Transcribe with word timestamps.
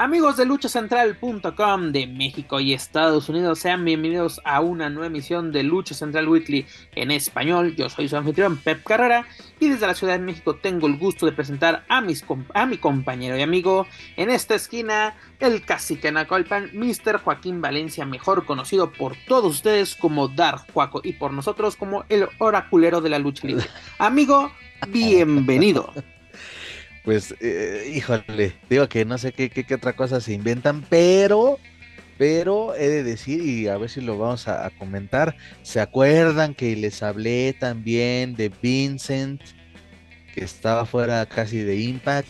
Amigos 0.00 0.38
de 0.38 0.46
luchacentral.com 0.46 1.92
de 1.92 2.06
México 2.06 2.58
y 2.58 2.72
Estados 2.72 3.28
Unidos, 3.28 3.58
sean 3.58 3.84
bienvenidos 3.84 4.40
a 4.46 4.62
una 4.62 4.88
nueva 4.88 5.08
emisión 5.08 5.52
de 5.52 5.62
Lucha 5.62 5.94
Central 5.94 6.26
Weekly 6.26 6.64
en 6.94 7.10
español. 7.10 7.76
Yo 7.76 7.90
soy 7.90 8.08
su 8.08 8.16
anfitrión 8.16 8.56
Pep 8.56 8.82
Carrera 8.82 9.26
y 9.58 9.68
desde 9.68 9.86
la 9.86 9.94
Ciudad 9.94 10.14
de 10.14 10.24
México 10.24 10.56
tengo 10.56 10.86
el 10.86 10.96
gusto 10.96 11.26
de 11.26 11.32
presentar 11.32 11.84
a, 11.86 12.00
mis, 12.00 12.24
a 12.54 12.64
mi 12.64 12.78
compañero 12.78 13.36
y 13.36 13.42
amigo 13.42 13.86
en 14.16 14.30
esta 14.30 14.54
esquina, 14.54 15.16
el 15.38 15.66
cacique 15.66 16.10
Nacolpan, 16.10 16.70
Mr. 16.72 17.18
Joaquín 17.18 17.60
Valencia, 17.60 18.06
mejor 18.06 18.46
conocido 18.46 18.92
por 18.92 19.16
todos 19.28 19.56
ustedes 19.56 19.96
como 19.96 20.28
Dark 20.28 20.64
Juaco 20.72 21.02
y 21.04 21.12
por 21.12 21.34
nosotros 21.34 21.76
como 21.76 22.06
el 22.08 22.26
oraculero 22.38 23.02
de 23.02 23.10
la 23.10 23.18
lucha 23.18 23.46
libre. 23.46 23.66
Amigo, 23.98 24.50
bienvenido 24.88 25.92
pues, 27.10 27.34
eh, 27.40 27.90
híjole, 27.92 28.52
digo 28.68 28.88
que 28.88 29.04
no 29.04 29.18
sé 29.18 29.32
qué, 29.32 29.50
qué, 29.50 29.74
otra 29.74 29.94
cosa 29.94 30.20
se 30.20 30.32
inventan, 30.32 30.86
pero, 30.88 31.58
pero 32.18 32.76
he 32.76 32.86
de 32.86 33.02
decir, 33.02 33.42
y 33.42 33.66
a 33.66 33.76
ver 33.78 33.90
si 33.90 34.00
lo 34.00 34.16
vamos 34.16 34.46
a 34.46 34.70
comentar, 34.78 35.36
¿se 35.62 35.80
acuerdan 35.80 36.54
que 36.54 36.76
les 36.76 37.02
hablé 37.02 37.52
también 37.52 38.36
de 38.36 38.52
Vincent, 38.62 39.42
que 40.32 40.44
estaba 40.44 40.86
fuera 40.86 41.26
casi 41.26 41.58
de 41.58 41.80
Impact? 41.80 42.28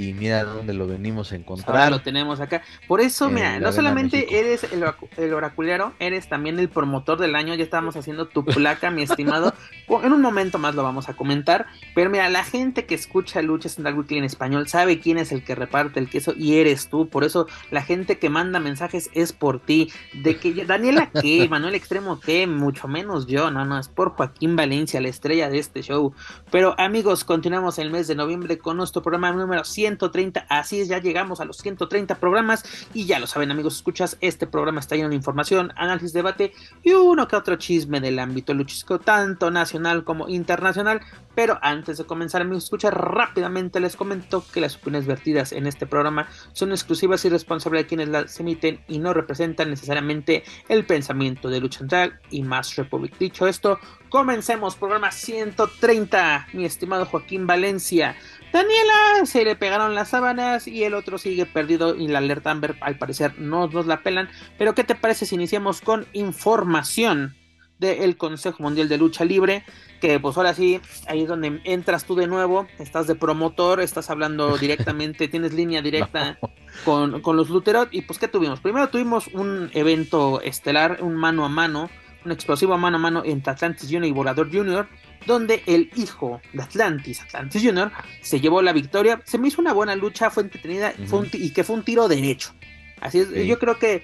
Y 0.00 0.14
mira 0.14 0.44
dónde 0.44 0.72
lo 0.72 0.86
venimos 0.86 1.30
a 1.32 1.36
encontrar. 1.36 1.76
Ahora 1.76 1.90
lo 1.90 2.00
tenemos 2.00 2.40
acá. 2.40 2.62
Por 2.88 3.02
eso, 3.02 3.28
mira, 3.28 3.60
no 3.60 3.70
solamente 3.70 4.40
eres 4.40 4.64
el, 4.64 5.34
oraculero, 5.34 5.92
eres 5.98 6.26
también 6.26 6.58
el 6.58 6.70
promotor 6.70 7.18
del 7.18 7.34
año. 7.34 7.54
Ya 7.54 7.64
estábamos 7.64 7.96
haciendo 7.96 8.26
tu 8.26 8.42
placa, 8.42 8.90
mi 8.90 9.02
estimado. 9.02 9.52
En 10.02 10.12
un 10.12 10.22
momento 10.22 10.58
más 10.58 10.76
lo 10.76 10.84
vamos 10.84 11.08
a 11.08 11.14
comentar. 11.14 11.66
Pero 11.96 12.10
mira, 12.10 12.28
la 12.28 12.44
gente 12.44 12.86
que 12.86 12.94
escucha 12.94 13.42
Lucha 13.42 13.68
Central 13.68 13.98
Weekly 13.98 14.18
en 14.18 14.24
español 14.24 14.68
sabe 14.68 15.00
quién 15.00 15.18
es 15.18 15.32
el 15.32 15.42
que 15.42 15.56
reparte 15.56 15.98
el 15.98 16.08
queso 16.08 16.32
y 16.36 16.58
eres 16.58 16.88
tú. 16.88 17.08
Por 17.08 17.24
eso 17.24 17.48
la 17.72 17.82
gente 17.82 18.16
que 18.16 18.30
manda 18.30 18.60
mensajes 18.60 19.10
es 19.14 19.32
por 19.32 19.58
ti. 19.58 19.92
De 20.14 20.36
que 20.36 20.64
Daniela 20.64 21.10
qué, 21.10 21.48
Manuel 21.50 21.74
Extremo 21.74 22.20
qué, 22.20 22.46
mucho 22.46 22.86
menos 22.86 23.26
yo. 23.26 23.50
No, 23.50 23.64
no, 23.64 23.80
es 23.80 23.88
por 23.88 24.10
Joaquín 24.10 24.54
Valencia, 24.54 25.00
la 25.00 25.08
estrella 25.08 25.50
de 25.50 25.58
este 25.58 25.82
show. 25.82 26.14
Pero 26.52 26.76
amigos, 26.78 27.24
continuamos 27.24 27.80
el 27.80 27.90
mes 27.90 28.06
de 28.06 28.14
noviembre 28.14 28.58
con 28.58 28.76
nuestro 28.76 29.02
programa 29.02 29.32
número 29.32 29.64
100 29.64 29.89
130. 29.90 30.46
Así 30.48 30.80
es, 30.80 30.88
ya 30.88 31.00
llegamos 31.00 31.40
a 31.40 31.44
los 31.44 31.58
130 31.58 32.14
programas 32.16 32.64
y 32.94 33.06
ya 33.06 33.18
lo 33.18 33.26
saben 33.26 33.50
amigos, 33.50 33.76
escuchas, 33.76 34.16
este 34.20 34.46
programa 34.46 34.80
está 34.80 34.96
lleno 34.96 35.08
de 35.08 35.16
información, 35.16 35.72
análisis, 35.76 36.12
debate 36.12 36.52
y 36.82 36.92
uno 36.92 37.26
que 37.26 37.36
otro 37.36 37.56
chisme 37.56 38.00
del 38.00 38.18
ámbito 38.18 38.54
luchístico, 38.54 39.00
tanto 39.00 39.50
nacional 39.50 40.04
como 40.04 40.28
internacional. 40.28 41.00
Pero 41.34 41.58
antes 41.62 41.98
de 41.98 42.04
comenzar 42.04 42.42
amigos, 42.42 42.64
escucha 42.64 42.90
rápidamente 42.90 43.80
les 43.80 43.96
comento 43.96 44.44
que 44.52 44.60
las 44.60 44.76
opiniones 44.76 45.06
vertidas 45.06 45.52
en 45.52 45.66
este 45.66 45.86
programa 45.86 46.28
son 46.52 46.70
exclusivas 46.72 47.24
y 47.24 47.28
responsables 47.28 47.82
de 47.82 47.86
quienes 47.86 48.08
las 48.08 48.38
emiten 48.40 48.80
y 48.88 48.98
no 48.98 49.14
representan 49.14 49.70
necesariamente 49.70 50.44
el 50.68 50.84
pensamiento 50.84 51.48
de 51.48 51.60
Lucha 51.60 51.80
Central 51.80 52.20
y 52.30 52.42
Más 52.42 52.76
Republic. 52.76 53.16
Dicho 53.18 53.46
esto, 53.46 53.78
comencemos 54.08 54.76
programa 54.76 55.12
130, 55.12 56.48
mi 56.52 56.64
estimado 56.64 57.06
Joaquín 57.06 57.46
Valencia. 57.46 58.16
Daniela 58.52 59.24
se 59.26 59.44
le 59.70 59.76
pegaron 59.76 59.94
las 59.94 60.08
sábanas 60.08 60.66
y 60.66 60.82
el 60.82 60.94
otro 60.94 61.16
sigue 61.16 61.46
perdido 61.46 61.94
y 61.94 62.08
la 62.08 62.18
alerta 62.18 62.50
Amber 62.50 62.74
al 62.80 62.98
parecer 62.98 63.38
no 63.38 63.68
nos 63.68 63.86
la 63.86 64.02
pelan. 64.02 64.28
Pero 64.58 64.74
¿qué 64.74 64.82
te 64.82 64.96
parece 64.96 65.26
si 65.26 65.36
iniciamos 65.36 65.80
con 65.80 66.08
información 66.12 67.36
del 67.78 68.16
Consejo 68.16 68.64
Mundial 68.64 68.88
de 68.88 68.98
Lucha 68.98 69.24
Libre? 69.24 69.64
Que 70.00 70.18
pues 70.18 70.36
ahora 70.36 70.54
sí, 70.54 70.80
ahí 71.06 71.22
es 71.22 71.28
donde 71.28 71.60
entras 71.62 72.04
tú 72.04 72.16
de 72.16 72.26
nuevo, 72.26 72.66
estás 72.80 73.06
de 73.06 73.14
promotor, 73.14 73.80
estás 73.80 74.10
hablando 74.10 74.58
directamente, 74.58 75.28
tienes 75.28 75.52
línea 75.52 75.82
directa 75.82 76.36
con, 76.84 77.20
con, 77.20 77.36
los 77.36 77.48
Luterot. 77.48 77.90
Y 77.92 78.02
pues 78.02 78.18
¿qué 78.18 78.26
tuvimos? 78.26 78.58
Primero 78.58 78.88
tuvimos 78.88 79.28
un 79.28 79.70
evento 79.72 80.40
estelar, 80.40 80.98
un 81.00 81.14
mano 81.14 81.44
a 81.44 81.48
mano, 81.48 81.88
un 82.24 82.32
explosivo 82.32 82.76
mano 82.76 82.96
a 82.96 83.00
mano 83.00 83.22
entre 83.24 83.52
Atlantis 83.52 83.88
Jr. 83.88 84.06
y 84.06 84.10
Volador 84.12 84.50
Jr., 84.52 84.88
donde 85.26 85.62
el 85.66 85.90
hijo 85.96 86.40
de 86.52 86.62
Atlantis, 86.62 87.20
Atlantis 87.22 87.62
Jr., 87.62 87.92
se 88.20 88.40
llevó 88.40 88.62
la 88.62 88.72
victoria. 88.72 89.20
Se 89.24 89.38
me 89.38 89.48
hizo 89.48 89.60
una 89.60 89.72
buena 89.72 89.94
lucha, 89.96 90.30
fue 90.30 90.42
entretenida 90.42 90.94
y 91.32 91.50
que 91.50 91.64
fue 91.64 91.76
un 91.76 91.84
tiro 91.84 92.08
derecho. 92.08 92.52
Así 93.00 93.20
es, 93.20 93.30
yo 93.46 93.58
creo 93.58 93.78
que 93.78 94.02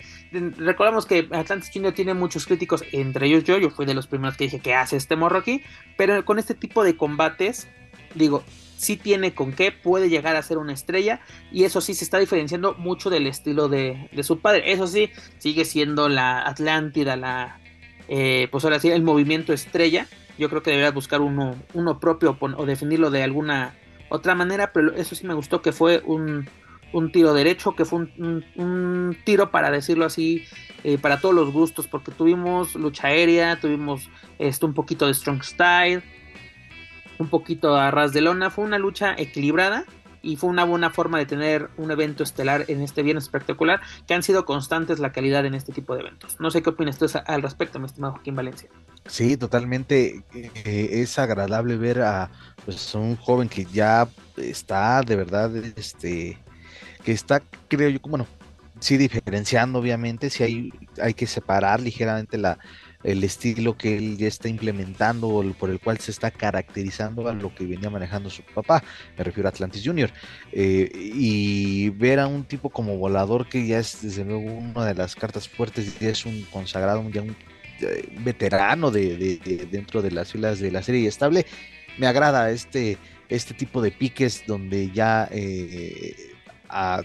recordamos 0.57 1.05
que 1.05 1.29
Atlantis 1.31 1.71
Jr. 1.73 1.93
tiene 1.93 2.15
muchos 2.15 2.47
críticos, 2.47 2.83
entre 2.93 3.27
ellos 3.27 3.45
yo, 3.45 3.59
yo 3.59 3.69
fui 3.69 3.85
de 3.85 3.93
los 3.93 4.07
primeros 4.07 4.39
que 4.39 4.45
dije 4.45 4.61
que 4.61 4.75
hace 4.75 4.97
este 4.97 5.17
morro 5.17 5.39
aquí, 5.39 5.63
pero 5.99 6.25
con 6.25 6.39
este 6.39 6.55
tipo 6.55 6.83
de 6.83 6.97
combates, 6.97 7.69
digo, 8.15 8.43
sí 8.79 8.97
tiene 8.97 9.35
con 9.35 9.53
qué, 9.53 9.71
puede 9.71 10.09
llegar 10.09 10.37
a 10.37 10.43
ser 10.43 10.59
una 10.59 10.73
estrella 10.73 11.21
y 11.53 11.65
eso 11.65 11.83
sí 11.83 11.95
se 11.95 12.05
está 12.05 12.19
diferenciando 12.19 12.75
mucho 12.75 13.11
del 13.11 13.27
estilo 13.27 13.69
de, 13.69 14.09
de 14.13 14.23
su 14.23 14.41
padre. 14.41 14.73
Eso 14.73 14.87
sí, 14.87 15.11
sigue 15.39 15.65
siendo 15.65 16.09
la 16.09 16.47
Atlántida, 16.47 17.17
la, 17.17 17.61
eh, 18.09 18.49
pues 18.51 18.65
ahora 18.65 18.81
sí, 18.81 18.89
el 18.91 19.03
movimiento 19.03 19.53
estrella. 19.53 20.07
Yo 20.39 20.49
creo 20.49 20.63
que 20.63 20.71
deberías 20.71 20.95
buscar 20.95 21.21
uno, 21.21 21.57
uno 21.75 21.99
propio 21.99 22.37
o 22.41 22.67
definirlo 22.67 23.11
de 23.11 23.23
alguna 23.23 23.75
otra 24.09 24.35
manera, 24.35 24.73
pero 24.73 24.95
eso 24.95 25.15
sí 25.15 25.27
me 25.27 25.35
gustó 25.35 25.63
que 25.63 25.73
fue 25.73 26.03
un, 26.05 26.49
un 26.93 27.13
tiro 27.13 27.35
derecho, 27.35 27.75
que 27.75 27.85
fue 27.85 28.07
un, 28.19 29.17
tiro 29.25 29.51
para 29.51 29.71
decirlo 29.71 30.05
así, 30.05 30.45
eh, 30.85 30.99
para 30.99 31.21
todos 31.21 31.35
los 31.35 31.53
gustos, 31.53 31.87
porque 31.87 32.13
tuvimos 32.13 32.75
lucha 32.75 33.09
aérea, 33.09 33.59
tuvimos 33.61 34.09
esto 34.39 34.67
un 34.67 34.75
poquito 34.75 35.07
de 35.07 35.15
strong 35.15 35.43
style, 35.43 36.03
un 37.19 37.29
poquito 37.29 37.77
a 37.77 37.91
ras 37.91 38.13
de 38.13 38.21
lona, 38.21 38.51
fue 38.51 38.65
una 38.65 38.79
lucha 38.79 39.15
equilibrada 39.17 39.85
y 40.27 40.37
fue 40.37 40.51
una 40.51 40.65
buena 40.65 40.91
forma 40.91 41.19
de 41.19 41.27
tener 41.27 41.71
un 41.77 41.93
evento 41.93 42.25
estelar 42.25 42.65
en 42.67 42.81
este 42.81 43.03
viernes 43.03 43.25
espectacular, 43.25 43.81
que 44.09 44.15
han 44.15 44.25
sido 44.25 44.45
constantes 44.45 44.99
la 44.99 45.13
calidad 45.13 45.47
en 45.47 45.55
este 45.55 45.73
tipo 45.73 45.95
de 45.95 46.01
eventos. 46.01 46.41
No 46.41 46.51
sé 46.51 46.63
qué 46.63 46.71
opinas 46.71 46.99
tú 46.99 47.07
al 47.27 47.43
respecto, 47.43 47.79
mi 47.79 47.87
estimado 47.87 48.15
Joaquín 48.15 48.35
Valencia. 48.35 48.69
Sí, 49.07 49.37
totalmente. 49.37 50.25
Eh, 50.35 50.89
es 50.91 51.19
agradable 51.21 51.77
ver 51.77 52.03
a 52.03 52.31
pues, 52.65 52.93
un 52.97 53.17
joven 53.17 53.49
que 53.49 53.67
ya 53.67 54.09
está 54.37 55.01
de 55.03 55.15
verdad, 55.15 55.55
este, 55.57 56.39
que 57.05 57.13
está, 57.13 57.41
creo 57.69 57.89
yo, 57.89 58.01
bueno, 58.03 58.27
sí 58.81 58.97
diferenciando 58.97 59.79
obviamente, 59.79 60.29
si 60.29 60.43
hay, 60.43 60.73
hay 61.01 61.15
que 61.15 61.29
separar 61.29 61.81
ligeramente 61.81 62.37
la, 62.37 62.59
el 63.07 63.23
estilo 63.23 63.79
que 63.79 63.97
él 63.97 64.17
ya 64.19 64.27
está 64.27 64.49
implementando 64.49 65.29
o 65.29 65.45
por 65.53 65.71
el 65.71 65.79
cual 65.79 65.99
se 65.99 66.11
está 66.11 66.33
caracterizando 66.33 67.29
a 67.29 67.33
lo 67.33 67.55
que 67.55 67.65
venía 67.65 67.89
manejando 67.89 68.29
su 68.29 68.43
papá, 68.43 68.83
me 69.17 69.23
refiero 69.23 69.49
a 69.49 69.51
Atlantis 69.51 69.83
Junior. 69.85 70.11
Eh, 70.53 70.91
y 70.93 71.89
ver 71.91 72.19
a 72.19 72.27
un 72.27 72.45
tipo 72.45 72.69
como 72.69 72.99
volador 72.99 73.49
que 73.49 73.65
ya 73.65 73.79
es 73.79 74.03
desde 74.03 74.25
luego 74.25 74.53
una 74.53 74.85
de 74.85 74.95
las 74.95 75.15
cartas 75.15 75.49
fuertes, 75.49 75.99
ya 76.01 76.11
es 76.11 76.27
un 76.27 76.43
consagrado, 76.51 77.09
ya 77.11 77.23
un 77.23 77.37
eh, 77.81 78.09
veterano 78.25 78.91
de, 78.91 79.39
dentro 79.71 80.03
de 80.03 80.11
las 80.11 80.33
filas 80.33 80.59
de 80.59 80.73
la 80.73 80.83
serie 80.83 81.07
estable, 81.07 81.47
me 81.99 82.09
agrada 82.09 82.51
este, 82.51 82.99
este 83.29 83.55
tipo 83.55 83.81
de 83.81 83.93
piques 83.93 84.43
donde 84.47 84.91
ya... 84.91 85.29
Eh, 85.31 86.17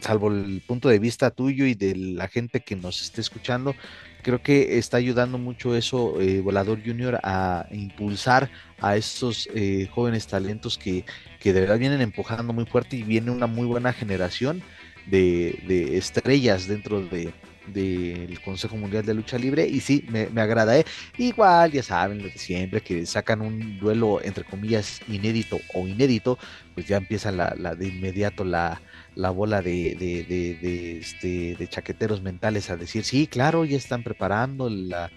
salvo 0.01 0.29
el 0.29 0.63
punto 0.66 0.90
de 0.90 0.97
vista 0.97 1.29
tuyo 1.29 1.66
y 1.66 1.75
de 1.75 1.95
la 1.95 2.28
gente 2.28 2.61
que 2.61 2.75
nos 2.75 3.00
esté 3.00 3.22
escuchando, 3.22 3.75
creo 4.22 4.42
que 4.42 4.78
está 4.78 4.98
ayudando 4.98 5.38
mucho 5.38 5.76
eso, 5.76 6.20
eh, 6.22 6.42
Volador 6.42 6.80
Junior, 6.84 7.20
a 7.24 7.68
impulsar 7.72 8.50
a 8.80 8.96
estos 8.96 9.50
eh, 9.54 9.88
jóvenes 9.92 10.28
talentos 10.28 10.78
que, 10.78 11.06
que, 11.40 11.53
de 11.53 11.62
verdad 11.62 11.79
vienen 11.79 12.02
empujando 12.02 12.53
muy 12.53 12.66
fuerte 12.66 12.96
y 12.97 13.03
viene 13.03 13.32
una 13.32 13.47
muy 13.47 13.68
buena 13.68 13.94
generación 13.94 14.62
de, 15.08 15.97
estrellas 15.97 16.68
dentro 16.68 17.02
de 17.02 17.34
del 17.68 18.41
Consejo 18.41 18.76
Mundial 18.76 19.06
de 19.06 19.14
Lucha 19.14 19.38
Libre 19.38 19.68
y 19.68 19.82
sí, 19.82 20.03
me, 20.09 20.41
agrada, 20.41 20.78
¿eh? 20.79 20.85
igual 21.20 21.72
ya 21.72 21.84
saben 21.84 22.17
lo 22.17 22.24
de 22.24 22.32
siempre, 22.32 22.82
que 22.82 23.06
sacan 23.06 23.40
un 23.40 23.78
duelo 23.79 24.20
entre 24.24 24.44
comillas 24.44 25.00
inédito 25.08 25.59
o 25.76 25.88
inédito, 25.88 26.40
pues 26.74 26.88
ya 26.88 26.97
empieza 26.97 27.32
la, 27.32 27.53
la 27.58 27.76
de 27.76 27.88
inmediato 27.88 28.44
la, 28.44 28.82
la 29.16 29.29
bola 29.29 29.61
de, 29.61 29.96
de, 29.96 30.97
este, 30.97 31.55
de 31.55 31.67
chaqueteros 31.67 32.22
mentales 32.22 32.69
a 32.69 32.78
decir, 32.78 33.03
sí, 33.03 33.28
claro, 33.28 33.66
ya 33.66 33.78
están 33.78 34.03
preparando 34.03 34.69
la, 34.69 35.11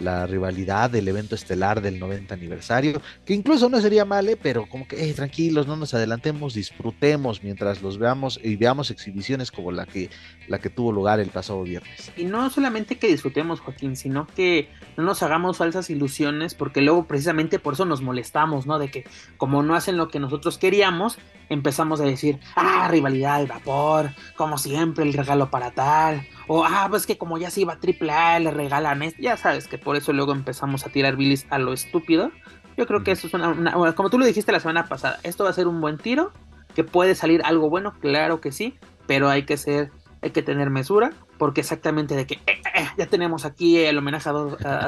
la 0.00 0.26
rivalidad 0.26 0.90
del 0.90 1.08
evento 1.08 1.34
estelar 1.34 1.80
del 1.80 1.98
90 1.98 2.34
aniversario, 2.34 3.00
que 3.24 3.34
incluso 3.34 3.68
no 3.68 3.80
sería 3.80 4.04
mal, 4.04 4.28
¿eh? 4.28 4.38
pero 4.40 4.68
como 4.68 4.86
que 4.88 5.12
tranquilos, 5.14 5.66
no 5.66 5.76
nos 5.76 5.94
adelantemos, 5.94 6.54
disfrutemos 6.54 7.42
mientras 7.42 7.82
los 7.82 7.98
veamos 7.98 8.40
y 8.42 8.56
veamos 8.56 8.90
exhibiciones 8.90 9.50
como 9.50 9.72
la 9.72 9.86
que, 9.86 10.10
la 10.48 10.58
que 10.58 10.70
tuvo 10.70 10.92
lugar 10.92 11.20
el 11.20 11.28
pasado 11.28 11.62
viernes. 11.62 12.10
Y 12.16 12.24
no 12.24 12.48
solamente 12.50 12.98
que 12.98 13.08
disfrutemos, 13.08 13.60
Joaquín, 13.60 13.96
sino 13.96 14.26
que 14.26 14.68
no 14.96 15.04
nos 15.04 15.22
hagamos 15.22 15.58
falsas 15.58 15.90
ilusiones, 15.90 16.54
porque 16.54 16.80
luego 16.80 17.06
precisamente 17.06 17.58
por 17.58 17.74
eso 17.74 17.84
nos 17.84 18.02
molestamos, 18.02 18.66
¿no? 18.66 18.78
De 18.78 18.90
que 18.90 19.04
como 19.36 19.62
no 19.62 19.74
hacen 19.74 19.96
lo 19.96 20.08
que 20.08 20.20
nosotros 20.20 20.58
queríamos, 20.58 21.18
empezamos 21.48 22.00
a 22.00 22.04
decir, 22.04 22.38
ah, 22.56 22.88
rivalidad 22.90 23.40
de 23.40 23.46
vapor, 23.46 24.10
como 24.36 24.56
siempre, 24.56 25.04
el 25.04 25.12
regalo 25.12 25.50
para 25.50 25.72
tal, 25.72 26.26
o 26.46 26.64
ah, 26.64 26.86
pues 26.90 27.06
que 27.06 27.18
como 27.18 27.38
ya 27.38 27.50
se 27.50 27.62
iba 27.62 27.74
a 27.74 27.80
triple 27.80 28.12
A, 28.12 28.38
le 28.38 28.50
regalan 28.50 29.02
esto, 29.02 29.20
ya 29.20 29.36
sabes 29.36 29.68
que 29.68 29.78
por 29.78 29.96
eso 29.96 30.12
luego 30.12 30.32
empezamos 30.32 30.86
a 30.86 30.90
tirar 30.90 31.16
bilis 31.16 31.46
a 31.50 31.58
lo 31.58 31.72
estúpido. 31.72 32.30
Yo 32.76 32.86
creo 32.86 33.02
que 33.02 33.12
eso 33.12 33.26
es 33.26 33.34
una, 33.34 33.94
como 33.94 34.10
tú 34.10 34.18
lo 34.18 34.24
dijiste 34.24 34.52
la 34.52 34.60
semana 34.60 34.86
pasada, 34.86 35.18
esto 35.22 35.44
va 35.44 35.50
a 35.50 35.52
ser 35.52 35.68
un 35.68 35.80
buen 35.80 35.98
tiro, 35.98 36.32
que 36.74 36.84
puede 36.84 37.14
salir 37.14 37.42
algo 37.44 37.68
bueno, 37.68 37.94
claro 38.00 38.40
que 38.40 38.52
sí, 38.52 38.74
pero 39.06 39.28
hay 39.28 39.44
que 39.44 39.56
ser, 39.56 39.90
hay 40.22 40.30
que 40.30 40.42
tener 40.42 40.70
mesura, 40.70 41.12
porque 41.36 41.60
exactamente 41.62 42.14
de 42.14 42.26
que 42.26 42.34
eh, 42.34 42.40
eh, 42.46 42.62
eh, 42.74 42.88
ya 42.96 43.06
tenemos 43.06 43.44
aquí 43.44 43.78
el 43.78 43.98
homenaje 43.98 44.28
a 44.28 44.32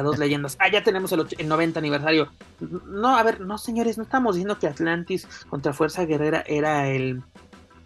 dos, 0.02 0.18
leyendas, 0.18 0.56
ah, 0.60 0.70
ya 0.70 0.82
tenemos 0.82 1.12
el, 1.12 1.48
90 1.48 1.78
aniversario. 1.78 2.30
No, 2.60 3.16
a 3.16 3.22
ver, 3.22 3.40
no 3.40 3.58
señores, 3.58 3.98
no 3.98 4.04
estamos 4.04 4.36
diciendo 4.36 4.58
que 4.58 4.66
Atlantis 4.66 5.26
contra 5.48 5.72
Fuerza 5.72 6.04
Guerrera 6.04 6.44
era 6.46 6.88
el, 6.88 7.22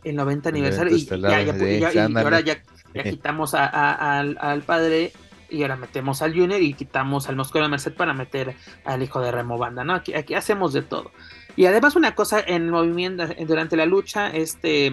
el 0.05 0.17
90 0.17 0.49
aniversario 0.49 0.97
y, 0.97 1.05
ya, 1.05 1.43
ya, 1.93 2.05
ahora 2.05 2.41
ya, 2.41 2.63
quitamos 3.03 3.55
al 3.55 4.63
padre 4.67 5.13
y 5.49 5.63
ahora 5.63 5.77
metemos 5.77 6.23
al 6.23 6.35
Junior 6.35 6.61
y 6.61 6.75
quitamos 6.75 7.29
al 7.29 7.37
Moscú 7.37 7.59
de 7.59 7.69
Merced 7.69 7.95
para 7.95 8.13
meter 8.15 8.55
al 8.85 9.03
hijo 9.03 9.21
de 9.21 9.31
Remo 9.31 9.59
Banda, 9.59 9.85
¿no? 9.85 9.95
Aquí, 9.95 10.15
aquí 10.15 10.35
hacemos 10.35 10.73
de 10.73 10.83
todo. 10.83 11.13
Y 11.57 11.67
además 11.67 11.97
una 11.97 12.15
cosa, 12.15 12.41
en 12.41 12.69
movimiento, 12.69 13.27
durante 13.47 13.77
la 13.77 13.87
lucha, 13.87 14.29
este 14.29 14.93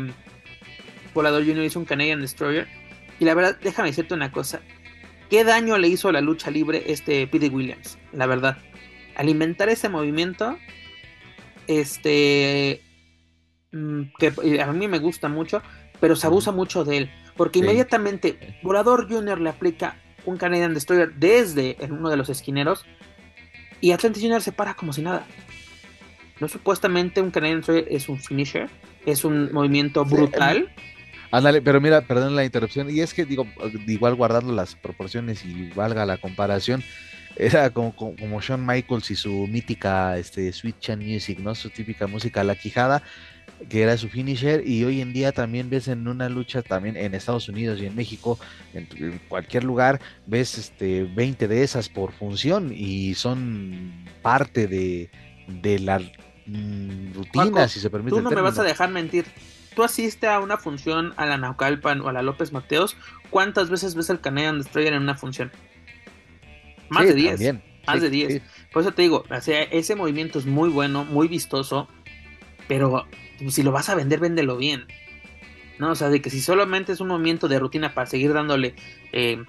Volador 1.14 1.46
Junior 1.46 1.66
hizo 1.66 1.80
un 1.80 1.86
Canadian 1.86 2.22
Destroyer. 2.22 2.68
Y 3.20 3.26
la 3.26 3.34
verdad, 3.34 3.58
déjame 3.62 3.90
decirte 3.90 4.14
una 4.14 4.32
cosa. 4.32 4.62
¿Qué 5.30 5.44
daño 5.44 5.78
le 5.78 5.88
hizo 5.88 6.10
a 6.10 6.12
la 6.12 6.22
lucha 6.22 6.52
libre 6.52 6.84
este 6.88 7.28
Pete 7.28 7.50
Williams? 7.50 7.98
La 8.12 8.26
verdad. 8.28 8.58
Alimentar 9.16 9.70
ese 9.70 9.90
movimiento, 9.90 10.58
este, 11.68 12.82
mm, 13.72 14.02
que 14.18 14.62
a 14.62 14.72
mí 14.72 14.88
me 14.88 15.00
gusta 15.00 15.30
mucho, 15.30 15.62
pero 16.00 16.16
se 16.16 16.28
abusa 16.28 16.52
mucho 16.52 16.84
de 16.84 16.98
él. 16.98 17.12
Porque 17.36 17.60
inmediatamente 17.60 18.60
Volador 18.62 19.10
Junior 19.10 19.40
le 19.40 19.50
aplica 19.50 19.98
un 20.26 20.38
Canadian 20.38 20.74
Destroyer 20.74 21.14
desde 21.16 21.78
uno 21.90 22.10
de 22.10 22.18
los 22.18 22.30
esquineros 22.30 22.86
y 23.82 23.92
Atlantis 23.92 24.22
Junior 24.22 24.42
se 24.42 24.52
para 24.52 24.76
como 24.76 24.94
si 24.94 25.02
nada. 25.02 25.26
No 26.40 26.48
supuestamente 26.48 27.22
un 27.22 27.32
Canadian 27.32 27.60
Destroyer 27.60 27.88
es 27.90 28.08
un 28.10 28.20
finisher, 28.20 28.70
es 29.06 29.26
un 29.26 29.52
movimiento 29.52 30.06
brutal. 30.06 30.74
ándale, 31.32 31.62
pero 31.62 31.82
mira, 31.82 32.02
perdón 32.02 32.36
la 32.36 32.46
interrupción, 32.46 32.90
y 32.90 33.02
es 33.02 33.14
que 33.14 33.26
digo, 33.26 33.46
igual 33.88 34.16
guardando 34.16 34.54
las 34.54 34.76
proporciones 34.76 35.44
y 35.46 35.70
valga 35.72 36.06
la 36.06 36.18
comparación, 36.18 36.84
era 37.36 37.70
como, 37.72 37.96
como, 37.96 38.40
Shawn 38.40 38.66
Michaels 38.66 39.12
y 39.12 39.16
su 39.16 39.48
mítica 39.48 40.18
este, 40.18 40.52
Sweet 40.54 40.80
Chan 40.80 41.00
Music, 41.00 41.40
¿no? 41.40 41.56
Su 41.56 41.70
típica 41.70 42.08
música 42.08 42.44
la 42.44 42.56
quijada, 42.56 43.02
que 43.70 43.82
era 43.82 43.98
su 43.98 44.10
finisher 44.10 44.68
y 44.68 44.84
hoy 44.84 45.02
en 45.02 45.14
día 45.14 45.32
también 45.32 45.70
ves 45.70 45.88
en 45.88 46.08
una 46.08 46.30
lucha 46.30 46.62
también 46.62 46.98
en 46.98 47.14
Estados 47.14 47.48
Unidos 47.50 47.80
y 47.82 47.86
en 47.86 47.96
México 47.96 48.40
en, 48.74 49.20
cualquier 49.28 49.64
lugar 49.64 50.02
ves 50.26 50.58
este 50.58 51.04
20 51.04 51.48
de 51.48 51.64
esas 51.64 51.90
por 51.90 52.12
función 52.12 52.72
y 52.74 53.16
son 53.16 54.06
parte 54.22 54.68
de, 54.68 55.10
de 55.48 55.80
la 55.80 56.00
mm, 56.46 57.14
rutina 57.14 57.68
si 57.68 57.80
se 57.80 57.90
permite 57.90 58.16
tú 58.16 58.22
no 58.22 58.32
me 58.32 58.42
vas 58.42 58.60
a 58.60 58.64
dejar 58.64 58.90
mentir. 58.90 59.26
Tú 59.76 59.84
asiste 59.84 60.28
a 60.28 60.40
una 60.40 60.58
función 60.58 61.14
a 61.18 61.26
la 61.26 61.40
Naucalpan 61.40 62.02
o 62.02 62.08
a 62.08 62.14
la 62.14 62.22
López 62.22 62.52
Mateos 62.52 62.96
¿cuántas 63.30 63.70
veces 63.70 63.96
ves 63.96 64.10
al 64.10 64.22
Canadian 64.22 64.60
Destroyer 64.60 64.94
en 64.94 65.02
una 65.02 65.16
función? 65.16 65.52
más 66.90 67.08
de 67.08 67.14
10 67.14 67.56
más 67.88 68.02
de 68.02 68.10
10 68.10 68.42
por 68.72 68.82
eso 68.84 68.92
te 68.92 69.02
digo 69.02 69.24
ese 69.32 69.96
movimiento 69.96 70.38
es 70.38 70.46
muy 70.46 70.70
bueno 70.70 71.06
muy 71.06 71.28
vistoso 71.28 71.88
pero 72.68 73.08
si 73.50 73.64
lo 73.64 73.72
vas 73.72 73.90
a 73.90 73.96
vender, 73.96 74.20
véndelo 74.20 74.58
bien. 74.58 74.86
¿No? 75.80 75.92
O 75.92 75.96
sea, 75.96 76.10
de 76.10 76.22
que 76.22 76.30
si 76.30 76.40
solamente 76.40 76.92
es 76.92 77.00
un 77.00 77.08
movimiento 77.08 77.48
de 77.48 77.60
rutina 77.60 77.94
para 77.94 78.08
seguir 78.08 78.34
dándole 78.34 78.76
eh, 79.12 79.44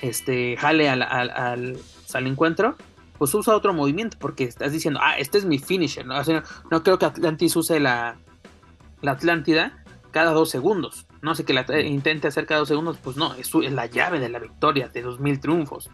este 0.00 0.56
jale 0.56 0.88
al, 0.88 1.02
al, 1.02 1.76
encuentro, 2.26 2.76
pues 3.18 3.34
usa 3.34 3.54
otro 3.54 3.74
movimiento, 3.74 4.16
porque 4.18 4.44
estás 4.44 4.72
diciendo, 4.72 4.98
ah, 5.02 5.18
este 5.18 5.38
es 5.38 5.44
mi 5.44 5.58
finisher, 5.58 6.06
¿no? 6.06 6.14
no 6.70 6.82
creo 6.82 6.98
que 6.98 7.04
Atlantis 7.04 7.54
use 7.54 7.78
la, 7.80 8.16
la 9.02 9.12
Atlántida 9.12 9.84
cada 10.10 10.32
dos 10.32 10.50
segundos. 10.50 11.06
No 11.20 11.34
sé 11.34 11.44
que 11.44 11.52
la 11.52 11.64
intente 11.80 12.28
hacer 12.28 12.46
cada 12.46 12.60
dos 12.60 12.68
segundos, 12.68 12.98
pues 13.02 13.16
no, 13.16 13.34
es, 13.34 13.50
es 13.54 13.72
la 13.72 13.86
llave 13.86 14.20
de 14.20 14.30
la 14.30 14.38
victoria 14.38 14.88
de 14.88 15.02
dos 15.02 15.20
mil 15.20 15.38
triunfos 15.38 15.90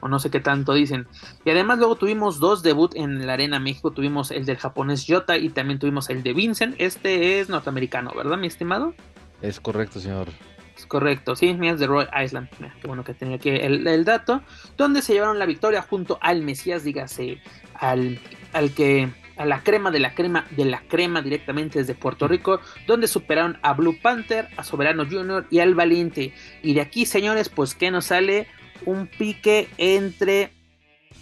o 0.00 0.08
no 0.08 0.18
sé 0.18 0.30
qué 0.30 0.40
tanto 0.40 0.74
dicen. 0.74 1.06
Y 1.44 1.50
además 1.50 1.78
luego 1.78 1.96
tuvimos 1.96 2.40
dos 2.40 2.62
debut 2.62 2.94
en 2.94 3.26
la 3.26 3.34
Arena 3.34 3.58
México, 3.58 3.90
tuvimos 3.90 4.30
el 4.30 4.44
del 4.46 4.56
japonés 4.56 5.06
Yota 5.06 5.36
y 5.36 5.48
también 5.48 5.78
tuvimos 5.78 6.10
el 6.10 6.22
de 6.22 6.32
Vincent. 6.32 6.74
Este 6.78 7.40
es 7.40 7.48
norteamericano, 7.48 8.12
¿verdad, 8.14 8.38
mi 8.38 8.46
estimado? 8.46 8.94
Es 9.40 9.60
correcto, 9.60 10.00
señor. 10.00 10.28
Es 10.76 10.86
correcto, 10.86 11.36
sí, 11.36 11.56
es 11.62 11.78
de 11.78 11.86
Roy 11.86 12.06
Island. 12.24 12.48
qué 12.80 12.86
bueno 12.86 13.04
que 13.04 13.14
tenía 13.14 13.36
aquí 13.36 13.50
el, 13.50 14.04
dato. 14.04 14.42
Donde 14.76 15.02
se 15.02 15.12
llevaron 15.12 15.38
la 15.38 15.46
victoria 15.46 15.82
junto 15.82 16.18
al 16.20 16.42
Mesías, 16.42 16.82
dígase, 16.82 17.40
al, 17.74 18.18
al 18.52 18.72
que 18.72 19.10
a 19.36 19.44
la 19.44 19.62
crema 19.62 19.90
de 19.90 19.98
la 19.98 20.14
crema 20.14 20.46
de 20.50 20.64
la 20.64 20.82
crema 20.88 21.22
directamente 21.22 21.78
desde 21.78 21.94
Puerto 21.94 22.28
Rico, 22.28 22.60
donde 22.86 23.08
superaron 23.08 23.58
a 23.62 23.74
Blue 23.74 23.98
Panther, 24.00 24.48
a 24.56 24.64
Soberano 24.64 25.04
Junior 25.04 25.46
y 25.50 25.60
al 25.60 25.74
Valiente. 25.74 26.34
Y 26.62 26.74
de 26.74 26.80
aquí, 26.80 27.06
señores, 27.06 27.48
pues 27.48 27.74
¿qué 27.74 27.90
nos 27.90 28.06
sale? 28.06 28.46
Un 28.86 29.06
pique 29.06 29.68
entre 29.78 30.52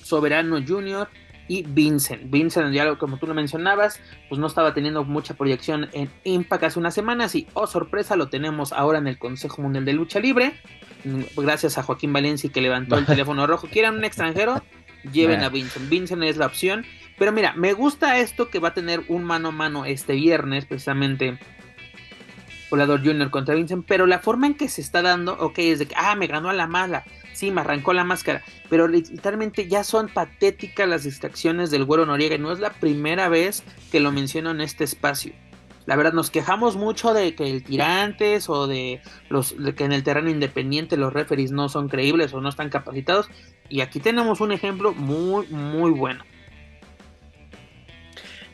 Soberano 0.03 0.61
Junior 0.67 1.09
y 1.51 1.65
Vincent. 1.65 2.31
Vincent, 2.31 2.73
ya 2.73 2.95
como 2.95 3.19
tú 3.19 3.27
lo 3.27 3.35
mencionabas, 3.35 4.01
pues 4.29 4.39
no 4.39 4.47
estaba 4.47 4.73
teniendo 4.73 5.03
mucha 5.03 5.35
proyección 5.35 5.89
en 5.93 6.09
Impact 6.23 6.63
hace 6.63 6.79
unas 6.79 6.95
semanas 6.95 7.35
y, 7.35 7.49
oh 7.55 7.67
sorpresa, 7.67 8.15
lo 8.15 8.29
tenemos 8.29 8.73
ahora 8.73 8.99
en 8.99 9.09
el 9.09 9.19
Consejo 9.19 9.61
Mundial 9.61 9.85
de 9.85 9.93
Lucha 9.93 10.21
Libre. 10.21 10.55
Mm, 11.03 11.23
gracias 11.37 11.77
a 11.77 11.83
Joaquín 11.83 12.13
Valencia 12.13 12.51
que 12.53 12.61
levantó 12.61 12.97
el 12.97 13.07
teléfono 13.15 13.49
rojo. 13.49 13.67
¿Quieran 13.69 13.97
un 13.97 14.05
extranjero? 14.05 14.63
Lleven 15.13 15.41
a 15.41 15.49
Vincent. 15.49 15.89
Vincent 15.89 16.23
es 16.23 16.37
la 16.37 16.47
opción. 16.47 16.85
Pero 17.19 17.33
mira, 17.33 17.53
me 17.55 17.73
gusta 17.73 18.19
esto 18.19 18.49
que 18.49 18.61
va 18.61 18.69
a 18.69 18.75
tener 18.75 19.03
un 19.09 19.25
mano 19.25 19.49
a 19.49 19.53
mano 19.53 19.85
este 19.85 20.15
viernes, 20.15 20.67
precisamente 20.67 21.39
Volador 22.71 23.05
Junior 23.05 23.31
contra 23.31 23.55
Vincent, 23.55 23.85
pero 23.87 24.07
la 24.07 24.21
forma 24.21 24.47
en 24.47 24.55
que 24.55 24.69
se 24.69 24.81
está 24.81 25.03
dando, 25.03 25.35
ok, 25.39 25.59
es 25.59 25.81
de 25.81 25.87
que, 25.87 25.95
ah, 25.97 26.15
me 26.15 26.27
ganó 26.27 26.49
a 26.49 26.55
la 26.55 26.67
mala, 26.67 27.05
sí, 27.33 27.51
me 27.51 27.61
arrancó 27.61 27.93
la 27.93 28.05
máscara, 28.05 28.43
pero 28.69 28.89
literalmente 28.89 29.69
ya 29.69 29.85
son 29.85 30.09
patéticas 30.09 30.89
las 30.89 31.05
distracciones 31.05 31.71
del 31.71 31.85
güero 31.85 32.07
Noriega 32.07 32.37
y 32.37 32.39
no 32.39 32.53
es 32.53 32.61
la 32.61 32.71
primera 32.71 33.29
vez 33.29 33.65
que 33.91 34.01
lo 34.01 34.13
menciono 34.13 34.51
en 34.51 34.61
este 34.61 34.85
espacio. 34.85 35.33
La 35.87 35.97
verdad, 35.97 36.13
nos 36.13 36.31
quejamos 36.31 36.77
mucho 36.77 37.15
de 37.15 37.35
que 37.35 37.51
el 37.51 37.65
tirantes 37.65 38.49
o 38.49 38.67
de 38.67 39.01
los 39.29 39.61
de 39.61 39.75
que 39.75 39.85
en 39.85 39.93
el 39.93 40.05
terreno 40.05 40.31
independiente 40.31 40.97
los 40.97 41.13
referees 41.13 41.51
no 41.51 41.69
son 41.69 41.89
creíbles 41.89 42.33
o 42.33 42.41
no 42.41 42.49
están 42.49 42.69
capacitados. 42.69 43.29
Y 43.69 43.81
aquí 43.81 43.99
tenemos 43.99 44.41
un 44.41 44.53
ejemplo 44.53 44.93
muy, 44.93 45.47
muy 45.49 45.91
bueno. 45.91 46.23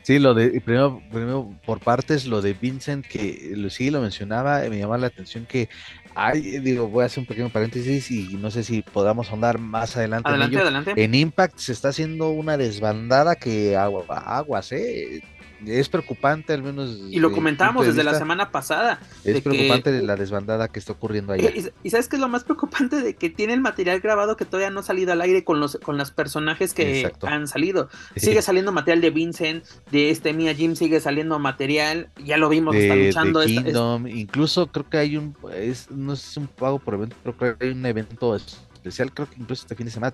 Sí, 0.06 0.20
lo 0.20 0.34
de 0.34 0.60
primero, 0.60 1.02
primero 1.10 1.50
por 1.64 1.80
partes, 1.80 2.26
lo 2.26 2.40
de 2.40 2.52
Vincent, 2.52 3.04
que 3.04 3.56
sí 3.70 3.90
lo 3.90 4.00
mencionaba, 4.00 4.60
me 4.70 4.78
llamaba 4.78 4.98
la 4.98 5.08
atención 5.08 5.46
que 5.46 5.68
hay, 6.14 6.60
digo, 6.60 6.86
voy 6.86 7.02
a 7.02 7.06
hacer 7.06 7.22
un 7.22 7.26
pequeño 7.26 7.48
paréntesis 7.48 8.08
y 8.12 8.36
no 8.36 8.52
sé 8.52 8.62
si 8.62 8.82
podamos 8.82 9.30
ahondar 9.30 9.58
más 9.58 9.96
adelante. 9.96 10.28
Adelante, 10.28 10.54
en 10.54 10.62
adelante. 10.62 10.92
En 10.96 11.12
Impact 11.12 11.58
se 11.58 11.72
está 11.72 11.88
haciendo 11.88 12.28
una 12.28 12.56
desbandada 12.56 13.34
que 13.34 13.76
aguas, 13.76 14.70
¿eh? 14.70 15.24
Es 15.64 15.88
preocupante 15.88 16.52
al 16.52 16.62
menos. 16.62 16.98
Y 17.10 17.18
lo 17.18 17.32
comentábamos 17.32 17.86
desde 17.86 18.04
la 18.04 18.14
semana 18.14 18.50
pasada. 18.50 19.00
Es 19.24 19.40
preocupante 19.40 20.02
la 20.02 20.16
desbandada 20.16 20.68
que 20.68 20.78
está 20.78 20.92
ocurriendo 20.92 21.32
ahí. 21.32 21.70
Y, 21.82 21.90
sabes 21.90 22.08
que 22.08 22.16
es 22.16 22.20
lo 22.20 22.28
más 22.28 22.44
preocupante 22.44 23.00
de 23.00 23.14
que 23.14 23.30
tiene 23.30 23.54
el 23.54 23.60
material 23.60 24.00
grabado 24.00 24.36
que 24.36 24.44
todavía 24.44 24.70
no 24.70 24.80
ha 24.80 24.82
salido 24.82 25.12
al 25.12 25.20
aire 25.20 25.44
con 25.44 25.60
los 25.60 25.76
con 25.76 25.96
los 25.96 26.10
personajes 26.10 26.74
que 26.74 27.10
han 27.22 27.48
salido. 27.48 27.88
Sigue 28.16 28.42
saliendo 28.42 28.72
material 28.72 29.00
de 29.00 29.10
Vincent, 29.10 29.64
de 29.90 30.10
este 30.10 30.32
Mia 30.32 30.54
Jim 30.54 30.76
sigue 30.76 31.00
saliendo 31.00 31.38
material, 31.38 32.10
ya 32.24 32.36
lo 32.36 32.48
vimos, 32.48 32.74
está 32.74 32.96
luchando. 32.96 33.44
Kingdom, 33.44 34.06
incluso 34.06 34.66
creo 34.68 34.88
que 34.88 34.98
hay 34.98 35.16
un, 35.16 35.36
es, 35.54 35.90
no 35.90 36.16
sé 36.16 36.22
si 36.22 36.30
es 36.30 36.36
un 36.36 36.46
pago 36.48 36.78
por 36.78 36.94
evento, 36.94 37.16
pero 37.22 37.36
creo 37.36 37.58
que 37.58 37.66
hay 37.66 37.72
un 37.72 37.86
evento 37.86 38.36
especial, 38.36 39.12
creo 39.12 39.28
que 39.28 39.36
incluso 39.40 39.62
este 39.62 39.74
fin 39.74 39.86
de 39.86 39.92
semana, 39.92 40.12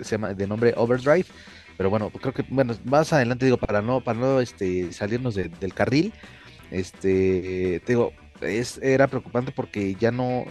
se 0.00 0.10
llama 0.10 0.34
de 0.34 0.46
nombre 0.46 0.72
Overdrive 0.76 1.26
pero 1.80 1.88
bueno, 1.88 2.10
creo 2.10 2.34
que, 2.34 2.44
bueno, 2.50 2.76
más 2.84 3.10
adelante 3.14 3.46
digo, 3.46 3.56
para 3.56 3.80
no, 3.80 4.02
para 4.02 4.18
no 4.18 4.40
este, 4.40 4.92
salirnos 4.92 5.34
del 5.34 5.72
carril, 5.72 6.12
este, 6.70 7.80
te 7.86 7.92
digo, 7.92 8.12
es, 8.42 8.76
era 8.82 9.08
preocupante 9.08 9.50
porque 9.50 9.94
ya 9.94 10.10
no, 10.10 10.44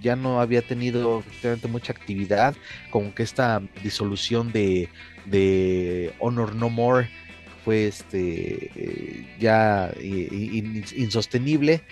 ya 0.00 0.14
no 0.14 0.40
había 0.40 0.62
tenido 0.62 1.18
efectivamente 1.18 1.66
mucha 1.66 1.92
actividad, 1.92 2.54
como 2.90 3.12
que 3.16 3.24
esta 3.24 3.62
disolución 3.82 4.52
de, 4.52 4.88
de 5.24 6.14
Honor 6.20 6.54
No 6.54 6.70
More 6.70 7.10
fue 7.64 7.88
este 7.88 8.70
eh, 8.76 9.36
ya 9.40 9.92
insostenible. 10.00 11.82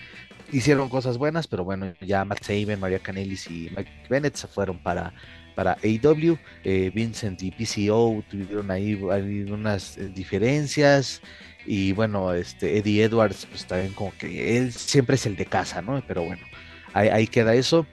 Hicieron 0.52 0.88
cosas 0.88 1.18
buenas, 1.18 1.48
pero 1.48 1.64
bueno, 1.64 1.94
ya 2.00 2.24
Matt 2.24 2.44
Saban, 2.44 2.78
María 2.78 3.00
Canelis 3.00 3.50
y 3.50 3.72
Mike 3.76 3.90
Bennett 4.08 4.36
se 4.36 4.46
fueron 4.46 4.78
para, 4.78 5.12
para 5.54 5.76
AW. 5.82 6.38
Eh, 6.64 6.90
Vincent 6.94 7.42
y 7.42 7.50
PCO 7.50 8.22
tuvieron 8.28 8.70
ahí, 8.70 8.94
unas 8.94 9.96
eh, 9.98 10.08
diferencias. 10.14 11.20
Y 11.66 11.92
bueno, 11.92 12.34
este 12.34 12.78
Eddie 12.78 13.04
Edwards, 13.04 13.46
pues 13.46 13.66
también 13.66 13.92
como 13.94 14.12
que 14.18 14.58
él 14.58 14.72
siempre 14.72 15.16
es 15.16 15.26
el 15.26 15.36
de 15.36 15.46
casa, 15.46 15.80
¿no? 15.80 16.02
Pero 16.06 16.24
bueno, 16.24 16.42
ahí, 16.92 17.26
queda 17.26 17.54
eso. 17.54 17.86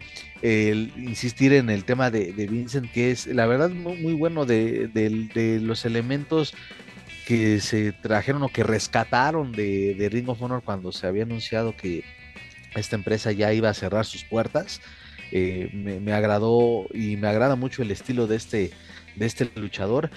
Insistir 0.43 1.53
en 1.53 1.69
el 1.69 1.85
tema 1.85 2.11
de, 2.11 2.31
Vincent, 2.33 2.91
que 2.91 3.11
es 3.11 3.27
la 3.27 3.45
verdad 3.45 3.69
muy, 3.69 4.13
bueno 4.13 4.45
de, 4.45 5.59
los 5.61 5.85
elementos 5.85 6.53
que 7.25 7.61
se 7.61 7.93
trajeron 7.93 8.43
o 8.43 8.49
que 8.49 8.63
rescataron 8.63 9.53
de, 9.53 10.09
Ring 10.11 10.27
of 10.27 10.41
Honor 10.41 10.63
cuando 10.63 10.91
se 10.91 11.07
había 11.07 11.23
anunciado 11.23 11.77
que 11.77 12.03
esta 12.75 12.95
empresa 12.95 13.31
ya 13.31 13.53
iba 13.53 13.69
a 13.69 13.73
cerrar 13.73 14.05
sus 14.05 14.23
puertas. 14.23 14.81
Eh, 15.31 15.69
me, 15.73 16.13
agradó 16.13 16.87
y 16.93 17.17
me 17.17 17.27
agrada 17.27 17.55
mucho 17.55 17.81
el 17.81 17.91
estilo 17.91 18.27
de 18.27 18.35
este, 18.35 18.71
de 19.15 19.25
este 19.25 19.49
luchador. 19.55 20.09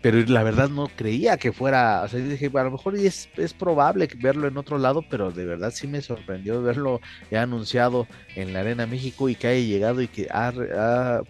Pero 0.00 0.18
la 0.26 0.42
verdad 0.42 0.68
no 0.68 0.88
creía 0.94 1.38
que 1.38 1.50
fuera, 1.50 2.02
o 2.02 2.08
sea, 2.08 2.20
dije, 2.20 2.50
a 2.52 2.64
lo 2.64 2.72
mejor 2.72 2.94
es, 2.94 3.30
es 3.38 3.54
probable 3.54 4.06
verlo 4.18 4.46
en 4.46 4.58
otro 4.58 4.76
lado, 4.76 5.02
pero 5.08 5.30
de 5.30 5.46
verdad 5.46 5.72
sí 5.74 5.86
me 5.86 6.02
sorprendió 6.02 6.60
verlo 6.62 7.00
ya 7.30 7.40
anunciado 7.40 8.06
en 8.36 8.52
la 8.52 8.60
Arena 8.60 8.86
México 8.86 9.30
y 9.30 9.34
que 9.34 9.46
haya 9.46 9.66
llegado 9.66 10.02
y 10.02 10.08
que 10.08 10.28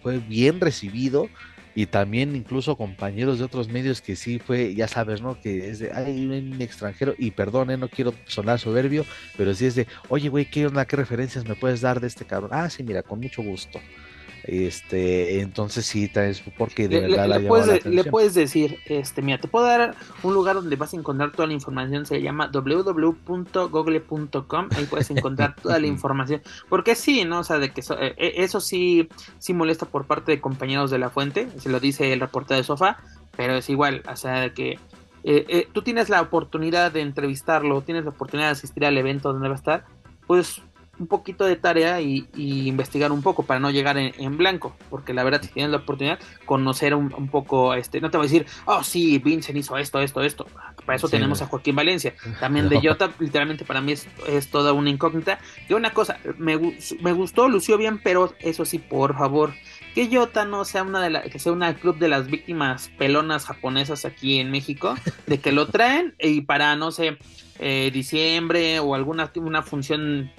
fue 0.01 0.19
bien 0.19 0.59
recibido 0.59 1.29
y 1.75 1.87
también 1.87 2.35
incluso 2.35 2.77
compañeros 2.77 3.37
de 3.37 3.45
otros 3.45 3.67
medios 3.67 4.01
que 4.01 4.15
sí 4.15 4.39
fue, 4.39 4.73
ya 4.73 4.87
sabes, 4.87 5.21
¿no? 5.21 5.39
Que 5.39 5.69
es 5.69 5.79
de, 5.79 5.91
hay 5.91 6.25
un 6.25 6.61
extranjero, 6.61 7.13
y 7.17 7.31
perdone, 7.31 7.73
eh, 7.73 7.77
no 7.77 7.89
quiero 7.89 8.13
sonar 8.25 8.59
soberbio, 8.59 9.05
pero 9.37 9.53
sí 9.53 9.65
es 9.65 9.75
de, 9.75 9.85
oye, 10.07 10.29
güey, 10.29 10.45
¿qué 10.45 10.65
onda? 10.65 10.85
¿Qué 10.85 10.95
referencias 10.95 11.45
me 11.45 11.55
puedes 11.55 11.81
dar 11.81 11.99
de 11.99 12.07
este 12.07 12.25
cabrón? 12.25 12.51
Ah, 12.53 12.69
sí, 12.69 12.81
mira, 12.81 13.03
con 13.03 13.19
mucho 13.19 13.43
gusto. 13.43 13.79
Este, 14.47 15.39
entonces 15.39 15.87
sí, 15.87 16.11
es 16.13 16.43
porque 16.55 16.87
de 16.87 16.99
verdad 16.99 17.27
le, 17.27 17.47
puedes, 17.47 17.83
le 17.83 18.03
puedes 18.03 18.35
decir, 18.35 18.77
este, 18.85 19.23
mira, 19.23 19.39
te 19.39 19.47
puedo 19.47 19.65
dar 19.65 19.95
un 20.21 20.35
lugar 20.35 20.55
donde 20.55 20.75
vas 20.75 20.93
a 20.93 20.97
encontrar 20.97 21.31
toda 21.31 21.47
la 21.47 21.53
información, 21.53 22.05
se 22.05 22.21
llama 22.21 22.51
www.google.com, 22.53 24.69
ahí 24.75 24.85
puedes 24.85 25.09
encontrar 25.09 25.55
toda 25.61 25.79
la 25.79 25.87
información, 25.87 26.43
porque 26.69 26.93
sí, 26.93 27.25
¿no? 27.25 27.39
O 27.39 27.43
sea, 27.43 27.57
de 27.57 27.71
que 27.71 27.81
eh, 27.81 28.13
eh, 28.17 28.33
eso, 28.37 28.61
sí, 28.61 29.09
sí 29.39 29.55
molesta 29.55 29.87
por 29.87 30.05
parte 30.05 30.33
de 30.33 30.39
compañeros 30.39 30.91
de 30.91 30.99
la 30.99 31.09
fuente, 31.09 31.47
se 31.57 31.69
lo 31.69 31.79
dice 31.79 32.13
el 32.13 32.19
reportero 32.19 32.59
de 32.59 32.63
sofá, 32.63 32.99
pero 33.35 33.55
es 33.55 33.67
igual, 33.71 34.03
o 34.07 34.15
sea, 34.15 34.41
de 34.41 34.53
que 34.53 34.77
eh, 35.23 35.67
tú 35.73 35.81
tienes 35.81 36.09
la 36.09 36.21
oportunidad 36.21 36.91
de 36.91 37.01
entrevistarlo, 37.01 37.81
tienes 37.81 38.03
la 38.03 38.11
oportunidad 38.11 38.49
de 38.49 38.51
asistir 38.51 38.85
al 38.85 38.95
evento 38.95 39.33
donde 39.33 39.47
va 39.47 39.55
a 39.55 39.57
estar, 39.57 39.85
pues 40.27 40.61
un 40.99 41.07
poquito 41.07 41.45
de 41.45 41.55
tarea 41.55 42.01
y, 42.01 42.27
investigar 42.35 43.11
un 43.11 43.21
poco 43.21 43.43
para 43.43 43.59
no 43.59 43.71
llegar 43.71 43.97
en, 43.97 44.37
blanco, 44.37 44.75
porque 44.89 45.13
la 45.13 45.23
verdad 45.23 45.41
si 45.41 45.49
tienes 45.49 45.71
la 45.71 45.77
oportunidad 45.77 46.19
conocer 46.45 46.95
un, 46.95 47.27
poco, 47.29 47.73
este, 47.73 48.01
no 48.01 48.11
te 48.11 48.17
voy 48.17 48.25
a 48.25 48.29
decir, 48.29 48.45
oh 48.65 48.83
sí, 48.83 49.17
Vincent 49.19 49.57
hizo 49.57 49.77
esto, 49.77 49.99
esto, 49.99 50.21
esto, 50.21 50.47
para 50.85 50.97
eso 50.97 51.09
tenemos 51.09 51.41
a 51.41 51.47
Joaquín 51.47 51.75
Valencia, 51.75 52.13
también 52.39 52.69
de 52.69 52.79
Jota, 52.81 53.11
literalmente 53.19 53.65
para 53.65 53.81
mí 53.81 53.93
es, 53.93 54.07
toda 54.49 54.73
una 54.73 54.89
incógnita, 54.89 55.39
y 55.67 55.73
una 55.73 55.91
cosa, 55.91 56.19
me, 56.37 56.57
me 57.01 57.13
gustó, 57.13 57.47
lució 57.47 57.77
bien, 57.77 57.99
pero 58.03 58.33
eso 58.39 58.65
sí, 58.65 58.79
por 58.79 59.17
favor, 59.17 59.53
que 59.95 60.13
Jota 60.13 60.43
no 60.43 60.65
sea 60.65 60.83
una 60.83 61.01
de 61.01 61.09
la, 61.09 61.21
que 61.23 61.39
sea 61.39 61.53
una 61.53 61.73
club 61.73 61.97
de 61.97 62.09
las 62.09 62.27
víctimas 62.27 62.91
pelonas 62.97 63.45
japonesas 63.45 64.03
aquí 64.03 64.39
en 64.39 64.51
México, 64.51 64.95
de 65.25 65.39
que 65.39 65.53
lo 65.53 65.67
traen 65.67 66.15
y 66.19 66.41
para 66.41 66.75
no 66.75 66.91
sé 66.91 67.17
eh, 67.59 67.89
diciembre 67.93 68.79
o 68.79 68.93
alguna 68.93 69.31
una 69.35 69.63
función 69.63 70.31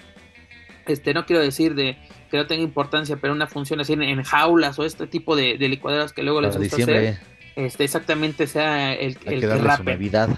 este, 0.87 1.15
no 1.15 1.27
quiero 1.27 1.43
decir 1.43 1.75
de 1.75 1.97
que 2.31 2.37
no 2.37 2.47
tenga 2.47 2.63
importancia, 2.63 3.17
pero 3.17 3.33
una 3.33 3.47
función 3.47 3.81
así 3.81 3.93
en, 3.93 4.23
jaulas 4.23 4.79
o 4.79 4.85
este 4.85 5.07
tipo 5.07 5.37
de, 5.37 5.57
licuadoras 5.59 6.13
que 6.13 6.23
luego 6.23 6.41
les 6.41 6.57
gusta 6.57 6.77
hacer, 6.77 7.19
este, 7.57 7.85
exactamente 7.85 8.47
sea 8.47 8.95
el, 8.95 9.19
el 9.25 9.41
que, 9.41 9.49
que 9.49 10.29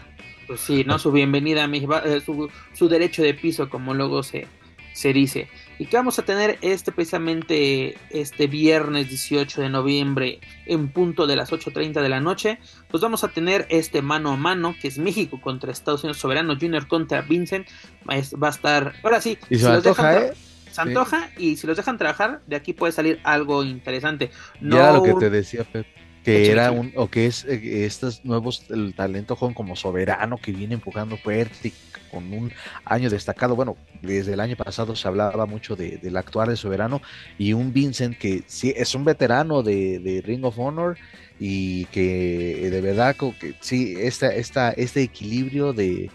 Pues 0.46 0.60
sí, 0.60 0.84
¿no? 0.84 0.98
Su 0.98 1.12
bienvenida 1.12 1.64
a 1.64 1.68
México, 1.68 1.96
eh, 2.04 2.20
su, 2.20 2.48
su, 2.72 2.88
derecho 2.88 3.22
de 3.22 3.34
piso, 3.34 3.68
como 3.68 3.94
luego 3.94 4.22
se, 4.22 4.46
se 4.92 5.12
dice. 5.12 5.48
Y 5.78 5.86
que 5.86 5.96
vamos 5.96 6.18
a 6.18 6.22
tener 6.22 6.58
este 6.60 6.90
precisamente 6.92 7.96
este 8.10 8.46
viernes 8.46 9.08
18 9.08 9.60
de 9.60 9.68
noviembre 9.68 10.40
en 10.66 10.88
punto 10.88 11.26
de 11.26 11.36
las 11.36 11.52
8.30 11.52 12.02
de 12.02 12.08
la 12.08 12.20
noche. 12.20 12.58
Pues 12.88 13.02
vamos 13.02 13.22
a 13.24 13.28
tener 13.28 13.66
este 13.70 14.02
mano 14.02 14.32
a 14.32 14.36
mano 14.36 14.74
que 14.80 14.88
es 14.88 14.98
México 14.98 15.40
contra 15.40 15.70
Estados 15.70 16.02
Unidos 16.02 16.18
Soberano 16.18 16.56
Junior 16.60 16.86
contra 16.88 17.22
Vincent. 17.22 17.68
Va 18.08 18.48
a 18.48 18.50
estar, 18.50 18.94
ahora 19.02 19.20
sí, 19.20 19.38
y 19.48 19.58
se, 19.58 19.68
antoja, 19.68 20.18
¿eh? 20.18 20.32
se 20.70 20.80
antoja 20.80 21.30
y 21.36 21.56
si 21.56 21.66
los 21.66 21.76
dejan 21.76 21.96
trabajar, 21.96 22.40
de 22.46 22.56
aquí 22.56 22.72
puede 22.72 22.92
salir 22.92 23.20
algo 23.22 23.62
interesante. 23.62 24.30
No 24.60 24.76
ya 24.76 24.92
lo 24.92 25.02
que 25.02 25.14
te 25.14 25.30
decía, 25.30 25.64
Pep 25.64 25.86
que 26.24 26.50
era 26.50 26.70
un, 26.70 26.92
o 26.96 27.08
que 27.08 27.26
es 27.26 27.44
eh, 27.44 27.84
estos 27.84 28.24
nuevos, 28.24 28.64
el 28.70 28.94
talento 28.94 29.36
joven 29.36 29.54
como 29.54 29.76
soberano 29.76 30.36
que 30.38 30.52
viene 30.52 30.74
empujando 30.74 31.16
fuerte 31.16 31.72
con 32.10 32.32
un 32.32 32.52
año 32.84 33.10
destacado. 33.10 33.56
Bueno, 33.56 33.76
desde 34.02 34.34
el 34.34 34.40
año 34.40 34.56
pasado 34.56 34.96
se 34.96 35.06
hablaba 35.08 35.46
mucho 35.46 35.76
de, 35.76 35.98
del 35.98 36.16
actual 36.16 36.48
de 36.48 36.56
soberano 36.56 37.02
y 37.38 37.52
un 37.52 37.72
Vincent 37.72 38.16
que 38.16 38.42
sí 38.46 38.72
es 38.76 38.94
un 38.94 39.04
veterano 39.04 39.62
de, 39.62 40.22
Ring 40.24 40.44
of 40.44 40.58
Honor 40.58 40.96
y 41.38 41.84
que 41.86 42.66
eh, 42.66 42.70
de 42.70 42.80
verdad 42.80 43.16
que 43.16 43.54
sí, 43.60 43.94
esta, 43.98 44.28
esta, 44.34 44.70
este 44.70 45.02
equilibrio 45.02 45.72
de, 45.72 46.10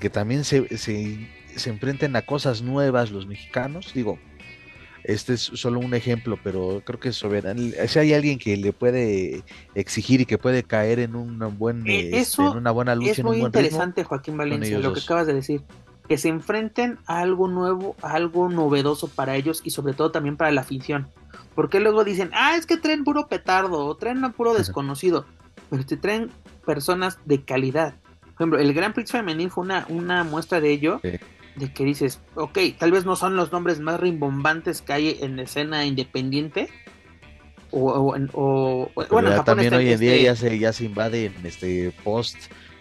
que 0.00 0.10
también 0.10 0.44
se, 0.44 0.76
se 0.76 1.70
enfrenten 1.70 2.16
a 2.16 2.22
cosas 2.22 2.62
nuevas 2.62 3.10
los 3.10 3.26
mexicanos, 3.26 3.92
digo, 3.94 4.18
este 5.06 5.34
es 5.34 5.40
solo 5.40 5.78
un 5.78 5.94
ejemplo, 5.94 6.36
pero 6.42 6.82
creo 6.84 6.98
que 6.98 7.12
soberano. 7.12 7.62
Si 7.86 7.98
hay 7.98 8.12
alguien 8.12 8.38
que 8.38 8.56
le 8.56 8.72
puede 8.72 9.44
exigir 9.74 10.20
y 10.20 10.26
que 10.26 10.36
puede 10.36 10.64
caer 10.64 10.98
en 10.98 11.14
un 11.14 11.38
buen, 11.56 11.86
eh, 11.86 12.10
este, 12.18 12.42
en 12.42 12.56
una 12.56 12.72
buena 12.72 12.96
lucha. 12.96 13.12
Es 13.12 13.22
muy 13.22 13.38
interesante, 13.38 14.02
Joaquín 14.02 14.36
Valencia, 14.36 14.78
lo 14.80 14.92
que 14.92 15.00
acabas 15.00 15.28
de 15.28 15.34
decir. 15.34 15.62
Que 16.08 16.18
se 16.18 16.28
enfrenten 16.28 16.98
a 17.06 17.20
algo 17.20 17.48
nuevo, 17.48 17.96
a 18.02 18.12
algo 18.12 18.48
novedoso 18.48 19.08
para 19.08 19.34
ellos 19.36 19.60
y 19.64 19.70
sobre 19.70 19.92
todo 19.92 20.10
también 20.10 20.36
para 20.36 20.50
la 20.52 20.60
afición. 20.60 21.08
Porque 21.54 21.80
luego 21.80 22.04
dicen, 22.04 22.30
ah, 22.32 22.56
es 22.56 22.66
que 22.66 22.76
traen 22.76 23.02
puro 23.02 23.28
petardo 23.28 23.86
o 23.86 23.96
traen 23.96 24.32
puro 24.32 24.54
desconocido. 24.54 25.24
Pero 25.70 25.84
te 25.84 25.96
traen 25.96 26.30
personas 26.64 27.18
de 27.24 27.42
calidad. 27.42 27.94
Por 28.20 28.34
ejemplo, 28.34 28.58
el 28.58 28.74
Gran 28.74 28.92
Prix 28.92 29.12
Femenil 29.12 29.50
fue 29.50 29.64
una, 29.64 29.86
una 29.88 30.22
muestra 30.22 30.60
de 30.60 30.70
ello 30.70 31.00
de 31.56 31.72
que 31.72 31.84
dices, 31.84 32.20
ok, 32.34 32.58
tal 32.78 32.92
vez 32.92 33.04
no 33.04 33.16
son 33.16 33.36
los 33.36 33.52
nombres 33.52 33.80
más 33.80 33.98
rimbombantes 33.98 34.82
que 34.82 34.92
hay 34.92 35.18
en 35.20 35.38
escena 35.38 35.84
independiente. 35.84 36.68
O, 37.70 38.14
o, 38.32 38.90
bueno, 39.10 39.44
también 39.44 39.74
hoy 39.74 39.92
en 39.92 40.00
día 40.00 40.12
este 40.12 40.22
ya 40.22 40.36
se, 40.36 40.58
ya 40.58 40.72
se 40.72 40.84
invade 40.84 41.26
en 41.26 41.44
este 41.44 41.92
post 42.04 42.36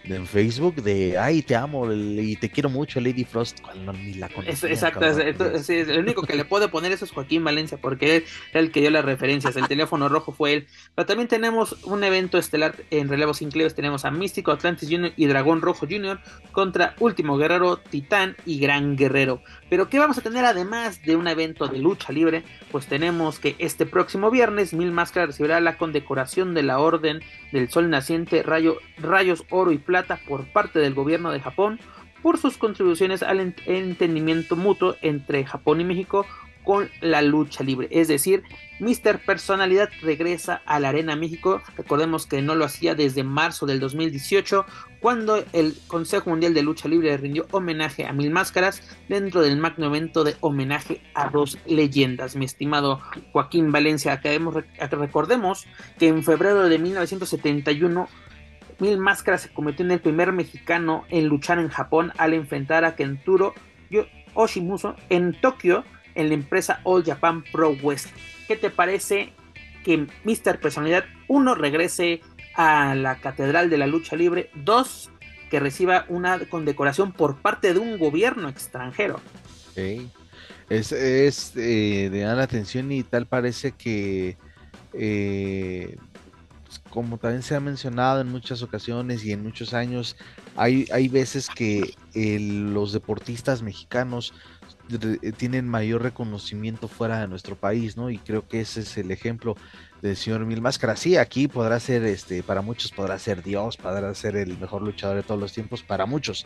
en 0.07 0.27
Facebook 0.27 0.75
de 0.75 1.17
ay 1.17 1.41
te 1.41 1.55
amo 1.55 1.91
y 1.91 2.35
te 2.35 2.49
quiero 2.49 2.69
mucho 2.69 2.99
Lady 2.99 3.23
Frost 3.23 3.61
cuando 3.61 3.93
ni 3.93 4.13
la 4.13 4.29
conocía, 4.29 4.69
exacto 4.69 5.05
es, 5.05 5.69
el 5.69 5.99
único 5.99 6.23
que 6.23 6.35
le 6.35 6.45
puede 6.45 6.67
poner 6.67 6.91
eso 6.91 7.05
es 7.05 7.11
Joaquín 7.11 7.43
Valencia 7.43 7.77
porque 7.77 8.17
él 8.17 8.25
era 8.51 8.59
el 8.59 8.71
que 8.71 8.81
dio 8.81 8.89
las 8.91 9.05
referencias 9.05 9.55
el 9.55 9.67
teléfono 9.67 10.09
rojo 10.09 10.31
fue 10.31 10.53
él. 10.53 10.67
Pero 10.93 11.05
también 11.05 11.27
tenemos 11.27 11.77
un 11.83 12.03
evento 12.03 12.37
estelar 12.37 12.75
en 12.91 13.09
relevos 13.09 13.41
increíbles 13.41 13.75
tenemos 13.75 14.05
a 14.05 14.11
Místico 14.11 14.51
Atlantis 14.51 14.89
Junior 14.89 15.13
y 15.15 15.25
Dragón 15.25 15.61
Rojo 15.61 15.85
Junior 15.89 16.19
contra 16.51 16.95
Último 16.99 17.37
Guerrero 17.37 17.77
Titán 17.77 18.35
y 18.45 18.59
Gran 18.59 18.95
Guerrero 18.95 19.41
pero 19.69 19.89
qué 19.89 19.99
vamos 19.99 20.17
a 20.17 20.21
tener 20.21 20.45
además 20.45 21.01
de 21.03 21.15
un 21.15 21.27
evento 21.27 21.67
de 21.67 21.79
lucha 21.79 22.11
libre 22.13 22.43
pues 22.71 22.87
tenemos 22.87 23.39
que 23.39 23.55
este 23.59 23.85
próximo 23.85 24.31
viernes 24.31 24.73
Mil 24.73 24.91
Máscaras 24.91 25.29
recibirá 25.29 25.59
la 25.59 25.77
condecoración 25.77 26.53
de 26.53 26.63
la 26.63 26.79
Orden 26.79 27.21
del 27.51 27.69
Sol 27.69 27.89
Naciente 27.89 28.43
Rayo, 28.43 28.77
Rayos 28.97 29.45
Oro 29.49 29.71
y 29.71 29.77
Plata 29.77 30.19
por 30.27 30.45
parte 30.45 30.79
del 30.79 30.93
gobierno 30.93 31.31
de 31.31 31.39
Japón 31.39 31.79
por 32.21 32.39
sus 32.39 32.57
contribuciones 32.57 33.21
al 33.21 33.53
entendimiento 33.65 34.55
mutuo 34.55 34.95
entre 35.01 35.45
Japón 35.45 35.79
y 35.81 35.83
México 35.83 36.25
con 36.65 36.89
la 36.99 37.21
lucha 37.21 37.63
libre. 37.63 37.87
Es 37.91 38.07
decir, 38.09 38.43
Mr. 38.79 39.19
Personalidad 39.23 39.89
regresa 40.01 40.61
a 40.65 40.79
la 40.79 40.89
Arena 40.89 41.15
México. 41.15 41.61
Recordemos 41.77 42.25
que 42.25 42.41
no 42.41 42.55
lo 42.55 42.65
hacía 42.65 42.95
desde 42.95 43.23
marzo 43.23 43.65
del 43.65 43.79
2018, 43.79 44.65
cuando 45.05 45.45
el 45.53 45.75
Consejo 45.85 46.31
Mundial 46.31 46.55
de 46.55 46.63
Lucha 46.63 46.89
Libre 46.89 47.15
rindió 47.17 47.45
homenaje 47.51 48.07
a 48.07 48.11
Mil 48.11 48.31
Máscaras 48.31 48.81
dentro 49.07 49.43
del 49.43 49.55
magno 49.55 49.85
evento 49.85 50.23
de 50.23 50.35
homenaje 50.39 51.03
a 51.13 51.29
dos 51.29 51.59
leyendas. 51.67 52.35
Mi 52.35 52.45
estimado 52.45 53.03
Joaquín 53.31 53.71
Valencia, 53.71 54.19
recordemos 54.89 55.67
que 55.99 56.07
en 56.07 56.23
febrero 56.23 56.67
de 56.67 56.79
1971 56.79 58.09
Mil 58.79 58.97
Máscaras 58.97 59.43
se 59.43 59.53
convirtió 59.53 59.85
en 59.85 59.91
el 59.91 59.99
primer 59.99 60.31
mexicano 60.31 61.05
en 61.09 61.27
luchar 61.27 61.59
en 61.59 61.69
Japón 61.69 62.11
al 62.17 62.33
enfrentar 62.33 62.83
a 62.83 62.95
Kenturo 62.95 63.53
Oshimuso 64.33 64.95
en 65.09 65.39
Tokio 65.39 65.83
en 66.15 66.29
la 66.29 66.33
empresa 66.33 66.81
All 66.83 67.03
Japan 67.03 67.43
Pro 67.51 67.77
West. 67.83 68.07
¿Qué 68.47 68.55
te 68.55 68.71
parece 68.71 69.33
que 69.83 70.07
Mr. 70.23 70.59
Personalidad 70.59 71.05
1 71.27 71.53
regrese 71.53 72.21
a 72.55 72.95
la 72.95 73.19
Catedral 73.19 73.69
de 73.69 73.77
la 73.77 73.87
Lucha 73.87 74.15
Libre? 74.15 74.49
2 74.55 75.11
que 75.49 75.59
reciba 75.59 76.05
una 76.09 76.39
condecoración 76.45 77.11
por 77.11 77.37
parte 77.37 77.73
de 77.73 77.79
un 77.79 77.97
gobierno 77.97 78.49
extranjero. 78.49 79.19
Es, 80.69 80.91
es 80.91 81.55
eh, 81.55 82.09
de 82.11 82.19
dar 82.21 82.39
atención 82.39 82.91
y 82.91 83.03
tal 83.03 83.27
parece 83.27 83.71
que, 83.71 84.37
eh, 84.93 85.97
pues, 86.65 86.79
como 86.89 87.17
también 87.17 87.43
se 87.43 87.55
ha 87.55 87.59
mencionado 87.59 88.21
en 88.21 88.29
muchas 88.29 88.63
ocasiones 88.63 89.23
y 89.23 89.31
en 89.31 89.43
muchos 89.43 89.73
años, 89.73 90.15
hay, 90.55 90.87
hay 90.91 91.07
veces 91.07 91.49
que 91.49 91.93
los 92.15 92.93
deportistas 92.93 93.61
mexicanos 93.61 94.33
tienen 95.37 95.67
mayor 95.67 96.03
reconocimiento 96.03 96.87
fuera 96.87 97.19
de 97.19 97.27
nuestro 97.27 97.55
país, 97.55 97.97
¿no? 97.97 98.09
Y 98.09 98.17
creo 98.19 98.47
que 98.47 98.61
ese 98.61 98.81
es 98.81 98.97
el 98.97 99.11
ejemplo 99.11 99.55
del 100.01 100.15
señor 100.15 100.45
Mil 100.45 100.61
Máscaras. 100.61 100.99
Sí, 100.99 101.17
aquí 101.17 101.47
podrá 101.47 101.79
ser, 101.79 102.03
este, 102.03 102.43
para 102.43 102.61
muchos 102.61 102.91
podrá 102.91 103.17
ser 103.17 103.41
Dios, 103.43 103.77
podrá 103.77 104.13
ser 104.13 104.35
el 104.35 104.57
mejor 104.57 104.81
luchador 104.81 105.17
de 105.17 105.23
todos 105.23 105.39
los 105.39 105.53
tiempos, 105.53 105.81
para 105.83 106.05
muchos, 106.05 106.45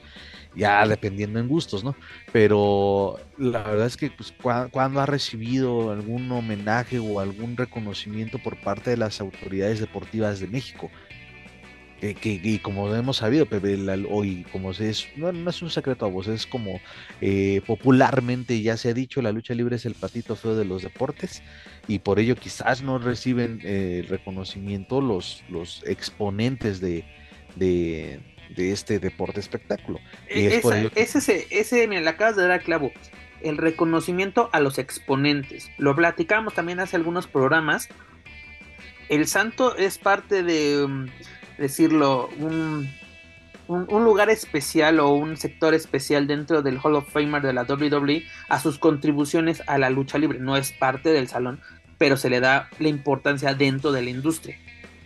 ya 0.55 0.87
dependiendo 0.87 1.39
en 1.39 1.47
gustos, 1.47 1.83
¿no? 1.83 1.95
Pero 2.31 3.19
la 3.37 3.63
verdad 3.63 3.87
es 3.87 3.97
que 3.97 4.11
pues, 4.11 4.33
cuando 4.71 5.01
ha 5.01 5.05
recibido 5.05 5.91
algún 5.91 6.31
homenaje 6.31 6.99
o 6.99 7.19
algún 7.19 7.57
reconocimiento 7.57 8.39
por 8.39 8.59
parte 8.61 8.91
de 8.91 8.97
las 8.97 9.19
autoridades 9.19 9.79
deportivas 9.79 10.39
de 10.39 10.47
México, 10.47 10.89
que, 11.99 12.39
y 12.41 12.59
como 12.59 12.93
hemos 12.95 13.17
sabido, 13.17 13.45
Pepe, 13.45 13.77
hoy, 14.09 14.45
como 14.51 14.71
es, 14.71 15.07
no, 15.15 15.31
no, 15.31 15.49
es 15.49 15.61
un 15.61 15.69
secreto 15.69 16.05
a 16.05 16.09
vos, 16.09 16.27
es 16.27 16.45
como 16.45 16.79
eh, 17.19 17.61
popularmente 17.67 18.61
ya 18.61 18.77
se 18.77 18.89
ha 18.89 18.93
dicho, 18.93 19.21
la 19.21 19.31
lucha 19.31 19.53
libre 19.53 19.75
es 19.75 19.85
el 19.85 19.95
patito 19.95 20.35
feo 20.35 20.55
de 20.55 20.65
los 20.65 20.81
deportes 20.81 21.43
y 21.87 21.99
por 21.99 22.19
ello 22.19 22.35
quizás 22.35 22.81
no 22.81 22.99
reciben 22.99 23.59
eh, 23.63 24.05
reconocimiento 24.07 25.01
los, 25.01 25.43
los 25.49 25.83
exponentes 25.85 26.79
de, 26.79 27.03
de, 27.55 28.21
este 28.55 28.99
deporte 28.99 29.39
espectáculo. 29.39 29.99
Y 30.33 30.45
es 30.45 31.15
ese, 31.15 31.47
ese, 31.49 31.87
mira, 31.87 32.01
le 32.01 32.09
acabas 32.09 32.35
de 32.35 32.43
dar 32.43 32.51
a 32.51 32.59
clavo, 32.59 32.91
el 33.41 33.57
reconocimiento 33.57 34.49
a 34.53 34.59
los 34.59 34.77
exponentes. 34.77 35.69
Lo 35.77 35.95
platicamos 35.95 36.53
también 36.53 36.79
hace 36.79 36.95
algunos 36.95 37.27
programas. 37.27 37.89
El 39.09 39.27
santo 39.27 39.75
es 39.75 39.97
parte 39.97 40.43
de... 40.43 41.09
Decirlo, 41.59 42.29
un, 42.39 42.89
un, 43.67 44.03
lugar 44.03 44.29
especial 44.29 44.99
o 44.99 45.09
un 45.09 45.37
sector 45.37 45.73
especial 45.73 46.25
dentro 46.25 46.61
del 46.61 46.79
Hall 46.81 46.95
of 46.95 47.11
Famer 47.11 47.41
de 47.41 47.53
la 47.53 47.63
WWE 47.63 48.23
a 48.47 48.59
sus 48.59 48.79
contribuciones 48.79 49.61
a 49.67 49.77
la 49.77 49.89
lucha 49.89 50.17
libre. 50.17 50.39
No 50.39 50.57
es 50.57 50.71
parte 50.71 51.09
del 51.09 51.27
salón, 51.27 51.59
pero 51.97 52.17
se 52.17 52.29
le 52.29 52.39
da 52.39 52.69
la 52.79 52.87
importancia 52.87 53.53
dentro 53.53 53.91
de 53.91 54.01
la 54.01 54.09
industria. 54.09 54.57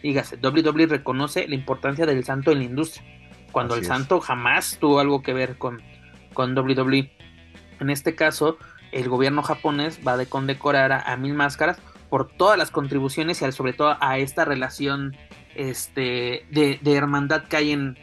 Dígase, 0.02 0.38
WWE 0.38 0.86
reconoce 0.86 1.48
la 1.48 1.56
importancia 1.56 2.06
del 2.06 2.24
santo 2.24 2.52
en 2.52 2.60
la 2.60 2.66
industria, 2.66 3.04
cuando 3.52 3.76
el 3.76 3.86
santo 3.86 4.22
jamás 4.22 4.78
tuvo 4.80 5.00
algo 5.00 5.22
que 5.22 5.34
ver 5.34 5.58
con, 5.58 5.82
con 6.34 6.58
WWE. 6.58 7.12
En 7.80 7.90
este 7.90 8.16
caso, 8.16 8.58
el 8.92 9.10
gobierno 9.10 9.42
japonés 9.42 10.00
va 10.08 10.14
a 10.14 10.26
condecorar 10.26 10.92
a, 10.92 11.02
a 11.02 11.18
Mil 11.18 11.34
Máscaras 11.34 11.80
por 12.10 12.28
todas 12.28 12.58
las 12.58 12.70
contribuciones 12.70 13.42
y 13.42 13.52
sobre 13.52 13.74
todo 13.74 13.98
a 14.00 14.20
esta 14.20 14.46
relación 14.46 15.18
este, 15.56 16.46
de, 16.50 16.80
hermandad 16.86 17.44
que 17.44 17.58
hay 17.58 17.72
en, 17.72 17.98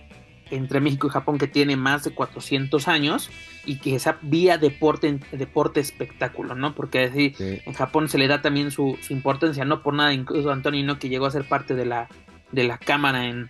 entre 0.51 0.81
México 0.81 1.07
y 1.07 1.11
Japón 1.11 1.39
que 1.39 1.47
tiene 1.47 1.77
más 1.77 2.05
de 2.05 2.13
400 2.13 2.89
años 2.89 3.31
y 3.65 3.77
que 3.77 3.95
esa 3.95 4.19
vía 4.23 4.59
deporte, 4.59 5.21
deporte 5.33 5.81
espectáculo, 5.81 6.55
¿no? 6.55 6.75
Porque 6.75 7.05
así, 7.05 7.35
en 7.39 7.73
Japón 7.73 8.09
se 8.09 8.19
le 8.19 8.27
da 8.27 8.43
también 8.43 8.71
su, 8.71 8.99
importancia, 9.11 9.65
no 9.65 9.83
por 9.83 9.95
nada, 9.95 10.13
incluso 10.13 10.51
Antonio 10.51 10.85
no 10.85 10.99
que 10.99 11.09
llegó 11.09 11.27
a 11.27 11.31
ser 11.31 11.47
parte 11.47 11.75
de 11.75 11.85
la, 11.85 12.09
de 12.53 12.65
la 12.65 12.79
Cámara 12.79 13.27
en, 13.27 13.49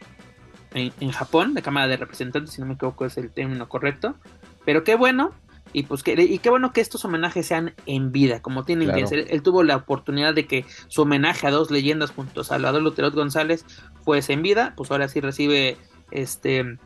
en, 0.74 1.10
Japón, 1.10 1.52
la 1.54 1.62
Cámara 1.62 1.86
de 1.88 1.96
Representantes, 1.96 2.54
si 2.54 2.60
no 2.60 2.66
me 2.66 2.74
equivoco 2.74 3.06
es 3.06 3.16
el 3.16 3.30
término 3.30 3.68
correcto, 3.68 4.16
pero 4.64 4.84
qué 4.84 4.94
bueno 4.94 5.32
y 5.72 5.84
pues 5.84 6.02
que, 6.02 6.20
y 6.20 6.38
qué 6.38 6.50
bueno 6.50 6.72
que 6.72 6.80
estos 6.80 7.04
homenajes 7.04 7.46
sean 7.46 7.74
en 7.86 8.12
vida, 8.12 8.42
como 8.42 8.64
tienen 8.64 8.92
que 8.92 9.06
ser. 9.06 9.26
Él 9.30 9.42
tuvo 9.42 9.62
la 9.62 9.76
oportunidad 9.76 10.34
de 10.34 10.46
que 10.46 10.64
su 10.88 11.02
homenaje 11.02 11.46
a 11.46 11.50
dos 11.50 11.70
leyendas 11.70 12.10
junto 12.10 12.40
a 12.40 12.44
Salvador 12.44 12.82
Luterot 12.82 13.14
González 13.14 13.64
fuese 14.04 14.32
en 14.32 14.42
vida, 14.42 14.74
pues 14.76 14.90
ahora 14.90 15.08
sí 15.08 15.20
recibe 15.20 15.76
este 16.10 16.78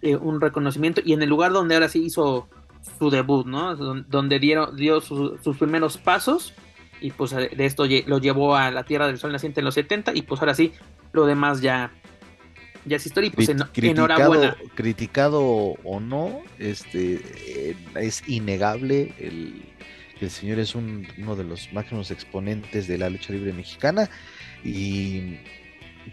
eh, 0.00 0.16
un 0.16 0.40
reconocimiento 0.40 1.00
y 1.04 1.12
en 1.12 1.22
el 1.22 1.28
lugar 1.28 1.52
donde 1.52 1.74
ahora 1.74 1.88
sí 1.88 2.04
hizo 2.04 2.48
su 2.98 3.10
debut, 3.10 3.46
¿no? 3.46 3.76
Donde 3.76 4.38
dieron, 4.38 4.76
dio 4.76 5.00
sus 5.00 5.56
primeros 5.58 5.98
pasos 5.98 6.54
y 7.00 7.10
pues 7.10 7.32
de 7.32 7.52
esto 7.58 7.84
lo 8.06 8.18
llevó 8.18 8.56
a 8.56 8.70
la 8.70 8.84
Tierra 8.84 9.06
del 9.06 9.18
Sol 9.18 9.32
naciente 9.32 9.60
en 9.60 9.66
los 9.66 9.74
70 9.74 10.12
y 10.14 10.22
pues 10.22 10.40
ahora 10.40 10.54
sí 10.54 10.72
lo 11.12 11.26
demás 11.26 11.60
ya 11.60 11.92
ya 12.88 12.96
es 12.96 13.06
historia 13.06 13.28
y 13.28 13.30
pues 13.30 13.48
criticado, 13.72 14.56
Criticado 14.74 15.42
o 15.42 16.00
no, 16.00 16.42
este 16.58 17.74
es 17.94 18.22
innegable 18.28 19.14
el, 19.18 19.62
el 20.20 20.30
señor 20.30 20.58
es 20.58 20.74
uno 20.74 21.36
de 21.36 21.44
los 21.44 21.72
máximos 21.72 22.10
exponentes 22.10 22.88
de 22.88 22.98
la 22.98 23.10
lucha 23.10 23.32
libre 23.32 23.52
mexicana 23.52 24.08
y 24.64 25.38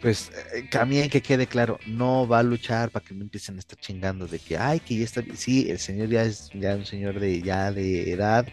pues 0.02 0.32
también 0.72 1.10
que 1.10 1.22
quede 1.22 1.48
claro, 1.48 1.80
no 1.86 2.28
va 2.28 2.40
a 2.40 2.44
luchar 2.44 2.92
para 2.92 3.06
que 3.06 3.14
no 3.14 3.24
empiecen 3.24 3.56
a 3.56 3.60
estar 3.60 3.80
chingando 3.80 4.28
de 4.28 4.40
que 4.40 4.58
ay 4.58 4.80
que 4.80 4.98
ya 4.98 5.06
está, 5.06 5.24
sí, 5.36 5.70
el 5.70 5.80
señor 5.80 6.10
ya 6.10 6.24
es 6.24 6.50
ya 6.54 6.76
un 6.76 6.86
señor 6.86 7.20
de 7.20 7.42
ya 7.42 7.72
de 7.72 8.12
edad 8.12 8.46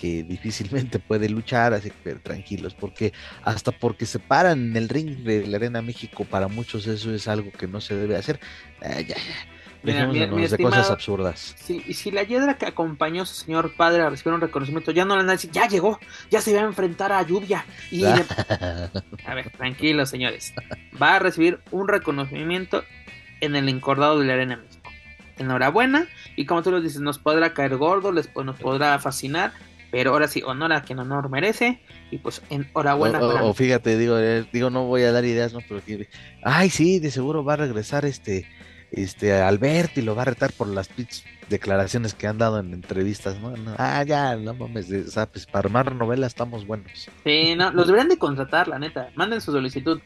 que 0.00 0.22
difícilmente 0.22 0.98
puede 0.98 1.28
luchar, 1.28 1.74
así 1.74 1.90
que 1.90 2.14
tranquilos, 2.14 2.74
porque 2.74 3.12
hasta 3.42 3.70
porque 3.70 4.06
se 4.06 4.18
paran 4.18 4.70
en 4.70 4.76
el 4.76 4.88
ring 4.88 5.18
de 5.18 5.46
la 5.46 5.58
Arena 5.58 5.82
México, 5.82 6.24
para 6.24 6.48
muchos 6.48 6.86
eso 6.86 7.12
es 7.12 7.28
algo 7.28 7.52
que 7.52 7.66
no 7.66 7.80
se 7.80 7.94
debe 7.94 8.16
hacer. 8.16 8.40
Eh, 8.80 9.06
ya, 9.08 9.16
de 9.82 10.58
cosas 10.62 10.90
absurdas. 10.90 11.54
Sí, 11.58 11.82
y 11.86 11.94
si 11.94 12.10
la 12.10 12.22
hiedra 12.22 12.56
que 12.56 12.66
acompañó 12.66 13.22
a 13.22 13.26
su 13.26 13.34
señor 13.34 13.74
padre 13.76 14.02
a 14.02 14.10
recibir 14.10 14.34
un 14.34 14.40
reconocimiento, 14.40 14.90
ya 14.90 15.04
no 15.04 15.14
le 15.16 15.22
van 15.22 15.30
a 15.30 15.32
decir, 15.32 15.50
ya 15.50 15.68
llegó, 15.68 15.98
ya 16.30 16.40
se 16.40 16.54
va 16.54 16.60
a 16.60 16.64
enfrentar 16.64 17.12
a 17.12 17.22
lluvia. 17.22 17.64
Y 17.90 18.04
a 19.26 19.34
ver, 19.34 19.50
tranquilos, 19.56 20.10
señores. 20.10 20.54
Va 21.00 21.16
a 21.16 21.18
recibir 21.18 21.60
un 21.70 21.88
reconocimiento 21.88 22.84
en 23.40 23.56
el 23.56 23.68
encordado 23.68 24.18
de 24.18 24.26
la 24.26 24.34
Arena 24.34 24.56
México. 24.56 24.90
Enhorabuena, 25.38 26.06
y 26.36 26.44
como 26.44 26.62
tú 26.62 26.70
lo 26.70 26.82
dices, 26.82 27.00
nos 27.00 27.18
podrá 27.18 27.54
caer 27.54 27.76
gordo, 27.76 28.12
les, 28.12 28.28
nos 28.36 28.58
podrá 28.58 28.98
fascinar, 28.98 29.52
pero 29.90 30.12
ahora 30.12 30.28
sí, 30.28 30.42
honor 30.44 30.72
a 30.72 30.82
quien 30.82 30.98
honor 30.98 31.28
merece. 31.30 31.80
Y 32.10 32.18
pues 32.18 32.42
enhorabuena. 32.50 33.20
O, 33.20 33.50
o, 33.50 33.54
fíjate, 33.54 33.96
digo, 33.98 34.18
eh, 34.18 34.46
digo, 34.52 34.70
no 34.70 34.86
voy 34.86 35.02
a 35.02 35.12
dar 35.12 35.24
ideas, 35.24 35.52
¿no? 35.52 35.60
Pero 35.68 35.80
ay, 36.42 36.70
sí, 36.70 36.98
de 36.98 37.10
seguro 37.10 37.44
va 37.44 37.54
a 37.54 37.56
regresar 37.56 38.04
este, 38.04 38.46
este 38.92 39.32
Alberto 39.32 40.00
y 40.00 40.02
lo 40.02 40.14
va 40.14 40.22
a 40.22 40.26
retar 40.26 40.52
por 40.52 40.68
las 40.68 40.88
declaraciones 41.48 42.14
que 42.14 42.26
han 42.26 42.38
dado 42.38 42.60
en 42.60 42.72
entrevistas, 42.72 43.38
¿no? 43.40 43.52
ah, 43.76 44.02
ya, 44.04 44.36
no 44.36 44.54
mames, 44.54 44.86
pues, 45.32 45.46
para 45.46 45.66
armar 45.66 45.94
novelas 45.94 46.28
estamos 46.28 46.66
buenos. 46.66 47.10
Sí, 47.24 47.54
no, 47.56 47.72
los 47.72 47.86
deberían 47.86 48.08
de 48.08 48.18
contratar, 48.18 48.68
la 48.68 48.78
neta. 48.78 49.10
Manden 49.16 49.40
su 49.40 49.52
solicitud. 49.52 50.00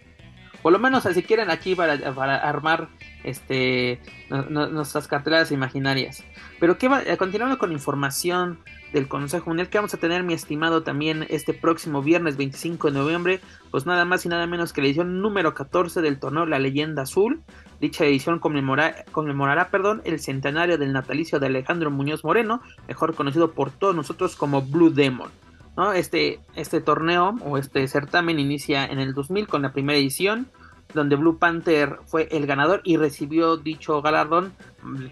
Por 0.62 0.72
lo 0.72 0.78
menos 0.78 1.04
si 1.04 1.22
quieren 1.22 1.50
aquí 1.50 1.74
para, 1.74 2.14
para 2.14 2.36
armar 2.36 2.88
este 3.22 4.00
nuestras 4.30 5.06
carteras 5.06 5.52
imaginarias. 5.52 6.24
Pero 6.58 6.78
que 6.78 6.88
va, 6.88 7.02
continuando 7.18 7.58
con 7.58 7.70
información 7.70 8.60
del 8.94 9.08
Consejo 9.08 9.50
Mundial 9.50 9.68
que 9.68 9.76
vamos 9.76 9.92
a 9.92 9.98
tener, 9.98 10.22
mi 10.22 10.34
estimado, 10.34 10.84
también 10.84 11.26
este 11.28 11.52
próximo 11.52 12.00
viernes 12.00 12.36
25 12.36 12.90
de 12.90 12.98
noviembre, 12.98 13.40
pues 13.72 13.86
nada 13.86 14.04
más 14.04 14.24
y 14.24 14.28
nada 14.28 14.46
menos 14.46 14.72
que 14.72 14.80
la 14.80 14.86
edición 14.86 15.20
número 15.20 15.52
14 15.52 16.00
del 16.00 16.20
torneo 16.20 16.46
La 16.46 16.60
Leyenda 16.60 17.02
Azul. 17.02 17.42
Dicha 17.80 18.04
edición 18.04 18.38
conmemora, 18.38 19.04
conmemorará 19.10 19.68
perdón, 19.68 20.00
el 20.04 20.20
centenario 20.20 20.78
del 20.78 20.92
natalicio 20.92 21.40
de 21.40 21.48
Alejandro 21.48 21.90
Muñoz 21.90 22.24
Moreno, 22.24 22.62
mejor 22.86 23.14
conocido 23.14 23.50
por 23.50 23.72
todos 23.72 23.96
nosotros 23.96 24.36
como 24.36 24.62
Blue 24.62 24.90
Demon. 24.90 25.30
¿no? 25.76 25.92
Este, 25.92 26.38
este 26.54 26.80
torneo 26.80 27.34
o 27.44 27.58
este 27.58 27.88
certamen 27.88 28.38
inicia 28.38 28.86
en 28.86 29.00
el 29.00 29.12
2000 29.12 29.48
con 29.48 29.62
la 29.62 29.72
primera 29.72 29.98
edición, 29.98 30.46
donde 30.94 31.16
Blue 31.16 31.40
Panther 31.40 31.98
fue 32.06 32.28
el 32.30 32.46
ganador 32.46 32.80
y 32.84 32.96
recibió 32.96 33.56
dicho 33.56 34.00
galardón 34.00 34.52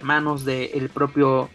manos 0.03 0.45
del 0.45 0.89
propio 0.89 1.51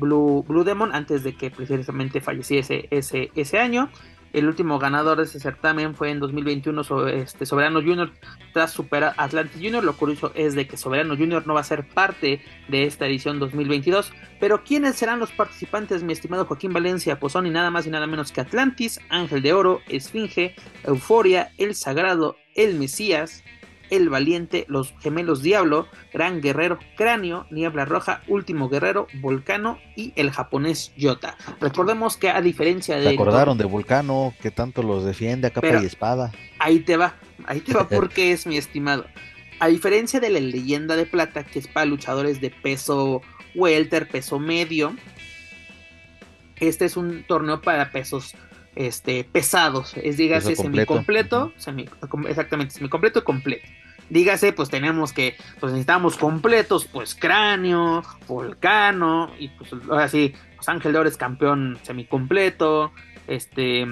Blue, 0.00 0.64
Demon 0.64 0.94
antes 0.94 1.22
de 1.22 1.36
que 1.36 1.50
precisamente 1.50 2.20
falleciese 2.20 2.88
ese, 2.90 3.30
ese 3.34 3.58
año. 3.58 3.90
El 4.32 4.46
último 4.46 4.78
ganador 4.78 5.18
de 5.18 5.24
ese 5.24 5.40
certamen 5.40 5.96
fue 5.96 6.10
en 6.10 6.20
2021 6.20 6.82
este, 7.08 7.46
Soberano 7.46 7.80
Junior 7.80 8.12
tras 8.52 8.70
superar 8.70 9.12
Atlantis 9.16 9.60
Junior. 9.60 9.82
Lo 9.82 9.96
curioso 9.96 10.30
es 10.36 10.54
de 10.54 10.68
que 10.68 10.76
Soberano 10.76 11.16
Junior 11.16 11.44
no 11.48 11.54
va 11.54 11.60
a 11.60 11.64
ser 11.64 11.88
parte 11.88 12.40
de 12.68 12.84
esta 12.84 13.06
edición 13.06 13.40
2022. 13.40 14.12
Pero 14.38 14.62
¿quiénes 14.62 14.94
serán 14.94 15.18
los 15.18 15.32
participantes, 15.32 16.04
mi 16.04 16.12
estimado 16.12 16.44
Joaquín 16.44 16.72
Valencia? 16.72 17.18
Pues 17.18 17.32
son 17.32 17.46
y 17.46 17.50
nada 17.50 17.72
más 17.72 17.88
y 17.88 17.90
nada 17.90 18.06
menos 18.06 18.30
que 18.30 18.40
Atlantis, 18.40 19.00
Ángel 19.08 19.42
de 19.42 19.52
Oro, 19.52 19.80
Esfinge, 19.88 20.54
Euforia, 20.84 21.50
El 21.58 21.74
Sagrado, 21.74 22.36
El 22.54 22.78
Mesías, 22.78 23.42
El 23.90 24.08
Valiente, 24.08 24.64
Los 24.68 24.94
Gemelos 25.00 25.42
Diablo, 25.42 25.86
Gran 26.12 26.40
Guerrero, 26.40 26.78
Cráneo, 26.96 27.46
Niebla 27.50 27.84
Roja, 27.84 28.22
Último 28.28 28.68
Guerrero, 28.68 29.06
Volcano 29.20 29.78
y 29.96 30.12
el 30.16 30.30
japonés 30.30 30.92
Yota. 30.96 31.36
Recordemos 31.60 32.16
que 32.16 32.30
a 32.30 32.40
diferencia 32.40 32.96
de... 32.96 33.04
¿Se 33.04 33.14
acordaron 33.14 33.58
de 33.58 33.64
Volcano 33.64 34.34
que 34.40 34.50
tanto 34.50 34.82
los 34.82 35.04
defiende 35.04 35.48
a 35.48 35.50
capa 35.50 35.82
y 35.82 35.86
espada? 35.86 36.32
Ahí 36.58 36.80
te 36.80 36.96
va, 36.96 37.14
ahí 37.46 37.60
te 37.60 37.74
va 37.74 37.88
porque 37.90 38.32
es 38.32 38.46
mi 38.46 38.56
estimado. 38.56 39.06
A 39.58 39.68
diferencia 39.68 40.20
de 40.20 40.30
la 40.30 40.40
leyenda 40.40 40.96
de 40.96 41.04
plata, 41.04 41.44
que 41.44 41.58
es 41.58 41.68
para 41.68 41.86
luchadores 41.86 42.40
de 42.40 42.50
peso 42.50 43.20
welter, 43.54 44.08
peso 44.08 44.38
medio, 44.38 44.94
este 46.60 46.84
es 46.84 46.96
un 46.96 47.24
torneo 47.24 47.60
para 47.60 47.90
pesos 47.90 48.34
este, 48.76 49.24
pesados, 49.24 49.94
es 49.96 50.16
dígase 50.16 50.54
semicompleto, 50.54 51.52
semi, 51.56 51.88
exactamente, 52.28 52.74
semicompleto 52.74 53.20
y 53.20 53.22
completo. 53.22 53.66
Dígase, 54.10 54.52
pues 54.52 54.68
tenemos 54.68 55.12
que, 55.12 55.36
pues 55.60 55.72
necesitamos 55.72 56.16
completos, 56.16 56.84
pues 56.84 57.14
cráneo, 57.14 58.02
volcano, 58.26 59.30
y 59.38 59.48
pues 59.48 59.72
ahora 59.88 60.08
sí, 60.08 60.34
pues 60.56 60.68
Ángel 60.68 60.92
de 60.92 60.98
Oro 60.98 61.08
es 61.08 61.16
campeón 61.16 61.78
semicompleto, 61.82 62.92
este, 63.28 63.86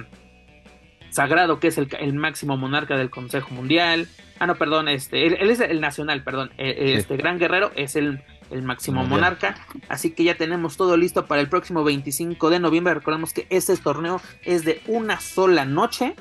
Sagrado, 1.11 1.59
que 1.59 1.69
es 1.69 1.79
el, 1.79 2.15
máximo 2.15 2.57
monarca 2.57 2.97
del 2.97 3.11
Consejo 3.11 3.55
Mundial. 3.55 4.09
Ah, 4.39 4.47
no, 4.47 4.57
perdón, 4.57 4.89
este, 4.89 5.27
él, 5.27 5.51
es 5.51 5.61
el 5.61 5.81
nacional, 5.81 6.23
perdón. 6.23 6.51
E, 6.59 6.71
e, 6.71 6.95
este 6.95 7.17
Gran 7.17 7.39
Guerrero 7.39 7.73
es 7.77 7.97
el, 7.97 8.23
máximo 8.63 9.05
monarca. 9.05 9.57
Así 9.89 10.11
que 10.13 10.25
ya 10.25 10.37
tenemos 10.37 10.77
todo 10.77 10.97
listo 10.97 11.27
para 11.27 11.41
el 11.41 11.49
próximo 11.49 11.85
25 11.85 12.51
de 12.51 12.61
noviembre. 12.61 12.95
Recordemos 12.95 13.33
que 13.33 13.47
este 13.51 13.77
torneo 13.77 14.21
es 14.45 14.65
de 14.65 14.81
una 14.87 15.21
sola 15.21 15.65
noche. 15.65 16.15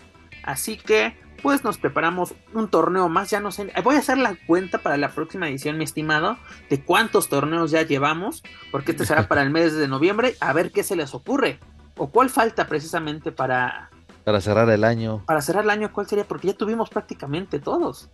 Así 0.43 0.77
que, 0.77 1.15
pues 1.41 1.63
nos 1.63 1.77
preparamos 1.77 2.33
un 2.53 2.69
torneo 2.69 3.09
más. 3.09 3.29
Ya 3.29 3.39
no 3.39 3.51
sé, 3.51 3.71
voy 3.83 3.95
a 3.95 3.99
hacer 3.99 4.17
la 4.17 4.35
cuenta 4.47 4.79
para 4.79 4.97
la 4.97 5.09
próxima 5.09 5.47
edición, 5.47 5.77
mi 5.77 5.83
estimado, 5.83 6.37
de 6.69 6.83
cuántos 6.83 7.29
torneos 7.29 7.71
ya 7.71 7.83
llevamos. 7.83 8.43
Porque 8.71 8.91
este 8.91 9.05
será 9.05 9.27
para 9.27 9.43
el 9.43 9.49
mes 9.49 9.75
de 9.75 9.87
noviembre. 9.87 10.35
A 10.39 10.53
ver 10.53 10.71
qué 10.71 10.83
se 10.83 10.95
les 10.95 11.13
ocurre. 11.13 11.59
O 11.97 12.11
cuál 12.11 12.29
falta 12.29 12.67
precisamente 12.67 13.31
para, 13.31 13.89
para 14.27 14.41
cerrar 14.41 14.69
el 14.69 14.83
año. 14.83 15.23
Para 15.25 15.41
cerrar 15.41 15.63
el 15.63 15.69
año, 15.69 15.93
¿cuál 15.93 16.05
sería? 16.05 16.27
Porque 16.27 16.47
ya 16.47 16.53
tuvimos 16.53 16.89
prácticamente 16.89 17.59
todos. 17.59 18.09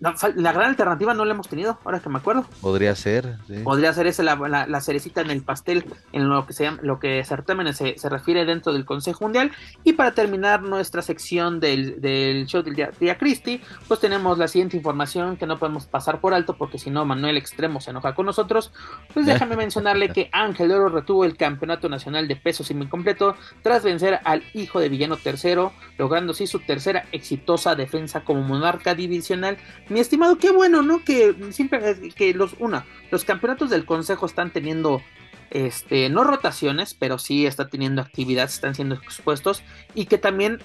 La, 0.00 0.52
gran 0.52 0.70
alternativa 0.70 1.12
no 1.12 1.24
la 1.24 1.34
hemos 1.34 1.48
tenido, 1.48 1.78
ahora 1.84 1.98
que 1.98 2.08
me 2.08 2.18
acuerdo. 2.18 2.46
Podría 2.60 2.94
ser, 2.94 3.36
Podría 3.64 3.92
ser 3.92 4.06
esa 4.06 4.22
la, 4.22 4.80
cerecita 4.80 5.22
en 5.22 5.30
el 5.30 5.42
pastel 5.42 5.84
en 6.12 6.28
lo 6.28 6.46
que 6.46 6.52
se 6.52 6.64
llama, 6.64 6.78
lo 6.82 7.00
que 7.00 7.24
certámenes 7.24 7.78
se, 7.78 7.98
se, 7.98 8.08
refiere 8.08 8.44
dentro 8.44 8.72
del 8.72 8.84
Consejo 8.84 9.24
Mundial. 9.24 9.50
Y 9.82 9.94
para 9.94 10.12
terminar 10.12 10.62
nuestra 10.62 11.02
sección 11.02 11.58
del, 11.58 12.00
del 12.00 12.46
show 12.46 12.62
del 12.62 12.76
día, 12.76 12.90
día 13.00 13.18
Christie, 13.18 13.60
pues 13.88 13.98
tenemos 13.98 14.38
la 14.38 14.46
siguiente 14.46 14.76
información 14.76 15.36
que 15.36 15.46
no 15.46 15.58
podemos 15.58 15.86
pasar 15.86 16.20
por 16.20 16.32
alto 16.32 16.56
porque 16.56 16.78
si 16.78 16.90
no 16.90 17.04
Manuel 17.04 17.36
Extremo 17.36 17.80
se 17.80 17.90
enoja 17.90 18.14
con 18.14 18.26
nosotros. 18.26 18.72
Pues 19.12 19.26
déjame 19.26 19.56
mencionarle 19.56 20.10
que 20.10 20.28
Ángel 20.32 20.70
Oro 20.70 20.90
retuvo 20.90 21.24
el 21.24 21.36
campeonato 21.36 21.88
nacional 21.88 22.28
de 22.28 22.36
peso 22.36 22.62
semi-completo 22.62 23.34
tras 23.62 23.82
vencer 23.82 24.20
al 24.24 24.44
hijo 24.54 24.78
de 24.78 24.88
Villano 24.88 25.18
III, 25.24 25.70
logrando 25.98 26.32
así 26.32 26.46
su 26.46 26.60
tercera 26.60 27.06
exitosa 27.10 27.74
defensa 27.74 28.20
como 28.20 28.42
monarca 28.42 28.94
divisional 28.94 29.58
mi 29.88 30.00
estimado, 30.00 30.38
qué 30.38 30.50
bueno, 30.50 30.82
¿no? 30.82 31.04
Que 31.04 31.34
siempre 31.50 32.10
que 32.14 32.34
los 32.34 32.54
una, 32.58 32.86
los 33.10 33.24
campeonatos 33.24 33.70
del 33.70 33.84
consejo 33.84 34.26
están 34.26 34.52
teniendo 34.52 35.02
este 35.50 36.10
no 36.10 36.24
rotaciones, 36.24 36.94
pero 36.94 37.18
sí 37.18 37.46
está 37.46 37.68
teniendo 37.68 38.02
actividad, 38.02 38.44
están 38.44 38.74
siendo 38.74 38.96
expuestos 38.96 39.62
y 39.94 40.06
que 40.06 40.18
también 40.18 40.58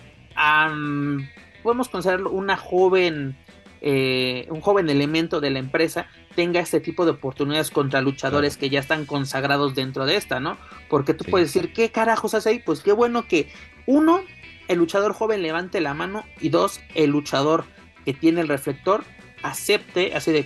podemos 1.61 1.89
considerarlo 1.89 2.31
una 2.31 2.57
joven 2.57 3.37
eh, 3.85 4.47
un 4.49 4.61
joven 4.61 4.89
elemento 4.89 5.41
de 5.41 5.49
la 5.49 5.59
empresa 5.59 6.07
tenga 6.35 6.61
este 6.61 6.79
tipo 6.79 7.03
de 7.03 7.11
oportunidades 7.11 7.69
contra 7.69 8.01
luchadores 8.01 8.55
que 8.55 8.69
ya 8.69 8.79
están 8.79 9.05
consagrados 9.05 9.75
dentro 9.75 10.05
de 10.05 10.15
esta, 10.15 10.39
¿no? 10.39 10.57
Porque 10.89 11.13
tú 11.13 11.25
puedes 11.29 11.53
decir, 11.53 11.73
¿qué 11.73 11.91
carajos 11.91 12.33
hace 12.33 12.49
ahí? 12.49 12.59
Pues 12.59 12.79
qué 12.79 12.93
bueno 12.93 13.27
que 13.27 13.51
uno, 13.85 14.21
el 14.69 14.77
luchador 14.77 15.11
joven 15.11 15.41
levante 15.41 15.81
la 15.81 15.93
mano 15.93 16.23
y 16.39 16.47
dos, 16.47 16.79
el 16.95 17.09
luchador 17.09 17.65
que 18.05 18.13
tiene 18.13 18.41
el 18.41 18.47
reflector 18.47 19.03
acepte 19.43 20.15
así 20.15 20.31
de 20.31 20.43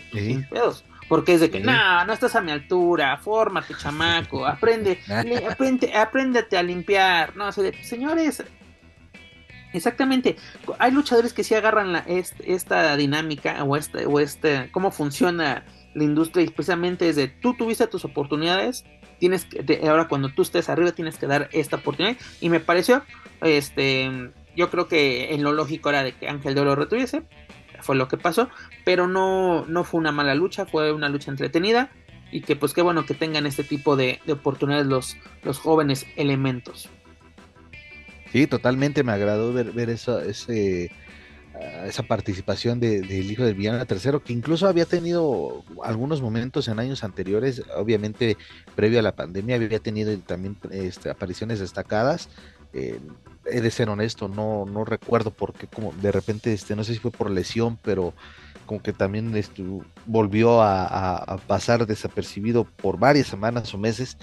pedos. 0.50 0.84
Porque 1.08 1.36
es 1.36 1.40
de 1.40 1.50
que, 1.50 1.62
no, 1.62 2.04
no 2.04 2.12
estás 2.12 2.36
a 2.36 2.42
mi 2.42 2.52
altura, 2.52 3.18
fórmate, 3.18 3.74
chamaco, 3.76 4.46
aprende, 4.46 5.00
aprende, 5.50 5.94
apréndete 5.94 6.58
a 6.58 6.64
limpiar. 6.64 7.36
No, 7.38 7.46
así 7.46 7.62
de, 7.62 7.82
señores, 7.84 8.44
exactamente. 9.72 10.36
Hay 10.80 10.92
luchadores 10.92 11.32
que 11.32 11.46
sí 11.46 11.56
agarran 11.56 11.94
la, 11.94 12.04
esta 12.10 12.98
dinámica 12.98 13.64
o 13.64 13.78
este, 13.78 14.06
o 14.06 14.20
este, 14.20 14.70
cómo 14.72 14.92
funciona 14.92 15.64
la 15.94 16.04
industria 16.04 16.44
y 16.44 16.50
precisamente 16.50 17.08
es 17.08 17.16
de, 17.16 17.30
tú 17.30 17.54
tuviste 17.56 17.88
tus 17.88 18.04
oportunidades, 18.04 18.84
tienes 19.18 19.46
que, 19.46 19.80
ahora 19.88 20.10
cuando 20.10 20.30
tú 20.30 20.42
estés 20.42 20.68
arriba 20.68 20.92
tienes 20.92 21.18
que 21.18 21.28
dar 21.28 21.48
esta 21.54 21.78
oportunidad. 21.78 22.18
Y 22.42 22.50
me 22.50 22.60
pareció, 22.60 23.04
este, 23.40 24.34
yo 24.58 24.70
creo 24.72 24.88
que 24.88 25.34
en 25.34 25.44
lo 25.44 25.54
lógico 25.54 25.90
era 25.90 26.04
de 26.04 26.14
que 26.14 26.28
Ángel 26.28 26.56
de 26.56 26.62
Oro 26.62 26.76
retuviese, 26.76 27.24
fue 27.82 27.96
lo 27.96 28.08
que 28.08 28.18
pasó, 28.18 28.50
pero 28.84 29.08
no, 29.08 29.66
no 29.68 29.84
fue 29.84 30.00
una 30.00 30.12
mala 30.12 30.34
lucha, 30.34 30.66
fue 30.66 30.92
una 30.92 31.10
lucha 31.10 31.30
entretenida 31.30 31.92
y 32.32 32.42
que 32.42 32.56
pues 32.56 32.74
qué 32.74 32.82
bueno 32.82 33.06
que 33.06 33.14
tengan 33.14 33.46
este 33.46 33.64
tipo 33.64 33.96
de, 33.96 34.20
oportunidades 34.28 34.88
los, 34.88 35.16
los 35.44 35.60
jóvenes 35.60 36.08
elementos. 36.16 36.90
Sí, 38.32 38.48
totalmente 38.48 39.04
me 39.04 39.12
agradó 39.12 39.54
ver, 39.54 39.72
ver 39.72 39.92
eso, 39.92 40.20
ese, 40.20 40.92
ah, 41.54 41.86
esa 41.86 42.04
participación 42.04 42.80
del 42.80 43.32
hijo 43.32 43.46
del 43.46 43.54
villano 43.54 43.86
tercero, 43.86 44.24
que 44.24 44.34
incluso 44.34 44.68
había 44.68 44.86
tenido 44.86 45.64
algunos 45.84 46.22
momentos 46.22 46.68
en 46.68 46.80
años 46.80 47.04
anteriores, 47.04 47.62
obviamente 47.76 48.38
previo 48.76 49.00
a 49.00 49.04
la 49.04 49.16
pandemia, 49.16 49.56
había 49.56 49.80
tenido 49.80 50.18
también 50.20 50.58
este, 50.72 51.12
apariciones 51.12 51.60
destacadas. 51.60 52.30
Eh, 52.78 53.00
he 53.50 53.62
de 53.62 53.72
ser 53.72 53.90
honesto, 53.90 54.28
no, 54.28 54.66
no 54.66 54.86
recuerdo 54.86 55.32
por 55.32 55.54
qué, 55.54 55.68
como 55.68 55.94
de 55.94 56.12
repente, 56.12 56.54
este, 56.54 56.76
no 56.76 56.84
sé 56.84 56.94
si 56.94 57.00
fue 57.00 57.12
por 57.12 57.32
lesión, 57.32 57.80
pero 57.82 58.14
como 58.66 58.84
que 58.84 58.94
también 58.94 59.36
este, 59.36 59.64
volvió 60.06 60.62
a, 60.62 61.40
pasar 61.48 61.88
desapercibido 61.88 62.66
por 62.66 63.00
varias 63.00 63.28
semanas 63.28 63.74
o 63.74 63.78
meses 63.78 64.18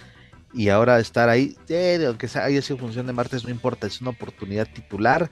y 0.52 0.68
ahora 0.68 1.00
estar 1.00 1.28
ahí, 1.28 1.56
eh, 1.68 2.04
aunque 2.06 2.28
sea, 2.28 2.44
haya 2.44 2.62
sido 2.62 2.78
función 2.78 3.06
de 3.06 3.12
martes, 3.12 3.44
no 3.44 3.50
importa, 3.50 3.86
es 3.86 4.00
una 4.00 4.10
oportunidad 4.10 4.68
titular. 4.72 5.30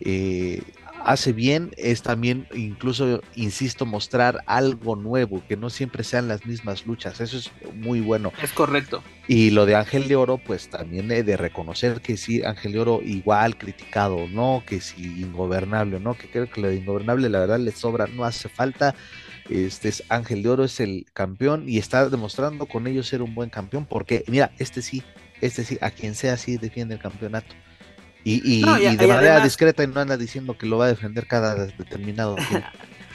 Eh, 0.00 0.62
hace 1.04 1.32
bien 1.32 1.72
es 1.76 2.02
también, 2.02 2.46
incluso, 2.54 3.20
insisto, 3.34 3.86
mostrar 3.86 4.42
algo 4.46 4.96
nuevo, 4.96 5.42
que 5.48 5.56
no 5.56 5.70
siempre 5.70 6.04
sean 6.04 6.28
las 6.28 6.46
mismas 6.46 6.86
luchas. 6.86 7.20
Eso 7.20 7.38
es 7.38 7.50
muy 7.74 8.00
bueno. 8.00 8.32
Es 8.42 8.52
correcto. 8.52 9.02
Y 9.28 9.50
lo 9.50 9.66
de 9.66 9.76
Ángel 9.76 10.08
de 10.08 10.16
Oro, 10.16 10.38
pues 10.38 10.68
también 10.68 11.10
he 11.10 11.22
de 11.22 11.36
reconocer 11.36 12.00
que 12.00 12.16
sí, 12.16 12.42
Ángel 12.42 12.72
de 12.72 12.80
Oro 12.80 13.00
igual 13.04 13.56
criticado, 13.56 14.26
¿no? 14.28 14.62
Que 14.66 14.80
sí, 14.80 15.02
ingobernable, 15.20 16.00
¿no? 16.00 16.14
Que 16.14 16.28
creo 16.28 16.50
que 16.50 16.60
lo 16.60 16.68
de 16.68 16.76
ingobernable, 16.76 17.28
la 17.28 17.40
verdad, 17.40 17.58
le 17.58 17.72
sobra, 17.72 18.06
no 18.06 18.24
hace 18.24 18.48
falta. 18.48 18.94
Este 19.48 19.88
es 19.88 20.04
Ángel 20.08 20.42
de 20.42 20.48
Oro, 20.48 20.64
es 20.64 20.80
el 20.80 21.06
campeón 21.12 21.68
y 21.68 21.78
está 21.78 22.08
demostrando 22.08 22.66
con 22.66 22.86
ellos 22.86 23.08
ser 23.08 23.22
un 23.22 23.34
buen 23.34 23.50
campeón, 23.50 23.86
porque 23.86 24.24
mira, 24.28 24.52
este 24.58 24.82
sí, 24.82 25.02
este 25.40 25.64
sí, 25.64 25.78
a 25.80 25.90
quien 25.90 26.14
sea 26.14 26.36
sí 26.36 26.56
defiende 26.56 26.94
el 26.94 27.00
campeonato. 27.00 27.54
Y, 28.24 28.62
de 28.96 29.06
manera 29.06 29.40
discreta 29.40 29.82
y 29.82 29.86
no 29.86 30.00
anda 30.00 30.16
diciendo 30.16 30.56
que 30.56 30.66
lo 30.66 30.78
va 30.78 30.86
a 30.86 30.88
defender 30.88 31.26
cada 31.26 31.66
determinado 31.66 32.34
tiempo. 32.48 32.68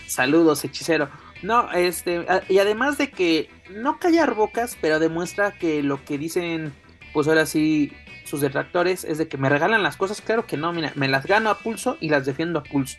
Saludos, 0.08 0.64
hechicero. 0.64 1.10
No, 1.44 1.72
este, 1.72 2.26
y 2.50 2.58
además 2.60 2.98
de 2.98 3.12
que 3.12 3.50
no 3.70 4.00
callar 4.00 4.34
bocas, 4.34 4.78
pero 4.82 5.00
demuestra 5.00 5.52
que 5.52 5.84
lo 5.84 6.04
que 6.04 6.18
dicen, 6.18 6.74
pues 7.14 7.28
ahora 7.28 7.46
sí, 7.46 7.94
sus 8.26 8.42
detractores, 8.42 9.04
es 9.04 9.18
de 9.18 9.28
que 9.28 9.38
me 9.38 9.50
regalan 9.50 9.84
las 9.84 9.98
cosas, 9.98 10.22
claro 10.22 10.48
que 10.48 10.58
no, 10.58 10.74
mira, 10.74 10.92
me 10.96 11.08
las 11.08 11.26
gano 11.26 11.50
a 11.50 11.60
pulso 11.60 11.98
y 12.00 12.10
las 12.10 12.26
defiendo 12.26 12.60
a 12.60 12.64
pulso. 12.64 12.98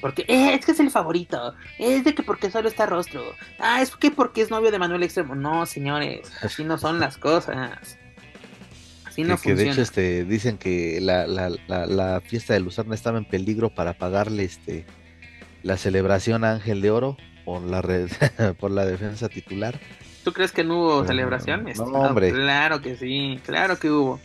Porque 0.00 0.22
eh, 0.28 0.54
es 0.54 0.66
que 0.66 0.72
es 0.72 0.80
el 0.80 0.90
favorito. 0.90 1.54
Es 1.78 2.04
de 2.04 2.14
que 2.14 2.22
porque 2.22 2.50
solo 2.50 2.68
está 2.68 2.84
rostro. 2.84 3.22
Ah, 3.58 3.80
es 3.80 3.94
que 3.96 4.10
porque 4.10 4.42
es 4.42 4.50
novio 4.50 4.70
de 4.70 4.78
Manuel 4.78 5.02
Extremo. 5.02 5.34
No, 5.34 5.64
señores, 5.64 6.30
así 6.42 6.64
no 6.64 6.76
son 6.76 7.00
las 7.00 7.16
cosas 7.16 7.98
que, 9.14 9.54
de 9.54 9.70
hecho 9.70 9.82
este, 9.82 10.24
dicen 10.24 10.58
que 10.58 11.00
la, 11.00 11.26
la, 11.26 11.50
la, 11.68 12.20
fiesta 12.20 12.54
de 12.54 12.60
Luzarna 12.60 12.94
estaba 12.94 13.18
en 13.18 13.24
peligro 13.24 13.70
para 13.70 13.94
pagarle 13.94 14.44
este, 14.44 14.84
la 15.62 15.76
celebración 15.76 16.44
a 16.44 16.52
Ángel 16.52 16.80
de 16.80 16.90
Oro 16.90 17.16
por 17.44 17.62
la, 17.62 17.82
red, 17.82 18.08
por 18.60 18.70
la 18.70 18.84
defensa 18.84 19.28
titular. 19.28 19.78
¿Tú 20.24 20.32
crees 20.32 20.52
que 20.52 20.64
no 20.64 20.80
hubo 20.80 21.04
celebración? 21.04 21.66
No, 21.76 21.84
hombre. 21.84 22.32
Claro 22.32 22.80
que 22.80 22.96
sí, 22.96 23.38
claro 23.44 23.78
que 23.78 23.90
hubo. 23.90 24.20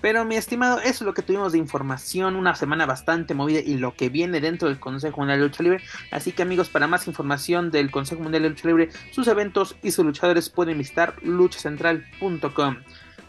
Pero 0.00 0.24
mi 0.24 0.34
estimado, 0.34 0.80
eso 0.80 0.88
es 0.88 1.02
lo 1.02 1.14
que 1.14 1.22
tuvimos 1.22 1.52
de 1.52 1.58
información, 1.58 2.34
una 2.34 2.56
semana 2.56 2.86
bastante 2.86 3.34
movida 3.34 3.60
y 3.60 3.76
lo 3.76 3.94
que 3.94 4.08
viene 4.08 4.40
dentro 4.40 4.66
del 4.66 4.80
Consejo 4.80 5.18
Mundial 5.18 5.38
de 5.38 5.44
Lucha 5.44 5.62
Libre. 5.62 5.80
Así 6.10 6.32
que 6.32 6.42
amigos, 6.42 6.68
para 6.68 6.88
más 6.88 7.06
información 7.06 7.70
del 7.70 7.92
Consejo 7.92 8.20
Mundial 8.20 8.42
de 8.42 8.50
Lucha 8.50 8.66
Libre, 8.66 8.88
sus 9.12 9.28
eventos 9.28 9.76
y 9.80 9.92
sus 9.92 10.04
luchadores 10.04 10.50
pueden 10.50 10.76
visitar 10.76 11.14
luchacentral.com. 11.22 12.78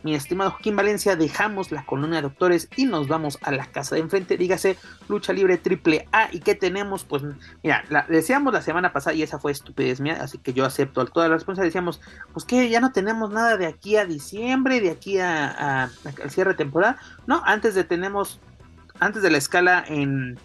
mi 0.03 0.15
estimado 0.15 0.51
Joaquín 0.51 0.75
Valencia, 0.75 1.15
dejamos 1.15 1.71
la 1.71 1.85
colonia 1.85 2.17
de 2.17 2.23
doctores 2.23 2.69
y 2.75 2.85
nos 2.85 3.07
vamos 3.07 3.39
a 3.41 3.51
la 3.51 3.65
casa 3.67 3.95
de 3.95 4.01
enfrente, 4.01 4.37
dígase 4.37 4.77
lucha 5.07 5.33
libre 5.33 5.57
triple 5.57 6.07
A. 6.11 6.27
¿Y 6.31 6.39
qué 6.39 6.55
tenemos? 6.55 7.05
Pues 7.05 7.23
mira, 7.63 7.83
la, 7.89 8.05
decíamos 8.07 8.53
la 8.53 8.61
semana 8.61 8.91
pasada 8.91 9.15
y 9.15 9.23
esa 9.23 9.39
fue 9.39 9.51
estupidez 9.51 10.01
mía, 10.01 10.17
así 10.21 10.37
que 10.37 10.53
yo 10.53 10.65
acepto 10.65 11.05
toda 11.05 11.27
la 11.27 11.35
responsabilidad. 11.35 11.69
Decíamos, 11.69 12.01
pues 12.33 12.45
que 12.45 12.69
ya 12.69 12.81
no 12.81 12.91
tenemos 12.91 13.31
nada 13.31 13.57
de 13.57 13.65
aquí 13.65 13.95
a 13.95 14.05
diciembre, 14.05 14.81
de 14.81 14.91
aquí 14.91 15.19
a, 15.19 15.83
al 15.83 16.29
cierre 16.29 16.51
de 16.51 16.57
temporada. 16.57 16.97
No, 17.25 17.41
antes 17.45 17.73
de 17.75 17.83
tenemos, 17.83 18.39
antes 18.99 19.21
de 19.23 19.31
la 19.31 19.37
escala 19.37 19.83
en 19.87 20.37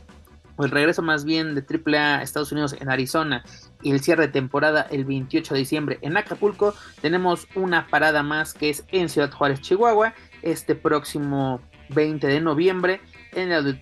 el 0.64 0.70
regreso 0.70 1.02
más 1.02 1.24
bien 1.24 1.54
de 1.54 1.62
AAA 1.62 2.18
a 2.18 2.22
Estados 2.22 2.52
Unidos 2.52 2.76
en 2.78 2.90
Arizona 2.90 3.44
y 3.82 3.92
el 3.92 4.00
cierre 4.00 4.26
de 4.26 4.32
temporada 4.32 4.86
el 4.90 5.04
28 5.04 5.54
de 5.54 5.60
diciembre 5.60 5.98
en 6.02 6.16
Acapulco, 6.16 6.74
tenemos 7.00 7.46
una 7.54 7.86
parada 7.86 8.22
más 8.22 8.54
que 8.54 8.70
es 8.70 8.84
en 8.88 9.08
Ciudad 9.08 9.30
Juárez, 9.30 9.60
Chihuahua, 9.60 10.14
este 10.42 10.74
próximo 10.74 11.60
20 11.90 12.26
de 12.26 12.40
noviembre 12.40 13.00
en 13.32 13.52
el 13.52 13.80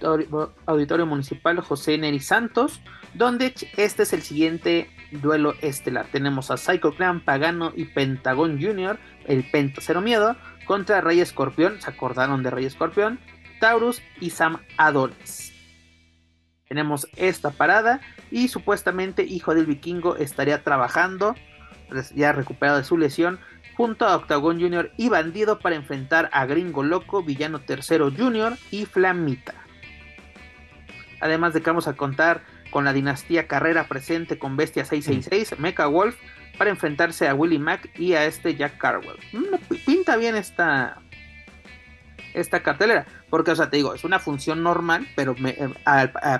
auditorio, 0.66 1.06
municipal 1.06 1.60
José 1.60 1.98
Neri 1.98 2.20
Santos, 2.20 2.80
donde 3.14 3.54
este 3.76 4.02
es 4.02 4.12
el 4.12 4.22
siguiente 4.22 4.90
duelo 5.10 5.54
estelar. 5.62 6.06
Tenemos 6.10 6.50
a 6.50 6.56
Psycho 6.56 6.92
Clan, 6.92 7.24
Pagano 7.24 7.72
y 7.74 7.86
Pentagon 7.86 8.60
Jr., 8.60 8.98
el 9.26 9.48
Penta 9.50 9.80
Cero 9.80 10.00
Miedo, 10.00 10.36
contra 10.66 11.00
Rey 11.00 11.20
Escorpión, 11.20 11.80
se 11.80 11.90
acordaron 11.90 12.42
de 12.42 12.50
Rey 12.50 12.66
Escorpión, 12.66 13.20
Taurus 13.60 14.02
y 14.20 14.30
Sam 14.30 14.58
Adonis. 14.76 15.45
Tenemos 16.68 17.08
esta 17.16 17.50
parada 17.50 18.00
y 18.30 18.48
supuestamente 18.48 19.22
Hijo 19.22 19.54
del 19.54 19.66
Vikingo 19.66 20.16
estaría 20.16 20.62
trabajando, 20.62 21.34
ya 22.14 22.32
recuperado 22.32 22.78
de 22.78 22.84
su 22.84 22.98
lesión, 22.98 23.38
junto 23.76 24.06
a 24.06 24.16
Octagon 24.16 24.60
Jr. 24.60 24.90
y 24.96 25.08
Bandido 25.08 25.58
para 25.58 25.76
enfrentar 25.76 26.28
a 26.32 26.46
Gringo 26.46 26.82
Loco, 26.82 27.22
Villano 27.22 27.60
Tercero 27.60 28.10
Jr. 28.10 28.56
y 28.70 28.86
Flamita. 28.86 29.54
Además 31.20 31.54
de 31.54 31.60
que 31.60 31.70
vamos 31.70 31.88
a 31.88 31.94
contar 31.94 32.42
con 32.70 32.84
la 32.84 32.92
dinastía 32.92 33.46
Carrera 33.46 33.86
presente 33.86 34.38
con 34.38 34.56
Bestia 34.56 34.84
666, 34.84 35.58
Mecha 35.60 35.86
Wolf, 35.86 36.16
para 36.58 36.70
enfrentarse 36.70 37.28
a 37.28 37.34
Willie 37.34 37.58
Mack 37.58 37.98
y 37.98 38.14
a 38.14 38.24
este 38.24 38.54
Jack 38.56 38.78
Carwell. 38.78 39.18
Mm, 39.32 39.74
pinta 39.84 40.16
bien 40.16 40.36
esta, 40.36 41.00
esta 42.36 42.62
cartelera. 42.62 43.06
Porque, 43.30 43.50
o 43.50 43.56
sea, 43.56 43.70
te 43.70 43.76
digo, 43.76 43.94
es 43.94 44.04
una 44.04 44.18
función 44.18 44.62
normal, 44.62 45.06
pero 45.16 45.34
me, 45.38 45.50
eh, 45.50 45.68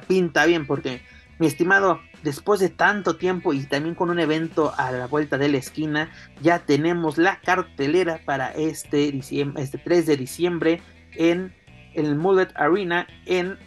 pinta 0.06 0.46
bien. 0.46 0.66
Porque, 0.66 1.02
mi 1.38 1.46
estimado, 1.46 2.00
después 2.22 2.61
de 2.61 2.68
tanto 2.68 3.16
tiempo 3.16 3.52
y 3.52 3.64
también 3.64 3.94
con 3.94 4.11
un 4.11 4.20
evento 4.20 4.72
a 4.76 4.92
la 4.92 5.06
vuelta 5.06 5.38
de 5.38 5.48
la 5.48 5.59
esquina, 5.59 6.11
ya 6.40 6.61
tenemos 6.61 7.18
la 7.18 7.40
cartelera 7.40 8.20
para 8.24 8.52
este, 8.52 9.11
diciembre, 9.11 9.62
este 9.62 9.78
3 9.78 10.06
de 10.06 10.16
diciembre 10.16 10.82
en 11.14 11.54
el 11.94 12.14
Mullet 12.14 12.48
Arena 12.54 13.06
en 13.24 13.59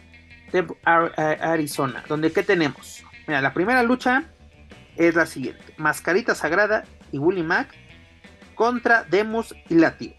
Arizona. 0.84 2.04
Donde, 2.08 2.32
¿qué 2.32 2.42
tenemos? 2.42 3.04
Mira, 3.26 3.40
la 3.40 3.52
primera 3.52 3.82
lucha 3.82 4.24
es 4.96 5.14
la 5.14 5.26
siguiente: 5.26 5.74
Mascarita 5.76 6.34
Sagrada 6.34 6.84
y 7.12 7.18
Willy 7.18 7.42
Mac 7.42 7.74
contra 8.54 9.04
Demus 9.04 9.54
y 9.68 9.74
Latigo. 9.74 10.14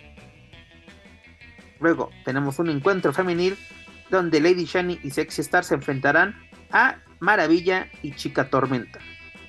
Luego 1.81 2.09
tenemos 2.23 2.59
un 2.59 2.69
encuentro 2.69 3.11
femenil 3.11 3.57
donde 4.09 4.39
Lady 4.39 4.65
Shani 4.65 4.99
y 5.03 5.11
Sexy 5.11 5.41
Star 5.41 5.63
se 5.63 5.75
enfrentarán 5.75 6.35
a 6.71 6.97
Maravilla 7.19 7.87
y 8.01 8.13
Chica 8.15 8.49
Tormenta. 8.49 8.99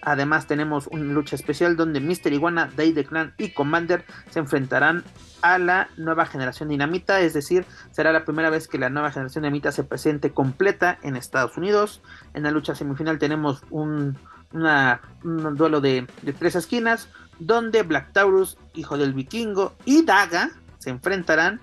Además 0.04 0.46
tenemos 0.48 0.88
una 0.88 1.12
lucha 1.12 1.36
especial 1.36 1.76
donde 1.76 2.00
Mister 2.00 2.32
Iguana, 2.32 2.70
Day 2.76 2.92
the 2.92 3.04
Clan 3.04 3.34
y 3.38 3.50
Commander 3.50 4.04
se 4.30 4.40
enfrentarán 4.40 5.04
a 5.42 5.58
la 5.58 5.88
nueva 5.96 6.26
generación 6.26 6.68
dinamita, 6.68 7.20
es 7.20 7.34
decir, 7.34 7.66
será 7.92 8.12
la 8.12 8.24
primera 8.24 8.50
vez 8.50 8.66
que 8.66 8.78
la 8.78 8.90
nueva 8.90 9.12
generación 9.12 9.42
dinamita 9.42 9.70
se 9.70 9.84
presente 9.84 10.32
completa 10.32 10.98
en 11.02 11.14
Estados 11.14 11.56
Unidos. 11.56 12.02
En 12.34 12.42
la 12.42 12.50
lucha 12.50 12.74
semifinal 12.74 13.18
tenemos 13.18 13.62
un, 13.70 14.18
duelo 14.52 15.80
de, 15.80 16.06
de, 16.22 16.32
tres 16.32 16.56
esquinas, 16.56 17.08
donde 17.38 17.82
Black 17.82 18.12
Taurus, 18.12 18.58
hijo 18.74 18.98
del 18.98 19.14
vikingo, 19.14 19.74
y 19.84 20.04
Daga 20.04 20.50
se 20.78 20.90
enfrentarán 20.90 21.60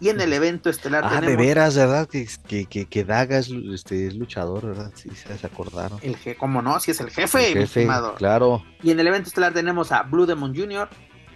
y 0.00 0.08
en 0.08 0.20
el 0.20 0.32
evento 0.32 0.70
estelar 0.70 1.04
ah, 1.06 1.20
de 1.20 1.36
veras, 1.36 1.76
¿verdad? 1.76 2.08
Que, 2.08 2.26
que, 2.66 2.86
que, 2.86 3.04
Daga 3.04 3.38
es, 3.38 3.50
este, 3.50 4.10
luchador, 4.12 4.66
¿verdad? 4.66 4.92
Sí, 4.94 5.10
se 5.10 5.46
acordaron. 5.46 5.98
El 6.02 6.16
¿Cómo 6.38 6.62
no? 6.62 6.80
Si 6.80 6.92
es 6.92 7.00
el 7.00 7.10
jefe, 7.10 7.52
el 7.52 7.68
jefe 7.68 7.86
Claro. 8.16 8.64
Y 8.82 8.90
en 8.90 9.00
el 9.00 9.06
evento 9.06 9.28
estelar 9.28 9.52
tenemos 9.52 9.92
a 9.92 10.02
Blue 10.04 10.26
Demon 10.26 10.56
Jr., 10.56 10.88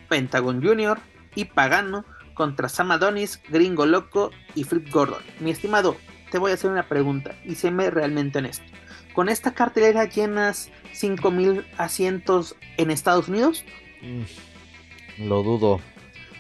Pentagon 0.09 0.63
Jr. 0.63 0.99
y 1.35 1.45
Pagano 1.45 2.05
contra 2.33 2.69
Sam 2.69 2.93
Adonis, 2.93 3.41
Gringo 3.49 3.87
Loco 3.87 4.31
y 4.55 4.65
Flip 4.65 4.91
Gordon. 4.91 5.23
Mi 5.41 5.51
estimado, 5.51 5.97
te 6.31 6.39
voy 6.39 6.51
a 6.51 6.55
hacer 6.55 6.71
una 6.71 6.89
pregunta 6.89 7.35
y 7.45 7.55
séme 7.57 7.91
realmente 7.91 8.39
honesto. 8.39 8.65
¿Con 9.13 9.29
esta 9.29 9.53
cartelera 9.53 10.07
llenas 10.07 10.71
5000 10.93 11.67
asientos 11.77 12.57
en 12.77 12.91
Estados 12.91 13.29
Unidos? 13.29 13.65
Mm, 14.03 15.29
lo 15.29 15.43
dudo. 15.43 15.81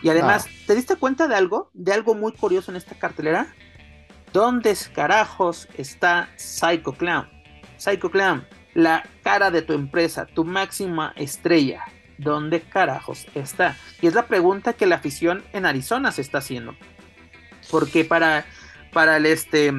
Y 0.04 0.10
además, 0.10 0.46
¿te 0.66 0.74
diste 0.74 0.96
cuenta 0.96 1.28
de 1.28 1.34
algo? 1.34 1.70
De 1.72 1.94
algo 1.94 2.14
muy 2.14 2.32
curioso 2.32 2.70
en 2.70 2.76
esta 2.76 2.94
cartelera. 2.94 3.46
¿Dónde 4.34 4.76
carajos 4.94 5.66
está 5.78 6.28
Psycho 6.36 6.92
Clown? 6.92 7.26
Psycho 7.78 8.10
Clown, 8.10 8.46
la 8.74 9.08
cara 9.22 9.50
de 9.50 9.62
tu 9.62 9.72
empresa, 9.72 10.26
tu 10.26 10.44
máxima 10.44 11.14
estrella. 11.16 11.84
¿Dónde 12.18 12.60
carajos 12.60 13.26
está? 13.34 13.78
Y 14.02 14.06
es 14.06 14.12
la 14.12 14.26
pregunta 14.26 14.74
que 14.74 14.84
la 14.84 14.96
afición 14.96 15.42
en 15.54 15.64
Arizona 15.64 16.12
se 16.12 16.20
está 16.20 16.36
haciendo. 16.36 16.76
Porque 17.70 18.04
para, 18.04 18.44
para 18.92 19.16
el 19.16 19.24
este 19.24 19.72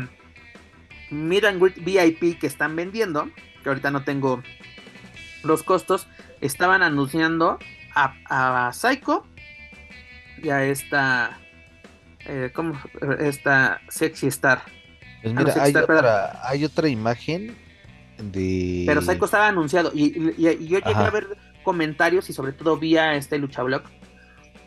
Meet 1.11 1.45
and 1.45 1.61
VIP 1.85 2.39
que 2.39 2.47
están 2.47 2.75
vendiendo, 2.75 3.29
que 3.61 3.69
ahorita 3.69 3.91
no 3.91 4.03
tengo 4.03 4.41
los 5.43 5.61
costos, 5.61 6.07
estaban 6.41 6.81
anunciando 6.81 7.59
a, 7.93 8.15
a 8.67 8.73
Psycho 8.73 9.23
ya 10.45 10.63
esta, 10.63 11.39
eh, 12.25 12.51
¿cómo? 12.53 12.79
Esta 13.19 13.81
Sexy 13.89 14.27
Star. 14.27 14.61
Pues 15.21 15.33
mira, 15.33 15.53
hay, 15.59 15.75
otra, 15.75 16.39
hay 16.47 16.65
otra 16.65 16.87
imagen 16.87 17.55
de... 18.17 18.83
Pero 18.85 19.01
Psycho 19.01 19.25
estaba 19.25 19.47
anunciado 19.47 19.91
y, 19.93 20.33
yo 20.39 20.51
llegué 20.51 20.81
a 20.85 21.09
ver 21.09 21.37
comentarios 21.63 22.29
y 22.29 22.33
sobre 22.33 22.53
todo 22.53 22.77
vía 22.77 23.15
este 23.15 23.39
luchablog 23.39 23.81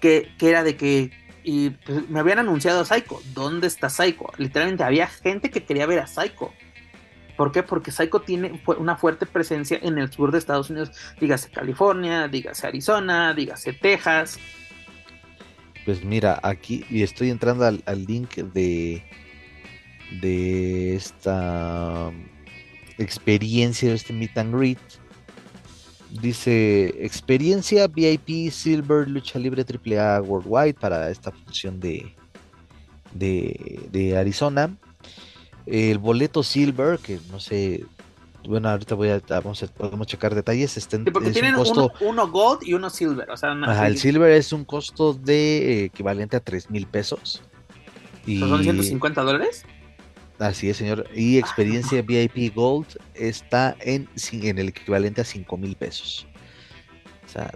que, 0.01 0.29
que 0.37 0.51
era 0.51 0.65
de 0.65 0.77
que 0.77 1.13
y 1.45 1.71
pues, 1.71 2.09
me 2.11 2.21
habían 2.21 2.41
anunciado 2.41 2.81
a 2.81 2.85
Psycho. 2.85 3.21
¿Dónde 3.33 3.69
está 3.69 3.89
Psycho? 3.89 4.31
Literalmente 4.37 4.85
había 4.85 5.07
gente 5.07 5.51
que 5.51 5.65
quería 5.65 5.87
ver 5.87 6.01
a 6.01 6.07
Psycho. 6.07 6.53
¿Por 7.39 7.53
qué? 7.53 7.63
Porque 7.63 7.93
Psycho 7.93 8.21
tiene 8.21 8.61
una 8.79 8.97
fuerte 8.97 9.25
presencia 9.25 9.79
en 9.81 9.97
el 9.97 10.13
sur 10.13 10.33
de 10.33 10.39
Estados 10.39 10.71
Unidos. 10.71 10.91
Dígase 11.21 11.51
California, 11.51 12.29
dígase 12.29 12.67
Arizona, 12.67 13.33
dígase 13.33 13.73
Texas. 13.73 14.39
Pues 15.89 16.05
mira, 16.05 16.39
aquí 16.43 16.85
y 16.91 17.03
estoy 17.03 17.31
entrando 17.31 17.65
al, 17.65 18.05
link 18.05 18.35
de, 18.35 19.03
de 20.21 20.95
esta 20.95 22.13
experiencia 22.99 23.89
de 23.89 23.95
este 23.95 24.13
meet 24.13 24.37
and 24.37 24.55
greet. 24.55 24.79
Dice 26.21 26.95
experiencia 27.03 27.87
VIP 27.87 28.53
Silver 28.53 29.09
Lucha 29.09 29.39
Libre 29.39 29.65
AAA 29.65 30.21
Worldwide 30.21 30.75
para 30.75 31.09
esta 31.09 31.33
función 31.33 31.81
de, 31.81 32.15
de, 33.15 33.81
de 33.91 34.19
Arizona. 34.19 34.77
El 35.65 35.97
boleto 35.97 36.43
Silver, 36.43 36.99
que 36.99 37.19
no 37.31 37.41
sé 37.41 37.87
bueno, 38.49 38.71
ahorita 38.71 38.95
voy 38.95 39.11
a, 39.11 39.21
vamos 39.29 39.63
a, 39.63 39.67
podemos 39.67 40.07
checar 40.07 40.35
detalles. 40.35 40.77
Estén, 40.79 41.05
porque 41.05 41.31
tienen 41.31 41.55
uno, 41.57 42.29
gold 42.29 42.63
y 42.63 42.73
uno 42.73 42.89
silver. 42.89 43.31
O 43.31 43.37
sea, 43.37 43.53
el 43.87 43.99
silver 43.99 44.33
es 44.33 44.53
un 44.55 44.65
costo 44.65 45.13
de 45.13 45.83
eh, 45.83 45.85
equivalente 45.85 46.37
a 46.37 46.41
3 46.41 46.71
mil 46.71 46.87
pesos. 46.87 47.43
Y... 48.27 48.41
¿Son 48.41 48.63
150 48.63 49.23
dólares? 49.23 49.67
Así 50.39 50.71
es, 50.71 50.79
señor. 50.79 51.07
Y 51.15 51.37
experiencia 51.37 52.01
VIP 52.01 52.55
Gold 52.55 52.87
está 53.15 53.77
en, 53.81 54.09
en 54.33 54.59
el 54.59 54.69
equivalente 54.69 55.21
a 55.21 55.25
5 55.25 55.57
mil 55.59 55.77
pesos. 55.77 56.27
O 57.27 57.29
sea, 57.29 57.53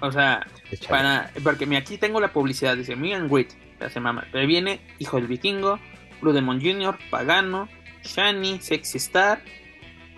o 0.00 0.12
sea 0.12 0.46
para, 0.88 1.32
porque 1.42 1.76
aquí 1.76 1.98
tengo 1.98 2.20
la 2.20 2.32
publicidad, 2.32 2.76
dice 2.76 2.92
and 2.92 3.32
Wit, 3.32 3.50
se 3.92 3.98
mama. 3.98 4.24
Pero 4.30 4.46
viene 4.46 4.80
Hijo 5.00 5.16
del 5.16 5.26
Vikingo, 5.26 5.80
Blue 6.20 6.32
Demon 6.32 6.60
Jr., 6.60 6.96
Pagano, 7.10 7.68
Shani, 8.04 8.60
Sexy 8.60 8.98
Star, 8.98 9.42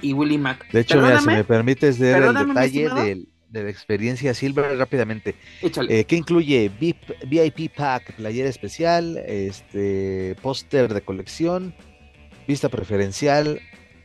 y 0.03 0.13
Willy 0.13 0.39
Mac. 0.39 0.71
De 0.71 0.81
hecho, 0.81 1.01
mira, 1.01 1.21
si 1.21 1.27
me 1.27 1.45
permites 1.45 1.99
ver 1.99 2.23
el 2.23 2.35
detalle 2.35 3.27
de 3.53 3.63
la 3.63 3.71
experiencia 3.71 4.35
Silver 4.35 4.77
rápidamente. 4.77 5.35
Eh, 5.89 6.05
que 6.05 6.17
incluye 6.17 6.71
VIP, 6.81 7.71
Pack, 7.75 8.15
playera 8.15 8.49
especial, 8.49 9.19
este 9.27 10.35
póster 10.43 10.93
de 10.93 11.03
colección, 11.03 11.75
vista 12.49 12.69
preferencial, 12.69 13.61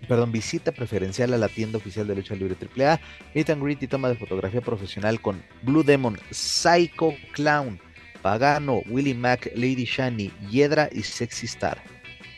perdón, 0.07 0.31
visita 0.31 0.71
preferencial 0.71 1.33
a 1.33 1.37
la 1.37 1.47
tienda 1.47 1.77
oficial 1.77 2.07
de 2.07 2.15
lucha 2.15 2.35
libre 2.35 2.55
AAA, 2.55 2.99
meet 3.33 3.49
and 3.49 3.63
greet 3.63 3.81
y 3.81 3.87
toma 3.87 4.09
de 4.09 4.15
fotografía 4.15 4.61
profesional 4.61 5.21
con 5.21 5.41
Blue 5.63 5.83
Demon, 5.83 6.19
Psycho 6.29 7.13
Clown, 7.31 7.79
Pagano, 8.21 8.81
Willie 8.89 9.15
Mac, 9.15 9.49
Lady 9.55 9.85
Shani, 9.85 10.31
Hiedra 10.51 10.89
y 10.91 11.03
Sexy 11.03 11.45
Star. 11.45 11.81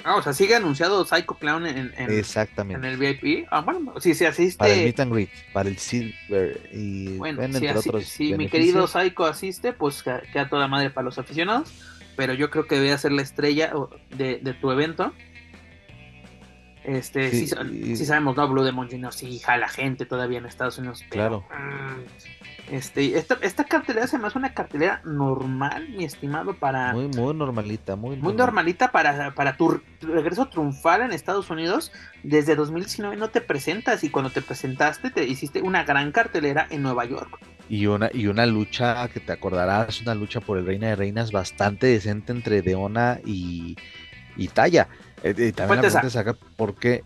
Ah, 0.04 0.16
o 0.16 0.22
sea, 0.22 0.34
sigue 0.34 0.56
anunciado 0.56 1.04
Psycho 1.04 1.36
Clown 1.36 1.66
en, 1.66 1.94
Exactamente. 2.10 2.88
en 2.88 2.94
el 2.94 2.98
VIP. 2.98 3.48
Ah, 3.52 3.62
bueno, 3.62 3.94
si 4.00 4.14
se 4.14 4.28
asiste. 4.28 4.58
Para 4.58 4.74
el 4.74 4.84
Meet 4.86 5.00
and 5.02 5.14
Greet, 5.14 5.30
para 5.52 5.70
el 5.70 5.78
Silver 5.78 6.70
y 6.72 7.18
bueno, 7.18 7.42
si, 8.02 8.34
mi 8.36 8.48
querido 8.48 8.88
Psycho 8.88 9.26
asiste, 9.26 9.74
pues 9.74 10.04
queda 10.04 10.50
toda 10.50 10.68
madre 10.68 10.90
para 10.90 11.06
los 11.06 11.18
aficionados. 11.20 11.72
Pero 12.16 12.34
yo 12.34 12.50
creo 12.50 12.68
que 12.68 12.76
debe 12.76 12.98
ser 12.98 13.14
la 13.14 13.22
estrella 13.22 13.74
de, 14.10 14.40
de 14.42 14.54
tu 14.54 14.72
evento. 14.72 15.14
Este, 16.84 17.30
sí, 17.30 17.48
sí, 17.48 18.06
sabemos, 18.06 18.36
¿no? 18.36 18.48
Blue 18.48 18.64
Demon 18.64 18.90
Jr. 18.90 19.14
sí 19.14 19.40
jala 19.40 19.68
gente 19.68 20.06
todavía 20.06 20.40
en 20.40 20.46
Estados 20.46 20.78
Unidos. 20.78 21.04
claro. 21.10 21.46
Mm, 21.50 22.59
este, 22.72 23.18
esta, 23.18 23.38
esta 23.42 23.64
cartelera 23.64 24.08
se 24.08 24.18
me 24.18 24.28
hace 24.28 24.38
una 24.38 24.54
cartelera 24.54 25.02
normal, 25.04 25.90
mi 25.90 26.04
estimado, 26.04 26.54
para. 26.56 26.94
Muy, 26.94 27.08
muy 27.08 27.34
normalita, 27.34 27.96
muy, 27.96 28.18
muy 28.18 28.34
normalita 28.34 28.92
para, 28.92 29.34
para 29.34 29.58
tu 29.58 29.82
regreso 30.02 30.48
triunfal 30.48 31.02
en 31.02 31.12
Estados 31.12 31.50
Unidos. 31.50 31.92
Desde 32.24 32.56
2019 32.56 33.16
no 33.18 33.30
te 33.30 33.42
presentas 33.42 34.04
y 34.04 34.10
cuando 34.10 34.32
te 34.32 34.42
presentaste 34.42 35.10
te 35.10 35.26
hiciste 35.26 35.62
una 35.62 35.84
gran 35.84 36.12
cartelera 36.12 36.68
en 36.70 36.84
Nueva 36.84 37.06
York. 37.06 37.40
Y 37.70 37.86
una, 37.86 38.10
y 38.14 38.28
una 38.28 38.46
lucha 38.46 39.08
que 39.10 39.20
te 39.20 39.32
acordarás, 39.32 40.02
una 40.02 40.16
lucha 40.16 40.40
por 40.40 40.58
el 40.58 40.66
Reina 40.66 40.88
de 40.88 40.96
Reinas 40.96 41.32
bastante 41.32 41.88
decente 41.88 42.32
entre 42.32 42.62
Deona 42.62 43.20
y, 43.24 43.78
y 44.36 44.48
Taya 44.48 44.88
eh, 45.24 45.52
también 45.54 45.82
la 45.82 46.22
acá, 46.22 46.36
¿por 46.56 46.76
qué? 46.76 47.04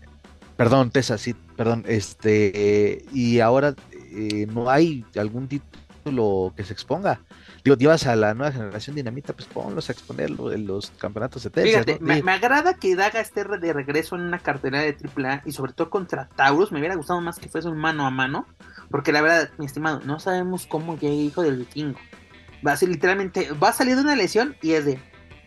Perdón, 0.56 0.90
Tessa, 0.90 1.18
sí, 1.18 1.34
perdón. 1.56 1.84
Este, 1.88 3.04
y 3.12 3.40
ahora 3.40 3.74
eh, 4.14 4.46
no 4.46 4.70
hay 4.70 5.04
algún 5.16 5.48
título 5.48 6.52
que 6.56 6.64
se 6.64 6.72
exponga. 6.72 7.20
Digo, 7.64 7.76
llevas 7.76 8.06
a 8.06 8.14
la 8.14 8.34
nueva 8.34 8.52
generación 8.52 8.94
dinamita, 8.94 9.32
pues 9.32 9.48
ponlos 9.48 9.88
a 9.88 9.92
exponer 9.92 10.30
en 10.30 10.66
los 10.66 10.90
campeonatos 10.90 11.44
de. 11.44 11.62
Fíjate, 11.62 11.98
me, 12.00 12.20
agrada 12.30 12.74
que 12.74 12.94
Daga 12.94 13.20
esté 13.20 13.44
de 13.44 13.72
regreso 13.72 14.16
en 14.16 14.22
una 14.22 14.38
cartera 14.38 14.82
de 14.82 14.94
AAA 14.94 15.42
y 15.46 15.52
sobre 15.52 15.72
todo 15.72 15.88
contra 15.88 16.28
Taurus. 16.36 16.72
Me 16.72 16.78
hubiera 16.78 16.94
gustado 16.94 17.20
más 17.22 17.38
que 17.38 17.48
fuese 17.48 17.68
un 17.68 17.78
mano 17.78 18.06
a 18.06 18.10
mano, 18.10 18.46
porque 18.90 19.12
la 19.12 19.22
verdad, 19.22 19.50
mi 19.56 19.64
estimado, 19.64 20.00
no 20.04 20.20
sabemos 20.20 20.66
cómo 20.66 20.98
llega 20.98 21.14
hijo 21.14 21.42
del 21.42 21.56
vikingo. 21.56 21.98
Va 22.66 22.72
a 22.72 22.76
ser 22.76 22.90
literalmente, 22.90 23.50
va 23.52 23.70
a 23.70 23.72
salir 23.72 23.96
de 23.96 24.02
una 24.02 24.14
lesión 24.14 24.56
y 24.60 24.72
es 24.72 24.84
de, 24.84 24.98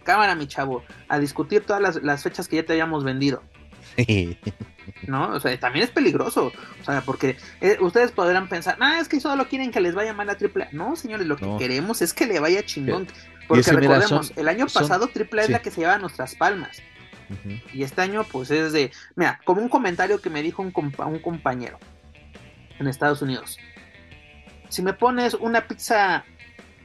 cámara, 0.08 0.36
mi 0.36 0.48
chavo, 0.48 0.84
a 1.10 1.20
discutir 1.20 1.66
todas 1.66 2.02
las, 2.02 2.24
fechas 2.24 2.48
que 2.48 2.56
ya 2.56 2.66
te 2.66 2.72
habíamos 2.72 3.04
vendido. 3.04 3.44
¿No? 5.08 5.30
O 5.30 5.40
sea, 5.40 5.60
también 5.60 5.86
es 5.86 5.92
peligroso. 5.92 6.52
O 6.82 6.84
sea, 6.84 7.02
porque 7.02 7.38
eh, 7.62 7.78
ustedes 7.82 8.12
podrán 8.12 8.48
pensar, 8.48 8.78
ah, 8.80 9.00
es 9.00 9.08
que 9.08 9.20
solo 9.20 9.48
quieren 9.48 9.72
que 9.72 9.82
les 9.82 9.96
vaya 9.96 10.14
mal 10.14 10.30
a 10.30 10.34
AAA. 10.34 10.70
No, 10.72 10.96
señores, 10.96 11.28
lo 11.28 11.36
que 11.36 11.48
queremos 11.58 12.02
es 12.02 12.14
que 12.14 12.26
le 12.26 12.40
vaya 12.40 12.66
chingón. 12.66 13.08
Porque 13.48 13.72
recordemos, 13.72 14.34
el 14.36 14.48
año 14.48 14.68
pasado 14.68 15.10
AAA 15.14 15.44
es 15.44 15.50
la 15.50 15.60
que 15.60 15.72
se 15.72 15.82
lleva 15.82 15.98
nuestras 15.98 16.36
palmas. 16.36 16.82
Y 17.74 17.84
este 17.84 18.02
año, 18.02 18.24
pues 18.24 18.52
es 18.52 18.72
de. 18.72 18.92
Mira, 19.16 19.40
como 19.44 19.62
un 19.62 19.70
comentario 19.70 20.22
que 20.22 20.30
me 20.30 20.42
dijo 20.42 20.62
un, 20.62 20.74
un 20.76 21.20
compañero 21.20 21.78
en 22.80 22.88
Estados 22.88 23.22
Unidos. 23.22 23.58
Si 24.70 24.82
me 24.82 24.94
pones 24.94 25.34
una 25.34 25.68
pizza 25.68 26.26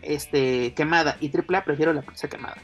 este, 0.03 0.75
quemada 0.75 1.17
y 1.21 1.31
AAA, 1.37 1.65
prefiero 1.65 1.93
la 1.93 2.03
pizza 2.03 2.29
quemada. 2.29 2.57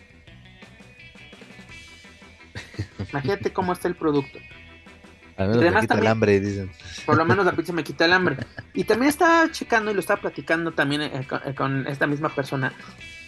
Imagínate 3.11 3.53
cómo 3.53 3.73
está 3.73 3.89
el 3.89 3.95
producto. 3.95 4.39
Al 5.39 5.51
menos 5.51 5.73
me 5.73 5.81
quita 5.81 5.99
el 5.99 6.07
hambre, 6.09 6.41
dicen. 6.41 6.71
Por 7.07 7.17
lo 7.17 7.25
menos 7.25 7.47
la 7.47 7.53
pizza 7.53 7.73
me 7.73 7.85
quita 7.85 8.05
el 8.07 8.13
hambre. 8.13 8.37
Y 8.75 8.85
también 8.85 9.09
estaba 9.09 9.51
checando 9.53 9.91
y 9.91 9.95
lo 9.95 10.01
estaba 10.01 10.21
platicando 10.21 10.73
también 10.73 11.03
eh, 11.03 11.27
eh, 11.45 11.55
con, 11.55 11.87
esta 11.87 12.09
misma 12.09 12.29
persona 12.29 12.73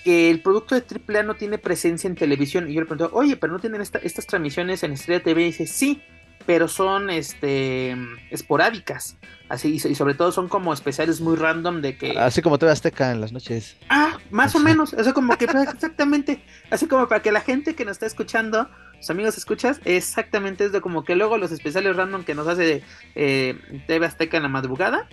que 0.02 0.28
el 0.28 0.40
producto 0.40 0.74
de 0.74 0.82
AAA 0.82 1.22
no 1.22 1.34
tiene 1.34 1.58
presencia 1.58 2.08
en 2.08 2.16
televisión. 2.16 2.68
Y 2.68 2.74
yo 2.74 2.80
le 2.80 2.86
pregunto, 2.86 3.10
oye, 3.16 3.36
pero 3.36 3.52
no 3.52 3.60
tienen 3.60 3.80
estas 3.80 4.26
transmisiones 4.26 4.82
en 4.82 4.92
Estrella 4.92 5.22
TV. 5.22 5.42
Y 5.42 5.44
dice, 5.46 5.66
sí, 5.68 6.02
pero 6.46 6.68
son 6.68 7.10
este 7.10 7.96
esporádicas. 8.30 9.16
Así, 9.48 9.74
y 9.74 9.94
sobre 9.96 10.14
todo 10.14 10.30
son 10.30 10.48
como 10.48 10.72
especiales 10.72 11.20
muy 11.20 11.36
random 11.36 11.82
de 11.82 11.98
que. 11.98 12.18
Así 12.18 12.40
como 12.40 12.58
TV 12.58 12.70
Azteca 12.70 13.10
en 13.10 13.20
las 13.20 13.32
noches. 13.32 13.76
Ah, 13.88 14.18
más 14.30 14.54
o 14.54 14.60
menos. 14.60 14.92
Eso 14.92 15.12
como 15.12 15.36
que 15.36 15.46
exactamente. 15.46 16.42
Así 16.70 16.86
como 16.86 17.08
para 17.08 17.20
que 17.20 17.32
la 17.32 17.40
gente 17.40 17.74
que 17.74 17.84
nos 17.84 17.92
está 17.92 18.06
escuchando 18.06 18.68
amigos 19.08 19.38
escuchas, 19.38 19.80
exactamente 19.84 20.64
es 20.64 20.72
de 20.72 20.80
como 20.80 21.04
que 21.04 21.16
luego 21.16 21.38
los 21.38 21.52
especiales 21.52 21.96
random 21.96 22.24
que 22.24 22.34
nos 22.34 22.46
hace 22.46 22.82
eh, 23.14 23.58
TV 23.86 24.04
Azteca 24.04 24.36
en 24.36 24.42
la 24.42 24.48
madrugada, 24.50 25.08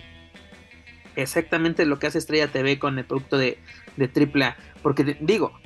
exactamente 1.16 1.86
lo 1.86 1.98
que 1.98 2.08
hace 2.08 2.18
Estrella 2.18 2.48
TV 2.48 2.78
con 2.78 2.98
el 2.98 3.06
producto 3.06 3.38
de, 3.38 3.58
de 3.96 4.10
AAA. 4.14 4.56
Porque 4.82 5.16
digo, 5.20 5.58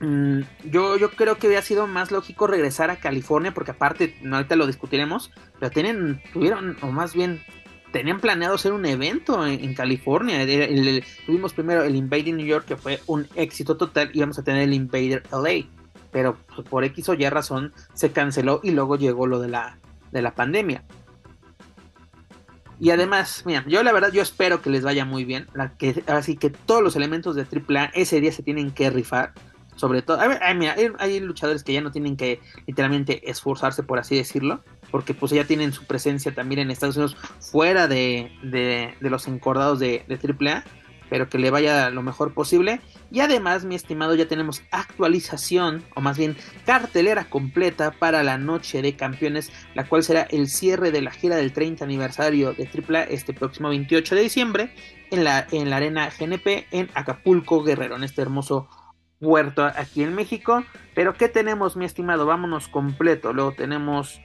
mm, 0.00 0.40
yo, 0.70 0.96
yo 0.96 1.10
creo 1.10 1.36
que 1.38 1.46
hubiera 1.46 1.62
sido 1.62 1.86
más 1.86 2.10
lógico 2.10 2.46
regresar 2.46 2.90
a 2.90 2.96
California, 2.96 3.52
porque 3.54 3.70
aparte, 3.72 4.16
ahorita 4.30 4.56
lo 4.56 4.66
discutiremos, 4.66 5.30
pero 5.58 5.70
tienen, 5.70 6.22
tuvieron, 6.32 6.76
o 6.82 6.88
más 6.88 7.14
bien, 7.14 7.42
tenían 7.92 8.20
planeado 8.20 8.54
hacer 8.54 8.72
un 8.72 8.86
evento 8.86 9.46
en, 9.46 9.74
California. 9.74 10.44
tuvimos 11.26 11.54
primero 11.54 11.82
el 11.82 11.96
Invading 11.96 12.36
New 12.36 12.46
York, 12.46 12.64
que 12.66 12.76
fue 12.76 13.00
un 13.06 13.26
éxito 13.34 13.76
total, 13.76 14.10
y 14.12 14.20
vamos 14.20 14.38
a 14.38 14.44
tener 14.44 14.62
el 14.62 14.74
Invader 14.74 15.22
LA 15.30 15.66
pero 16.10 16.36
pues, 16.54 16.68
por 16.68 16.84
X 16.84 17.08
o 17.08 17.14
Y 17.14 17.28
razón 17.28 17.72
se 17.94 18.12
canceló 18.12 18.60
y 18.62 18.70
luego 18.70 18.96
llegó 18.96 19.26
lo 19.26 19.40
de 19.40 19.48
la, 19.48 19.78
de 20.12 20.22
la 20.22 20.34
pandemia. 20.34 20.82
Y 22.78 22.90
además, 22.90 23.42
mira, 23.44 23.64
yo 23.68 23.82
la 23.82 23.92
verdad 23.92 24.10
yo 24.10 24.22
espero 24.22 24.62
que 24.62 24.70
les 24.70 24.82
vaya 24.82 25.04
muy 25.04 25.24
bien, 25.24 25.46
la 25.52 25.76
que, 25.76 26.02
así 26.06 26.36
que 26.36 26.48
todos 26.48 26.82
los 26.82 26.96
elementos 26.96 27.36
de 27.36 27.42
AAA 27.42 27.90
ese 27.94 28.20
día 28.20 28.32
se 28.32 28.42
tienen 28.42 28.70
que 28.70 28.88
rifar, 28.88 29.34
sobre 29.80 30.02
todo, 30.02 30.18
hay, 30.20 31.20
luchadores 31.20 31.64
que 31.64 31.72
ya 31.72 31.80
no 31.80 31.90
tienen 31.90 32.16
que 32.16 32.40
literalmente 32.66 33.28
esforzarse 33.30 33.82
por 33.82 33.98
así 33.98 34.16
decirlo, 34.16 34.62
porque 34.90 35.14
pues 35.14 35.32
ya 35.32 35.44
tienen 35.44 35.72
su 35.72 35.86
presencia 35.86 36.34
también 36.34 36.60
en 36.60 36.70
Estados 36.70 36.96
Unidos 36.96 37.16
fuera 37.40 37.88
de, 37.88 38.30
de, 38.42 38.94
de 39.00 39.10
los 39.10 39.26
encordados 39.26 39.78
de, 39.78 40.04
de 40.06 40.16
AAA 40.16 40.64
pero 41.10 41.28
que 41.28 41.38
le 41.38 41.50
vaya 41.50 41.90
lo 41.90 42.02
mejor 42.02 42.32
posible. 42.32 42.80
Y 43.10 43.20
además, 43.20 43.64
mi 43.64 43.74
estimado, 43.74 44.14
ya 44.14 44.28
tenemos 44.28 44.62
actualización, 44.70 45.82
o 45.96 46.00
más 46.00 46.16
bien 46.16 46.36
cartelera 46.64 47.24
completa 47.24 47.90
para 47.90 48.22
la 48.22 48.38
Noche 48.38 48.80
de 48.80 48.94
Campeones, 48.94 49.52
la 49.74 49.84
cual 49.84 50.04
será 50.04 50.22
el 50.30 50.48
cierre 50.48 50.92
de 50.92 51.02
la 51.02 51.10
gira 51.10 51.36
del 51.36 51.52
30 51.52 51.84
aniversario 51.84 52.54
de 52.54 52.68
AAA 52.68 53.02
este 53.04 53.34
próximo 53.34 53.68
28 53.68 54.14
de 54.14 54.22
diciembre 54.22 54.74
en 55.10 55.24
la, 55.24 55.46
en 55.50 55.68
la 55.68 55.76
Arena 55.76 56.08
GNP 56.16 56.68
en 56.70 56.88
Acapulco 56.94 57.64
Guerrero, 57.64 57.96
en 57.96 58.04
este 58.04 58.22
hermoso 58.22 58.68
puerto 59.20 59.64
aquí 59.64 60.02
en 60.02 60.14
México. 60.14 60.64
Pero 60.94 61.14
¿qué 61.14 61.28
tenemos, 61.28 61.76
mi 61.76 61.84
estimado? 61.84 62.26
Vámonos 62.26 62.66
completo. 62.68 63.32
Luego 63.32 63.52
tenemos 63.52 64.20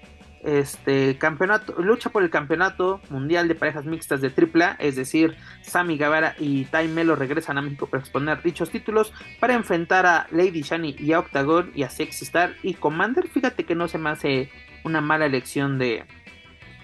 este 0.45 1.17
campeonato, 1.17 1.81
lucha 1.81 2.11
por 2.11 2.21
el 2.23 2.29
campeonato 2.29 3.01
mundial 3.09 3.47
de 3.47 3.55
parejas 3.55 3.85
mixtas 3.85 4.21
de 4.21 4.29
AAA, 4.29 4.75
es 4.79 4.95
decir, 4.95 5.35
Sammy 5.63 5.97
Guevara 5.97 6.35
y 6.37 6.65
Tai 6.65 6.87
Melo 6.87 7.15
regresan 7.15 7.57
a 7.57 7.63
México 7.63 7.87
para 7.87 8.01
exponer 8.01 8.43
dichos 8.43 8.69
títulos 8.69 9.11
para 9.39 9.55
enfrentar 9.55 10.05
a 10.05 10.27
Lady 10.31 10.61
Shani 10.61 10.95
y 10.99 11.13
a 11.13 11.19
Octagon 11.19 11.71
y 11.73 11.81
a 11.81 11.89
Sexy 11.89 12.25
Star 12.25 12.53
y 12.61 12.75
Commander. 12.75 13.27
Fíjate 13.27 13.63
que 13.63 13.73
no 13.73 13.87
se 13.87 13.97
me 13.97 14.11
hace 14.11 14.51
una 14.83 15.01
mala 15.01 15.25
elección 15.25 15.79
de, 15.79 16.05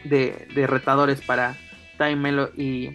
de, 0.04 0.65
retadores 0.65 1.21
para 1.21 1.56
Tai 2.00 2.15
Melo 2.15 2.50
y, 2.58 2.93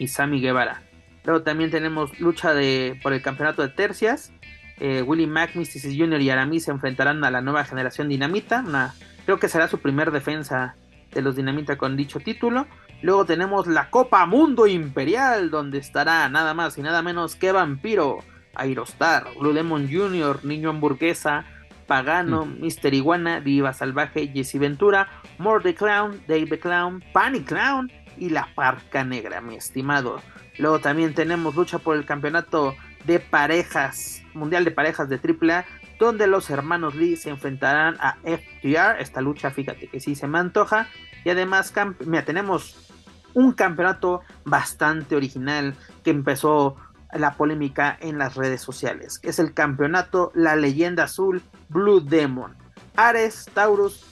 y 0.00 0.08
Sammy 0.08 0.40
Guevara. 0.40 0.87
Luego 1.24 1.42
también 1.42 1.70
tenemos 1.70 2.18
lucha 2.20 2.54
de, 2.54 2.98
por 3.02 3.12
el 3.12 3.22
campeonato 3.22 3.62
de 3.62 3.68
tercias. 3.68 4.32
Eh, 4.80 5.02
Willie 5.02 5.26
Mack, 5.26 5.56
Mysticis 5.56 5.98
Jr. 5.98 6.20
y 6.20 6.30
Aramis 6.30 6.64
se 6.64 6.70
enfrentarán 6.70 7.24
a 7.24 7.30
la 7.30 7.40
nueva 7.40 7.64
generación 7.64 8.08
Dinamita, 8.08 8.64
una 8.66 8.94
Creo 9.28 9.38
que 9.38 9.50
será 9.50 9.68
su 9.68 9.78
primer 9.78 10.10
defensa 10.10 10.74
de 11.12 11.20
los 11.20 11.36
Dinamita 11.36 11.76
con 11.76 11.98
dicho 11.98 12.18
título. 12.18 12.66
Luego 13.02 13.26
tenemos 13.26 13.66
la 13.66 13.90
Copa 13.90 14.24
Mundo 14.24 14.66
Imperial, 14.66 15.50
donde 15.50 15.76
estará 15.76 16.26
nada 16.30 16.54
más 16.54 16.78
y 16.78 16.80
nada 16.80 17.02
menos 17.02 17.36
que 17.36 17.52
Vampiro, 17.52 18.20
Aerostar, 18.54 19.26
Blue 19.38 19.52
Demon 19.52 19.86
Jr., 19.86 20.46
Niño 20.46 20.70
Hamburguesa, 20.70 21.44
Pagano, 21.86 22.46
Mister 22.46 22.94
Iguana, 22.94 23.42
Diva 23.42 23.74
Salvaje, 23.74 24.28
Jesse 24.28 24.58
Ventura, 24.58 25.08
More 25.36 25.74
Clown, 25.74 26.22
Dave 26.26 26.58
Clown, 26.58 27.04
Panic 27.12 27.44
Clown 27.44 27.92
y 28.18 28.30
la 28.30 28.48
Parca 28.54 29.04
Negra, 29.04 29.40
mi 29.40 29.56
estimado. 29.56 30.20
Luego 30.58 30.80
también 30.80 31.14
tenemos 31.14 31.54
lucha 31.54 31.78
por 31.78 31.96
el 31.96 32.04
campeonato 32.04 32.74
de 33.04 33.20
parejas, 33.20 34.22
mundial 34.34 34.64
de 34.64 34.70
parejas 34.70 35.08
de 35.08 35.16
AAA, 35.16 35.64
donde 35.98 36.26
los 36.26 36.50
hermanos 36.50 36.94
Lee 36.94 37.16
se 37.16 37.30
enfrentarán 37.30 37.96
a 38.00 38.16
FTR. 38.22 39.00
Esta 39.00 39.20
lucha, 39.20 39.50
fíjate 39.50 39.88
que 39.88 40.00
sí 40.00 40.14
se 40.14 40.26
me 40.26 40.38
antoja. 40.38 40.88
Y 41.24 41.30
además, 41.30 41.72
mira, 42.06 42.24
tenemos 42.24 42.92
un 43.34 43.52
campeonato 43.52 44.22
bastante 44.44 45.16
original 45.16 45.74
que 46.02 46.10
empezó 46.10 46.76
la 47.12 47.34
polémica 47.34 47.96
en 48.00 48.18
las 48.18 48.34
redes 48.34 48.60
sociales, 48.60 49.18
que 49.18 49.30
es 49.30 49.38
el 49.38 49.54
campeonato 49.54 50.30
La 50.34 50.56
Leyenda 50.56 51.04
Azul 51.04 51.42
Blue 51.68 52.00
Demon. 52.00 52.56
Ares, 52.96 53.46
Taurus, 53.54 54.04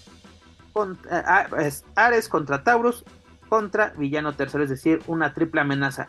eh, 1.11 1.71
Ares 1.95 2.29
contra 2.29 2.63
Taurus 2.63 3.05
contra 3.49 3.93
Villano 3.97 4.35
Tercero, 4.35 4.65
es 4.65 4.71
decir, 4.71 5.01
una 5.07 5.33
triple 5.33 5.61
amenaza. 5.61 6.09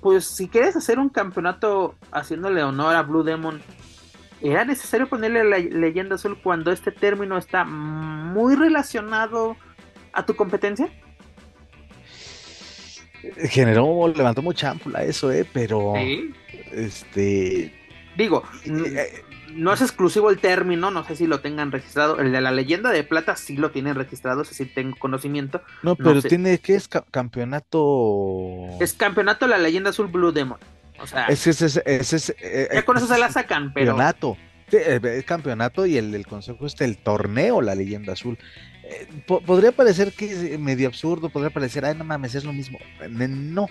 pues 0.00 0.26
si 0.26 0.48
quieres 0.48 0.76
hacer 0.76 0.98
un 0.98 1.08
campeonato 1.08 1.94
haciéndole 2.12 2.62
honor 2.62 2.94
a 2.94 3.02
Blue 3.02 3.22
Demon, 3.22 3.62
¿era 4.42 4.64
necesario 4.64 5.08
ponerle 5.08 5.44
la 5.44 5.58
leyenda 5.58 6.16
azul 6.16 6.38
cuando 6.42 6.70
este 6.70 6.92
término 6.92 7.38
está 7.38 7.64
muy 7.64 8.54
relacionado 8.54 9.56
a 10.12 10.26
tu 10.26 10.36
competencia? 10.36 10.90
Generó, 13.48 14.06
levantó 14.08 14.42
mucha 14.42 14.70
ámpula 14.70 15.02
eso, 15.02 15.32
eh, 15.32 15.48
pero 15.50 15.94
este 16.70 17.72
digo, 18.16 18.44
eh, 18.64 19.23
no 19.54 19.72
es 19.72 19.80
exclusivo 19.80 20.30
el 20.30 20.38
término, 20.38 20.90
no 20.90 21.04
sé 21.04 21.16
si 21.16 21.26
lo 21.26 21.40
tengan 21.40 21.72
registrado. 21.72 22.18
El 22.18 22.32
de 22.32 22.40
la 22.40 22.52
leyenda 22.52 22.90
de 22.90 23.04
plata 23.04 23.36
sí 23.36 23.56
lo 23.56 23.70
tienen 23.70 23.94
registrado, 23.94 24.42
ese 24.42 24.54
sí 24.54 24.66
tengo 24.66 24.96
conocimiento. 24.96 25.62
No, 25.82 25.96
pero 25.96 26.22
tiene 26.22 26.58
que 26.58 26.74
es 26.74 26.88
campeonato. 27.10 28.68
Es 28.80 28.94
campeonato 28.94 29.46
la 29.46 29.58
leyenda 29.58 29.90
azul 29.90 30.08
Blue 30.08 30.32
Demon. 30.32 30.58
O 31.00 31.06
sea, 31.06 31.26
es, 31.26 31.46
es, 31.46 31.60
es, 31.62 32.34
eh, 32.40 32.68
ya 32.72 32.84
con 32.84 32.96
eso 32.96 33.06
se 33.06 33.18
la 33.18 33.30
sacan, 33.30 33.72
pero. 33.72 33.96
Campeonato. 33.96 34.36
Eh, 34.72 35.00
el 35.02 35.24
campeonato 35.24 35.86
y 35.86 35.98
el, 35.98 36.14
el 36.14 36.26
consejo 36.26 36.66
este, 36.66 36.84
el 36.84 36.96
torneo, 36.96 37.60
la 37.60 37.74
leyenda 37.74 38.14
azul. 38.14 38.38
podría 39.26 39.72
parecer 39.72 40.12
que 40.12 40.26
es 40.26 40.58
medio 40.58 40.88
absurdo, 40.88 41.28
podría 41.28 41.50
parecer, 41.50 41.84
ay, 41.84 41.94
no 41.96 42.04
mames, 42.04 42.34
es 42.34 42.44
lo 42.44 42.52
mismo. 42.52 42.78
No, 43.08 43.68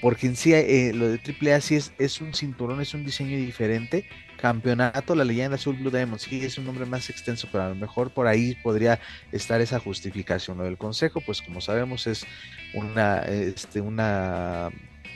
porque 0.00 0.28
en 0.28 0.36
sí 0.36 0.50
lo 0.94 1.08
de 1.08 1.20
AAA 1.20 1.60
sí 1.60 1.76
es, 1.76 1.92
es 1.98 2.20
un 2.20 2.32
cinturón, 2.32 2.80
es 2.80 2.94
un 2.94 3.04
diseño 3.04 3.36
diferente 3.36 4.06
campeonato, 4.40 5.14
la 5.14 5.24
leyenda 5.24 5.56
azul 5.56 5.76
Blue 5.76 5.90
Demon, 5.90 6.18
sí 6.18 6.44
es 6.44 6.58
un 6.58 6.66
nombre 6.66 6.86
más 6.86 7.10
extenso, 7.10 7.48
pero 7.52 7.64
a 7.64 7.68
lo 7.68 7.74
mejor 7.74 8.10
por 8.10 8.26
ahí 8.26 8.56
podría 8.62 8.98
estar 9.32 9.60
esa 9.60 9.78
justificación. 9.78 10.58
Lo 10.58 10.64
del 10.64 10.78
consejo, 10.78 11.20
pues 11.20 11.42
como 11.42 11.60
sabemos, 11.60 12.06
es 12.06 12.26
una, 12.74 13.18
este, 13.18 13.80
una, 13.80 14.70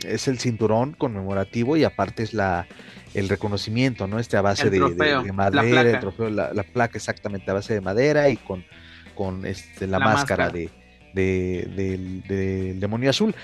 es 0.04 0.28
el 0.28 0.38
cinturón 0.38 0.92
conmemorativo 0.92 1.76
y 1.76 1.84
aparte 1.84 2.22
es 2.22 2.34
la 2.34 2.66
el 3.14 3.28
reconocimiento, 3.28 4.08
¿no? 4.08 4.18
Este 4.18 4.36
a 4.36 4.42
base 4.42 4.70
de, 4.70 4.80
madera, 5.32 5.82
el 5.82 6.00
trofeo, 6.00 6.30
la, 6.30 6.52
placa 6.64 6.98
exactamente 6.98 7.48
a 7.48 7.54
base 7.54 7.72
de 7.72 7.80
madera 7.80 8.28
y 8.28 8.36
con, 8.36 8.64
con 9.14 9.46
este, 9.46 9.86
la, 9.86 10.00
máscara, 10.00 10.50
De, 10.50 10.68
del 11.14 12.80
demonio 12.80 13.10
azul. 13.10 13.34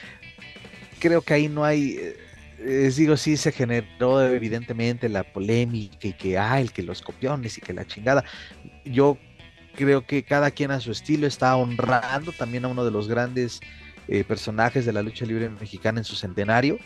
Creo 0.99 1.23
que 1.23 1.35
ahí 1.35 1.49
no 1.49 1.65
hay 1.65 1.99
eh, 2.63 2.93
digo, 2.95 3.17
sí 3.17 3.37
se 3.37 3.53
generó 3.53 4.23
evidentemente 4.23 5.09
la 5.09 5.25
polémica 5.25 6.09
y 6.09 6.13
que, 6.13 6.39
ah, 6.39 6.61
el 6.61 6.73
que 6.73 6.83
los 6.83 7.01
copiones 7.01 7.57
y 7.57 7.61
que 7.61 7.73
la 7.73 7.87
chingada. 7.87 8.25
Yo 8.85 9.17
creo 9.77 10.07
que 10.07 10.23
cada 10.23 10.51
quien 10.51 10.71
a 10.71 10.81
su 10.81 10.93
estilo 10.93 11.27
está 11.27 11.57
honrando 11.57 12.33
también 12.33 12.67
a 12.67 12.69
uno 12.69 12.85
de 12.85 12.91
los 12.91 13.09
grandes 13.09 13.61
eh, 14.09 14.25
personajes 14.25 14.85
de 14.85 14.93
la 14.93 15.03
lucha 15.03 15.25
libre 15.25 15.49
mexicana 15.49 16.01
en 16.01 16.05
su 16.05 16.17
centenario. 16.17 16.79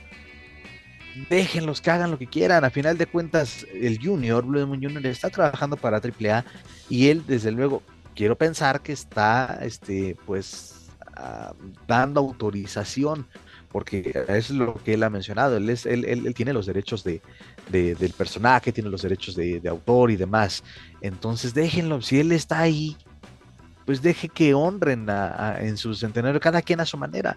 Déjenlos 1.28 1.80
que 1.80 1.90
hagan 1.90 2.10
lo 2.12 2.18
que 2.18 2.28
quieran. 2.28 2.64
A 2.64 2.70
final 2.70 2.96
de 2.96 3.06
cuentas, 3.06 3.66
el 3.72 3.98
Junior, 4.00 4.44
Blue 4.44 4.60
Demon 4.60 4.82
Junior, 4.82 5.04
está 5.06 5.30
trabajando 5.30 5.76
para 5.76 5.98
AAA 5.98 6.44
y 6.88 7.08
él, 7.08 7.24
desde 7.26 7.50
luego, 7.50 7.82
quiero 8.14 8.36
pensar 8.36 8.80
que 8.80 8.92
está, 8.92 9.58
este, 9.62 10.16
pues, 10.24 10.88
ah, 11.16 11.52
dando 11.88 12.20
autorización 12.20 13.26
porque 13.74 14.24
es 14.28 14.50
lo 14.50 14.76
que 14.84 14.94
él 14.94 15.02
ha 15.02 15.10
mencionado, 15.10 15.56
él, 15.56 15.68
es, 15.68 15.84
él, 15.84 16.04
él, 16.04 16.32
tiene 16.32 16.52
los 16.52 16.66
derechos 16.66 17.02
de, 17.02 17.20
del 17.68 18.12
personaje, 18.12 18.70
tiene 18.70 18.88
los 18.88 19.02
derechos 19.02 19.34
de, 19.34 19.60
autor 19.68 20.12
y 20.12 20.16
demás. 20.16 20.62
Entonces 21.00 21.54
déjenlo, 21.54 22.00
si 22.00 22.20
él 22.20 22.30
está 22.30 22.60
ahí, 22.60 22.96
pues 23.84 24.00
deje 24.00 24.28
que 24.28 24.54
honren 24.54 25.08
en 25.58 25.76
su 25.76 25.92
centenario, 25.96 26.38
cada 26.38 26.62
quien 26.62 26.78
a 26.78 26.86
su 26.86 26.96
manera. 26.96 27.36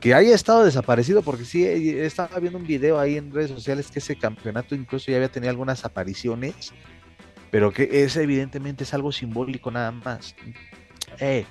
Que 0.00 0.12
haya 0.12 0.34
estado 0.34 0.64
desaparecido, 0.64 1.22
porque 1.22 1.44
sí, 1.44 1.64
eh, 1.64 2.04
estaba 2.04 2.40
viendo 2.40 2.58
un 2.58 2.66
video 2.66 2.98
ahí 2.98 3.16
en 3.16 3.32
redes 3.32 3.52
sociales 3.52 3.92
que 3.92 4.00
ese 4.00 4.16
campeonato 4.16 4.74
incluso 4.74 5.12
ya 5.12 5.18
había 5.18 5.30
tenido 5.30 5.50
algunas 5.50 5.84
apariciones, 5.84 6.72
pero 7.52 7.72
que 7.72 7.88
ese 8.02 8.24
evidentemente 8.24 8.82
es 8.82 8.92
algo 8.92 9.12
simbólico 9.12 9.70
nada 9.70 9.92
más. 9.92 10.34
Eh, 11.20 11.44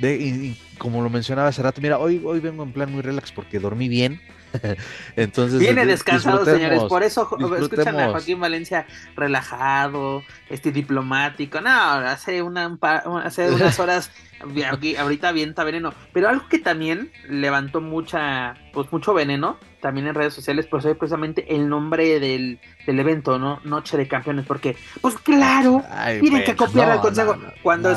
y, 0.00 0.56
como 0.78 1.02
lo 1.02 1.10
mencionaba 1.10 1.48
hace 1.48 1.62
rato, 1.62 1.80
mira, 1.80 1.98
hoy, 1.98 2.20
hoy 2.24 2.40
vengo 2.40 2.62
en 2.62 2.72
plan 2.72 2.90
muy 2.90 3.02
relax 3.02 3.32
porque 3.32 3.58
dormí 3.58 3.88
bien. 3.88 4.20
Entonces, 5.16 5.58
Viene 5.58 5.86
descansado, 5.86 6.44
señores. 6.44 6.82
Por 6.84 7.02
eso 7.02 7.28
escuchan 7.58 7.98
a 7.98 8.10
Joaquín 8.10 8.40
Valencia 8.40 8.86
relajado, 9.16 10.22
este 10.50 10.72
diplomático. 10.72 11.60
No, 11.60 11.70
hace, 11.70 12.42
una, 12.42 12.78
hace 13.24 13.50
unas 13.50 13.78
horas, 13.78 14.10
ahorita 14.98 15.28
avienta 15.28 15.64
veneno. 15.64 15.92
Pero 16.12 16.28
algo 16.28 16.48
que 16.48 16.58
también 16.58 17.10
levantó 17.28 17.80
mucha, 17.80 18.54
pues 18.72 18.90
mucho 18.92 19.14
veneno 19.14 19.58
también 19.82 20.06
en 20.06 20.14
redes 20.14 20.32
sociales, 20.32 20.66
pues 20.70 20.84
es 20.84 20.96
precisamente 20.96 21.54
el 21.54 21.68
nombre 21.68 22.20
del, 22.20 22.60
del 22.86 23.00
evento, 23.00 23.38
¿no? 23.38 23.60
Noche 23.64 23.96
de 23.96 24.06
Campeones, 24.06 24.46
porque, 24.46 24.76
pues 25.00 25.16
claro, 25.16 25.82
tienen 26.20 26.44
que 26.44 26.54
copiar 26.54 26.88
al 26.88 27.00
consejo. 27.00 27.36
Cuando 27.62 27.90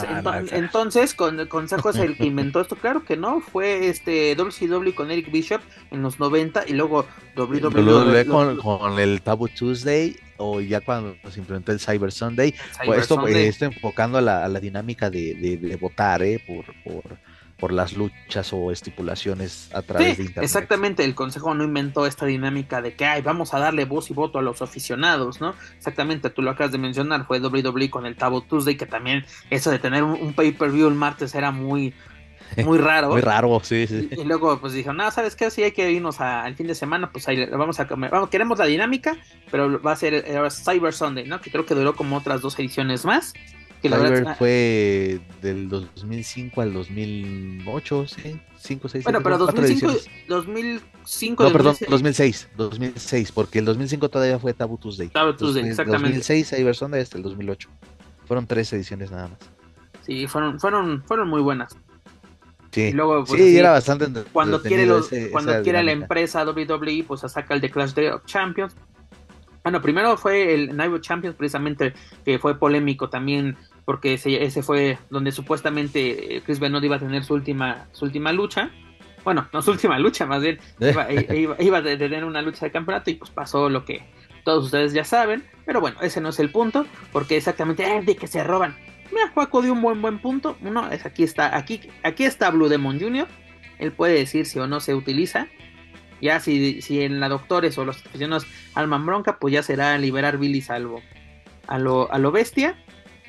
entonces, 0.52 1.14
con 1.14 1.40
el 1.40 1.48
consejo 1.48 1.92
es 1.92 1.98
el 1.98 2.18
que 2.18 2.26
inventó 2.26 2.60
esto, 2.60 2.76
claro 2.76 3.06
que 3.06 3.16
no, 3.16 3.40
fue 3.40 3.88
este 3.88 4.36
WCW 4.36 4.96
con 4.96 5.12
Eric 5.12 5.32
Bishop 5.32 5.62
en 5.92 6.02
los 6.02 6.20
90 6.20 6.64
y 6.68 6.74
luego 6.74 7.06
WWE 7.38 8.26
con, 8.26 8.58
con 8.58 9.00
el 9.00 9.22
Taboo 9.22 9.48
Tuesday 9.48 10.18
o 10.38 10.62
ya 10.62 10.82
cuando 10.82 11.16
se 11.30 11.40
implementó 11.40 11.72
el 11.72 11.80
Cyber 11.80 12.12
Sunday, 12.12 12.54
pues 12.86 13.02
esto, 13.02 13.28
esto 13.28 13.66
enfocando 13.66 14.18
a 14.18 14.22
la, 14.22 14.46
a 14.46 14.48
la 14.48 14.60
dinámica 14.60 15.10
de, 15.10 15.36
de, 15.36 15.58
de 15.58 15.76
votar, 15.76 16.22
¿eh? 16.24 16.42
Por, 16.46 16.66
por 16.84 17.18
por 17.58 17.72
las 17.72 17.94
luchas 17.94 18.52
o 18.52 18.72
estipulaciones 18.72 19.70
a 19.74 19.82
través 19.82 20.18
de 20.18 20.24
internet. 20.24 20.44
Exactamente, 20.44 21.06
el 21.06 21.16
consejo 21.16 21.54
no 21.54 21.64
inventó 21.64 22.06
esta 22.06 22.26
dinámica 22.26 22.82
de 22.82 22.96
que 22.96 23.06
ay, 23.06 23.22
vamos 23.22 23.54
a 23.54 23.60
darle 23.60 23.86
voz 23.86 24.10
y 24.10 24.14
voto 24.14 24.40
a 24.40 24.42
los 24.42 24.62
aficionados, 24.62 25.40
¿no? 25.40 25.56
Exactamente, 25.78 26.30
tú 26.30 26.42
lo 26.42 26.52
acabas 26.52 26.74
de 26.74 26.78
mencionar, 26.78 27.26
fue 27.26 27.40
WWE 27.40 27.90
con 27.90 28.06
el 28.06 28.16
Tabo 28.16 28.42
Tuesday, 28.42 28.76
que 28.76 28.86
también 28.86 29.26
eso 29.50 29.72
de 29.72 29.80
tener 29.80 30.04
un, 30.04 30.34
pay-per-view 30.34 30.88
el 30.88 30.96
martes 30.96 31.34
era 31.34 31.52
muy 31.52 31.94
muy 32.64 32.78
raro. 32.78 33.10
muy 33.10 33.22
raro, 33.22 33.60
sí, 33.64 33.88
sí. 33.88 34.10
Y, 34.12 34.24
luego 34.24 34.60
pues 34.60 34.74
dijo, 34.74 34.94
no, 34.94 35.10
¿sabes 35.12 35.36
qué? 35.36 35.50
Si 35.52 35.64
hay 35.64 35.72
que 35.72 35.92
irnos 35.92 36.20
al 36.22 36.56
fin 36.56 36.68
de 36.68 36.76
semana, 36.76 37.12
pues 37.12 37.28
ahí 37.28 37.46
vamos 37.46 37.80
a 37.80 37.88
comer. 37.88 38.12
Vamos, 38.12 38.30
queremos 38.30 38.60
la 38.60 38.66
dinámica, 38.66 39.18
pero 39.52 39.82
va 39.82 39.94
a 39.94 39.96
ser 39.96 40.26
Cyber 40.52 40.94
Sunday, 40.94 41.26
¿no? 41.26 41.42
Que 41.42 41.52
creo 41.52 41.66
que 41.66 41.76
duró 41.76 41.96
como 41.96 42.18
otras 42.18 42.42
dos 42.42 42.58
ediciones 42.60 43.06
más. 43.06 43.34
Que 43.82 44.36
fue 44.38 45.20
del 45.42 45.70
2005 45.70 46.62
al 46.62 46.74
2008, 46.74 48.08
¿sí? 48.08 48.40
5, 48.58 48.90
6, 48.90 49.04
Bueno, 49.04 49.22
pero 49.22 49.38
2005, 49.38 49.94
2005 50.28 51.44
No, 51.44 51.52
perdón, 51.52 51.76
2006, 51.88 52.50
2006, 52.58 53.32
porque 53.32 53.60
el 53.60 53.66
2005 53.66 54.10
todavía 54.10 54.40
fue 54.40 54.54
Taboo 54.54 54.78
Tuesday. 54.78 55.10
Taboo 55.10 55.36
Tuesday, 55.36 55.68
exactamente. 55.68 56.18
2006 56.18 56.50
Cyber 56.50 56.76
Sunday 56.76 57.02
hasta 57.02 57.18
el 57.18 57.24
2008. 57.24 57.70
Fueron 58.26 58.48
tres 58.48 58.74
ediciones 58.74 59.12
nada 59.12 59.28
más. 59.28 59.40
Sí, 60.02 60.26
fueron, 60.28 60.60
fueron, 60.60 61.04
fueron 61.04 61.30
muy 61.30 61.42
buenas. 61.42 61.78
Sí, 62.76 62.92
luego, 62.92 63.24
pues, 63.24 63.42
sí, 63.42 63.58
era 63.58 63.72
bastante 63.72 64.08
Cuando 64.34 64.62
quiere, 64.62 64.86
los, 64.86 65.10
cuando 65.32 65.62
quiere 65.64 65.82
la 65.82 65.94
empresa 65.94 66.44
WWE, 66.44 67.06
pues 67.08 67.22
saca 67.22 67.54
el 67.54 67.62
de 67.62 67.72
Clash 67.72 67.98
of 68.12 68.26
Champions. 68.26 68.76
Bueno, 69.64 69.82
primero 69.82 70.18
fue 70.18 70.54
el 70.54 70.76
Night 70.76 71.00
Champions, 71.00 71.38
precisamente, 71.38 71.94
que 72.26 72.38
fue 72.38 72.60
polémico 72.60 73.10
también 73.10 73.56
porque 73.86 74.16
ese, 74.16 74.44
ese 74.44 74.62
fue 74.62 74.98
donde 75.10 75.32
supuestamente 75.32 76.36
eh, 76.36 76.42
Chris 76.46 76.60
Benoit 76.60 76.84
iba 76.84 76.98
a 76.98 77.00
tener 77.00 77.24
su 77.24 77.34
última, 77.34 77.88
su 77.94 78.04
última 78.04 78.34
lucha. 78.34 78.70
Bueno, 79.24 79.48
no 79.54 79.62
su 79.62 79.72
última 79.72 79.98
lucha, 79.98 80.26
más 80.26 80.42
bien 80.42 80.60
iba, 80.82 81.08
iba, 81.60 81.78
a 81.78 81.84
tener 81.84 82.26
una 82.26 82.42
lucha 82.42 82.66
de 82.66 82.74
campeonato 82.74 83.10
y 83.10 83.16
pues 83.16 83.32
pasó 83.32 83.70
lo 83.70 83.86
que 83.86 84.04
todos 84.44 84.66
ustedes 84.66 84.92
ya 84.92 85.06
saben. 85.06 85.46
Pero 85.66 85.80
bueno, 85.80 85.96
ese 86.02 86.20
no 86.20 86.28
es 86.28 86.40
el 86.40 86.52
punto, 86.52 86.86
porque 87.14 87.38
exactamente 87.38 87.84
es 87.84 88.04
eh, 88.04 88.06
de 88.06 88.16
que 88.18 88.28
se 88.28 88.44
roban. 88.44 88.76
Mira, 89.16 89.30
Juaco 89.34 89.62
dio 89.62 89.72
un 89.72 89.82
buen 89.82 90.02
buen 90.02 90.20
punto. 90.20 90.58
Uno 90.62 90.92
es 90.92 91.06
aquí 91.06 91.24
está, 91.24 91.56
aquí, 91.56 91.90
aquí 92.04 92.26
está 92.26 92.52
Blue 92.52 92.68
Demon 92.68 93.00
Jr. 93.00 93.28
Él 93.80 93.94
puede 93.94 94.16
decir 94.16 94.46
si 94.46 94.60
o 94.60 94.68
no 94.68 94.82
se 94.82 94.94
utiliza. 94.94 95.48
Ya 96.22 96.42
si, 96.42 96.82
si 96.82 97.02
en 97.02 97.22
la 97.22 97.30
doctores 97.30 97.78
o 97.78 97.86
los 97.86 98.06
aficionados 98.06 98.46
alman 98.74 99.06
bronca, 99.06 99.40
pues 99.40 99.54
ya 99.54 99.64
será 99.64 99.98
liberar 99.98 100.38
Billy 100.38 100.62
Salvo 100.62 101.02
a 101.68 101.80
lo, 101.80 102.12
a 102.12 102.20
lo 102.20 102.32
bestia 102.32 102.78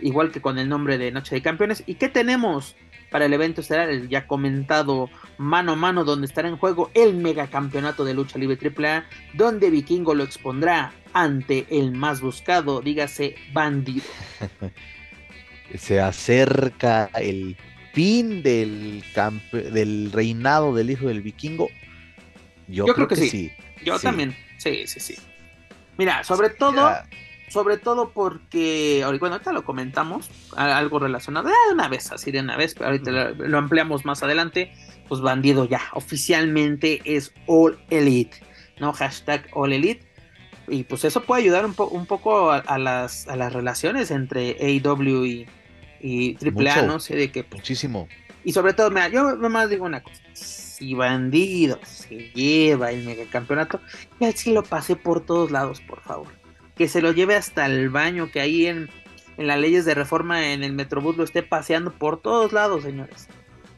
igual 0.01 0.31
que 0.31 0.41
con 0.41 0.59
el 0.59 0.69
nombre 0.69 0.99
de 0.99 1.13
Noche 1.13 1.37
de 1.37 1.43
Campeones. 1.43 1.83
¿Y 1.87 1.95
qué 1.95 2.09
tenemos 2.09 2.75
para 3.11 3.27
el 3.27 3.33
evento 3.33 3.61
estelar? 3.61 3.89
El 3.89 4.09
ya 4.09 4.27
comentado 4.27 5.09
mano 5.39 5.73
a 5.73 5.77
mano, 5.77 6.05
donde 6.05 6.27
estará 6.27 6.49
en 6.49 6.57
juego 6.57 6.91
el 6.95 7.15
megacampeonato 7.15 8.05
de 8.05 8.15
lucha 8.15 8.39
libre 8.39 8.59
AAA, 8.61 9.05
donde 9.35 9.71
Vikingo 9.71 10.15
lo 10.15 10.25
expondrá 10.25 10.93
ante 11.13 11.67
el 11.71 11.93
más 11.93 12.21
buscado, 12.21 12.81
dígase 12.81 13.37
bandido. 13.53 14.05
Se 15.75 16.01
acerca 16.01 17.11
el 17.15 17.57
fin 17.93 18.43
del, 18.43 19.03
del 19.53 20.11
reinado 20.13 20.75
del 20.75 20.91
hijo 20.91 21.09
del 21.09 21.23
vikingo. 21.23 21.69
Yo, 22.69 22.85
creo, 22.87 23.09
que, 23.09 23.17
sí. 23.17 23.53
Yo 23.85 23.99
también. 23.99 24.37
Sí, 24.59 24.87
sí, 24.87 25.01
sí. 25.01 25.17
Mira, 25.97 26.25
sobre 26.25 26.51
todo, 26.51 26.91
sobre 27.49 27.79
todo 27.79 28.11
porque, 28.11 29.05
bueno, 29.19 29.35
ahorita 29.35 29.53
lo 29.53 29.65
comentamos, 29.65 30.31
algo 30.57 30.99
relacionado, 30.99 31.49
de 31.49 31.75
una 31.75 31.89
vez, 31.89 32.13
así 32.13 32.31
de 32.31 32.41
una 32.41 32.57
vez, 32.57 32.75
pero 32.75 32.87
ahorita 32.87 33.11
lo, 33.11 33.35
lo, 33.35 33.59
ampliamos 33.59 34.05
más 34.05 34.23
adelante, 34.23 34.73
pues 35.09 35.21
Bandido 35.21 35.67
ya 35.67 35.81
oficialmente 35.93 37.01
es 37.05 37.33
All 37.47 37.79
Elite. 37.91 38.37
¿no? 38.79 38.93
Hashtag 38.93 39.47
All 39.53 39.73
Elite. 39.73 40.07
Y 40.69 40.85
pues 40.85 41.05
eso 41.05 41.23
puede 41.23 41.43
ayudar 41.43 41.65
un, 41.65 41.75
un 41.91 42.07
poco 42.07 42.51
a, 42.51 42.79
las, 42.79 43.29
a 43.29 43.37
las 43.37 43.53
relaciones 43.53 44.11
entre 44.11 44.57
AEW 44.61 45.25
y, 45.25 45.47
y 46.01 46.37
AAA, 46.45 46.83
no 46.83 47.01
sé 47.01 47.17
de 47.17 47.31
qué. 47.31 47.45
Pues, 47.45 47.61
muchísimo. 47.61 48.09
Y 48.45 48.53
sobre 48.53 48.75
todo, 48.75 48.91
mira, 48.91 49.09
yo 49.09 49.37
nomás 49.37 49.71
digo 49.71 49.85
una 49.85 50.03
cosa. 50.03 50.23
Si 50.33 50.95
Bandido 50.95 51.81
se 51.85 52.31
lleva 52.35 52.91
el 52.91 53.05
megacampeonato, 53.05 53.81
ya 54.21 54.31
sí 54.33 54.53
lo 54.53 54.63
pasé 54.63 54.95
por 54.95 55.25
todos 55.25 55.51
lados, 55.51 55.81
por 55.81 56.01
favor. 56.01 56.29
Que 56.77 56.89
se 56.89 57.01
lo 57.01 57.13
lleve 57.13 57.35
hasta 57.35 57.67
el 57.67 57.89
baño, 57.89 58.31
que 58.31 58.41
ahí 58.41 58.67
en, 58.67 58.91
en 59.37 59.47
las 59.47 59.59
leyes 59.59 59.85
de 59.85 59.95
reforma 59.95 60.53
en 60.53 60.63
el 60.63 60.75
Metrobús 60.75 61.17
lo 61.17 61.25
esté 61.25 61.43
paseando 61.43 61.93
por 61.93 62.21
todos 62.21 62.53
lados, 62.53 62.83
señores. 62.83 63.29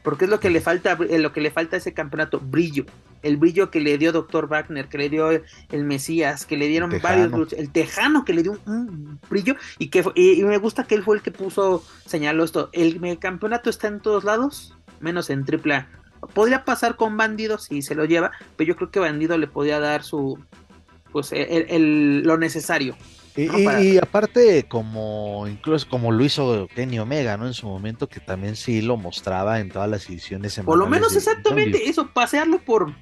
Porque 0.03 0.25
es 0.25 0.31
lo 0.31 0.39
que 0.39 0.49
le 0.49 0.61
falta, 0.61 0.97
eh, 1.09 1.19
lo 1.19 1.31
que 1.33 1.41
le 1.41 1.51
falta 1.51 1.75
a 1.75 1.79
ese 1.79 1.93
campeonato, 1.93 2.39
brillo. 2.39 2.85
El 3.21 3.37
brillo 3.37 3.69
que 3.69 3.81
le 3.81 3.97
dio 3.97 4.11
Dr. 4.11 4.47
Wagner, 4.47 4.87
que 4.87 4.97
le 4.97 5.09
dio 5.09 5.29
el 5.29 5.83
Mesías, 5.83 6.45
que 6.45 6.55
le 6.55 6.67
dieron 6.67 6.91
varios, 7.01 7.51
el 7.53 7.69
Tejano 7.71 8.23
que 8.23 8.33
le 8.33 8.43
dio 8.43 8.57
un, 8.65 9.19
brillo 9.29 9.55
y 9.77 9.89
que 9.89 10.05
y, 10.15 10.41
me 10.43 10.57
gusta 10.57 10.85
que 10.85 10.95
él 10.95 11.03
fue 11.03 11.17
el 11.17 11.21
que 11.21 11.31
puso, 11.31 11.83
señaló 12.05 12.45
esto, 12.45 12.69
el, 12.71 13.19
campeonato 13.19 13.69
está 13.69 13.89
en 13.89 13.99
todos 13.99 14.23
lados, 14.23 14.77
menos 15.01 15.29
en 15.29 15.43
AAA. 15.43 15.87
Podría 16.33 16.63
pasar 16.63 16.95
con 16.95 17.17
Bandido 17.17 17.57
si 17.57 17.81
se 17.81 17.95
lo 17.95 18.05
lleva, 18.05 18.31
pero 18.55 18.69
yo 18.69 18.75
creo 18.77 18.91
que 18.91 18.99
Bandido 18.99 19.37
le 19.37 19.47
podía 19.47 19.81
dar 19.81 20.03
su, 20.03 20.39
pues, 21.11 21.31
el, 21.33 22.23
lo 22.23 22.37
necesario 22.37 22.95
y, 23.45 23.97
aparte, 23.97 24.65
como 24.67 25.47
incluso 25.47 25.87
como 25.89 26.11
lo 26.11 26.23
hizo 26.23 26.67
Kenny 26.75 26.99
Omega, 26.99 27.37
¿no? 27.37 27.47
En 27.47 27.53
su 27.53 27.67
momento, 27.67 28.07
que 28.09 28.19
también 28.19 28.55
sí 28.55 28.81
lo 28.81 28.97
mostraba 28.97 29.59
en 29.59 29.69
todas 29.69 29.89
las 29.89 30.09
ediciones. 30.09 30.59
Por 30.65 30.77
lo 30.77 30.87
menos 30.87 31.15
exactamente 31.15 31.89
eso, 31.89 32.09
pasearlo 32.11 32.59
por 32.59 32.93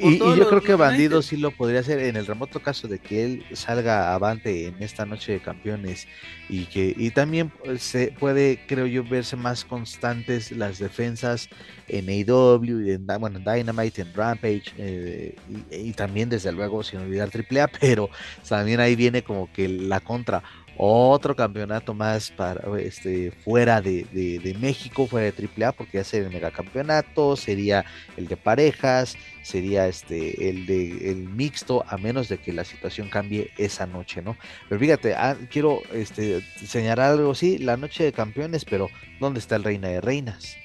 y, 0.00 0.18
yo 0.18 0.48
creo 0.48 0.62
que 0.62 0.74
Bandido 0.74 1.22
sí 1.22 1.36
lo 1.36 1.50
podría 1.50 1.80
hacer 1.80 1.98
en 2.00 2.16
el 2.16 2.26
remoto 2.26 2.60
caso 2.60 2.88
de 2.88 2.98
que 2.98 3.24
él 3.24 3.44
salga 3.52 4.14
avante 4.14 4.66
en 4.66 4.82
esta 4.82 5.04
noche 5.04 5.32
de 5.32 5.40
campeones 5.40 6.06
y 6.48 6.66
que 6.66 6.94
y 6.96 7.10
también 7.10 7.52
se 7.78 8.14
puede, 8.18 8.60
creo 8.66 8.86
yo, 8.86 9.04
verse 9.04 9.36
más 9.36 9.64
constantes 9.64 10.52
las 10.52 10.78
defensas 10.78 11.48
en 11.88 12.08
AEW, 12.08 12.94
en, 12.94 13.06
bueno, 13.20 13.38
en 13.38 13.44
Dynamite, 13.44 14.02
en 14.02 14.14
Rampage 14.14 14.72
eh, 14.78 15.36
y, 15.70 15.92
también 15.92 16.28
desde 16.28 16.52
luego 16.52 16.82
sin 16.82 17.00
olvidar 17.00 17.30
AAA, 17.34 17.68
pero 17.80 18.08
también 18.48 18.80
ahí 18.80 18.96
viene 18.96 19.22
como 19.22 19.52
que 19.52 19.68
la 19.68 20.00
contra 20.00 20.42
otro 20.78 21.34
campeonato 21.34 21.92
más 21.92 22.30
para 22.30 22.78
este 22.78 23.32
fuera 23.44 23.80
de, 23.80 24.04
de, 24.12 24.56
México, 24.60 25.08
fuera 25.08 25.30
de 25.30 25.48
AAA, 25.48 25.72
porque 25.72 25.98
ya 25.98 26.04
sería 26.04 26.28
el 26.28 26.32
megacampeonato, 26.32 27.36
sería 27.36 27.84
el 28.16 28.28
de 28.28 28.36
parejas, 28.36 29.16
sería 29.42 29.88
este 29.88 30.48
el 30.48 30.66
de 30.66 31.10
el 31.10 31.28
mixto, 31.28 31.84
a 31.88 31.98
menos 31.98 32.28
de 32.28 32.38
que 32.38 32.52
la 32.52 32.64
situación 32.64 33.10
cambie 33.10 33.50
esa 33.58 33.86
noche, 33.86 34.22
¿no? 34.22 34.36
Pero 34.68 34.80
fíjate, 34.80 35.14
ah, 35.14 35.36
quiero 35.50 35.82
este 35.92 36.42
señalar 36.64 37.10
algo 37.10 37.34
sí, 37.34 37.58
la 37.58 37.76
noche 37.76 38.04
de 38.04 38.12
campeones, 38.12 38.64
pero 38.64 38.88
¿dónde 39.18 39.40
está 39.40 39.56
el 39.56 39.64
Reina 39.64 39.88
de 39.88 40.00
Reinas? 40.00 40.56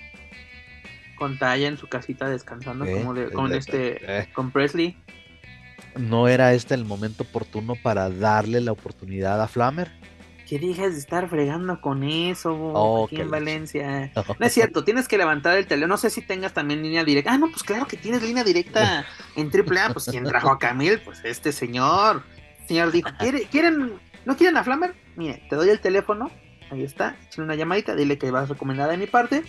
Con 1.17 1.39
Talla 1.39 1.67
en 1.67 1.77
su 1.77 1.87
casita 1.87 2.29
descansando, 2.29 2.85
eh, 2.85 3.01
como 3.01 3.15
con 3.31 3.53
este, 3.53 3.97
eh. 4.19 4.29
con 4.33 4.51
Presley. 4.51 4.95
¿No 5.97 6.27
era 6.27 6.53
este 6.53 6.73
el 6.73 6.85
momento 6.85 7.23
oportuno 7.23 7.75
para 7.75 8.09
darle 8.09 8.61
la 8.61 8.71
oportunidad 8.71 9.41
a 9.41 9.47
Flammer? 9.47 9.91
Que 10.47 10.59
dejes 10.59 10.93
de 10.93 10.99
estar 10.99 11.29
fregando 11.29 11.79
con 11.79 12.03
eso 12.03 12.53
oh, 12.53 13.05
aquí 13.05 13.21
en 13.21 13.31
Valencia. 13.31 14.11
No 14.39 14.45
es 14.45 14.53
cierto, 14.53 14.83
tienes 14.83 15.07
que 15.07 15.17
levantar 15.17 15.57
el 15.57 15.65
teléfono. 15.65 15.93
No 15.93 15.97
sé 15.97 16.09
si 16.09 16.21
tengas 16.21 16.53
también 16.53 16.81
línea 16.83 17.03
directa. 17.03 17.33
Ah, 17.33 17.37
no, 17.37 17.49
pues 17.49 17.63
claro 17.63 17.87
que 17.87 17.97
tienes 17.97 18.21
línea 18.21 18.43
directa 18.43 19.05
en 19.35 19.47
AAA. 19.47 19.93
Pues 19.93 20.05
quien 20.05 20.25
trajo 20.25 20.49
a 20.49 20.59
Camil, 20.59 20.99
pues 20.99 21.21
este 21.23 21.51
señor. 21.51 22.23
señor 22.67 22.91
dijo, 22.91 23.09
¿quieren, 23.51 23.93
¿no 24.25 24.35
quieren 24.35 24.57
a 24.57 24.63
Flammer? 24.63 24.95
Mire, 25.15 25.43
te 25.49 25.55
doy 25.55 25.69
el 25.69 25.79
teléfono. 25.79 26.29
Ahí 26.71 26.83
está, 26.83 27.15
échale 27.27 27.45
una 27.45 27.55
llamadita, 27.55 27.95
dile 27.95 28.17
que 28.17 28.31
vas 28.31 28.49
recomendada 28.49 28.91
de 28.91 28.97
mi 28.97 29.05
parte. 29.05 29.43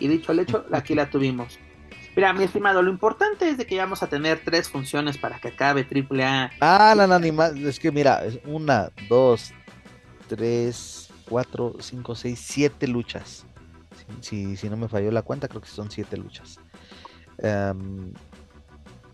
Y 0.00 0.08
dicho 0.08 0.32
al 0.32 0.40
hecho, 0.40 0.66
aquí 0.72 0.94
la 0.94 1.08
tuvimos. 1.08 1.58
Mira, 2.16 2.32
mi 2.32 2.44
estimado, 2.44 2.80
lo 2.80 2.90
importante 2.90 3.48
es 3.48 3.58
de 3.58 3.66
que 3.66 3.76
vamos 3.76 4.02
a 4.02 4.06
tener 4.06 4.40
tres 4.44 4.68
funciones 4.68 5.18
para 5.18 5.40
que 5.40 5.48
acabe 5.48 5.84
AAA. 5.84 6.52
Ah, 6.60 6.94
no, 6.96 7.06
no, 7.06 7.18
ni 7.18 7.32
más. 7.32 7.54
Es 7.54 7.80
que 7.80 7.90
mira, 7.90 8.24
es 8.24 8.38
una, 8.44 8.90
dos, 9.08 9.52
tres, 10.28 11.10
cuatro, 11.28 11.74
cinco, 11.80 12.14
seis, 12.14 12.40
siete 12.40 12.86
luchas. 12.86 13.44
Si, 14.20 14.56
si, 14.56 14.68
no 14.68 14.76
me 14.76 14.88
falló 14.88 15.10
la 15.10 15.22
cuenta, 15.22 15.48
creo 15.48 15.60
que 15.60 15.68
son 15.68 15.90
siete 15.90 16.16
luchas. 16.16 16.60
Em, 17.38 18.12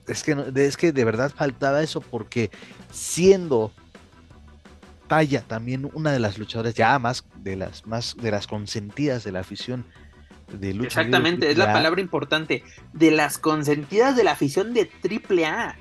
es, 0.07 0.23
que, 0.23 0.53
es 0.55 0.77
que 0.77 0.93
de 0.93 1.05
verdad 1.05 1.33
faltaba 1.35 1.83
eso 1.83 2.01
porque 2.01 2.51
siendo 2.91 3.73
Talla 5.09 5.43
también 5.43 5.91
una 5.93 6.13
de 6.13 6.21
las 6.21 6.39
luchadoras 6.39 6.75
ya 6.75 6.97
más 7.01 7.25
de 7.39 7.57
las 7.57 7.85
más 7.85 8.17
de 8.17 8.31
las 8.31 8.47
consentidas 8.47 9.25
de 9.25 9.33
la 9.33 9.41
afición 9.41 9.85
Exactamente, 10.83 11.51
es 11.51 11.59
la 11.59 11.73
palabra 11.73 12.01
importante. 12.01 12.63
De 12.93 13.11
las 13.11 13.39
consentidas 13.39 14.17
de 14.17 14.25
la 14.25 14.33
afición 14.33 14.75
de 14.75 14.91
AAA. 15.03 15.77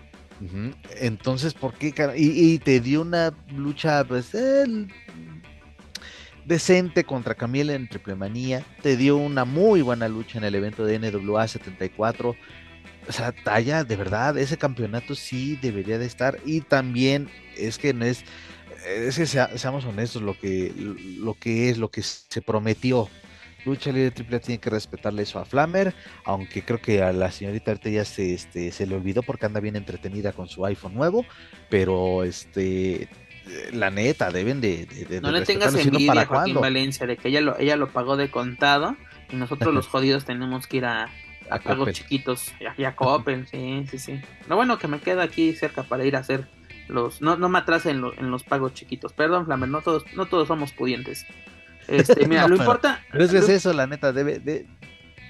Entonces, 1.00 1.54
¿por 1.54 1.74
qué? 1.74 1.94
Y, 2.16 2.60
te 2.60 2.80
dio 2.80 3.02
una 3.02 3.34
lucha, 3.56 4.04
pues, 4.06 4.32
decente 6.46 7.04
contra 7.04 7.36
Camila 7.36 7.74
en 7.74 7.90
Triple 7.90 8.16
Manía. 8.16 8.64
Te 8.82 8.96
dio 8.96 9.18
una 9.18 9.46
muy 9.46 9.82
buena 9.82 10.08
lucha 10.08 10.38
en 10.38 10.46
el 10.46 10.56
evento 10.56 10.86
de 10.86 11.00
NWA 11.00 11.48
74. 11.48 12.36
O 13.08 13.12
sea, 13.12 13.32
talla, 13.32 13.84
de 13.84 13.96
verdad, 13.96 14.38
ese 14.38 14.58
campeonato 14.58 15.16
sí 15.16 15.58
debería 15.62 15.98
de 15.98 16.06
estar. 16.06 16.40
Y 16.46 16.62
también 16.62 17.30
es 17.58 17.78
que 17.78 17.94
no 17.94 18.06
es, 18.06 18.24
es 18.88 19.18
que 19.18 19.26
seamos 19.26 19.84
honestos, 19.86 20.22
lo 20.22 20.38
que, 20.40 20.72
lo 21.18 21.34
que 21.34 21.70
es, 21.70 21.78
lo 21.78 21.90
que 21.90 22.02
se 22.02 22.42
prometió 22.42 23.10
lucha 23.66 23.92
libre 23.92 24.14
AAA 24.18 24.40
tiene 24.40 24.60
que 24.60 24.70
respetarle 24.70 25.24
eso 25.24 25.40
a 25.40 25.46
Flammer, 25.46 25.94
aunque 26.26 26.64
creo 26.64 26.82
que 26.82 27.02
a 27.02 27.12
la 27.14 27.32
señorita 27.32 27.72
ahorita 27.72 27.90
ya 27.90 28.06
se, 28.06 28.34
este, 28.34 28.72
se 28.72 28.86
le 28.88 28.96
olvidó 28.96 29.24
porque 29.24 29.46
anda 29.46 29.60
bien 29.60 29.76
entretenida 29.76 30.34
con 30.34 30.48
su 30.48 30.66
iPhone 30.66 30.94
nuevo, 30.94 31.26
pero 31.70 32.24
este 32.24 33.10
la 33.72 33.90
neta, 33.90 34.32
deben 34.32 34.62
de, 34.62 34.88
no 35.22 35.32
le 35.32 35.42
tengas 35.42 35.74
envidia 35.76 36.22
a 36.22 36.26
Joaquín 36.26 36.56
Valencia 36.56 37.08
de 37.08 37.18
que 37.18 37.30
ella 37.30 37.42
lo, 37.42 37.58
ella 37.58 37.76
lo 37.76 37.92
pagó 37.92 38.18
de 38.18 38.30
contado 38.30 38.96
y 39.32 39.36
nosotros 39.36 39.74
los 39.74 39.88
jodidos 39.90 40.26
tenemos 40.26 40.68
que 40.68 40.78
ir 40.78 40.86
a, 40.86 41.10
a, 41.50 41.60
pagos 41.60 41.92
chiquitos 41.94 42.54
y 42.78 42.84
a, 42.84 42.96
Coppel, 42.96 43.48
sí, 43.48 43.86
sí, 43.90 43.98
sí. 43.98 44.22
Lo 44.48 44.56
bueno 44.56 44.78
que 44.78 44.88
me 44.88 45.00
queda 45.00 45.24
aquí 45.24 45.54
cerca 45.54 45.84
para 45.84 46.06
ir 46.06 46.16
a 46.16 46.20
hacer 46.20 46.48
los, 46.88 47.22
no, 47.22 47.38
no 47.38 47.50
me 47.50 47.60
atrase 47.60 47.92
en, 47.92 48.04
en 48.18 48.32
los 48.32 48.44
pagos 48.44 48.74
chiquitos. 48.74 49.14
Perdón, 49.14 49.46
Flammer, 49.46 49.70
no 49.70 49.82
todos, 49.82 50.06
no 50.16 50.26
todos 50.26 50.48
somos 50.48 50.72
pudientes. 50.72 51.26
Este, 51.90 52.26
mira, 52.28 52.48
lo 52.48 52.56
importa. 52.56 53.02
Pero 53.12 53.24
es 53.24 53.32
que 53.32 53.38
es 53.40 53.50
eso, 53.50 53.74
la 53.74 53.88
neta, 53.88 54.12
debe, 54.12 54.40
de, 54.40 54.68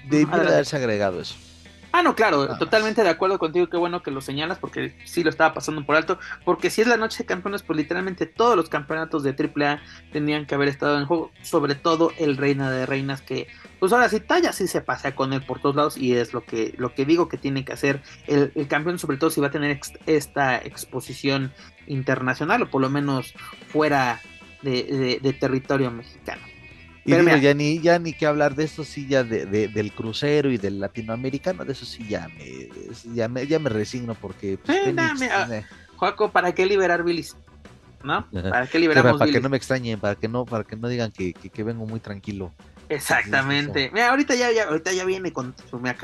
debe 0.08 0.32
haberse 0.32 0.76
agregado 0.76 1.20
eso. 1.20 1.36
Ah, 1.92 2.04
no, 2.04 2.14
claro, 2.14 2.56
totalmente 2.56 3.02
de 3.02 3.08
acuerdo 3.08 3.40
contigo, 3.40 3.68
qué 3.68 3.76
bueno 3.76 4.00
que 4.00 4.12
lo 4.12 4.20
señalas, 4.20 4.58
porque 4.58 4.96
sí 5.04 5.24
lo 5.24 5.30
estaba 5.30 5.52
pasando 5.52 5.84
por 5.84 5.96
alto, 5.96 6.20
porque 6.44 6.70
si 6.70 6.82
es 6.82 6.86
la 6.86 6.96
noche 6.96 7.24
de 7.24 7.26
campeones, 7.26 7.64
pues 7.64 7.76
literalmente 7.76 8.26
todos 8.26 8.54
los 8.54 8.68
campeonatos 8.68 9.24
de 9.24 9.30
AAA 9.30 9.82
tenían 10.12 10.46
que 10.46 10.54
haber 10.54 10.68
estado 10.68 11.00
en 11.00 11.06
juego, 11.06 11.32
sobre 11.42 11.74
todo 11.74 12.12
el 12.16 12.36
Reina 12.36 12.70
de 12.70 12.86
Reinas, 12.86 13.22
que 13.22 13.48
pues 13.80 13.92
ahora 13.92 14.08
sí 14.08 14.20
talla, 14.20 14.52
sí 14.52 14.68
se 14.68 14.82
pasea 14.82 15.16
con 15.16 15.32
él 15.32 15.42
por 15.44 15.60
todos 15.60 15.74
lados, 15.74 15.96
y 15.96 16.14
es 16.14 16.32
lo 16.32 16.44
que, 16.44 16.74
lo 16.76 16.94
que 16.94 17.04
digo 17.04 17.28
que 17.28 17.38
tiene 17.38 17.64
que 17.64 17.72
hacer 17.72 18.02
el, 18.28 18.52
campeón, 18.68 19.00
sobre 19.00 19.16
todo 19.16 19.30
si 19.30 19.40
va 19.40 19.48
a 19.48 19.50
tener 19.50 19.80
esta 20.06 20.58
exposición 20.58 21.52
internacional, 21.88 22.62
o 22.62 22.70
por 22.70 22.82
lo 22.82 22.88
menos 22.88 23.34
fuera 23.66 24.20
de, 24.62 25.36
territorio 25.40 25.90
mexicano. 25.90 26.42
Y 27.04 27.12
ya 27.40 27.54
ni 27.54 27.80
ya 27.80 27.98
ni 27.98 28.12
que 28.12 28.26
hablar 28.26 28.54
de 28.54 28.64
eso 28.64 28.84
sí 28.84 29.06
ya 29.08 29.24
de, 29.24 29.46
del 29.46 29.92
crucero 29.92 30.50
y 30.50 30.58
del 30.58 30.80
latinoamericano, 30.80 31.64
de 31.64 31.72
eso 31.72 31.86
sí 31.86 32.06
ya 32.08 32.28
me 32.28 32.68
ya 33.14 33.28
me, 33.28 33.46
ya 33.46 33.58
me 33.58 33.70
resigno 33.70 34.14
porque 34.14 34.58
pues, 34.58 34.78
eh, 34.86 34.94
eh. 34.94 35.64
Joaco, 35.96 36.30
¿para 36.30 36.52
qué 36.52 36.66
liberar 36.66 37.02
bilis? 37.02 37.36
¿No? 38.02 38.26
¿Para 38.30 38.66
qué 38.66 38.78
liberamos 38.78 39.18
Para 39.18 39.30
que 39.30 39.40
no 39.40 39.48
me 39.48 39.56
extrañen, 39.56 39.98
para 39.98 40.14
que 40.14 40.28
no 40.28 40.44
para 40.44 40.64
que 40.64 40.76
no 40.76 40.88
digan 40.88 41.10
que, 41.10 41.32
que 41.32 41.62
vengo 41.62 41.86
muy 41.86 42.00
tranquilo. 42.00 42.52
Exactamente. 42.90 43.88
Mira, 43.92 44.10
ahorita 44.10 44.34
ya, 44.34 44.50
ya, 44.50 44.64
ahorita 44.64 44.92
ya 44.92 45.04
viene 45.04 45.32
con, 45.32 45.54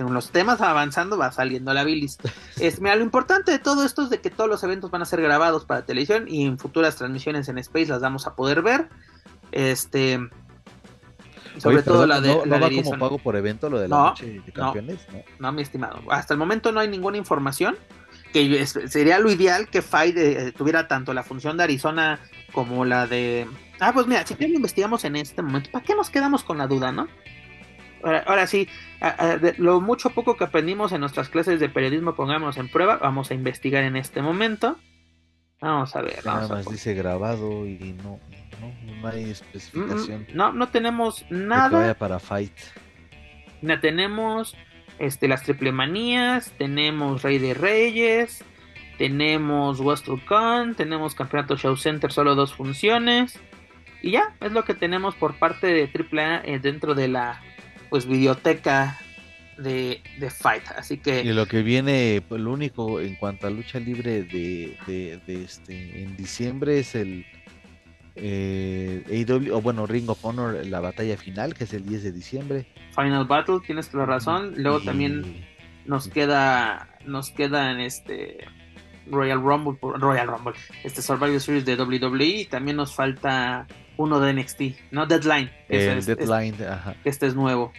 los 0.09 0.31
temas 0.31 0.61
avanzando, 0.61 1.19
va 1.19 1.33
saliendo 1.33 1.75
la 1.75 1.83
bilis. 1.83 2.17
Es, 2.61 2.81
mira, 2.81 2.95
lo 2.95 3.03
importante 3.03 3.51
de 3.51 3.59
todo 3.59 3.85
esto 3.85 4.05
es 4.05 4.11
de 4.11 4.21
que 4.21 4.31
todos 4.31 4.49
los 4.49 4.63
eventos 4.63 4.91
van 4.91 5.03
a 5.03 5.05
ser 5.05 5.21
grabados 5.21 5.65
para 5.65 5.85
televisión 5.85 6.27
y 6.29 6.47
en 6.47 6.59
futuras 6.59 6.97
transmisiones 6.97 7.49
en 7.49 7.59
Space 7.59 7.87
las 7.87 8.01
vamos 8.01 8.27
a 8.27 8.35
poder 8.35 8.63
ver. 8.63 8.89
Este. 9.51 10.21
Sobre 11.59 11.83
todo 11.83 12.07
la 12.07 12.21
de. 12.21 12.29
¿No, 12.29 12.45
la 12.45 12.59
va 12.59 12.71
como 12.71 12.99
pago 12.99 13.19
por 13.19 13.37
evento 13.37 13.69
lo 13.69 13.79
de 13.79 13.89
la 13.89 13.97
noche 13.97 14.41
de 14.45 14.53
campeones? 14.53 15.07
No, 15.13 15.23
no, 15.39 15.53
mi 15.53 15.63
estimado. 15.63 16.01
Hasta 16.11 16.35
el 16.35 16.39
momento 16.39 16.73
no 16.73 16.81
hay 16.81 16.89
ninguna 16.89 17.17
información. 17.17 17.77
Que 18.33 18.67
sería 18.67 19.19
lo 19.19 19.31
ideal 19.31 19.69
que 19.69 19.81
FAI 19.81 20.13
eh, 20.17 20.53
tuviera 20.55 20.89
tanto 20.89 21.15
la 21.15 21.23
función 21.23 21.57
de 21.57 21.65
Arizona 21.65 22.21
como 22.53 22.85
la 22.85 23.07
de. 23.07 23.47
Ah, 23.81 23.93
pues 23.95 24.07
mira, 24.07 24.27
si 24.27 24.35
bien 24.35 24.55
investigamos 24.55 25.05
en 25.05 25.17
este 25.17 25.43
momento, 25.43 25.71
¿para 25.71 25.85
qué 25.85 25.95
nos 25.95 26.11
quedamos 26.11 26.43
con 26.43 26.59
la 26.59 26.67
duda, 26.67 26.93
no? 26.93 27.09
ahora, 28.27 28.47
sí, 28.47 28.69
lo 29.59 29.81
mucho 29.81 30.11
poco 30.11 30.37
que 30.37 30.45
aprendimos 30.45 30.93
en 30.93 31.01
nuestras 31.01 31.29
clases 31.29 31.59
de 31.59 31.69
periodismo, 31.69 32.15
pongamos 32.15 32.57
en 32.57 32.69
prueba, 32.69 32.99
vamos 32.99 33.31
a 33.31 33.35
investigar 33.35 33.83
en 33.83 33.97
este 33.97 34.23
momento. 34.23 34.79
Vamos 35.61 35.97
a 35.97 36.03
ver. 36.03 36.25
Nada 36.25 36.49
más 36.49 36.67
dice 36.67 36.95
grabado 36.95 37.67
y 37.67 37.97
no, 38.03 38.21
no, 39.01 39.09
hay 39.09 39.31
especificación. 39.31 40.27
no, 40.35 40.53
no 40.53 40.69
tenemos 40.69 41.25
nada. 41.31 41.95
para 41.95 42.19
Fight. 42.19 42.53
No 43.63 43.81
tenemos 43.81 44.55
este, 44.99 45.29
las 45.29 45.43
triple 45.43 45.73
manías, 45.73 46.53
tenemos 46.59 47.23
Rey 47.23 47.39
de 47.39 47.55
Reyes, 47.55 48.45
tenemos 48.99 49.81
WrestleCon, 49.81 50.75
tenemos 50.75 51.15
Campeonato 51.15 51.57
Show 51.57 51.77
Center, 51.77 52.13
solo 52.13 52.35
dos 52.35 52.55
funciones. 52.55 53.39
Y 54.03 54.13
ya, 54.13 54.35
es 54.41 54.53
lo 54.53 54.65
que 54.65 54.75
tenemos 54.75 55.15
por 55.15 55.39
parte 55.39 55.67
de 55.69 55.91
AAA 55.91 56.43
eh, 56.45 56.59
dentro 56.59 56.95
de 56.95 57.09
la 57.09 57.41
pues 57.89 58.07
biblioteca 58.07 58.99
de, 59.59 60.03
de, 60.19 60.31
Fight. 60.31 60.63
Así 60.77 60.99
que. 60.99 61.23
Y 61.23 61.33
lo 61.33 61.47
que 61.47 61.63
viene, 61.63 62.23
pues, 62.29 62.41
lo 62.41 62.53
único 62.53 63.01
en 63.01 63.15
cuanto 63.17 63.47
a 63.47 63.51
lucha 63.51 63.79
libre 63.79 64.23
de, 64.23 64.77
de, 64.87 65.45
este 65.45 66.03
en 66.03 66.17
diciembre 66.17 66.79
es 66.79 66.95
el 66.95 67.25
eh, 68.17 69.27
o 69.53 69.61
bueno, 69.61 69.87
Ring 69.87 70.09
of 70.09 70.25
Honor, 70.25 70.65
la 70.67 70.81
batalla 70.81 71.17
final, 71.17 71.55
que 71.55 71.65
es 71.65 71.73
el 71.75 71.87
10 71.87 72.03
de 72.05 72.13
diciembre. 72.13 72.67
Final 72.95 73.27
Battle, 73.27 73.59
tienes 73.65 73.89
toda 73.89 74.07
la 74.07 74.15
razón. 74.15 74.55
Luego 74.57 74.81
también 74.81 75.45
nos 75.85 76.09
queda, 76.09 76.89
nos 77.05 77.31
queda 77.31 77.71
en 77.71 77.81
este 77.81 78.39
Royal 79.07 79.41
Rumble, 79.41 79.79
Royal 79.81 80.29
Rumble, 80.29 80.55
este 80.83 81.03
Survivor 81.03 81.41
Series 81.41 81.65
de 81.65 81.77
WWE 81.77 82.25
y 82.25 82.45
también 82.47 82.77
nos 82.77 82.95
falta 82.95 83.67
uno 83.97 84.19
de 84.21 84.33
NXT, 84.33 84.61
¿no? 84.91 85.07
Deadline. 85.07 85.51
El 85.69 86.05
Deadline, 86.05 86.55
ajá. 86.67 86.97
Este 87.05 87.27
es 87.27 87.35
nuevo. 87.35 87.73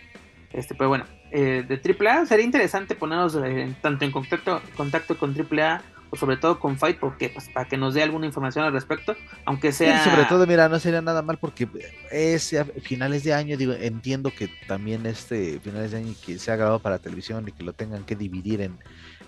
Este, 0.53 0.75
pero 0.75 0.89
bueno, 0.89 1.05
eh, 1.32 1.65
de 1.67 1.75
AAA 1.75 2.25
sería 2.25 2.45
interesante 2.45 2.95
ponernos 2.95 3.36
eh, 3.36 3.75
tanto 3.82 4.05
en 4.05 4.11
contacto, 4.11 4.61
contacto 4.75 5.17
con 5.17 5.36
AAA 5.36 5.82
o 6.09 6.15
sobre 6.15 6.38
todo 6.38 6.59
con 6.59 6.78
Fight, 6.78 6.99
porque 6.99 7.30
pues, 7.30 7.49
para 7.49 7.67
que 7.67 7.78
nos 7.78 7.93
dé 7.93 8.01
alguna 8.01 8.25
información 8.25 8.63
al 8.63 8.71
respecto, 8.71 9.15
aunque 9.45 9.71
sea... 9.71 10.03
sobre 10.03 10.23
todo, 10.25 10.47
mira, 10.47 10.69
no 10.69 10.80
sería 10.80 11.01
nada 11.01 11.21
mal 11.21 11.38
porque 11.38 11.67
es 12.11 12.53
a 12.53 12.63
finales 12.65 13.23
de 13.23 13.34
año, 13.34 13.57
digo, 13.57 13.73
entiendo 13.73 14.32
que 14.32 14.49
también 14.67 15.05
este 15.05 15.59
finales 15.59 15.91
de 15.91 15.97
año 15.97 16.13
que 16.25 16.39
se 16.39 16.51
ha 16.51 16.55
grabado 16.55 16.80
para 16.80 16.99
televisión 16.99 17.45
y 17.47 17.51
que 17.51 17.63
lo 17.63 17.73
tengan 17.73 18.05
que 18.05 18.15
dividir 18.15 18.61
en, 18.61 18.78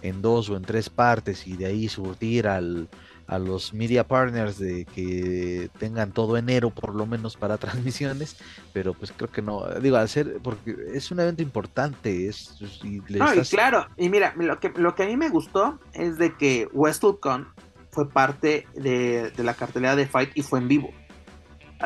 en 0.01 0.21
dos 0.21 0.49
o 0.49 0.55
en 0.55 0.63
tres 0.63 0.89
partes 0.89 1.45
y 1.47 1.57
de 1.57 1.65
ahí 1.65 1.89
surtir 1.89 2.47
al, 2.47 2.87
a 3.29 3.37
los 3.37 3.73
media 3.73 4.07
partners 4.07 4.57
de 4.57 4.85
que 4.85 5.69
tengan 5.77 6.11
todo 6.11 6.35
enero 6.35 6.71
por 6.71 6.95
lo 6.95 7.05
menos 7.05 7.37
para 7.37 7.57
transmisiones, 7.59 8.37
pero 8.73 8.93
pues 8.93 9.13
creo 9.15 9.31
que 9.31 9.41
no, 9.41 9.65
digo, 9.79 9.97
hacer, 9.97 10.39
porque 10.43 10.75
es 10.93 11.11
un 11.11 11.19
evento 11.19 11.43
importante, 11.43 12.27
es... 12.27 12.57
Y 12.83 12.99
claro, 13.01 13.87
y 13.97 14.09
mira, 14.09 14.33
lo 14.35 14.59
que, 14.59 14.69
lo 14.75 14.95
que 14.95 15.03
a 15.03 15.05
mí 15.05 15.15
me 15.15 15.29
gustó 15.29 15.79
es 15.93 16.17
de 16.17 16.35
que 16.35 16.67
WrestleCon 16.73 17.47
fue 17.91 18.09
parte 18.09 18.67
de, 18.73 19.31
la 19.37 19.53
cartelera 19.53 19.95
de 19.95 20.07
Fight 20.07 20.31
y 20.35 20.41
fue 20.41 20.59
en 20.59 20.67
vivo. 20.67 20.89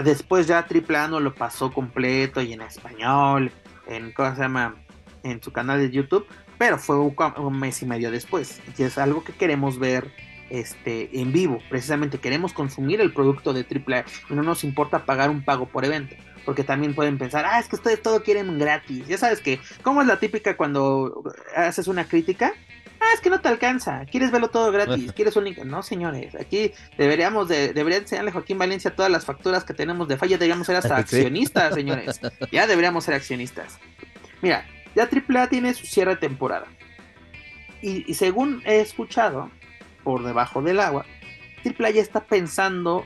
Después 0.03 0.47
ya 0.47 0.65
AAA 0.65 1.09
no 1.09 1.19
lo 1.19 1.35
pasó 1.35 1.71
completo 1.71 2.41
y 2.41 2.53
en 2.53 2.61
español, 2.61 3.51
en, 3.87 4.11
¿cómo 4.13 4.33
se 4.33 4.41
llama? 4.41 4.75
En 5.23 5.41
su 5.41 5.51
canal 5.51 5.79
de 5.79 5.91
YouTube, 5.91 6.25
pero 6.57 6.77
fue 6.77 6.97
un, 6.97 7.15
un 7.37 7.59
mes 7.59 7.81
y 7.81 7.85
medio 7.85 8.11
después. 8.11 8.59
Y 8.77 8.83
es 8.83 8.97
algo 8.97 9.23
que 9.23 9.33
queremos 9.33 9.77
ver 9.77 10.11
este, 10.53 11.09
en 11.19 11.33
vivo. 11.33 11.59
Precisamente 11.67 12.19
queremos 12.19 12.53
consumir 12.53 13.01
el 13.01 13.11
producto 13.11 13.53
de 13.53 13.61
AAA 13.61 14.05
y 14.29 14.35
no 14.35 14.43
nos 14.43 14.63
importa 14.63 15.03
pagar 15.03 15.31
un 15.31 15.43
pago 15.43 15.65
por 15.65 15.83
evento. 15.83 16.15
Porque 16.45 16.63
también 16.63 16.93
pueden 16.93 17.17
pensar, 17.17 17.45
ah, 17.45 17.57
es 17.59 17.67
que 17.67 17.75
ustedes 17.75 18.03
todo 18.03 18.21
quieren 18.21 18.59
gratis. 18.59 19.07
Ya 19.07 19.17
sabes 19.17 19.39
que, 19.39 19.59
¿cómo 19.81 20.01
es 20.01 20.07
la 20.07 20.19
típica 20.19 20.55
cuando 20.55 21.23
haces 21.55 21.87
una 21.87 22.07
crítica? 22.07 22.53
Ah, 22.99 23.13
es 23.15 23.21
que 23.21 23.31
no 23.31 23.41
te 23.41 23.47
alcanza. 23.47 24.05
Quieres 24.05 24.29
verlo 24.29 24.49
todo 24.49 24.71
gratis. 24.71 25.11
Quieres 25.15 25.35
un 25.35 25.55
No, 25.65 25.81
señores. 25.81 26.35
Aquí 26.35 26.71
deberíamos 26.99 27.47
de, 27.47 27.73
debería 27.73 27.97
enseñarle 27.97 28.29
a 28.29 28.33
Joaquín 28.33 28.59
Valencia 28.59 28.95
todas 28.95 29.11
las 29.11 29.25
facturas 29.25 29.63
que 29.63 29.73
tenemos 29.73 30.07
de 30.07 30.17
falla. 30.17 30.37
Deberíamos 30.37 30.67
ser 30.67 30.75
hasta 30.75 30.97
accionistas, 30.97 31.73
señores. 31.73 32.21
Ya 32.51 32.67
deberíamos 32.67 33.05
ser 33.05 33.15
accionistas. 33.15 33.79
Mira, 34.43 34.67
ya 34.95 35.09
AAA 35.09 35.47
tiene 35.49 35.73
su 35.73 35.87
cierre 35.87 36.11
de 36.11 36.17
temporada. 36.17 36.67
y 37.81 38.13
según 38.13 38.61
he 38.65 38.81
escuchado, 38.81 39.49
por 40.03 40.23
debajo 40.23 40.61
del 40.61 40.79
agua, 40.79 41.05
Triple 41.63 41.93
ya 41.93 42.01
está 42.01 42.25
pensando 42.25 43.05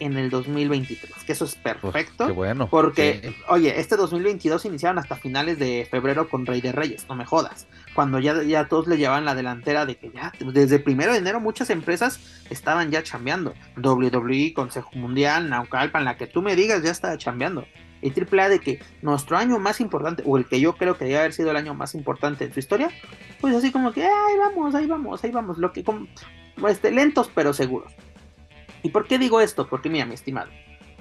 en 0.00 0.16
el 0.16 0.30
2023, 0.30 1.24
que 1.24 1.32
eso 1.32 1.44
es 1.44 1.54
perfecto. 1.54 2.26
qué 2.26 2.32
bueno. 2.32 2.68
Porque, 2.68 3.34
oye, 3.48 3.78
este 3.80 3.96
2022 3.96 4.64
iniciaron 4.64 4.98
hasta 4.98 5.16
finales 5.16 5.58
de 5.58 5.86
febrero 5.90 6.28
con 6.28 6.46
Rey 6.46 6.60
de 6.60 6.72
Reyes, 6.72 7.06
no 7.08 7.14
me 7.14 7.24
jodas. 7.24 7.66
Cuando 7.94 8.18
ya, 8.18 8.42
ya 8.42 8.68
todos 8.68 8.88
le 8.88 8.96
llevaban 8.96 9.24
la 9.24 9.34
delantera 9.34 9.86
de 9.86 9.96
que 9.96 10.10
ya, 10.10 10.32
desde 10.40 10.78
primero 10.78 11.12
de 11.12 11.18
enero 11.18 11.40
muchas 11.40 11.70
empresas 11.70 12.20
estaban 12.50 12.90
ya 12.90 13.02
chambeando. 13.02 13.54
WWE, 13.76 14.52
Consejo 14.54 14.90
Mundial, 14.94 15.48
Naucalpan, 15.48 16.04
la 16.04 16.16
que 16.16 16.26
tú 16.26 16.42
me 16.42 16.56
digas, 16.56 16.82
ya 16.82 16.90
estaba 16.90 17.16
chambeando. 17.16 17.66
Y 18.04 18.12
AAA 18.12 18.50
de 18.50 18.60
que 18.60 18.80
nuestro 19.00 19.38
año 19.38 19.58
más 19.58 19.80
importante, 19.80 20.22
o 20.26 20.36
el 20.36 20.44
que 20.44 20.60
yo 20.60 20.74
creo 20.74 20.98
que 20.98 21.06
debe 21.06 21.20
haber 21.20 21.32
sido 21.32 21.50
el 21.50 21.56
año 21.56 21.72
más 21.72 21.94
importante 21.94 22.44
en 22.44 22.52
su 22.52 22.60
historia, 22.60 22.90
pues 23.40 23.54
así 23.54 23.72
como 23.72 23.92
que, 23.92 24.02
ahí 24.02 24.38
vamos, 24.38 24.74
ahí 24.74 24.86
vamos, 24.86 25.24
ahí 25.24 25.30
vamos, 25.30 25.56
lo 25.56 25.72
que 25.72 25.82
como, 25.82 26.06
este, 26.68 26.90
lentos 26.90 27.30
pero 27.34 27.54
seguros. 27.54 27.94
¿Y 28.82 28.90
por 28.90 29.06
qué 29.06 29.18
digo 29.18 29.40
esto? 29.40 29.66
Porque 29.66 29.88
mira, 29.88 30.04
mi 30.04 30.12
estimado, 30.12 30.50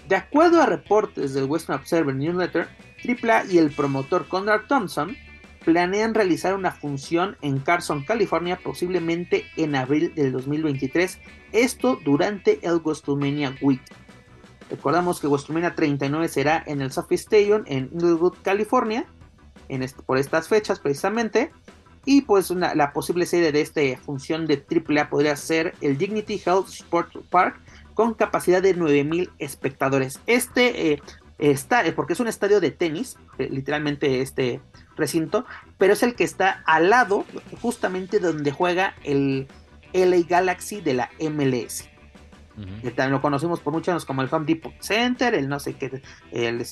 de 0.08 0.16
acuerdo 0.16 0.62
a 0.62 0.66
reportes 0.66 1.34
del 1.34 1.44
Western 1.44 1.78
Observer 1.78 2.16
Newsletter, 2.16 2.70
AAA 3.06 3.46
y 3.52 3.58
el 3.58 3.72
promotor 3.72 4.30
Conrad 4.30 4.62
Thompson 4.70 5.18
planean 5.66 6.14
realizar 6.14 6.54
una 6.54 6.72
función 6.72 7.36
en 7.42 7.60
Carson, 7.60 8.06
California, 8.06 8.58
posiblemente 8.64 9.44
en 9.58 9.76
abril 9.76 10.16
del 10.16 10.32
2023, 10.32 11.20
esto 11.52 12.00
durante 12.06 12.60
el 12.62 12.78
WrestleMania 12.78 13.58
Week. 13.62 13.82
Recordamos 14.74 15.20
que 15.20 15.28
WrestleMania 15.28 15.76
39 15.76 16.28
será 16.28 16.64
en 16.66 16.82
el 16.82 16.92
Sophie 16.92 17.16
Stadium 17.16 17.62
en 17.68 17.92
Inglewood, 17.94 18.34
California, 18.42 19.06
por 20.08 20.18
estas 20.18 20.48
fechas 20.48 20.80
precisamente. 20.80 21.52
Y 22.06 22.22
pues 22.22 22.50
la 22.50 22.92
posible 22.92 23.28
sede 23.28 23.52
de 23.52 23.62
esta 23.62 23.82
función 24.04 24.48
de 24.48 24.66
AAA 24.68 25.12
podría 25.12 25.36
ser 25.36 25.76
el 25.80 26.00
Dignity 26.00 26.42
Health 26.44 26.70
Sports 26.70 27.20
Park 27.30 27.62
con 27.94 28.16
capacidad 28.16 28.64
de 28.64 28.74
9000 28.74 29.30
espectadores. 29.38 30.20
Este 30.26 30.94
eh, 30.94 31.02
está, 31.38 31.86
eh, 31.86 31.94
porque 31.94 32.14
es 32.14 32.20
un 32.20 32.28
estadio 32.28 32.60
de 32.60 32.72
tenis, 32.72 33.16
eh, 33.38 33.50
literalmente 33.52 34.22
este 34.22 34.60
recinto, 34.98 35.46
pero 35.78 35.94
es 35.94 36.02
el 36.02 36.16
que 36.16 36.24
está 36.24 36.64
al 36.66 36.90
lado, 36.90 37.26
justamente 37.62 38.20
donde 38.20 38.52
juega 38.52 38.96
el 39.04 39.48
LA 39.94 40.26
Galaxy 40.28 40.82
de 40.82 40.96
la 40.96 41.12
MLS 41.20 41.93
también 42.56 43.12
lo 43.12 43.22
conocimos 43.22 43.60
por 43.60 43.74
muchos 43.74 43.90
años 43.90 44.06
como 44.06 44.22
el 44.22 44.30
Home 44.32 44.46
Depot 44.46 44.74
Center, 44.80 45.34
el 45.34 45.50
no 45.50 45.60
sé 45.60 45.74
qué, 45.74 46.02
el, 46.32 46.64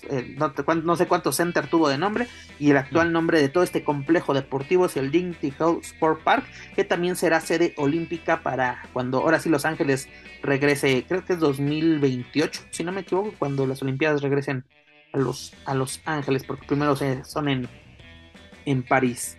no, 0.83 0.95
sé 0.95 1.07
cuánto 1.07 1.31
center 1.31 1.67
tuvo 1.67 1.89
de 1.89 1.97
nombre, 1.97 2.27
y 2.59 2.71
el 2.71 2.77
actual 2.77 3.11
nombre 3.11 3.41
de 3.41 3.49
todo 3.49 3.63
este 3.63 3.83
complejo 3.83 4.33
deportivo 4.33 4.85
es 4.85 4.97
el 4.97 5.11
Dignity 5.11 5.53
Health 5.59 5.83
Sport 5.83 6.23
Park, 6.23 6.45
que 6.75 6.83
también 6.83 7.15
será 7.15 7.41
sede 7.41 7.73
olímpica 7.77 8.41
para 8.41 8.83
cuando 8.93 9.19
ahora 9.19 9.39
sí 9.39 9.49
Los 9.49 9.65
Ángeles 9.65 10.07
regrese, 10.43 11.05
creo 11.07 11.25
que 11.25 11.33
es 11.33 11.39
2028, 11.39 12.61
si 12.69 12.83
no 12.83 12.91
me 12.91 13.01
equivoco, 13.01 13.33
cuando 13.37 13.65
las 13.65 13.81
Olimpiadas 13.81 14.21
regresen 14.21 14.65
a 15.13 15.17
Los, 15.17 15.53
a 15.65 15.73
los 15.73 16.01
Ángeles, 16.05 16.43
porque 16.43 16.67
primero 16.67 16.95
son 17.23 17.49
en, 17.49 17.67
en 18.65 18.83
París. 18.83 19.37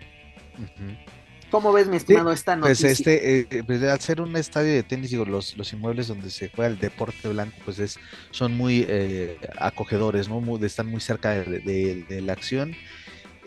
¿Cómo 1.52 1.70
ves, 1.70 1.86
mi 1.86 1.98
estimado, 1.98 2.32
esta 2.32 2.58
pues, 2.58 2.82
noticia? 2.82 2.88
Pues 2.88 3.00
este, 3.00 3.58
eh, 3.58 3.62
pues 3.64 3.82
al 3.82 4.00
ser 4.00 4.22
un 4.22 4.34
estadio 4.36 4.72
de 4.72 4.82
tenis, 4.82 5.10
digo, 5.10 5.26
los, 5.26 5.54
los 5.58 5.70
inmuebles 5.74 6.08
donde 6.08 6.30
se 6.30 6.48
juega 6.48 6.70
el 6.70 6.78
deporte 6.78 7.28
blanco, 7.28 7.54
pues 7.66 7.78
es, 7.78 7.98
son 8.30 8.56
muy 8.56 8.86
eh, 8.88 9.38
acogedores, 9.58 10.30
¿no? 10.30 10.58
están 10.64 10.86
muy 10.86 11.02
cerca 11.02 11.32
de, 11.32 12.22
la 12.22 12.32
acción. 12.32 12.74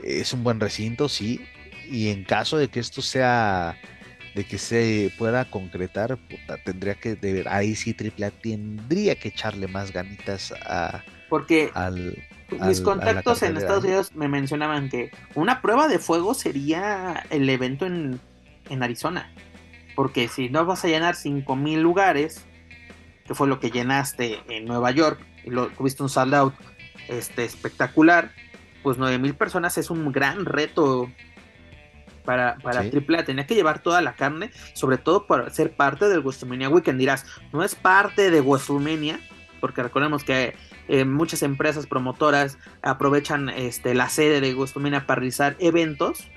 Es 0.03 0.33
un 0.33 0.43
buen 0.43 0.59
recinto, 0.59 1.09
sí. 1.09 1.41
Y 1.89 2.09
en 2.09 2.25
caso 2.25 2.59
de 2.59 2.67
que 2.67 2.79
esto 2.79 3.01
sea, 3.01 3.75
de 4.35 4.43
que 4.43 4.59
se 4.59 5.11
pueda 5.17 5.49
concretar, 5.49 6.19
tendría 6.63 6.93
que, 6.93 7.15
de, 7.15 7.43
ahí 7.49 7.73
sí 7.73 7.95
AAA 7.99 8.29
tendría 8.29 9.15
que 9.15 9.29
echarle 9.29 9.67
más 9.67 9.91
ganitas 9.91 10.53
a, 10.61 11.03
Porque 11.27 11.71
al 11.73 12.15
mis 12.51 12.81
contactos 12.81 13.41
en 13.43 13.57
Estados 13.57 13.83
Unidos 13.83 14.11
me 14.13 14.27
mencionaban 14.27 14.89
que 14.89 15.11
una 15.33 15.61
prueba 15.61 15.87
de 15.87 15.99
fuego 15.99 16.33
sería 16.33 17.25
el 17.29 17.49
evento 17.49 17.85
en, 17.85 18.19
Arizona. 18.81 19.31
Porque 19.95 20.27
si 20.27 20.49
no 20.49 20.65
vas 20.65 20.83
a 20.83 20.87
llenar 20.87 21.15
5000 21.15 21.81
lugares, 21.81 22.45
que 23.25 23.33
fue 23.33 23.47
lo 23.47 23.59
que 23.59 23.71
llenaste 23.71 24.41
en 24.49 24.65
Nueva 24.65 24.91
York, 24.91 25.19
y 25.43 25.49
lo 25.49 25.67
tuviste 25.67 26.03
un 26.03 26.09
sold 26.09 26.33
out 26.33 26.53
este, 27.07 27.45
espectacular, 27.45 28.31
pues 28.83 28.97
9000 28.97 29.35
personas 29.35 29.77
es 29.77 29.89
un 29.89 30.11
gran 30.11 30.45
reto 30.45 31.09
para, 32.25 32.57
para 32.57 32.81
AAA. 32.81 33.23
Tenía 33.23 33.47
que 33.47 33.55
llevar 33.55 33.79
toda 33.79 34.01
la 34.01 34.15
carne, 34.15 34.51
sobre 34.73 34.97
todo 34.97 35.27
para 35.27 35.49
ser 35.51 35.75
parte 35.75 36.09
del 36.09 36.19
WrestleMania 36.19 36.69
Weekend. 36.69 36.99
Dirás, 36.99 37.25
no 37.53 37.63
es 37.63 37.75
parte 37.75 38.29
de 38.29 38.41
WrestleMania, 38.41 39.19
porque 39.65 39.81
recordemos 39.81 40.23
que 40.23 40.53
eh, 40.87 41.05
muchas 41.05 41.41
empresas 41.41 41.87
promotoras 41.87 42.59
aprovechan 42.83 43.49
este, 43.49 43.95
la 43.95 44.09
sede 44.09 44.41
de 44.41 44.53
Gustumina 44.53 45.07
para 45.07 45.21
realizar 45.21 45.55
eventos. 45.57 46.29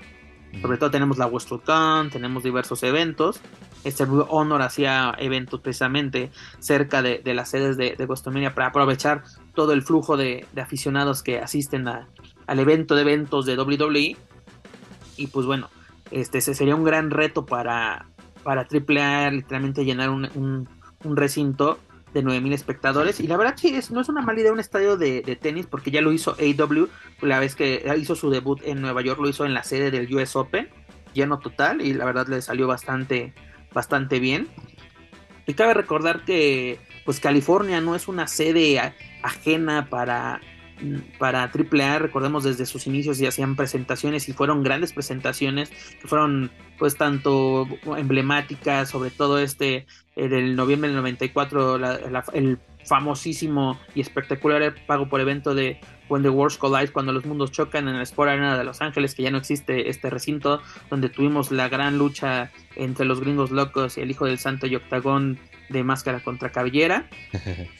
Sobre 0.63 0.79
todo 0.79 0.89
tenemos 0.89 1.19
la 1.19 1.27
WrestleCon, 1.27 2.09
tenemos 2.09 2.41
diversos 2.41 2.81
eventos. 2.81 3.39
Este 3.83 4.03
Honor 4.03 4.63
hacía 4.63 5.13
eventos 5.19 5.59
precisamente 5.59 6.31
cerca 6.57 7.03
de, 7.03 7.21
las 7.35 7.51
sedes 7.51 7.77
de, 7.77 7.95
de 7.95 8.49
para 8.49 8.65
aprovechar 8.65 9.21
todo 9.53 9.73
el 9.73 9.83
flujo 9.83 10.17
de, 10.17 10.47
aficionados 10.59 11.21
que 11.21 11.37
asisten 11.37 11.87
al 11.87 12.59
evento 12.59 12.95
de 12.95 13.03
eventos 13.03 13.45
de 13.45 13.59
WWE. 13.59 14.17
Y 15.17 15.27
pues 15.27 15.45
bueno, 15.45 15.69
este 16.09 16.41
sería 16.41 16.75
un 16.75 16.83
gran 16.83 17.11
reto 17.11 17.45
para, 17.45 18.07
para 18.43 18.61
AAA 18.61 19.29
literalmente 19.29 19.85
llenar 19.85 20.09
un, 20.09 20.67
recinto 21.03 21.77
de 22.13 22.23
9000 22.23 22.53
espectadores. 22.53 23.19
Y 23.19 23.27
la 23.27 23.37
verdad 23.37 23.55
que 23.59 23.77
es, 23.77 23.91
no 23.91 24.01
es 24.01 24.09
una 24.09 24.21
mala 24.21 24.39
idea 24.39 24.51
un 24.51 24.59
estadio 24.59 24.97
de, 24.97 25.21
tenis 25.41 25.67
porque 25.67 25.91
ya 25.91 26.01
lo 26.01 26.11
hizo 26.11 26.35
AW 26.39 26.87
la 27.21 27.39
vez 27.39 27.55
que 27.55 27.83
hizo 27.97 28.15
su 28.15 28.29
debut 28.29 28.61
en 28.63 28.81
Nueva 28.81 29.01
York 29.01 29.19
lo 29.19 29.29
hizo 29.29 29.45
en 29.45 29.53
la 29.53 29.63
sede 29.63 29.91
del 29.91 30.13
US 30.13 30.35
Open 30.35 30.69
lleno 31.13 31.39
total 31.39 31.81
y 31.81 31.93
la 31.93 32.05
verdad 32.05 32.27
le 32.27 32.41
salió 32.41 32.67
bastante 32.67 33.33
bastante 33.73 34.19
bien. 34.19 34.47
Y 35.45 35.53
cabe 35.53 35.73
recordar 35.73 36.23
que 36.25 36.79
pues 37.05 37.19
California 37.19 37.81
no 37.81 37.95
es 37.95 38.07
una 38.07 38.27
sede 38.27 38.79
ajena 39.23 39.89
para 39.89 40.41
para 41.17 41.43
AAA, 41.43 41.99
recordemos 41.99 42.43
desde 42.43 42.65
sus 42.65 42.87
inicios 42.87 43.19
y 43.19 43.25
hacían 43.25 43.55
presentaciones 43.55 44.29
y 44.29 44.33
fueron 44.33 44.63
grandes 44.63 44.93
presentaciones 44.93 45.69
que 45.69 46.07
fueron 46.07 46.51
pues 46.77 46.95
tanto 46.95 47.67
emblemáticas, 47.97 48.89
sobre 48.89 49.11
todo 49.11 49.39
este 49.39 49.85
eh, 50.15 50.27
del 50.27 50.55
noviembre 50.55 50.89
del 50.89 50.97
94, 50.97 51.75
el 52.33 52.59
famosísimo 52.85 53.79
y 53.93 54.01
espectacular 54.01 54.73
pago 54.85 55.07
por 55.09 55.21
evento 55.21 55.53
de 55.53 55.79
When 56.09 56.23
the 56.23 56.29
Worlds 56.29 56.57
Collide, 56.57 56.91
cuando 56.91 57.11
los 57.11 57.25
mundos 57.25 57.51
chocan 57.51 57.87
en 57.87 57.95
el 57.95 58.01
Sport 58.01 58.31
Arena 58.31 58.57
de 58.57 58.63
Los 58.63 58.81
Ángeles, 58.81 59.13
que 59.13 59.23
ya 59.23 59.31
no 59.31 59.37
existe 59.37 59.89
este 59.89 60.09
recinto, 60.09 60.61
donde 60.89 61.09
tuvimos 61.09 61.51
la 61.51 61.69
gran 61.69 61.97
lucha 61.97 62.51
entre 62.75 63.05
los 63.05 63.19
gringos 63.19 63.51
locos 63.51 63.97
y 63.97 64.01
el 64.01 64.09
hijo 64.09 64.25
del 64.25 64.39
santo 64.39 64.65
y 64.65 64.75
octagón 64.75 65.37
de 65.69 65.83
máscara 65.83 66.21
contra 66.21 66.51
cabellera. 66.51 67.07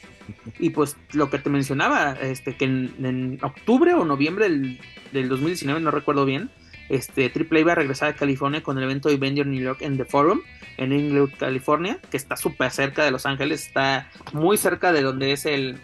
Y 0.58 0.70
pues 0.70 0.96
lo 1.12 1.30
que 1.30 1.38
te 1.38 1.50
mencionaba, 1.50 2.12
este, 2.12 2.56
que 2.56 2.64
en, 2.64 3.38
octubre 3.42 3.94
o 3.94 4.04
noviembre 4.04 4.48
del, 4.48 5.28
2019, 5.28 5.80
no 5.80 5.90
recuerdo 5.90 6.24
bien, 6.24 6.50
este, 6.88 7.32
AAA 7.34 7.60
iba 7.60 7.72
a 7.72 7.76
regresar 7.76 8.08
a 8.08 8.16
California 8.16 8.62
con 8.62 8.76
el 8.78 8.84
evento 8.84 9.08
de 9.08 9.14
Avenger 9.16 9.46
New 9.46 9.62
York 9.62 9.82
en 9.82 9.96
The 9.96 10.04
Forum, 10.04 10.40
en 10.76 10.92
Inglewood, 10.92 11.32
California, 11.38 11.98
que 12.10 12.16
está 12.16 12.36
súper 12.36 12.70
cerca 12.70 13.04
de 13.04 13.10
Los 13.10 13.26
Ángeles, 13.26 13.66
está 13.66 14.10
muy 14.32 14.56
cerca 14.56 14.92
de 14.92 15.02
donde 15.02 15.32
es 15.32 15.46
el, 15.46 15.78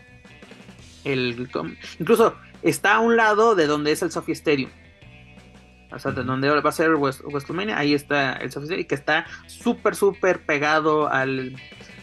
el... 1.05 1.49
Incluso 2.01 2.34
está 2.62 2.97
a 2.97 3.01
un 3.01 3.16
lado 3.16 3.55
de 3.55 3.66
donde 3.66 3.92
es 3.92 4.03
el 4.03 4.11
Sophie 4.11 4.34
Stadium. 4.34 4.70
O 5.92 5.99
sea, 5.99 6.11
de 6.11 6.24
donde 6.24 6.49
va 6.49 6.68
a 6.68 6.72
ser 6.72 6.94
West, 6.94 7.22
WrestleMania, 7.22 7.78
ahí 7.78 7.94
está 7.94 8.32
el 8.34 8.51
Sophie 8.51 8.66
Stadium, 8.66 8.88
que 8.88 8.94
está 8.97 9.26
súper, 9.47 9.94
súper 9.94 10.44
pegado 10.44 11.09
al 11.09 11.57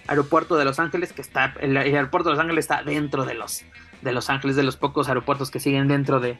aeropuerto 0.07 0.57
de 0.57 0.65
Los 0.65 0.79
Ángeles, 0.79 1.13
que 1.13 1.21
está, 1.21 1.53
el, 1.59 1.77
aeropuerto 1.77 2.29
de 2.29 2.35
Los 2.35 2.43
Ángeles 2.43 2.65
está 2.65 2.83
dentro 2.83 3.25
de 3.25 3.33
los, 3.35 3.63
de 4.01 4.11
Los 4.11 4.29
Ángeles, 4.29 4.55
de 4.55 4.63
los 4.63 4.77
pocos 4.77 5.07
aeropuertos 5.07 5.51
que 5.51 5.59
siguen 5.59 5.87
dentro 5.87 6.19
de, 6.19 6.39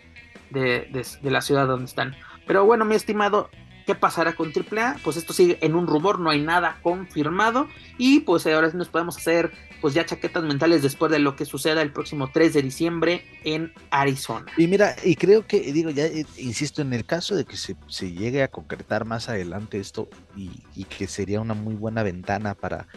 de, 0.52 1.32
la 1.32 1.42
ciudad 1.42 1.68
donde 1.68 1.86
están. 1.86 2.16
Pero 2.46 2.66
bueno, 2.66 2.86
mi 2.86 2.96
estimado, 2.96 3.50
¿qué 3.86 3.96
pasará 3.96 4.34
con 4.34 4.52
AAA? 4.52 4.98
Pues 5.04 5.18
esto 5.18 5.34
sigue 5.34 5.58
en 5.62 5.76
un 5.76 5.88
rumor, 5.88 6.20
no 6.20 6.30
hay 6.30 6.42
nada 6.42 6.78
confirmado. 6.82 7.68
Y 7.98 8.22
pues 8.22 8.46
ahora 8.48 8.70
sí 8.70 8.78
nos 8.78 8.90
podemos 8.90 9.18
hacer 9.18 9.52
pues 9.82 9.94
ya 9.94 10.06
chaquetas 10.06 10.44
mentales 10.44 10.82
después 10.82 11.12
de 11.12 11.20
lo 11.20 11.36
que 11.36 11.44
suceda 11.44 11.82
el 11.82 11.92
próximo 11.92 12.30
3 12.32 12.54
de 12.54 12.62
diciembre 12.62 13.26
en 13.44 13.74
Arizona. 13.90 14.46
Y 14.56 14.68
mira, 14.68 14.96
y 15.04 15.18
creo 15.18 15.46
que, 15.46 15.60
digo, 15.74 15.90
ya 15.90 16.06
eh, 16.06 16.26
insisto, 16.38 16.82
en 16.82 16.94
el 16.94 17.04
caso 17.04 17.36
de 17.36 17.44
que 17.44 17.58
se, 17.58 17.76
llegue 18.14 18.44
a 18.44 18.48
concretar 18.48 19.04
más 19.04 19.28
adelante 19.28 19.80
esto 19.80 20.08
y, 20.38 20.52
y 20.74 20.86
que 20.86 21.08
sería 21.08 21.42
una 21.42 21.54
muy 21.54 21.76
buena 21.76 22.02
ventana 22.02 22.54
para 22.54 22.88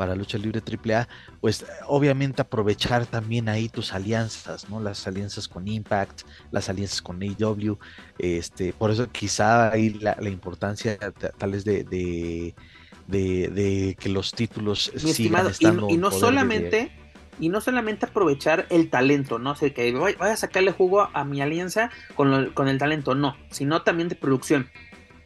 para 0.00 0.14
lucha 0.14 0.38
libre 0.38 0.62
AAA, 0.62 1.06
pues 1.42 1.66
obviamente 1.86 2.40
aprovechar 2.40 3.04
también 3.04 3.50
ahí 3.50 3.68
tus 3.68 3.92
alianzas, 3.92 4.70
¿no? 4.70 4.80
Las 4.80 5.06
alianzas 5.06 5.46
con 5.46 5.68
Impact, 5.68 6.22
las 6.50 6.70
alianzas 6.70 7.02
con 7.02 7.20
AEW, 7.22 7.78
este, 8.18 8.72
por 8.72 8.90
eso 8.90 9.10
quizá 9.12 9.70
ahí 9.70 9.90
la, 9.90 10.16
importancia 10.26 10.96
tal 11.36 11.52
vez 11.52 11.66
de, 11.66 11.84
de, 13.08 13.96
que 14.00 14.08
los 14.08 14.32
títulos 14.32 14.90
sigan 14.96 15.48
estando 15.48 15.90
y, 15.90 15.98
no 15.98 16.10
solamente 16.10 16.92
y 17.38 17.50
no 17.50 17.60
solamente 17.60 18.06
aprovechar 18.06 18.66
el 18.70 18.88
talento, 18.88 19.38
no 19.38 19.54
sé, 19.54 19.74
que 19.74 19.92
voy, 19.92 20.16
a 20.18 20.34
sacarle 20.36 20.72
jugo 20.72 21.10
a 21.12 21.24
mi 21.26 21.42
alianza 21.42 21.90
con, 22.14 22.52
con 22.52 22.68
el 22.68 22.78
talento, 22.78 23.14
no, 23.14 23.36
sino 23.50 23.82
también 23.82 24.08
de 24.08 24.14
producción. 24.14 24.70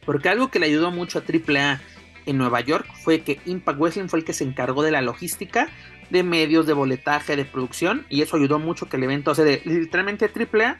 Porque 0.05 0.27
algo 0.27 0.51
que 0.51 0.59
le 0.59 0.65
ayudó 0.65 0.91
mucho 0.91 1.19
a 1.19 1.21
AAA 1.21 1.81
en 2.25 2.37
Nueva 2.37 2.61
York 2.61 2.87
fue 3.03 3.21
que 3.21 3.39
Impact 3.45 3.79
Wrestling 3.79 4.07
fue 4.07 4.19
el 4.19 4.25
que 4.25 4.33
se 4.33 4.43
encargó 4.43 4.83
de 4.83 4.91
la 4.91 5.01
logística 5.01 5.69
de 6.09 6.23
medios, 6.23 6.65
de 6.65 6.73
boletaje, 6.73 7.35
de 7.35 7.45
producción 7.45 8.05
y 8.09 8.21
eso 8.21 8.37
ayudó 8.37 8.59
mucho 8.59 8.87
que 8.87 8.97
el 8.97 9.03
evento, 9.03 9.31
o 9.31 9.35
sea, 9.35 9.45
de, 9.45 9.61
literalmente 9.65 10.29
AAA, 10.29 10.77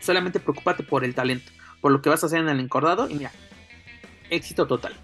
solamente 0.00 0.40
preocúpate 0.40 0.82
por 0.82 1.04
el 1.04 1.14
talento, 1.14 1.52
por 1.80 1.92
lo 1.92 2.02
que 2.02 2.08
vas 2.08 2.22
a 2.22 2.26
hacer 2.26 2.40
en 2.40 2.48
el 2.48 2.60
encordado 2.60 3.08
y 3.08 3.14
mira, 3.14 3.32
éxito 4.30 4.66
total. 4.66 4.94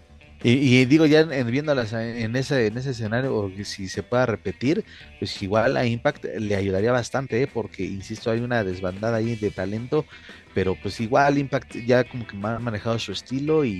Y, 0.44 0.84
digo, 0.86 1.06
ya 1.06 1.20
en, 1.20 1.50
viéndolas 1.52 1.92
en 1.92 2.34
ese, 2.34 2.66
en 2.66 2.76
ese 2.76 2.90
escenario, 2.90 3.36
o 3.36 3.50
si 3.64 3.88
se 3.88 4.02
pueda 4.02 4.26
repetir, 4.26 4.84
pues 5.20 5.40
igual 5.40 5.76
a 5.76 5.86
Impact 5.86 6.24
le 6.24 6.56
ayudaría 6.56 6.90
bastante, 6.90 7.42
¿eh? 7.42 7.46
porque, 7.46 7.84
insisto, 7.84 8.28
hay 8.30 8.40
una 8.40 8.64
desbandada 8.64 9.18
ahí 9.18 9.36
de 9.36 9.52
talento, 9.52 10.04
pero 10.52 10.74
pues 10.74 11.00
igual 11.00 11.38
Impact 11.38 11.76
ya 11.86 12.02
como 12.02 12.26
que 12.26 12.36
ha 12.36 12.58
manejado 12.58 12.98
su 12.98 13.12
estilo 13.12 13.64
y, 13.64 13.70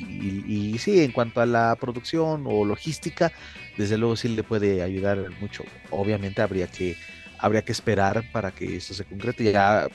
y, 0.47 0.79
sí, 0.79 1.01
en 1.03 1.11
cuanto 1.11 1.41
a 1.41 1.47
la 1.47 1.77
producción 1.81 2.45
o 2.47 2.65
logística, 2.65 3.33
desde 3.77 3.99
luego 3.99 4.15
sí 4.15 4.29
le 4.29 4.45
puede 4.45 4.83
ayudar 4.83 5.19
mucho. 5.41 5.65
Obviamente 5.91 6.43
habría 6.43 6.69
que, 6.69 6.97
habría 7.39 7.63
que 7.63 7.73
esperar 7.73 8.23
para 8.31 8.53
que 8.53 8.77
esto 8.77 8.95
se 8.95 9.05
concrete. 9.05 9.51
Ya 9.53 9.89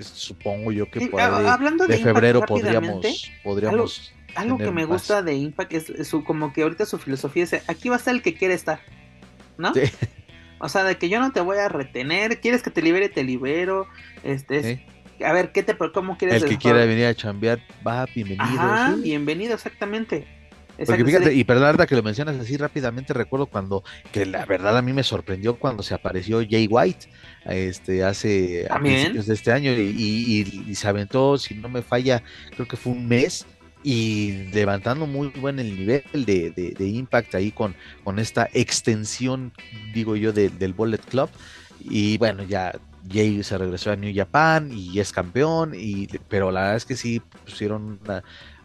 supongo 0.00 0.70
yo 0.70 0.88
que 0.88 1.10
hablando 1.18 1.86
de, 1.86 1.98
febrero 1.98 2.42
podríamos, 2.42 3.32
podríamos 3.42 4.12
algo 4.36 4.58
que 4.58 4.70
me 4.70 4.84
gusta 4.84 5.22
de 5.22 5.34
Impact 5.34 5.72
es, 5.72 6.08
su, 6.08 6.24
como 6.24 6.52
que 6.52 6.62
ahorita 6.62 6.86
su 6.86 6.98
filosofía 6.98 7.44
es, 7.44 7.54
aquí 7.68 7.88
va 7.88 7.96
a 7.96 7.98
estar 7.98 8.14
el 8.14 8.22
que 8.22 8.34
quiere 8.34 8.54
estar, 8.54 8.80
¿no? 9.58 9.74
Sí. 9.74 9.82
O 10.58 10.70
sea, 10.70 10.84
de 10.84 10.96
que 10.96 11.10
yo 11.10 11.20
no 11.20 11.32
te 11.32 11.40
voy 11.40 11.58
a 11.58 11.68
retener, 11.68 12.40
quieres 12.40 12.62
que 12.62 12.70
te 12.70 12.80
libere, 12.80 13.10
te 13.10 13.22
libero, 13.22 13.86
este, 14.22 14.86
a 15.22 15.30
ver, 15.32 15.52
¿qué 15.52 15.62
te, 15.62 15.76
cómo 15.76 16.16
quieres? 16.16 16.42
El 16.42 16.48
que 16.48 16.56
quiera 16.56 16.84
venir 16.86 17.04
a 17.04 17.14
chambear, 17.14 17.60
va, 17.86 18.06
bienvenido. 18.06 18.58
Ajá, 18.58 18.94
bienvenido, 18.96 19.52
exactamente. 19.52 20.26
Porque 20.84 21.04
fíjate, 21.04 21.32
y 21.32 21.44
perdón, 21.44 21.76
que 21.86 21.96
lo 21.96 22.02
mencionas 22.02 22.36
así 22.36 22.56
rápidamente, 22.56 23.14
recuerdo 23.14 23.46
cuando, 23.46 23.82
que 24.12 24.26
la 24.26 24.44
verdad 24.44 24.76
a 24.76 24.82
mí 24.82 24.92
me 24.92 25.02
sorprendió 25.02 25.58
cuando 25.58 25.82
se 25.82 25.94
apareció 25.94 26.42
Jay 26.48 26.66
White, 26.70 27.08
este, 27.46 28.04
hace 28.04 28.66
a 28.68 28.78
principios 28.78 29.26
de 29.26 29.34
este 29.34 29.52
año, 29.52 29.72
y, 29.72 30.64
y, 30.68 30.74
se 30.74 30.88
aventó, 30.88 31.38
si 31.38 31.54
no 31.54 31.68
me 31.70 31.80
falla, 31.80 32.22
creo 32.50 32.68
que 32.68 32.76
fue 32.76 32.92
un 32.92 33.08
mes, 33.08 33.46
y 33.88 34.48
levantando 34.52 35.06
muy 35.06 35.28
buen 35.28 35.60
el 35.60 35.76
nivel 35.76 36.02
de, 36.12 36.50
de, 36.50 36.88
impact 36.88 37.36
ahí 37.36 37.52
con, 37.52 37.76
con 38.02 38.18
esta 38.18 38.48
extensión, 38.52 39.52
digo 39.94 40.16
yo, 40.16 40.32
del 40.32 40.72
Bullet 40.72 40.98
Club. 40.98 41.30
Y 41.78 42.18
bueno, 42.18 42.42
ya 42.42 42.72
Jay 43.08 43.44
se 43.44 43.56
regresó 43.56 43.92
a 43.92 43.96
New 43.96 44.12
Japan 44.12 44.72
y 44.72 44.98
es 44.98 45.12
campeón, 45.12 45.72
y, 45.76 46.08
pero 46.28 46.50
la 46.50 46.62
verdad 46.62 46.76
es 46.78 46.84
que 46.84 46.96
sí 46.96 47.22
pusieron 47.44 48.00
una, 48.02 48.24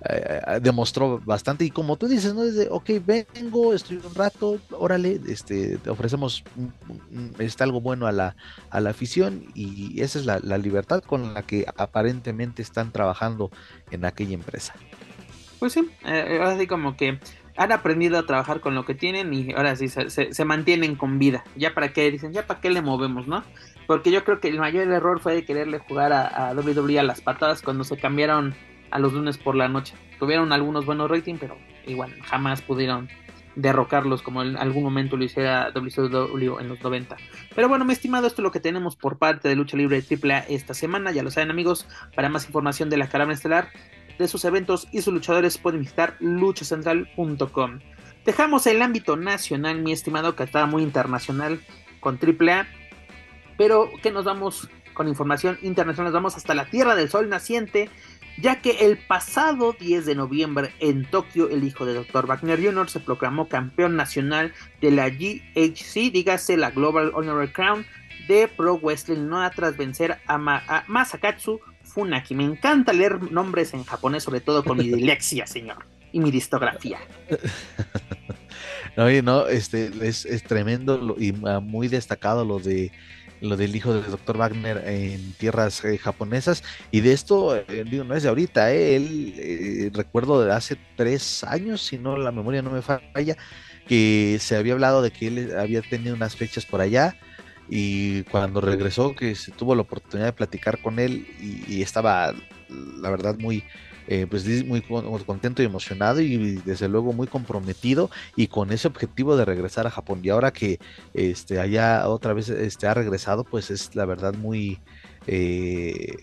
eh, 0.10 0.60
demostró 0.60 1.20
bastante 1.20 1.66
y 1.66 1.70
como 1.70 1.98
tú 1.98 2.08
dices, 2.08 2.34
¿no? 2.34 2.42
Desde, 2.42 2.68
ok, 2.72 2.90
vengo, 3.06 3.76
estoy 3.76 3.98
un 3.98 4.16
rato, 4.16 4.58
órale, 4.72 5.22
este, 5.28 5.78
ofrecemos 5.88 6.44
está 7.38 7.64
algo 7.64 7.80
bueno 7.80 8.08
a 8.08 8.12
la, 8.12 8.36
a 8.72 8.80
la 8.80 8.90
afición 8.90 9.46
y 9.54 10.02
esa 10.02 10.18
es 10.18 10.26
la 10.26 10.58
libertad 10.58 11.04
con 11.04 11.36
la 11.36 11.44
que 11.44 11.68
aparentemente 11.78 12.64
están 12.64 12.92
trabajando 12.92 13.52
en 13.92 14.04
aquella 14.04 14.34
empresa. 14.34 14.74
Pues 15.62 15.74
sí, 15.74 15.88
eh, 16.06 16.40
ahora 16.42 16.58
sí 16.58 16.66
como 16.66 16.98
que 16.98 17.20
han 17.56 17.72
aprendido 17.72 18.18
a 18.18 18.26
trabajar 18.26 18.62
con 18.62 18.74
lo 18.74 18.84
que 18.84 18.96
tienen 18.96 19.32
y 19.32 19.54
ahora 19.54 19.76
sí 19.76 19.90
se, 19.90 20.44
mantienen 20.44 20.96
con 20.96 21.20
vida. 21.20 21.44
Ya 21.56 21.76
para 21.76 21.94
qué, 21.94 22.10
dicen, 22.10 22.34
ya 22.34 22.48
para 22.48 22.60
qué 22.60 22.72
le 22.72 22.82
movemos, 22.82 23.28
¿no? 23.28 23.44
Porque 23.86 24.10
yo 24.10 24.24
creo 24.24 24.40
que 24.40 24.48
el 24.48 24.58
mayor 24.58 24.92
error 24.92 25.20
fue 25.20 25.36
de 25.36 25.46
quererle 25.46 25.78
jugar 25.78 26.14
a, 26.14 26.50
a 26.50 26.54
WWE 26.56 26.98
a 26.98 27.04
las 27.04 27.22
patadas 27.22 27.62
cuando 27.62 27.84
se 27.84 27.96
cambiaron 27.96 28.56
a 28.90 28.98
los 28.98 29.14
lunes 29.14 29.38
por 29.38 29.56
la 29.56 29.68
noche. 29.68 29.94
Tuvieron 30.18 30.52
algunos 30.52 30.88
buenos 30.88 31.12
ratings, 31.12 31.40
pero 31.40 31.56
igual 31.86 32.12
jamás 32.24 32.64
pudieron 32.64 33.08
derrocarlos 33.56 34.22
como 34.22 34.42
en 34.42 34.58
algún 34.58 34.84
momento 34.84 35.18
lo 35.18 35.24
hiciera 35.24 35.72
WCW 35.72 36.60
en 36.60 36.70
los 36.70 36.82
90. 36.82 37.18
Pero 37.54 37.70
bueno, 37.70 37.86
mi 37.86 37.94
estimado, 37.94 38.28
esto 38.28 38.42
es 38.42 38.44
lo 38.44 38.52
que 38.52 38.60
tenemos 38.60 38.96
por 38.96 39.18
parte 39.18 39.50
de 39.50 39.56
Lucha 39.56 39.78
Libre 39.78 40.02
AAA 40.02 40.46
esta 40.50 40.74
semana. 40.74 41.12
Ya 41.12 41.24
lo 41.24 41.32
saben, 41.32 41.52
amigos. 41.52 41.88
Para 42.16 42.30
más 42.30 42.46
información 42.46 42.90
de 42.90 42.98
la 42.98 43.10
caravana 43.10 43.34
estelar, 43.34 43.70
de 44.22 44.28
sus 44.28 44.46
eventos 44.46 44.88
y 44.92 45.02
sus 45.02 45.14
luchadores 45.14 45.58
pueden 45.58 45.82
visitar 45.82 46.16
luchacentral.com. 46.20 47.80
Dejamos 48.26 48.68
el 48.68 48.82
ámbito 48.82 49.18
nacional, 49.18 49.82
mi 49.82 49.92
estimado, 49.92 50.36
que 50.36 50.44
estaba 50.44 50.68
muy 50.68 50.84
internacional 50.84 51.60
con 52.00 52.20
AAA. 52.22 52.68
Pero 53.58 53.90
que 54.02 54.12
nos 54.12 54.26
vamos 54.26 54.70
con 54.94 55.08
información 55.08 55.58
internacional, 55.62 56.12
nos 56.12 56.14
vamos 56.14 56.38
hasta 56.38 56.54
la 56.54 56.70
Tierra 56.70 56.96
del 56.96 57.10
Sol 57.10 57.30
naciente, 57.30 57.90
ya 58.38 58.62
que 58.62 58.86
el 58.86 58.98
pasado 58.98 59.76
10 59.80 60.06
de 60.06 60.16
noviembre 60.16 60.74
en 60.80 61.06
Tokio 61.06 61.50
el 61.50 61.64
hijo 61.64 61.86
de 61.86 61.94
Dr. 61.94 62.28
Wagner 62.28 62.64
Jr. 62.64 62.90
se 62.90 63.00
proclamó 63.00 63.48
campeón 63.48 63.96
nacional 63.96 64.54
de 64.82 64.92
la 64.92 65.10
GHC, 65.10 66.12
dígase 66.12 66.58
la 66.58 66.72
Global 66.72 67.12
Honorary 67.14 67.52
Crown 67.52 67.86
de 68.28 68.48
Pro 68.48 68.78
Wrestling 68.78 69.28
no 69.28 69.50
tras 69.52 69.78
vencer 69.78 70.20
a, 70.28 70.38
Masakatsu 70.88 71.60
Funaki. 71.94 72.36
Me 72.36 72.44
encanta 72.44 72.94
leer 72.94 73.32
nombres 73.32 73.74
en 73.74 73.84
japonés, 73.84 74.24
sobre 74.24 74.42
todo 74.42 74.64
con 74.64 74.78
mi 74.78 74.90
dilexia, 74.92 75.46
señor, 75.46 75.86
y 76.12 76.20
mi 76.20 76.32
distografía. 76.32 77.00
Oye, 78.98 79.22
no, 79.22 79.48
este 79.48 79.92
es, 80.02 80.26
tremendo 80.44 81.16
y 81.18 81.34
ah, 81.46 81.60
muy 81.60 81.88
destacado 81.88 82.44
lo 82.44 82.60
de 82.60 82.92
lo 83.40 83.58
del 83.58 83.76
hijo 83.76 83.94
del 83.94 84.10
doctor 84.10 84.38
Wagner 84.38 84.84
en 84.86 85.34
tierras 85.34 85.84
eh, 85.84 85.98
japonesas. 85.98 86.64
Y 86.92 87.02
de 87.02 87.12
esto, 87.12 87.56
eh, 87.56 87.86
digo, 87.90 88.04
no 88.04 88.16
es 88.16 88.22
de 88.22 88.30
ahorita, 88.30 88.72
eh, 88.72 88.96
él 88.96 89.92
recuerdo 89.96 90.44
de 90.44 90.54
hace 90.54 90.78
tres 90.96 91.44
años, 91.44 91.82
si 91.82 91.98
no 91.98 92.18
la 92.18 92.32
memoria 92.32 92.62
no 92.62 92.70
me 92.70 92.84
falla, 92.84 93.36
que 93.88 94.38
se 94.40 94.56
había 94.56 94.74
hablado 94.74 95.02
de 95.02 95.10
que 95.10 95.28
él 95.28 95.58
había 95.58 95.82
tenido 95.82 96.16
unas 96.16 96.36
fechas 96.36 96.66
por 96.66 96.82
allá. 96.82 97.18
Y 97.74 98.24
cuando 98.24 98.60
regresó, 98.60 99.16
que 99.16 99.34
se 99.34 99.52
tuvo 99.52 99.76
la 99.76 99.82
oportunidad 99.82 100.28
de 100.28 100.34
platicar 100.34 100.82
con 100.82 101.00
él 101.00 101.26
y 101.40 101.82
estaba, 101.82 102.34
la 102.70 103.10
verdad, 103.10 103.38
muy, 103.40 103.64
eh, 104.08 104.28
pues 104.30 104.46
muy 104.66 104.82
contento 104.82 105.62
y 105.62 105.66
emocionado 105.66 106.20
y 106.20 106.56
desde 106.66 106.90
luego 106.90 107.14
muy 107.14 107.28
comprometido 107.28 108.10
y 108.36 108.48
con 108.48 108.74
ese 108.74 108.90
objetivo 108.90 109.38
de 109.38 109.46
regresar 109.46 109.88
a 109.88 109.90
Japón. 109.90 110.20
Y 110.22 110.28
ahora 110.28 110.52
que 110.52 110.80
este, 111.14 111.62
allá 111.62 112.10
otra 112.10 112.34
vez 112.34 112.50
este, 112.50 112.88
ha 112.88 112.94
regresado, 112.94 113.46
pues 113.46 113.72
es 113.72 113.96
la 113.96 114.06
verdad 114.06 114.34
muy... 114.34 114.80
Eh, 115.28 116.18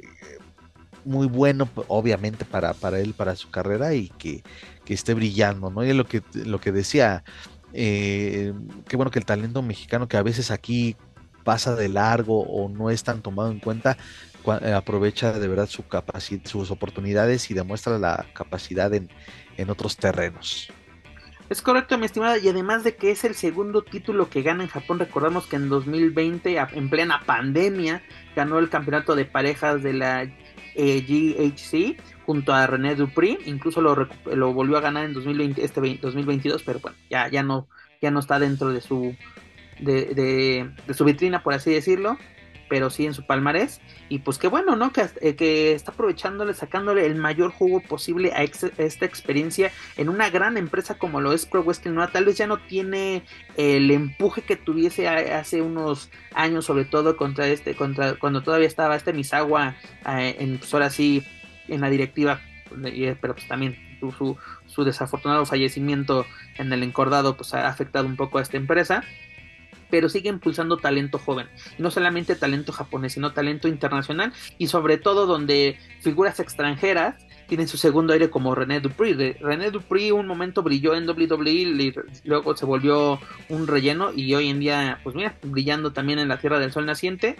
muy 1.04 1.28
bueno, 1.28 1.66
obviamente, 1.86 2.44
para, 2.44 2.74
para 2.74 3.00
él, 3.00 3.14
para 3.14 3.34
su 3.34 3.48
carrera 3.50 3.94
y 3.94 4.10
que, 4.18 4.42
esté 4.86 5.14
brillando, 5.14 5.70
¿no? 5.70 5.82
Y 5.82 5.94
lo 5.94 6.04
que, 6.04 6.22
lo 6.34 6.60
que 6.60 6.72
decía, 6.72 7.24
eh, 7.72 8.52
qué 8.86 8.96
bueno 8.96 9.10
que 9.10 9.18
el 9.18 9.24
talento 9.24 9.62
mexicano 9.62 10.08
que 10.08 10.18
a 10.18 10.22
veces 10.22 10.50
aquí 10.50 10.96
pasa 11.48 11.74
de 11.74 11.88
largo 11.88 12.42
o 12.42 12.68
no 12.68 12.90
es 12.90 13.04
tan 13.04 13.22
tomado 13.22 13.50
en 13.50 13.58
cuenta, 13.58 13.96
eh, 14.60 14.72
aprovecha 14.74 15.32
de 15.32 15.48
verdad 15.48 15.66
su 15.66 15.82
sus 16.44 16.70
oportunidades 16.70 17.50
y 17.50 17.54
demuestra 17.54 17.98
la 17.98 18.26
capacidad 18.34 18.92
en, 18.92 19.08
otros 19.70 19.96
terrenos. 19.96 20.70
Es 21.48 21.62
correcto, 21.62 21.96
mi 21.96 22.04
estimada, 22.04 22.36
y 22.36 22.50
además 22.50 22.84
de 22.84 22.96
que 22.96 23.10
es 23.12 23.24
el 23.24 23.34
segundo 23.34 23.80
título 23.80 24.28
que 24.28 24.42
gana 24.42 24.62
en 24.62 24.68
Japón, 24.68 24.98
recordamos 24.98 25.46
que 25.46 25.56
en 25.56 25.70
2020, 25.70 26.58
en 26.58 26.90
plena 26.90 27.22
pandemia, 27.24 28.02
ganó 28.36 28.58
el 28.58 28.68
campeonato 28.68 29.16
de 29.16 29.24
parejas 29.24 29.82
de 29.82 29.94
la 29.94 30.24
eh, 30.74 31.00
GHC 31.00 31.96
junto 32.26 32.52
a 32.52 32.66
René 32.66 32.94
Dupri, 32.94 33.38
incluso 33.46 33.80
lo, 33.80 34.06
lo, 34.26 34.52
volvió 34.52 34.76
a 34.76 34.82
ganar 34.82 35.06
en 35.06 35.14
2020, 35.14 35.64
este 35.64 35.80
2022, 35.80 36.62
pero 36.62 36.80
bueno, 36.80 36.98
ya, 37.08 37.26
ya, 37.30 37.42
no, 37.42 37.68
ya 38.02 38.10
no 38.10 38.20
está 38.20 38.38
dentro 38.38 38.68
de 38.70 38.82
su, 38.82 39.16
de, 39.80 40.68
de 40.86 40.94
su 40.94 41.04
vitrina, 41.04 41.42
por 41.42 41.54
así 41.54 41.72
decirlo 41.72 42.18
pero 42.68 42.90
sí 42.90 43.06
en 43.06 43.14
su 43.14 43.24
palmarés. 43.24 43.80
Y 44.08 44.20
pues 44.20 44.38
qué 44.38 44.48
bueno, 44.48 44.76
¿no? 44.76 44.92
Que, 44.92 45.06
eh, 45.20 45.34
que 45.34 45.72
está 45.72 45.92
aprovechándole, 45.92 46.54
sacándole 46.54 47.06
el 47.06 47.16
mayor 47.16 47.50
jugo 47.50 47.80
posible 47.80 48.32
a, 48.32 48.42
esta 48.42 49.04
experiencia 49.04 49.72
en 49.96 50.08
una 50.08 50.30
gran 50.30 50.56
empresa 50.56 50.98
como 50.98 51.20
lo 51.20 51.32
es 51.32 51.46
Pro 51.46 51.62
Wrestling. 51.62 51.96
Tal 52.12 52.24
vez 52.24 52.36
ya 52.36 52.46
no 52.46 52.58
tiene 52.58 53.24
el 53.56 53.90
empuje 53.90 54.42
que 54.42 54.56
tuviese 54.56 55.08
hace 55.08 55.62
unos 55.62 56.10
años, 56.34 56.64
sobre 56.66 56.84
todo 56.84 57.16
contra 57.16 57.48
este, 57.48 57.74
contra 57.74 58.14
cuando 58.14 58.42
todavía 58.42 58.68
estaba 58.68 58.96
este 58.96 59.12
Misawa 59.12 59.76
eh, 60.06 60.36
en, 60.38 60.58
pues 60.58 60.72
ahora 60.74 60.90
sí, 60.90 61.26
en 61.68 61.80
la 61.80 61.90
directiva, 61.90 62.40
pero 63.20 63.34
pues 63.34 63.48
también 63.48 63.76
su, 64.00 64.36
su 64.66 64.84
desafortunado 64.84 65.44
fallecimiento 65.44 66.24
en 66.56 66.72
el 66.72 66.82
encordado 66.82 67.36
pues 67.36 67.52
ha 67.54 67.68
afectado 67.68 68.06
un 68.06 68.16
poco 68.16 68.38
a 68.38 68.42
esta 68.42 68.56
empresa 68.56 69.02
pero 69.90 70.08
sigue 70.08 70.28
impulsando 70.28 70.76
talento 70.76 71.18
joven. 71.18 71.48
no 71.78 71.90
solamente 71.90 72.34
talento 72.34 72.72
japonés, 72.72 73.12
sino 73.14 73.32
talento 73.32 73.68
internacional 73.68 74.32
y 74.58 74.68
sobre 74.68 74.98
todo 74.98 75.26
donde 75.26 75.78
figuras 76.00 76.40
extranjeras 76.40 77.14
tienen 77.48 77.66
su 77.66 77.78
segundo 77.78 78.12
aire 78.12 78.30
como 78.30 78.54
René 78.54 78.80
Dupri. 78.80 79.14
René 79.40 79.70
Dupri 79.70 80.12
un 80.12 80.26
momento 80.26 80.62
brilló 80.62 80.94
en 80.94 81.08
WWE, 81.08 81.50
y 81.50 81.94
luego 82.24 82.56
se 82.56 82.66
volvió 82.66 83.18
un 83.48 83.66
relleno 83.66 84.12
y 84.14 84.34
hoy 84.34 84.50
en 84.50 84.60
día, 84.60 85.00
pues 85.02 85.16
mira, 85.16 85.34
brillando 85.42 85.92
también 85.92 86.18
en 86.18 86.28
la 86.28 86.38
Tierra 86.38 86.58
del 86.60 86.72
Sol 86.72 86.86
Naciente. 86.86 87.36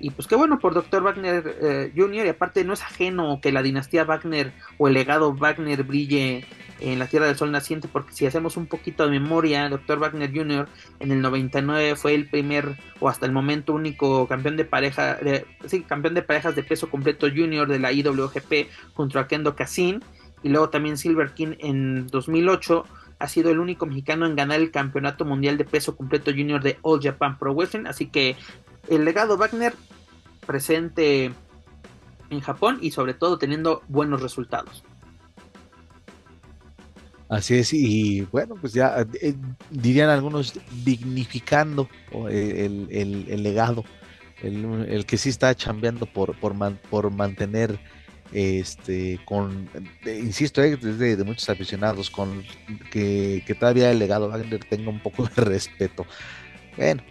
Y 0.00 0.10
pues 0.10 0.28
qué 0.28 0.36
bueno 0.36 0.60
por 0.60 0.74
Dr. 0.74 1.02
Wagner 1.02 1.56
eh, 1.60 1.92
Jr. 1.96 2.26
Y 2.26 2.28
aparte 2.28 2.62
no 2.62 2.72
es 2.72 2.82
ajeno 2.82 3.40
que 3.42 3.50
la 3.50 3.62
dinastía 3.62 4.04
Wagner 4.04 4.52
o 4.76 4.86
el 4.86 4.94
legado 4.94 5.34
Wagner 5.34 5.82
brille 5.82 6.44
en 6.80 6.98
la 6.98 7.06
Tierra 7.06 7.26
del 7.26 7.36
Sol 7.36 7.50
Naciente, 7.50 7.88
porque 7.88 8.12
si 8.12 8.26
hacemos 8.26 8.56
un 8.56 8.66
poquito 8.66 9.04
de 9.04 9.10
memoria, 9.10 9.68
Dr. 9.68 9.98
Wagner 9.98 10.32
Jr. 10.32 10.68
en 11.00 11.12
el 11.12 11.20
99 11.20 11.96
fue 11.96 12.14
el 12.14 12.28
primer 12.28 12.76
o 13.00 13.08
hasta 13.08 13.26
el 13.26 13.32
momento 13.32 13.72
único 13.72 14.26
campeón 14.28 14.56
de 14.56 14.64
pareja, 14.64 15.14
de, 15.16 15.46
sí, 15.66 15.82
campeón 15.82 16.14
de 16.14 16.22
parejas 16.22 16.54
de 16.54 16.62
peso 16.62 16.90
completo 16.90 17.28
junior 17.28 17.68
de 17.68 17.78
la 17.78 17.92
IWGP 17.92 18.68
junto 18.94 19.18
a 19.18 19.26
Kendo 19.26 19.54
Kassin 19.56 20.02
y 20.42 20.48
luego 20.48 20.70
también 20.70 20.96
Silver 20.96 21.32
King 21.32 21.54
en 21.58 22.06
2008 22.06 22.84
ha 23.18 23.28
sido 23.28 23.50
el 23.50 23.58
único 23.58 23.86
mexicano 23.86 24.26
en 24.26 24.36
ganar 24.36 24.60
el 24.60 24.70
campeonato 24.70 25.24
mundial 25.24 25.58
de 25.58 25.64
peso 25.64 25.96
completo 25.96 26.30
junior 26.30 26.62
de 26.62 26.78
All 26.82 27.00
Japan 27.02 27.38
Pro 27.38 27.54
Wrestling, 27.54 27.86
así 27.86 28.06
que 28.06 28.36
el 28.88 29.04
legado 29.04 29.36
Wagner 29.36 29.74
presente 30.46 31.32
en 32.30 32.40
Japón 32.40 32.78
y 32.80 32.92
sobre 32.92 33.14
todo 33.14 33.38
teniendo 33.38 33.82
buenos 33.88 34.22
resultados. 34.22 34.84
Así 37.28 37.56
es, 37.56 37.74
y 37.74 38.22
bueno, 38.32 38.54
pues 38.58 38.72
ya 38.72 39.06
eh, 39.20 39.34
dirían 39.70 40.08
algunos 40.08 40.54
dignificando 40.82 41.86
el, 42.30 42.88
el, 42.90 43.42
legado, 43.42 43.84
el, 44.42 45.04
que 45.04 45.18
sí 45.18 45.28
está 45.28 45.54
chambeando 45.54 46.06
por, 46.06 46.38
por, 46.40 46.54
por 46.90 47.10
mantener, 47.10 47.78
este, 48.32 49.20
con, 49.26 49.68
eh, 50.06 50.20
insisto, 50.24 50.62
eh, 50.62 50.78
desde 50.80 51.16
de 51.16 51.24
muchos 51.24 51.50
aficionados, 51.50 52.08
con 52.08 52.44
que, 52.90 53.42
que 53.46 53.54
todavía 53.54 53.90
el 53.90 53.98
legado 53.98 54.30
Wagner 54.30 54.64
tenga 54.64 54.88
un 54.88 55.02
poco 55.02 55.24
de 55.24 55.34
respeto. 55.44 56.06
Bueno, 56.78 57.02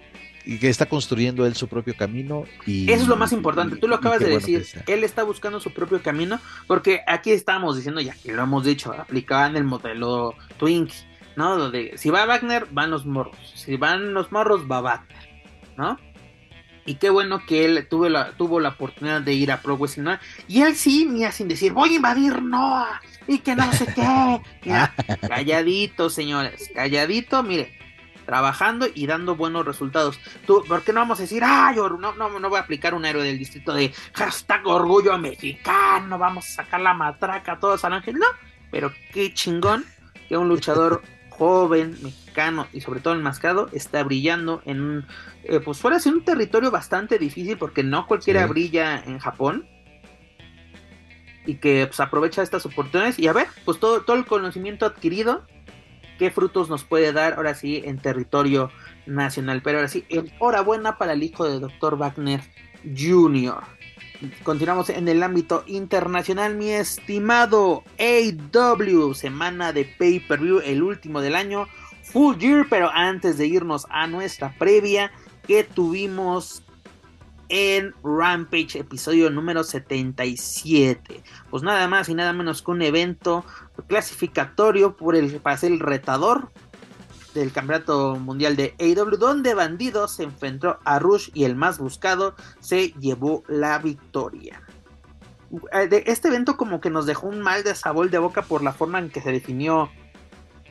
y 0.48 0.60
que 0.60 0.70
está 0.70 0.86
construyendo 0.86 1.46
él 1.46 1.56
su 1.56 1.68
propio 1.68 1.94
camino. 1.94 2.46
Y, 2.66 2.90
Eso 2.90 3.04
es 3.04 3.10
lo 3.10 3.18
más 3.18 3.34
importante, 3.34 3.76
tú 3.76 3.88
lo 3.90 3.98
acabas 3.98 4.22
de 4.22 4.30
decir, 4.30 4.66
él 4.88 5.04
está 5.04 5.24
buscando 5.24 5.60
su 5.60 5.74
propio 5.74 6.02
camino, 6.02 6.40
porque 6.68 7.02
aquí 7.06 7.32
estamos 7.32 7.76
diciendo, 7.76 8.00
ya 8.00 8.16
que 8.16 8.32
lo 8.32 8.44
hemos 8.44 8.64
dicho, 8.64 8.96
en 9.10 9.56
el 9.58 9.64
modelo 9.66 10.36
Twink, 10.58 10.92
¿no? 11.36 11.58
Donde 11.58 11.98
si 11.98 12.10
va 12.10 12.26
Wagner, 12.26 12.66
van 12.72 12.92
los 12.92 13.06
morros, 13.06 13.36
si 13.56 13.76
van 13.76 14.14
los 14.14 14.32
morros, 14.32 14.72
va 14.72 14.80
Wagner, 14.80 15.18
¿no? 15.76 16.00
Y 16.86 16.96
qué 16.96 17.10
bueno 17.10 17.46
que 17.46 17.66
él 17.66 17.86
tuvo 17.90 18.08
la, 18.08 18.32
tuvo 18.32 18.62
la 18.62 18.70
oportunidad 18.70 19.22
de 19.22 19.34
ir 19.34 19.52
a 19.52 19.62
Pro 19.62 19.76
Wrestling, 19.76 20.16
Y 20.48 20.62
él 20.62 20.76
sí, 20.78 21.06
mira, 21.06 21.34
sin 21.34 21.50
decir, 21.50 21.74
voy 21.74 21.90
a 21.90 21.96
invadir 21.98 22.42
Noah, 22.42 23.02
y 23.28 23.40
que 23.40 23.54
no 23.54 23.70
sé 23.74 23.86
qué. 23.94 24.42
calladito, 25.28 26.10
señores, 26.10 26.70
calladito, 26.74 27.44
mire, 27.44 27.78
trabajando 28.28 28.86
y 28.94 29.08
dando 29.08 29.36
buenos 29.36 29.66
resultados. 29.66 30.20
Tú, 30.46 30.64
¿Por 30.68 30.84
qué 30.84 30.94
no 30.94 31.00
vamos 31.00 31.18
a 31.18 31.24
decir, 31.24 31.42
ah, 31.44 31.74
yo 31.76 31.90
no, 31.90 32.14
no, 32.14 32.40
no 32.40 32.50
voy 32.50 32.60
a 32.60 32.64
aplicar 32.64 32.94
un 32.94 33.06
héroe 33.06 33.24
del 33.24 33.40
distrito 33.40 33.74
de 33.74 33.94
hashtag 34.14 34.68
orgullo 34.68 35.18
mexicano, 35.18 36.20
vamos 36.20 36.46
a 36.50 36.64
sacar 36.64 36.82
la 36.82 36.94
matraca 36.94 37.54
a 37.54 37.60
todos 37.60 37.84
al 37.86 37.94
ángel? 37.94 38.16
No, 38.16 38.28
pero 38.70 38.92
qué 39.14 39.34
chingón 39.34 39.86
que 40.28 40.38
un 40.38 40.50
luchador 40.50 41.02
joven, 41.30 41.98
mexicano 42.04 42.68
y 42.74 42.82
sobre 42.82 43.00
todo 43.00 43.14
enmascado 43.14 43.70
está 43.72 44.04
brillando 44.04 44.62
en 44.66 44.82
un, 44.82 45.06
eh, 45.44 45.62
pues 45.62 45.78
fuera 45.78 45.98
de 45.98 46.10
un 46.10 46.24
territorio 46.26 46.70
bastante 46.70 47.18
difícil 47.18 47.58
porque 47.58 47.84
no 47.84 48.08
cualquiera 48.08 48.46
brilla 48.46 49.02
en 49.06 49.20
Japón 49.20 49.70
y 51.46 51.56
que 51.56 51.86
pues 51.88 52.00
aprovecha 52.02 52.42
estas 52.42 52.66
oportunidades 52.66 53.18
y 53.20 53.28
a 53.28 53.34
ver, 53.34 53.48
pues 53.64 53.80
todo, 53.80 54.02
todo 54.02 54.18
el 54.18 54.26
conocimiento 54.26 54.86
adquirido 54.86 55.46
qué 56.18 56.32
frutos 56.32 56.70
nos 56.70 56.84
puede 56.84 57.14
dar 57.14 57.34
ahora 57.34 57.56
sí 57.56 57.82
en 57.86 58.00
territorio 58.00 58.72
nacional. 59.06 59.62
Pero 59.64 59.80
ahora 59.80 59.90
sí, 59.90 60.06
enhorabuena 60.10 60.98
para 60.98 61.14
el 61.14 61.24
hijo 61.24 61.48
de 61.48 61.60
Dr. 61.60 61.98
Wagner 61.98 62.42
Jr. 62.84 63.64
Continuamos 64.44 64.90
en 64.90 65.08
el 65.08 65.22
ámbito 65.22 65.64
internacional, 65.68 66.56
mi 66.56 66.72
estimado 66.72 67.84
AW, 68.00 69.14
semana 69.14 69.74
de 69.74 69.86
pay-per-view, 69.86 70.62
el 70.66 70.82
último 70.82 71.22
del 71.22 71.36
año, 71.36 71.68
full 72.02 72.36
year, 72.38 72.66
pero 72.68 72.90
antes 72.92 73.38
de 73.38 73.46
irnos 73.46 73.86
a 73.92 74.08
nuestra 74.08 74.56
previa, 74.58 75.12
que 75.46 75.64
tuvimos 75.64 76.64
en 77.50 77.94
Rampage, 78.04 78.80
episodio 78.80 79.30
número 79.30 79.64
77. 79.64 81.24
Pues 81.50 81.64
nada 81.64 81.88
más 81.88 82.10
y 82.10 82.16
nada 82.16 82.34
menos 82.34 82.62
que 82.62 82.72
un 82.72 82.82
evento 82.82 83.46
clasificatorio 83.88 84.96
por 84.96 85.16
el, 85.16 85.40
para 85.40 85.58
ser 85.58 85.72
el 85.72 85.80
retador 85.80 86.52
del 87.34 87.52
campeonato 87.52 88.16
mundial 88.16 88.56
de 88.56 88.76
AEW, 88.80 89.18
donde 89.18 89.54
Bandido 89.54 90.08
se 90.08 90.24
enfrentó 90.24 90.80
a 90.84 91.00
Rush 91.00 91.30
y 91.34 91.44
el 91.44 91.56
más 91.56 91.78
buscado 91.78 92.36
se 92.60 92.90
llevó 93.00 93.44
la 93.48 93.78
victoria. 93.78 94.62
Eh, 95.72 96.04
este 96.08 96.28
evento 96.28 96.58
como 96.58 96.82
que 96.82 96.90
nos 96.90 97.06
dejó 97.06 97.28
un 97.28 97.42
mal 97.42 97.64
de 97.64 97.76
sabor 97.76 98.10
de 98.10 98.18
boca 98.18 98.42
por 98.42 98.64
la 98.64 98.74
forma 98.74 99.00
en 99.00 99.10
que 99.10 99.22
se 99.22 99.32
definió 99.32 99.90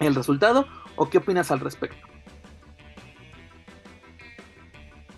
el 0.00 0.14
resultado, 0.14 0.66
¿o 0.96 1.08
qué 1.08 1.18
opinas 1.18 1.50
al 1.50 1.60
respecto? 1.60 2.06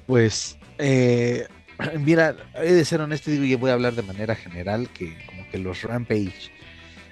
Pues, 0.06 0.57
eh, 0.78 1.46
mira, 1.98 2.36
he 2.54 2.72
de 2.72 2.84
ser 2.84 3.00
honesto 3.00 3.30
y 3.30 3.54
voy 3.54 3.70
a 3.70 3.74
hablar 3.74 3.94
de 3.94 4.02
manera 4.02 4.34
general 4.34 4.88
que 4.90 5.16
como 5.26 5.48
que 5.50 5.58
los 5.58 5.82
Rampage 5.82 6.50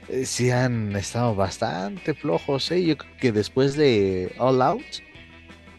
eh, 0.08 0.24
sí 0.24 0.50
han 0.50 0.94
estado 0.96 1.34
bastante 1.34 2.14
flojos. 2.14 2.70
¿eh? 2.70 2.84
Yo 2.84 2.96
creo 2.96 3.16
que 3.18 3.32
después 3.32 3.76
de 3.76 4.32
All 4.38 4.62
Out, 4.62 4.84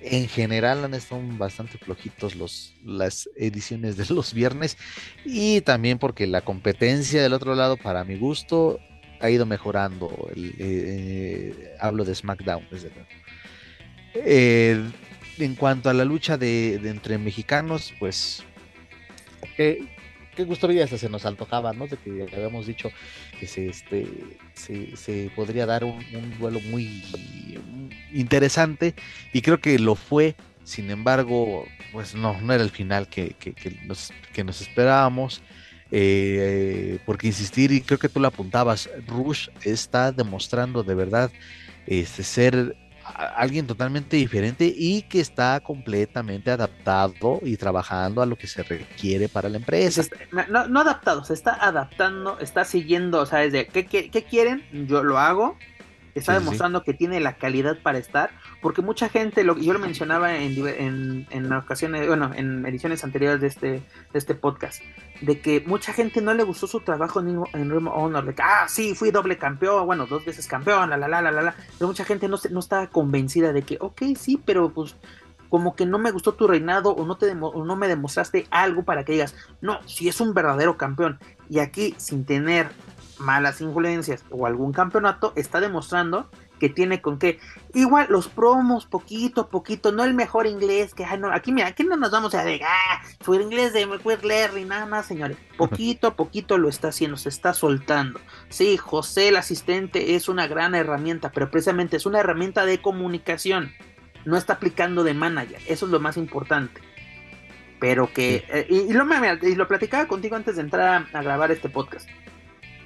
en 0.02 0.28
general 0.28 0.86
han 0.86 0.94
estado 0.94 1.22
bastante 1.38 1.78
flojitos 1.78 2.36
los, 2.36 2.76
las 2.84 3.30
ediciones 3.36 3.98
de 3.98 4.14
los 4.14 4.34
viernes. 4.34 4.78
Y 5.26 5.62
también 5.62 5.98
porque 5.98 6.28
la 6.28 6.42
competencia 6.42 7.22
del 7.22 7.34
otro 7.34 7.56
lado, 7.56 7.78
para 7.78 8.04
mi 8.04 8.18
gusto, 8.18 8.80
ha 9.20 9.30
ido 9.30 9.46
mejorando. 9.46 10.30
El, 10.34 10.56
eh, 10.60 11.76
hablo 11.80 12.06
de 12.06 12.16
SmackDown, 12.16 12.68
desde 12.72 12.92
luego. 12.92 13.08
En 15.40 15.56
cuanto 15.56 15.90
a 15.90 15.94
la 15.94 16.06
lucha 16.06 16.38
de, 16.38 16.76
entre 16.76 17.18
mexicanos, 17.18 17.94
pues 18.00 18.44
qué 19.56 20.44
gusto 20.46 20.68
vida 20.68 20.86
se 20.86 21.10
nos 21.10 21.26
antojaba, 21.26 21.74
¿no? 21.74 21.88
De 21.88 21.98
que 21.98 22.28
habíamos 22.34 22.68
dicho 22.68 22.92
que 23.40 23.48
se, 23.48 23.70
este, 23.70 24.08
se, 24.54 25.32
podría 25.36 25.66
dar 25.66 25.84
un, 25.84 26.00
duelo 26.40 26.60
muy 26.62 27.04
interesante 28.14 28.94
y 29.34 29.42
creo 29.42 29.60
que 29.60 29.80
lo 29.80 29.96
fue. 29.96 30.36
Sin 30.64 30.92
embargo, 30.92 31.66
pues 31.94 32.14
no, 32.14 32.40
no 32.42 32.54
era 32.54 32.62
el 32.62 32.70
final 32.72 33.08
que, 33.08 33.30
que, 33.40 33.54
nos, 33.86 34.12
que 34.34 34.44
nos 34.44 34.62
esperábamos. 34.62 35.42
Eh, 35.90 37.00
porque 37.06 37.28
insistir, 37.28 37.72
y 37.72 37.80
creo 37.80 37.98
que 37.98 38.10
tú 38.10 38.20
lo 38.20 38.28
apuntabas, 38.28 38.90
Rush 39.08 39.48
está 39.64 40.12
demostrando 40.12 40.84
de 40.84 40.94
verdad 40.94 41.32
este, 41.86 42.24
ser 42.24 42.76
alguien 43.14 43.68
totalmente 43.68 44.18
diferente 44.18 44.72
y 44.76 45.04
que 45.04 45.20
está 45.20 45.60
completamente 45.60 46.52
adaptado 46.52 47.40
y 47.44 47.58
trabajando 47.58 48.22
a 48.22 48.26
lo 48.26 48.36
que 48.36 48.48
se 48.48 48.64
requiere 48.64 49.30
para 49.30 49.50
la 49.50 49.58
empresa. 49.58 50.04
No, 50.50 50.68
no 50.68 50.80
adaptado, 50.82 51.24
se 51.24 51.34
está 51.34 51.54
adaptando, 51.54 52.40
está 52.40 52.66
siguiendo, 52.66 53.22
o 53.22 53.26
sea, 53.26 53.44
es 53.44 53.52
de, 53.52 53.68
¿qué, 53.68 53.86
qué, 53.86 54.24
quieren? 54.24 54.64
Yo 54.88 55.04
lo 55.04 55.18
hago. 55.18 55.58
Está 56.20 56.34
demostrando 56.34 56.84
que 56.84 56.94
tiene 56.94 57.20
la 57.20 57.38
calidad 57.38 57.78
para 57.82 57.98
estar, 57.98 58.32
porque 58.62 58.82
mucha 58.82 59.10
gente, 59.10 59.44
lo, 59.44 59.58
yo 59.58 59.74
lo 59.74 59.80
mencionaba 59.80 60.36
en, 60.36 61.28
en, 61.30 61.54
ocasiones, 61.54 62.08
bueno, 62.08 62.32
en 62.36 62.66
ediciones 62.66 63.04
anteriores 63.04 63.42
de 63.42 63.48
este, 63.48 63.68
de 63.68 63.84
este 64.14 64.36
podcast, 64.36 64.82
de 65.22 65.40
que 65.40 65.64
mucha 65.66 65.94
gente 65.94 66.22
no 66.22 66.34
le 66.34 66.44
gustó 66.44 66.68
su 66.68 66.80
trabajo 66.82 67.20
en, 67.20 67.42
en 67.54 67.88
Honor, 67.88 68.26
de 68.26 68.36
que, 68.36 68.42
ah, 68.42 68.66
sí, 68.68 68.96
fui 68.96 69.12
doble 69.12 69.38
campeón, 69.38 69.86
bueno, 69.86 70.06
dos 70.08 70.26
veces 70.26 70.48
campeón, 70.48 70.90
la, 70.90 70.98
la, 70.98 71.08
la, 71.08 71.22
la, 71.22 71.32
la, 71.32 71.56
pero 71.78 71.88
mucha 71.88 72.06
gente 72.06 72.28
no, 72.28 72.38
no 72.52 72.60
estaba 72.60 72.88
convencida 72.88 73.54
de 73.54 73.62
que, 73.62 73.78
ok, 73.80 74.02
sí, 74.16 74.42
pero 74.44 74.74
pues 74.74 74.96
como 75.50 75.76
que 75.76 75.86
no 75.86 75.98
me 76.00 76.12
gustó 76.12 76.34
tu 76.34 76.48
reinado 76.48 76.92
o 76.92 77.06
no, 77.06 77.18
te 77.18 77.34
no 77.34 77.76
me 77.76 77.88
demostraste 77.88 78.48
algo 78.50 78.84
para 78.84 79.06
que 79.06 79.14
digas, 79.14 79.36
no, 79.62 79.80
si 79.88 80.08
es 80.10 80.20
un 80.20 80.34
verdadero 80.34 80.78
campeón. 80.78 81.20
Y 81.50 81.60
aquí, 81.60 81.96
sin 81.98 82.26
tener 82.26 82.68
malas 83.20 83.62
influencias 83.62 84.24
o 84.30 84.46
algún 84.46 84.74
campeonato, 84.74 85.34
está 85.36 85.60
demostrando 85.60 86.30
que 86.58 86.70
tiene 86.70 87.02
con 87.02 87.20
qué. 87.20 87.40
Igual 87.74 88.08
los 88.10 88.28
promos, 88.28 88.86
poquito 88.86 89.42
a 89.42 89.50
poquito, 89.50 89.92
no 89.92 90.04
el 90.04 90.14
mejor 90.14 90.48
inglés, 90.48 90.94
que 90.94 91.06
no, 91.18 91.32
aquí 91.32 91.52
mira, 91.52 91.68
aquí 91.68 91.84
no 91.84 91.98
nos 91.98 92.12
vamos 92.12 92.34
a 92.34 92.44
decir, 92.44 92.62
ah, 92.66 93.02
fue 93.22 93.42
inglés 93.42 93.74
de 93.74 93.88
Larry, 94.24 94.66
nada 94.66 94.86
más, 94.86 95.06
señores. 95.06 95.38
Poquito 95.58 96.08
a 96.08 96.16
poquito 96.16 96.58
lo 96.58 96.70
está 96.70 96.90
haciendo, 96.90 97.18
se 97.18 97.30
está 97.30 97.54
soltando. 97.54 98.20
Sí, 98.50 98.78
José, 98.78 99.30
el 99.30 99.38
asistente, 99.38 100.16
es 100.16 100.30
una 100.30 100.48
gran 100.48 100.76
herramienta, 100.76 101.32
pero 101.32 101.50
precisamente 101.50 101.98
es 101.98 102.06
una 102.06 102.20
herramienta 102.20 102.66
de 102.66 102.82
comunicación. 102.82 103.72
No 104.26 104.38
está 104.38 104.54
aplicando 104.54 105.04
de 105.04 105.14
manager, 105.14 105.62
eso 105.68 105.86
es 105.86 105.92
lo 105.92 106.00
más 106.00 106.18
importante. 106.18 106.82
Pero 107.80 108.12
que, 108.12 108.44
eh, 108.50 108.66
y, 108.70 108.92
lo, 108.92 109.06
y, 109.44 109.56
lo, 109.56 109.68
platicaba 109.68 110.08
contigo 110.08 110.36
antes 110.36 110.56
de 110.56 110.64
entrar 110.64 111.06
a 111.14 111.22
grabar 111.22 111.52
este 111.52 111.70
podcast. 111.70 112.10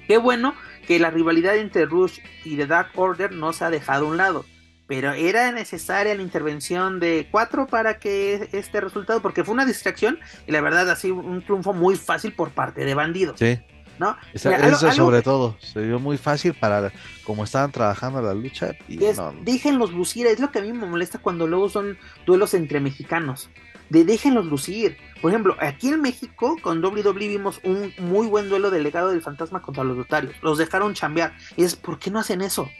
Qué 0.06 0.18
bueno 0.18 0.54
que 0.86 0.98
la 0.98 1.10
rivalidad 1.10 1.56
entre 1.56 1.86
Rush 1.86 2.18
y 2.44 2.56
The 2.56 2.66
Dark 2.66 2.90
Order 2.94 3.32
no 3.32 3.52
se 3.52 3.64
ha 3.64 3.70
dejado 3.70 4.06
a 4.06 4.08
un 4.10 4.16
lado. 4.16 4.44
Pero 4.86 5.12
era 5.12 5.52
necesaria 5.52 6.14
la 6.14 6.22
intervención 6.22 7.00
de 7.00 7.28
cuatro 7.30 7.66
para 7.66 7.98
que 7.98 8.48
este 8.52 8.80
resultado, 8.80 9.22
porque 9.22 9.44
fue 9.44 9.54
una 9.54 9.64
distracción 9.64 10.18
y 10.46 10.52
la 10.52 10.60
verdad 10.60 10.96
sido 10.96 11.14
un 11.14 11.42
triunfo 11.42 11.72
muy 11.72 11.96
fácil 11.96 12.32
por 12.32 12.50
parte 12.50 12.84
de 12.84 12.94
Bandido. 12.94 13.34
Sí. 13.36 13.58
¿No? 13.98 14.16
eso 14.32 14.92
sobre 14.92 15.22
todo, 15.22 15.56
se 15.60 15.82
dio 15.82 16.00
muy 16.00 16.16
fácil 16.18 16.54
para 16.54 16.90
como 17.24 17.44
estaban 17.44 17.70
trabajando 17.70 18.20
la 18.20 18.34
lucha. 18.34 18.72
Y 18.88 19.04
es, 19.04 19.18
Déjenlos 19.42 19.92
lucir, 19.92 20.26
es 20.26 20.40
lo 20.40 20.50
que 20.50 20.58
a 20.58 20.62
mí 20.62 20.72
me 20.72 20.86
molesta 20.86 21.18
cuando 21.18 21.46
luego 21.46 21.68
son 21.68 21.96
duelos 22.26 22.54
entre 22.54 22.80
mexicanos 22.80 23.48
de 23.92 24.06
déjenlos 24.06 24.46
lucir. 24.46 24.96
Por 25.20 25.30
ejemplo, 25.30 25.54
aquí 25.60 25.88
en 25.88 26.00
México 26.00 26.56
con 26.62 26.82
WWE 26.82 27.28
vimos 27.28 27.60
un 27.62 27.92
muy 27.98 28.26
buen 28.26 28.48
duelo 28.48 28.70
del 28.70 28.84
legado 28.84 29.10
del 29.10 29.20
fantasma 29.20 29.60
contra 29.60 29.84
los 29.84 29.98
notarios. 29.98 30.34
Los 30.40 30.56
dejaron 30.56 30.94
chambear. 30.94 31.34
Y 31.58 31.64
es, 31.64 31.76
¿por 31.76 31.98
qué 31.98 32.10
no 32.10 32.18
hacen 32.18 32.40
eso? 32.40 32.70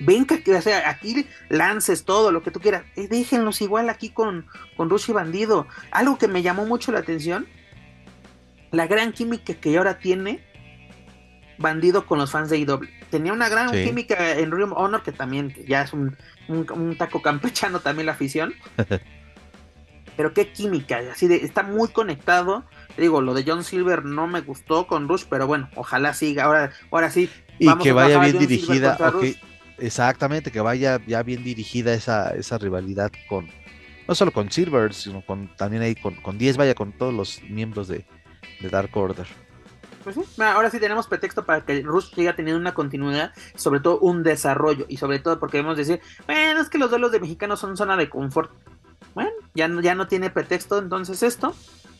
Ven 0.00 0.26
que, 0.26 0.54
o 0.54 0.60
sea, 0.60 0.90
aquí 0.90 1.26
lances 1.48 2.04
todo 2.04 2.30
lo 2.30 2.42
que 2.42 2.50
tú 2.50 2.60
quieras. 2.60 2.84
Eh, 2.96 3.08
déjenlos 3.08 3.62
igual 3.62 3.88
aquí 3.88 4.10
con, 4.10 4.46
con 4.76 4.90
Rush 4.90 5.08
y 5.08 5.12
Bandido. 5.14 5.66
Algo 5.92 6.18
que 6.18 6.28
me 6.28 6.42
llamó 6.42 6.66
mucho 6.66 6.92
la 6.92 6.98
atención, 6.98 7.46
la 8.70 8.86
gran 8.86 9.12
química 9.12 9.54
que 9.54 9.78
ahora 9.78 9.98
tiene 9.98 10.44
Bandido 11.56 12.04
con 12.04 12.18
los 12.18 12.32
fans 12.32 12.50
de 12.50 12.58
IW. 12.58 12.86
Tenía 13.10 13.32
una 13.32 13.48
gran 13.48 13.72
química 13.72 14.38
en 14.38 14.50
Room 14.50 14.74
Honor, 14.76 15.02
que 15.02 15.12
también 15.12 15.54
ya 15.66 15.82
es 15.82 15.94
un, 15.94 16.18
un 16.48 16.96
taco 16.98 17.22
campechano 17.22 17.80
también 17.80 18.04
la 18.04 18.12
afición. 18.12 18.52
pero 20.20 20.34
qué 20.34 20.52
química, 20.52 21.00
así 21.10 21.28
de, 21.28 21.36
está 21.36 21.62
muy 21.62 21.88
conectado. 21.88 22.66
Digo, 22.98 23.22
lo 23.22 23.32
de 23.32 23.42
John 23.46 23.64
Silver 23.64 24.04
no 24.04 24.26
me 24.26 24.42
gustó 24.42 24.86
con 24.86 25.08
Rush, 25.08 25.24
pero 25.30 25.46
bueno, 25.46 25.70
ojalá 25.76 26.12
siga. 26.12 26.44
Ahora, 26.44 26.72
ahora 26.90 27.10
sí. 27.10 27.30
Y 27.58 27.74
que 27.78 27.92
vaya 27.92 28.20
bien 28.20 28.38
dirigida, 28.38 28.98
exactamente, 29.78 30.52
que 30.52 30.60
vaya 30.60 31.00
ya 31.06 31.22
bien 31.22 31.42
dirigida 31.42 31.94
esa, 31.94 32.34
esa 32.34 32.58
rivalidad 32.58 33.10
con, 33.30 33.48
no 34.06 34.14
solo 34.14 34.30
con 34.30 34.52
Silver, 34.52 34.92
sino 34.92 35.24
con 35.24 35.56
también 35.56 35.82
ahí 35.82 35.94
con, 35.94 36.16
con 36.16 36.36
10, 36.36 36.58
vaya 36.58 36.74
con 36.74 36.92
todos 36.92 37.14
los 37.14 37.42
miembros 37.44 37.88
de, 37.88 38.04
Dark 38.70 38.94
Order. 38.94 39.26
Pues 40.04 40.16
sí, 40.16 40.42
ahora 40.42 40.68
sí 40.68 40.78
tenemos 40.78 41.06
pretexto 41.06 41.46
para 41.46 41.64
que 41.64 41.80
Rush 41.80 42.14
siga 42.14 42.36
teniendo 42.36 42.60
una 42.60 42.74
continuidad, 42.74 43.32
sobre 43.54 43.80
todo 43.80 43.98
un 44.00 44.22
desarrollo, 44.22 44.84
y 44.86 44.98
sobre 44.98 45.18
todo 45.20 45.40
porque 45.40 45.56
debemos 45.56 45.78
decir, 45.78 46.02
bueno, 46.26 46.60
es 46.60 46.68
que 46.68 46.76
los 46.76 46.90
duelos 46.90 47.10
de 47.10 47.20
mexicanos 47.20 47.58
son 47.58 47.78
zona 47.78 47.96
de 47.96 48.10
confort. 48.10 48.50
Ya 49.54 49.68
no, 49.68 49.80
ya 49.80 49.94
no 49.94 50.06
tiene 50.08 50.30
pretexto 50.30 50.78
entonces 50.78 51.22
esto. 51.22 51.54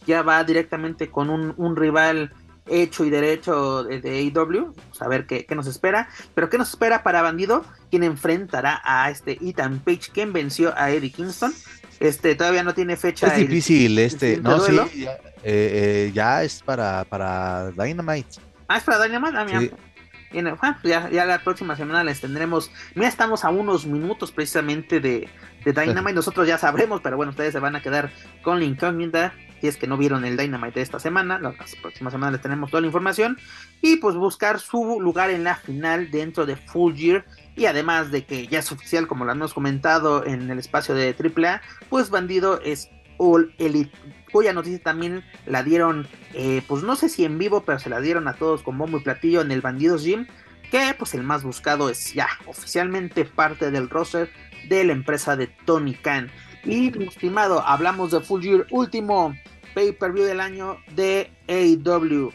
Ya 0.06 0.22
va 0.22 0.42
directamente 0.44 1.10
con 1.10 1.30
un, 1.30 1.76
rival 1.76 2.32
hecho 2.66 3.04
y 3.04 3.10
derecho 3.10 3.84
de, 3.84 4.32
AEW. 4.34 4.74
a 5.00 5.08
ver 5.08 5.26
qué, 5.26 5.46
nos 5.54 5.66
espera. 5.66 6.08
Pero 6.34 6.48
qué 6.48 6.58
nos 6.58 6.70
espera 6.70 7.02
para 7.02 7.22
Bandido, 7.22 7.64
quien 7.90 8.04
enfrentará 8.04 8.80
a 8.84 9.10
este 9.10 9.38
Ethan 9.42 9.80
Page, 9.80 10.10
quien 10.12 10.32
venció 10.32 10.72
a 10.76 10.90
Eddie 10.90 11.10
Kingston. 11.10 11.52
Este 12.00 12.34
todavía 12.34 12.62
no 12.62 12.72
tiene 12.72 12.96
fecha. 12.96 13.26
Es 13.26 13.36
difícil, 13.36 13.98
este, 13.98 14.38
no, 14.38 14.58
sí, 14.60 14.74
ya, 14.74 15.12
eh, 15.44 16.12
eh, 16.14 16.44
es 16.44 16.62
para, 16.62 17.04
para 17.04 17.72
Dynamite. 17.72 18.40
Ah, 18.68 18.78
es 18.78 18.84
para 18.84 19.04
Dynamite, 19.04 19.36
ah, 19.36 20.78
pues 20.80 20.90
ya, 20.90 21.10
ya, 21.10 21.24
la 21.26 21.42
próxima 21.42 21.76
semana 21.76 22.04
les 22.04 22.20
tendremos. 22.20 22.70
Mira, 22.94 23.08
estamos 23.08 23.44
a 23.44 23.50
unos 23.50 23.84
minutos 23.84 24.32
precisamente 24.32 25.00
de, 25.00 25.28
de 25.64 25.72
Dynamite. 25.72 26.14
Nosotros 26.14 26.46
ya 26.46 26.58
sabremos, 26.58 27.00
pero 27.00 27.16
bueno, 27.16 27.30
ustedes 27.30 27.52
se 27.52 27.60
van 27.60 27.76
a 27.76 27.82
quedar 27.82 28.10
con 28.42 28.58
la 28.58 28.64
incógnita. 28.64 29.32
Si 29.60 29.68
es 29.68 29.76
que 29.76 29.86
no 29.86 29.98
vieron 29.98 30.24
el 30.24 30.36
Dynamite 30.38 30.80
de 30.80 30.82
esta 30.82 30.98
semana, 30.98 31.38
la 31.38 31.52
próxima 31.82 32.10
semana 32.10 32.32
les 32.32 32.40
tenemos 32.40 32.70
toda 32.70 32.80
la 32.80 32.86
información. 32.86 33.36
Y 33.82 33.96
pues 33.96 34.16
buscar 34.16 34.58
su 34.58 35.00
lugar 35.00 35.30
en 35.30 35.44
la 35.44 35.56
final 35.56 36.10
dentro 36.10 36.46
de 36.46 36.56
Full 36.56 36.94
Year. 36.94 37.26
Y 37.56 37.66
además 37.66 38.10
de 38.10 38.24
que 38.24 38.46
ya 38.46 38.60
es 38.60 38.72
oficial, 38.72 39.06
como 39.06 39.24
lo 39.24 39.32
hemos 39.32 39.52
comentado 39.52 40.24
en 40.24 40.50
el 40.50 40.58
espacio 40.58 40.94
de 40.94 41.14
AAA, 41.14 41.60
pues 41.90 42.08
Bandido 42.08 42.60
es 42.62 42.90
All 43.18 43.54
Elite. 43.58 43.96
Cuya 44.32 44.52
noticia 44.52 44.82
también 44.82 45.24
la 45.44 45.62
dieron, 45.62 46.06
eh, 46.32 46.62
pues 46.66 46.82
no 46.82 46.96
sé 46.96 47.08
si 47.08 47.24
en 47.24 47.36
vivo, 47.36 47.64
pero 47.64 47.78
se 47.78 47.90
la 47.90 48.00
dieron 48.00 48.28
a 48.28 48.34
todos 48.34 48.62
con 48.62 48.78
bombo 48.78 48.98
y 48.98 49.02
platillo 49.02 49.42
en 49.42 49.50
el 49.50 49.60
Bandidos 49.60 50.04
Gym. 50.04 50.26
Que 50.70 50.94
pues 50.96 51.14
el 51.14 51.24
más 51.24 51.42
buscado 51.42 51.90
es 51.90 52.14
ya 52.14 52.28
oficialmente 52.46 53.24
parte 53.24 53.70
del 53.70 53.90
roster 53.90 54.30
de 54.68 54.84
la 54.84 54.92
empresa 54.92 55.36
de 55.36 55.46
Tony 55.46 55.94
Khan. 55.94 56.30
Y, 56.64 56.96
estimado, 57.02 57.60
hablamos 57.66 58.10
de 58.10 58.20
Full 58.20 58.42
Year, 58.42 58.66
último 58.70 59.34
pay-per-view 59.74 60.24
del 60.24 60.40
año 60.40 60.78
de 60.94 61.32
AEW. 61.48 62.32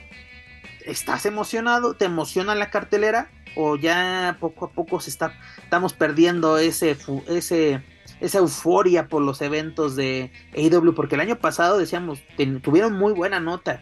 ¿Estás 0.85 1.25
emocionado? 1.25 1.95
¿Te 1.95 2.05
emociona 2.05 2.55
la 2.55 2.69
cartelera? 2.69 3.29
¿O 3.55 3.75
ya 3.75 4.37
poco 4.39 4.65
a 4.65 4.71
poco 4.71 4.99
se 4.99 5.09
está, 5.09 5.33
estamos 5.63 5.93
perdiendo 5.93 6.57
ese, 6.57 6.97
ese 7.27 7.81
esa 8.19 8.39
euforia 8.39 9.07
por 9.07 9.21
los 9.21 9.41
eventos 9.41 9.95
de 9.95 10.31
AEW, 10.55 10.93
porque 10.93 11.15
el 11.15 11.21
año 11.21 11.37
pasado 11.39 11.77
decíamos, 11.77 12.19
tuvieron 12.61 12.93
muy 12.93 13.13
buena 13.13 13.39
nota, 13.39 13.81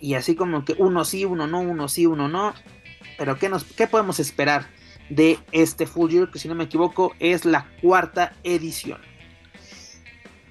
y 0.00 0.14
así 0.14 0.34
como 0.34 0.64
que 0.64 0.74
uno 0.78 1.04
sí, 1.04 1.24
uno 1.24 1.46
no, 1.46 1.60
uno 1.60 1.88
sí, 1.88 2.06
uno 2.06 2.28
no, 2.28 2.54
pero 3.18 3.38
¿qué, 3.38 3.48
nos, 3.48 3.64
qué 3.64 3.86
podemos 3.86 4.20
esperar 4.20 4.66
de 5.08 5.38
este 5.52 5.86
Full 5.86 6.10
Year, 6.10 6.30
que 6.30 6.38
si 6.38 6.48
no 6.48 6.54
me 6.54 6.64
equivoco 6.64 7.14
es 7.18 7.44
la 7.44 7.68
cuarta 7.80 8.32
edición? 8.42 9.00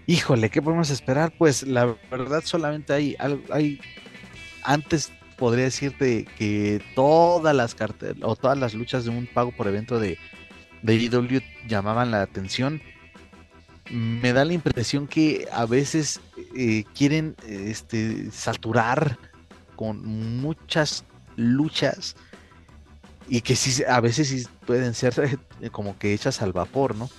Híjole, 0.08 0.50
¿qué 0.50 0.62
podemos 0.62 0.90
esperar? 0.92 1.34
Pues 1.38 1.64
la 1.64 1.96
verdad 2.12 2.44
solamente 2.46 2.94
hay, 2.94 3.16
hay 3.52 3.80
antes 4.64 5.12
podría 5.38 5.66
decirte 5.66 6.26
que 6.38 6.82
todas 6.96 7.56
las 7.56 7.76
cartas 7.76 8.16
o 8.22 8.36
todas 8.36 8.58
las 8.58 8.74
luchas 8.74 9.06
de 9.06 9.12
un 9.12 9.28
pago 9.28 9.52
por 9.52 9.68
evento 9.68 10.00
de, 10.00 10.18
de 10.82 11.44
llamaban 11.68 12.12
la 12.12 12.22
atención. 12.22 12.82
Me 13.92 14.34
da 14.34 14.46
la 14.46 14.54
impresión 14.54 15.08
que 15.08 15.48
a 15.52 15.66
veces 15.66 16.20
eh, 16.56 16.84
quieren 16.96 17.36
este, 17.48 18.32
saturar 18.32 19.18
con 19.76 20.06
muchas 20.42 21.04
luchas 21.36 22.16
y 23.28 23.42
que 23.42 23.56
sí, 23.56 23.84
a 23.84 24.00
veces 24.00 24.28
sí 24.28 24.46
pueden 24.66 24.94
ser 24.94 25.40
como 25.72 25.98
que 25.98 26.14
hechas 26.14 26.42
al 26.42 26.54
vapor, 26.54 26.96
¿no? 26.96 27.10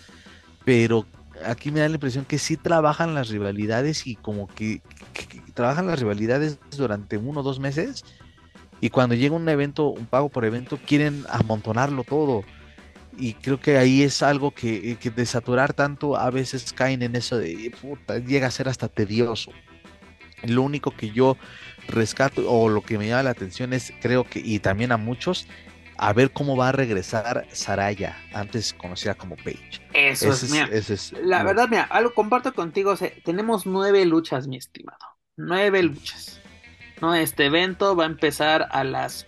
Pero 0.65 1.07
aquí 1.45 1.71
me 1.71 1.81
da 1.81 1.89
la 1.89 1.95
impresión 1.95 2.25
que 2.25 2.39
sí 2.39 2.57
trabajan 2.57 3.15
las 3.15 3.29
rivalidades 3.29 4.07
y 4.07 4.17
como 4.17 4.49
que, 4.49 4.83
trabajan 5.55 5.87
las 5.87 5.99
rivalidades 5.99 6.59
durante 6.77 7.17
uno 7.17 7.41
o 7.41 7.43
dos 7.43 7.61
meses 7.61 8.05
y 8.81 8.91
cuando 8.91 9.15
llega 9.15 9.35
un 9.35 9.49
evento, 9.49 9.89
un 9.89 10.07
pago 10.07 10.29
por 10.29 10.45
evento, 10.45 10.79
quieren 10.87 11.25
amontonarlo 11.29 12.05
todo. 12.05 12.45
Y 13.19 13.33
creo 13.33 13.59
que 13.59 13.79
ahí 13.79 14.03
es 14.03 14.23
algo 14.23 14.51
que, 14.51 14.99
que 15.01 15.11
de 15.11 15.25
saturar 15.25 15.73
tanto 15.73 16.17
a 16.17 16.31
veces 16.31 16.75
caen 16.75 17.03
en 17.03 17.17
eso 17.17 17.39
de 17.39 17.73
puta, 17.81 18.19
llega 18.19 18.47
a 18.47 18.51
ser 18.51 18.69
hasta 18.69 18.89
tedioso. 18.89 19.51
Lo 20.43 20.61
único 20.61 20.91
que 20.91 21.11
yo 21.11 21.39
rescato 21.89 22.51
o 22.51 22.69
lo 22.69 22.83
que 22.83 22.99
me 22.99 23.09
llama 23.09 23.23
la 23.23 23.31
atención 23.31 23.73
es, 23.73 23.93
creo 24.03 24.25
que, 24.25 24.41
y 24.41 24.59
también 24.59 24.93
a 24.93 24.99
muchos, 24.99 25.49
a 25.99 26.13
ver 26.13 26.33
cómo 26.33 26.57
va 26.57 26.69
a 26.69 26.73
regresar 26.73 27.47
Saraya, 27.53 28.17
antes 28.33 28.73
conocida 28.73 29.15
como 29.15 29.37
Paige. 29.37 29.81
Eso 29.93 30.31
es, 30.31 30.51
mira, 30.51 30.69
la 31.23 31.43
verdad, 31.43 31.69
mira, 31.69 31.85
algo 31.85 32.15
comparto 32.15 32.53
contigo, 32.53 32.95
tenemos 33.25 33.67
nueve 33.67 34.05
luchas, 34.05 34.47
mi 34.47 34.57
estimado, 34.57 34.99
nueve 35.37 35.83
luchas. 35.83 36.41
No, 37.01 37.15
este 37.15 37.47
evento 37.47 37.95
va 37.95 38.05
a 38.05 38.07
empezar 38.07 38.69
a 38.71 38.83
las 38.83 39.27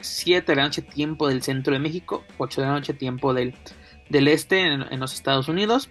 7 0.00 0.52
de 0.52 0.56
la 0.56 0.64
noche 0.64 0.82
tiempo 0.82 1.28
del 1.28 1.42
centro 1.42 1.72
de 1.72 1.78
México, 1.78 2.24
8 2.36 2.60
de 2.60 2.66
la 2.66 2.72
noche 2.74 2.92
tiempo 2.92 3.32
del, 3.32 3.54
del 4.10 4.28
este 4.28 4.60
en, 4.66 5.00
los 5.00 5.14
Estados 5.14 5.48
Unidos. 5.48 5.88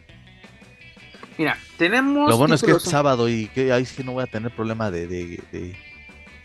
Mira, 1.39 1.57
tenemos... 1.77 2.29
Lo 2.29 2.37
bueno 2.37 2.53
es 2.55 2.61
que 2.61 2.71
es 2.71 2.83
sábado 2.83 3.27
y 3.27 3.47
que 3.47 3.73
ahí 3.73 3.85
sí 3.85 4.03
no 4.03 4.13
voy 4.13 4.23
a 4.23 4.27
tener 4.27 4.55
problema 4.55 4.91
de 4.91 5.07
de 5.07 5.75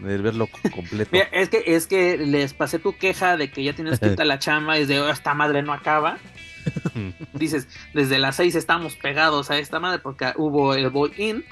verlo 0.00 0.48
completo. 0.74 1.10
es 1.32 1.48
que 1.48 1.62
es 1.66 1.86
que 1.86 2.16
les 2.16 2.54
pasé 2.54 2.78
tu 2.78 2.96
queja 2.96 3.36
de 3.36 3.50
que 3.50 3.62
ya 3.62 3.72
tienes 3.72 4.00
quita 4.00 4.24
la 4.24 4.38
chamba 4.38 4.78
y 4.78 4.86
de 4.86 5.00
oh, 5.00 5.08
esta 5.08 5.34
madre 5.34 5.62
no 5.62 5.72
acaba. 5.72 6.18
Dices, 7.32 7.68
desde 7.94 8.18
las 8.18 8.36
seis 8.36 8.54
estamos 8.54 8.96
pegados 8.96 9.50
a 9.50 9.58
esta 9.58 9.80
madre 9.80 9.98
porque 9.98 10.32
hubo 10.36 10.74
el 10.74 10.90
boy 10.90 11.12
in. 11.16 11.44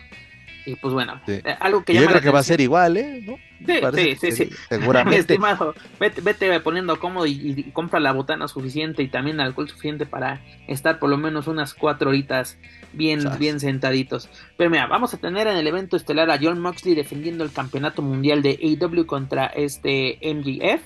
Y 0.68 0.76
pues 0.76 0.92
bueno, 0.92 1.18
eh, 1.26 1.42
algo 1.60 1.82
que 1.82 1.94
Yo 1.94 2.04
creo 2.04 2.20
que 2.20 2.28
va 2.28 2.40
a 2.40 2.42
ser 2.42 2.60
igual, 2.60 2.98
¿eh? 2.98 3.22
¿No? 3.24 3.38
Sí, 3.94 4.16
sí, 4.16 4.32
sí, 4.32 4.50
Seguramente. 4.68 5.20
Estimado, 5.32 5.74
vete, 5.98 6.20
vete 6.20 6.60
poniendo 6.60 7.00
cómodo 7.00 7.24
y, 7.24 7.70
compra 7.72 8.00
la 8.00 8.12
botana 8.12 8.48
suficiente 8.48 9.02
y 9.02 9.08
también 9.08 9.40
alcohol 9.40 9.66
suficiente 9.66 10.04
para 10.04 10.42
estar 10.66 10.98
por 10.98 11.08
lo 11.08 11.16
menos 11.16 11.46
unas 11.46 11.72
cuatro 11.72 12.10
horitas 12.10 12.58
bien, 12.92 13.20
bien 13.38 13.60
sentaditos. 13.60 14.28
Pero 14.58 14.68
mira, 14.68 14.86
vamos 14.86 15.14
a 15.14 15.16
tener 15.16 15.46
en 15.46 15.56
el 15.56 15.66
evento 15.66 15.96
estelar 15.96 16.30
a 16.30 16.38
John 16.38 16.60
Moxley 16.60 16.94
defendiendo 16.94 17.44
el 17.44 17.52
campeonato 17.52 18.02
mundial 18.02 18.42
de 18.42 18.58
AEW 18.62 19.06
contra 19.06 19.46
este 19.46 20.18
MGF. 20.22 20.82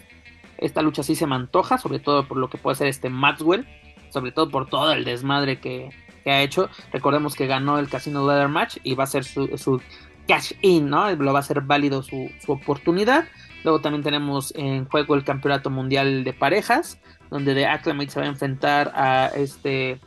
Esta 0.59 0.80
lucha 0.80 1.03
sí 1.03 1.16
se 1.16 1.26
me 1.26 1.35
antoja, 1.35 1.76
sobre 1.76 1.99
todo 1.99 2.28
por 2.28 2.37
lo 2.37 2.49
que 2.49 2.57
puede 2.57 2.76
ser 2.76 2.87
este 2.87 3.11
Maxwell, 3.11 3.66
sobre 4.11 4.30
todo 4.30 4.49
por 4.49 4.68
todo 4.68 4.93
el 4.93 5.05
desmadre 5.05 5.59
que, 5.59 5.91
ha 6.31 6.43
hecho. 6.43 6.68
Recordemos 6.93 7.35
que 7.35 7.47
ganó 7.47 7.79
el 7.79 7.89
Casino 7.89 8.27
Leather 8.27 8.49
Match 8.49 8.79
y 8.83 8.95
va 8.95 9.05
a 9.05 9.09
ser 9.09 9.25
su, 9.25 9.81
cash 10.27 10.53
in, 10.62 10.89
¿no? 10.89 11.11
Lo 11.14 11.33
va 11.33 11.41
a 11.41 11.43
ser 11.43 11.61
válido 11.62 12.03
su, 12.03 12.31
su, 12.45 12.53
oportunidad. 12.53 13.27
Luego 13.64 13.81
también 13.81 14.03
tenemos 14.03 14.53
en 14.57 14.87
juego 14.87 15.14
el 15.14 15.25
Campeonato 15.25 15.70
Mundial 15.70 16.25
de 16.25 16.33
Parejas, 16.33 16.99
donde 17.31 17.55
The 17.55 17.66
Acclamate 17.66 18.11
se 18.11 18.20
va 18.20 18.27
a 18.27 18.29
enfrentar 18.29 18.93
a 18.95 19.31
este 19.35 20.01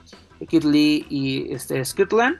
Kid 0.47 0.63
Lee 0.63 1.05
y 1.09 1.53
este, 1.53 1.83
Skirtland, 1.83 2.37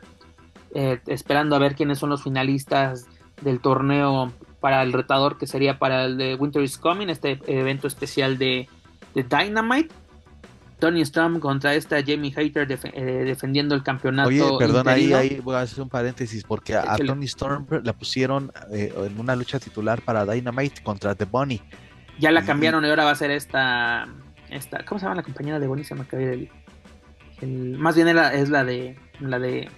eh, 0.74 1.00
esperando 1.08 1.56
a 1.56 1.60
ver 1.60 1.76
quiénes 1.76 2.00
son 2.00 2.10
los 2.10 2.24
finalistas 2.24 3.08
del 3.42 3.60
torneo 3.60 4.32
para 4.60 4.82
el 4.84 4.94
retador 4.94 5.38
que 5.38 5.48
sería 5.48 5.80
para 5.80 6.06
el 6.06 6.18
de 6.18 6.36
Winter 6.36 6.64
is 6.64 6.78
Coming, 6.78 7.10
este 7.10 7.40
evento 7.48 7.88
especial 7.88 8.38
de, 8.38 8.68
Dynamite. 9.14 9.94
Tony 10.80 11.02
Storm 11.02 11.40
contra 11.40 11.74
esta 11.74 11.98
Jamie 12.06 12.32
Hater 12.32 12.68
eh, 12.72 13.02
defendiendo 13.26 13.76
el 13.76 13.84
campeonato. 13.84 14.30
Oye, 14.30 14.44
perdón, 14.60 14.88
ahí, 14.88 15.40
voy 15.44 15.56
a 15.56 15.62
hacer 15.62 15.82
un 15.82 15.90
paréntesis 15.90 16.44
porque 16.44 16.76
a, 16.76 16.96
Tony 16.98 17.26
Storm 17.26 17.66
la 17.84 17.94
pusieron 17.94 18.52
eh, 18.72 18.94
en 18.96 19.20
una 19.20 19.36
lucha 19.36 19.60
titular 19.60 20.02
para 20.02 20.26
Dynamite 20.26 20.84
contra 20.84 21.16
The 21.16 21.26
Bunny. 21.26 21.62
Ya 22.20 22.32
la 22.32 22.44
cambiaron 22.44 22.86
y 22.86 22.90
ahora 22.90 23.06
va 23.06 23.12
a 23.12 23.16
ser 23.16 23.32
esta, 23.32 24.08
esta 24.50 24.84
¿cómo 24.86 25.00
se 25.00 25.06
llama 25.06 25.16
la 25.16 25.24
compañera 25.24 25.60
de 25.60 25.68
Bunny? 25.68 25.84
Se 25.84 25.96
me 25.96 26.02
acaba 26.02 26.24
de 26.24 26.50
más 27.42 27.96
bien 27.96 28.08
es 28.08 28.50
la 28.50 28.64
de. 28.64 28.96
La 29.20 29.40
de. 29.40 29.70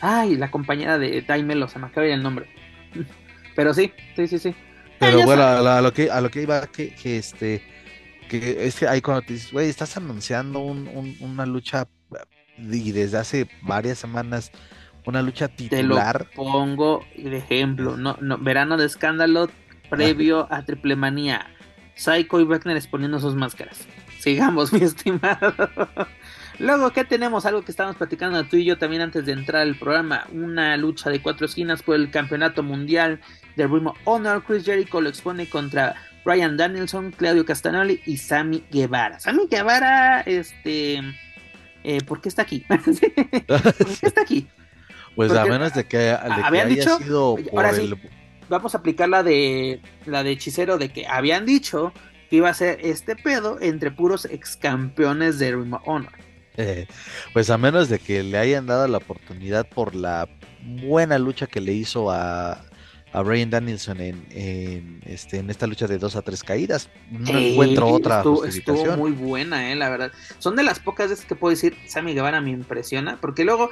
Ay, 0.00 0.36
la 0.36 0.50
compañera 0.50 0.98
de 0.98 1.22
Daimelo, 1.22 1.68
se 1.68 1.78
me 1.78 1.86
acaba 1.86 2.06
el 2.06 2.22
nombre. 2.22 2.46
Pero 3.56 3.72
sí, 3.72 3.92
sí, 4.16 4.26
sí, 4.26 4.38
sí. 4.38 4.54
Pero 4.98 5.22
bueno, 5.24 5.42
a, 5.42 5.80
lo 5.80 5.92
que, 5.92 6.10
a 6.10 6.20
lo 6.20 6.30
que 6.30 6.42
iba, 6.42 6.66
que, 6.66 6.94
que 6.94 7.18
este. 7.18 7.62
Que 8.40 8.66
es 8.66 8.76
que 8.76 8.88
ahí 8.88 9.00
cuando 9.00 9.22
te 9.22 9.34
dices, 9.34 9.52
güey, 9.52 9.68
estás 9.68 9.96
anunciando 9.96 10.60
una 10.60 11.46
lucha 11.46 11.86
y 12.58 12.92
desde 12.92 13.18
hace 13.18 13.48
varias 13.62 13.98
semanas 13.98 14.50
una 15.06 15.22
lucha 15.22 15.48
titular. 15.48 16.24
Te 16.24 16.36
lo 16.36 16.42
pongo 16.42 17.04
de 17.16 17.36
ejemplo, 17.36 17.96
no, 17.96 18.16
no, 18.20 18.38
verano 18.38 18.76
de 18.76 18.86
escándalo 18.86 19.50
previo 19.90 20.46
a 20.50 20.62
Triple 20.62 20.96
Manía. 20.96 21.46
Psycho 21.94 22.40
y 22.40 22.44
Wagner 22.44 22.76
exponiendo 22.76 23.20
sus 23.20 23.34
máscaras. 23.34 23.86
Sigamos, 24.18 24.72
mi 24.72 24.80
estimado. 24.80 25.54
Luego, 26.58 26.90
¿qué 26.90 27.04
tenemos? 27.04 27.46
Algo 27.46 27.62
que 27.62 27.70
estábamos 27.70 27.96
platicando 27.96 28.42
tú 28.44 28.56
y 28.56 28.64
yo 28.64 28.78
también 28.78 29.02
antes 29.02 29.26
de 29.26 29.32
entrar 29.32 29.62
al 29.62 29.76
programa. 29.76 30.26
Una 30.32 30.76
lucha 30.76 31.10
de 31.10 31.20
cuatro 31.20 31.46
esquinas 31.46 31.82
por 31.82 31.96
el 31.96 32.10
campeonato 32.10 32.62
mundial 32.62 33.20
de 33.56 33.66
Ring 33.66 33.88
Honor. 34.04 34.42
Chris 34.44 34.64
Jericho 34.64 35.00
lo 35.00 35.08
expone 35.08 35.48
contra 35.48 35.94
Ryan 36.24 36.56
Danielson, 36.56 37.10
Claudio 37.12 37.44
Castagnoli 37.44 38.00
y 38.06 38.16
Sammy 38.16 38.64
Guevara. 38.70 39.20
Sammy 39.20 39.46
Guevara, 39.50 40.20
este... 40.22 41.00
Eh, 41.86 42.00
¿Por 42.02 42.22
qué 42.22 42.30
está 42.30 42.42
aquí? 42.42 42.60
¿Por 42.68 42.80
qué 42.82 44.06
está 44.06 44.22
aquí? 44.22 44.48
Pues 45.14 45.32
a 45.32 45.44
menos 45.44 45.74
de 45.74 45.84
que, 45.84 46.10
habían 46.10 46.68
dicho, 46.68 46.98
sido 46.98 47.36
ahora 47.52 47.72
sí, 47.74 47.92
vamos 48.48 48.74
a 48.74 48.78
aplicar 48.78 49.08
la 49.08 49.22
de 49.22 49.80
la 50.06 50.22
de 50.22 50.32
hechicero 50.32 50.78
de 50.78 50.88
que 50.90 51.06
habían 51.06 51.46
dicho 51.46 51.92
que 52.30 52.36
iba 52.36 52.48
a 52.48 52.54
ser 52.54 52.80
este 52.82 53.16
pedo 53.16 53.58
entre 53.60 53.90
puros 53.90 54.24
ex 54.24 54.56
campeones 54.56 55.38
de 55.38 55.52
Ring 55.52 55.74
Honor. 55.84 56.12
pues 57.32 57.50
a 57.50 57.58
menos 57.58 57.88
de 57.88 57.98
que 57.98 58.22
le 58.22 58.38
hayan 58.38 58.66
dado 58.66 58.88
la 58.88 58.98
oportunidad 58.98 59.68
por 59.68 59.94
la 59.94 60.28
buena 60.62 61.18
lucha 61.18 61.46
que 61.46 61.60
le 61.60 61.72
hizo 61.72 62.10
a, 62.10 62.64
a 63.14 63.22
Brian 63.22 63.48
Danielson 63.48 64.00
en, 64.00 65.00
este, 65.06 65.38
en 65.38 65.48
esta 65.48 65.68
lucha 65.68 65.86
de 65.86 65.98
dos 65.98 66.16
a 66.16 66.22
tres 66.22 66.42
caídas. 66.42 66.90
No 67.10 67.38
encuentro 67.38 67.86
otra 67.86 68.18
estuvo, 68.18 68.44
Estuvo 68.44 68.96
muy 68.96 69.12
buena, 69.12 69.70
eh, 69.70 69.76
la 69.76 69.88
verdad. 69.88 70.10
Son 70.40 70.56
de 70.56 70.64
las 70.64 70.80
pocas 70.80 71.10
veces 71.10 71.24
que 71.24 71.36
puedo 71.36 71.50
decir, 71.50 71.76
Sammy 71.86 72.12
Guevara 72.12 72.40
me 72.40 72.50
impresiona, 72.50 73.16
porque 73.20 73.44
luego, 73.44 73.70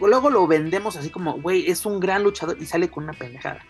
luego 0.00 0.28
lo 0.28 0.44
vendemos 0.48 0.96
así 0.96 1.08
como, 1.08 1.40
güey, 1.40 1.70
es 1.70 1.86
un 1.86 2.00
gran 2.00 2.24
luchador 2.24 2.56
y 2.60 2.66
sale 2.66 2.90
con 2.90 3.04
una 3.04 3.12
pendejada. 3.12 3.60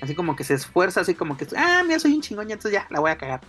Así 0.00 0.16
como 0.16 0.34
que 0.34 0.42
se 0.42 0.54
esfuerza, 0.54 1.02
así 1.02 1.14
como 1.14 1.36
que, 1.36 1.46
ah, 1.56 1.84
mira, 1.86 2.00
soy 2.00 2.14
un 2.14 2.20
chingón, 2.20 2.50
entonces 2.50 2.72
ya, 2.72 2.88
la 2.90 2.98
voy 2.98 3.12
a 3.12 3.18
cagar. 3.18 3.42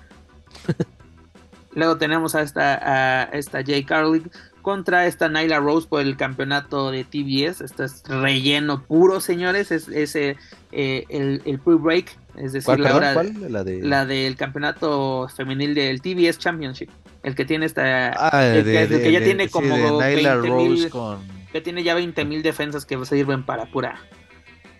Luego 1.74 1.98
tenemos 1.98 2.36
a 2.36 2.42
esta, 2.42 3.24
a 3.24 3.24
esta 3.32 3.64
Jay 3.64 3.84
Carly 3.84 4.24
contra 4.68 5.06
esta 5.06 5.30
Nyla 5.30 5.62
Rose 5.62 5.88
por 5.88 6.02
el 6.02 6.18
campeonato 6.18 6.92
de 6.92 7.06
TBS. 7.06 7.62
Esto 7.62 7.86
es 7.86 8.04
relleno 8.04 8.84
puro, 8.84 9.22
señores. 9.22 9.72
Es, 9.72 9.88
ese 9.88 10.36
eh, 10.74 11.06
el, 11.08 11.42
el 11.46 11.58
pre-break, 11.58 12.14
es 12.36 12.52
decir, 12.52 12.78
la, 12.78 12.94
hora, 12.94 13.16
La, 13.64 14.06
del 14.06 14.36
campeonato 14.36 15.30
femenil 15.34 15.74
del 15.74 16.02
TBS 16.02 16.38
Championship. 16.40 16.90
El 17.24 17.34
que 17.34 17.46
tiene 17.46 17.66
esta. 17.66 18.12
Ah, 18.18 18.46
el, 18.46 18.66
que, 18.66 19.10
ya 19.10 19.24
tiene 19.24 19.48
como. 19.48 20.02
Nyla 20.02 20.36
Rose 20.36 20.90
con. 20.90 21.20
Que 21.54 21.62
tiene 21.62 21.82
ya 21.82 21.96
20 21.96 22.26
mil 22.26 22.44
defensas 22.44 22.86
que 22.86 23.06
sirven 23.06 23.46
para 23.46 23.68
pura. 23.68 24.02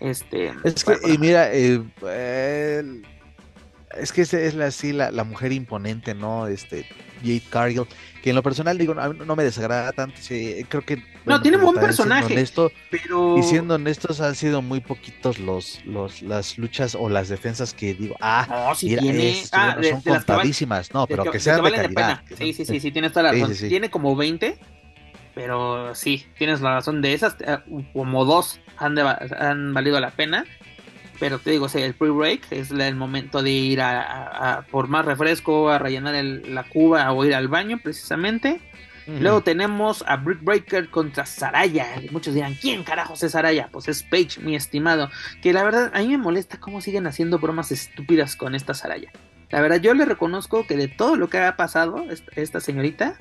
Este. 0.00 0.52
Es 0.64 0.84
que, 0.84 0.98
y 1.10 1.16
mira, 1.16 1.48
eh, 1.50 1.82
es 3.96 4.12
que 4.12 4.20
es 4.20 4.54
la, 4.54 4.66
así 4.66 4.92
la, 4.92 5.24
mujer 5.24 5.52
imponente, 5.52 6.14
¿no? 6.14 6.46
Este, 6.46 6.86
Jade 7.18 7.42
Cargill, 7.50 7.86
que 8.22 8.30
en 8.30 8.36
lo 8.36 8.42
personal 8.42 8.78
digo, 8.78 8.94
no, 8.94 9.36
me 9.36 9.44
desagrada 9.44 9.92
tanto, 9.92 10.20
creo 10.68 10.84
que... 10.84 11.02
no, 11.24 11.40
tiene 11.40 11.56
buen 11.56 11.76
personaje, 11.76 12.44
pero... 12.90 13.38
Y 13.38 13.42
siendo 13.42 13.74
honestos, 13.74 14.20
han 14.20 14.34
sido 14.34 14.62
muy 14.62 14.80
poquitos 14.80 15.38
los, 15.38 15.84
los 15.84 16.22
las 16.22 16.58
luchas 16.58 16.94
o 16.94 17.08
las 17.08 17.28
defensas 17.28 17.74
que 17.74 17.94
digo, 17.94 18.16
ah, 18.20 18.74
tiene, 18.78 19.42
ah, 19.52 19.76
son 19.82 20.02
contadísimas, 20.02 20.92
no, 20.92 21.06
pero 21.06 21.30
que, 21.30 21.40
sean 21.40 21.62
de, 21.62 21.72
calidad. 21.72 22.22
sí, 22.36 22.52
sí, 22.52 22.64
sí, 22.64 22.80
sí, 22.80 22.92
tienes 22.92 23.12
toda 23.12 23.32
la 23.32 23.46
razón. 23.46 23.68
Tiene 23.68 23.90
como 23.90 24.14
20, 24.16 24.58
pero 25.34 25.94
sí, 25.94 26.26
tienes 26.36 26.60
la 26.60 26.74
razón, 26.74 27.00
de 27.02 27.14
esas, 27.14 27.36
eh, 27.40 27.58
como 27.92 28.24
dos 28.24 28.60
han, 28.76 28.98
han 28.98 29.74
valido 29.74 29.98
la 30.00 30.10
pena. 30.10 30.44
Pero 31.18 31.38
te 31.38 31.50
digo, 31.50 31.66
o 31.66 31.78
el 31.78 31.94
pre-break 31.94 32.52
es 32.52 32.70
el 32.70 32.94
momento 32.94 33.42
de 33.42 33.50
ir 33.50 33.80
a, 33.80 34.64
por 34.70 34.88
más 34.88 35.04
refresco, 35.04 35.68
a 35.70 35.78
rellenar 35.78 36.14
la 36.22 36.62
cuba 36.64 37.10
o 37.12 37.24
ir 37.24 37.34
al 37.34 37.48
baño 37.48 37.80
precisamente. 37.82 38.60
Luego 39.08 39.42
tenemos 39.42 40.04
a 40.06 40.16
Brick 40.16 40.44
Breaker 40.44 40.90
contra 40.90 41.24
Saraya. 41.24 41.86
Muchos 42.10 42.34
dirán, 42.34 42.54
¿quién 42.60 42.84
carajos 42.84 43.22
es 43.22 43.32
Saraya? 43.32 43.70
Pues 43.72 43.88
es 43.88 44.02
Paige, 44.02 44.38
mi 44.42 44.54
estimado. 44.54 45.08
Que 45.40 45.54
la 45.54 45.64
verdad, 45.64 45.90
a 45.94 46.00
mí 46.00 46.08
me 46.08 46.18
molesta 46.18 46.60
cómo 46.60 46.82
siguen 46.82 47.06
haciendo 47.06 47.38
bromas 47.38 47.72
estúpidas 47.72 48.36
con 48.36 48.54
esta 48.54 48.74
Saraya. 48.74 49.10
La 49.50 49.62
verdad, 49.62 49.80
yo 49.80 49.94
le 49.94 50.04
reconozco 50.04 50.66
que 50.66 50.76
de 50.76 50.88
todo 50.88 51.16
lo 51.16 51.30
que 51.30 51.38
ha 51.38 51.56
pasado, 51.56 52.04
esta, 52.36 52.60
señorita, 52.60 53.16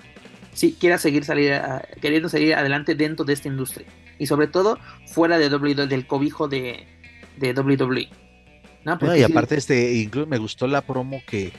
sí 0.51 0.75
quiera 0.77 0.97
seguir 0.97 1.23
salir 1.23 1.53
queriendo 2.01 2.27
seguir 2.27 2.55
adelante 2.55 2.93
dentro 2.93 3.23
de 3.23 3.31
esta 3.31 3.47
industria. 3.47 3.87
Y 4.19 4.27
sobre 4.27 4.47
todo, 4.47 4.79
fuera 5.05 5.37
de 5.37 5.47
WWE, 5.47 5.87
del 5.87 6.05
cobijo 6.05 6.49
de, 6.49 6.85
de 7.37 7.53
WWE. 7.53 8.09
No, 8.83 9.15
y 9.15 9.23
aparte, 9.23 9.55
este, 9.55 9.93
incluso 9.95 10.27
me 10.27 10.37
gustó 10.37 10.65
la 10.65 10.81
promo 10.81 11.21
que, 11.27 11.51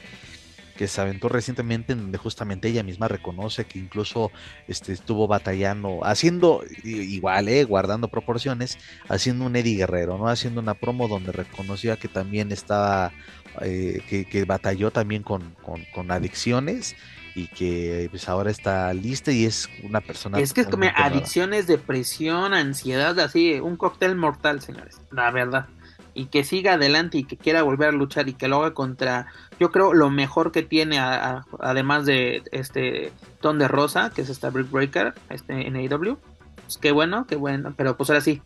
que 0.79 0.89
se 0.89 1.01
aventó 1.01 1.29
recientemente, 1.29 1.95
donde 1.95 2.17
justamente 2.17 2.69
ella 2.69 2.83
misma 2.83 3.07
reconoce 3.09 3.67
que 3.67 3.79
incluso 3.79 4.31
este, 4.67 4.93
estuvo 4.93 5.27
batallando, 5.27 6.01
haciendo 6.05 6.63
igual, 6.85 7.49
eh, 7.49 7.65
guardando 7.65 8.09
proporciones, 8.09 8.79
haciendo 9.09 9.45
un 9.45 9.57
Eddie 9.57 9.77
Guerrero, 9.77 10.17
¿no? 10.17 10.29
Haciendo 10.29 10.61
una 10.61 10.75
promo 10.75 11.07
donde 11.07 11.33
reconocía 11.33 11.97
que 11.97 12.09
también 12.09 12.51
estaba, 12.51 13.13
eh, 13.61 14.01
que, 14.09 14.45
batalló 14.45 14.91
también 14.91 15.23
con, 15.23 15.55
con, 15.93 16.11
adicciones 16.11 16.97
y 17.35 17.49
que 17.49 18.09
pues 18.11 18.29
ahora 18.29 18.51
está 18.51 18.93
lista 18.95 19.33
y 19.33 19.45
es 19.45 19.69
una 19.83 20.01
persona. 20.01 20.39
Es 20.39 20.53
que 20.53 20.63
es 20.63 20.67
como 20.67 20.85
adicciones, 20.95 21.67
depresión, 21.67 22.55
ansiedad, 22.55 23.19
así, 23.21 23.61
un 23.61 23.77
cóctel 23.77 24.17
mortal, 24.17 24.61
señores, 24.61 25.01
la 25.11 25.31
verdad 25.31 25.67
y 26.19 26.27
que 26.27 26.43
siga 26.43 26.73
adelante 26.73 27.19
y 27.19 27.23
que 27.23 27.37
quiera 27.37 27.63
volver 27.63 27.91
a 27.91 27.93
luchar 27.93 28.29
y 28.29 28.33
que 28.35 28.49
lo 28.49 28.57
haga 28.57 28.75
contra, 28.75 29.27
yo 29.61 29.71
creo, 29.71 29.95
lo 29.95 30.11
mejor 30.11 30.51
que 30.51 30.65
tiene, 30.65 30.99
además 30.99 32.07
de 32.07 32.43
este 32.51 33.13
Ton 33.41 33.61
de 33.61 33.69
Rosa, 33.69 34.11
que 34.11 34.23
es 34.23 34.29
esta 34.29 34.51
Brick 34.51 34.69
Breaker 34.69 35.15
este, 35.31 35.69
en 35.69 35.77
AEW. 35.77 36.19
Pues 36.65 36.77
qué 36.79 36.91
bueno, 36.91 37.25
qué 37.29 37.37
bueno, 37.37 37.73
pero 37.77 37.97
pues 37.97 38.11
ahora 38.11 38.21
sí, 38.21 38.43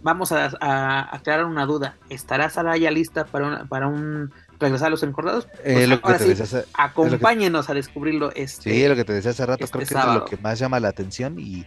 vamos 0.00 0.32
a, 0.32 1.14
aclarar 1.14 1.44
una 1.44 1.66
duda. 1.66 1.96
¿Estará 2.08 2.48
Saraya 2.48 2.90
lista 2.90 3.26
para 3.26 3.46
un, 3.46 3.68
para 3.68 3.86
un 3.86 4.32
regresar 4.60 4.88
a 4.88 4.90
los 4.90 5.02
encordados? 5.02 5.48
Eh, 5.64 5.98
pues 6.02 6.66
acompáñenos 6.74 7.70
a 7.70 7.74
descubrirlo. 7.74 8.30
Este, 8.34 8.72
sí, 8.72 8.88
lo 8.88 8.94
que 8.94 9.04
te 9.04 9.12
decía 9.12 9.32
hace 9.32 9.46
rato, 9.46 9.66
creo 9.66 9.82
este 9.82 9.94
que 9.94 10.00
es 10.00 10.06
lo 10.06 10.24
que 10.24 10.36
más 10.36 10.58
llama 10.58 10.78
la 10.78 10.88
atención 10.88 11.38
y, 11.38 11.66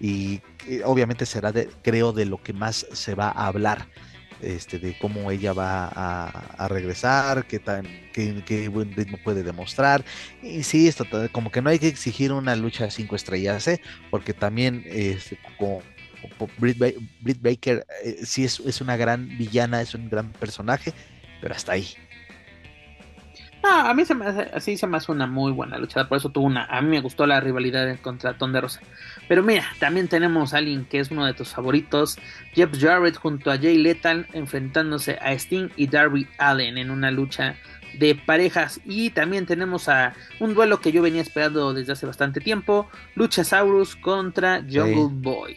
y, 0.00 0.42
obviamente 0.84 1.24
será, 1.24 1.52
de, 1.52 1.70
creo, 1.82 2.12
de 2.12 2.26
lo 2.26 2.42
que 2.42 2.52
más 2.52 2.86
se 2.92 3.14
va 3.14 3.28
a 3.28 3.46
hablar 3.46 3.86
este, 4.42 4.78
de 4.78 4.96
cómo 4.98 5.30
ella 5.30 5.52
va 5.52 5.88
a, 5.88 6.68
regresar, 6.68 7.46
qué, 7.46 7.58
tan, 7.58 7.86
qué, 8.12 8.68
buen 8.68 8.94
ritmo 8.94 9.18
puede 9.24 9.42
demostrar. 9.42 10.04
Y 10.42 10.62
sí, 10.62 10.88
esto, 10.88 11.06
como 11.32 11.50
que 11.50 11.62
no 11.62 11.70
hay 11.70 11.78
que 11.78 11.88
exigir 11.88 12.32
una 12.32 12.54
lucha 12.56 12.90
cinco 12.90 13.16
estrellas, 13.16 13.66
¿eh? 13.68 13.80
porque 14.10 14.34
también 14.34 14.84
este, 14.86 15.38
como, 15.58 15.82
Britt, 16.58 17.40
Baker 17.40 17.86
eh, 18.04 18.18
sí 18.24 18.44
es, 18.44 18.60
es 18.60 18.80
una 18.80 18.96
gran 18.96 19.28
villana, 19.38 19.80
es 19.80 19.94
un 19.94 20.10
gran 20.10 20.32
personaje, 20.32 20.92
pero 21.40 21.54
hasta 21.54 21.72
ahí. 21.72 21.88
A 23.62 23.94
mí 23.94 24.04
se 24.04 24.14
me 24.14 24.26
hace, 24.26 24.50
así 24.54 24.76
se 24.76 24.86
me 24.86 24.96
hace 24.96 25.12
una 25.12 25.26
muy 25.26 25.52
buena 25.52 25.78
luchada, 25.78 26.08
por 26.08 26.18
eso 26.18 26.30
tuvo 26.30 26.46
una. 26.46 26.64
A 26.66 26.80
mí 26.80 26.88
me 26.88 27.00
gustó 27.00 27.26
la 27.26 27.40
rivalidad 27.40 27.98
contra 28.00 28.38
Ton 28.38 28.52
de 28.52 28.60
Rosa. 28.60 28.80
Pero 29.28 29.42
mira, 29.42 29.64
también 29.78 30.08
tenemos 30.08 30.54
a 30.54 30.58
alguien 30.58 30.84
que 30.84 31.00
es 31.00 31.10
uno 31.10 31.26
de 31.26 31.34
tus 31.34 31.50
favoritos, 31.50 32.18
Jeff 32.54 32.70
Jarrett 32.78 33.16
junto 33.16 33.50
a 33.50 33.58
Jay 33.58 33.78
Lethal 33.78 34.26
enfrentándose 34.32 35.18
a 35.20 35.32
Sting 35.32 35.68
y 35.76 35.88
Darby 35.88 36.28
Allen 36.38 36.78
en 36.78 36.90
una 36.90 37.10
lucha 37.10 37.56
de 37.98 38.14
parejas 38.14 38.80
y 38.84 39.10
también 39.10 39.46
tenemos 39.46 39.88
a 39.88 40.14
un 40.38 40.54
duelo 40.54 40.80
que 40.80 40.92
yo 40.92 41.02
venía 41.02 41.22
esperando 41.22 41.72
desde 41.72 41.92
hace 41.92 42.06
bastante 42.06 42.40
tiempo, 42.40 42.88
Luchasaurus 43.14 43.96
contra 43.96 44.60
Jungle 44.60 45.08
Boy. 45.10 45.56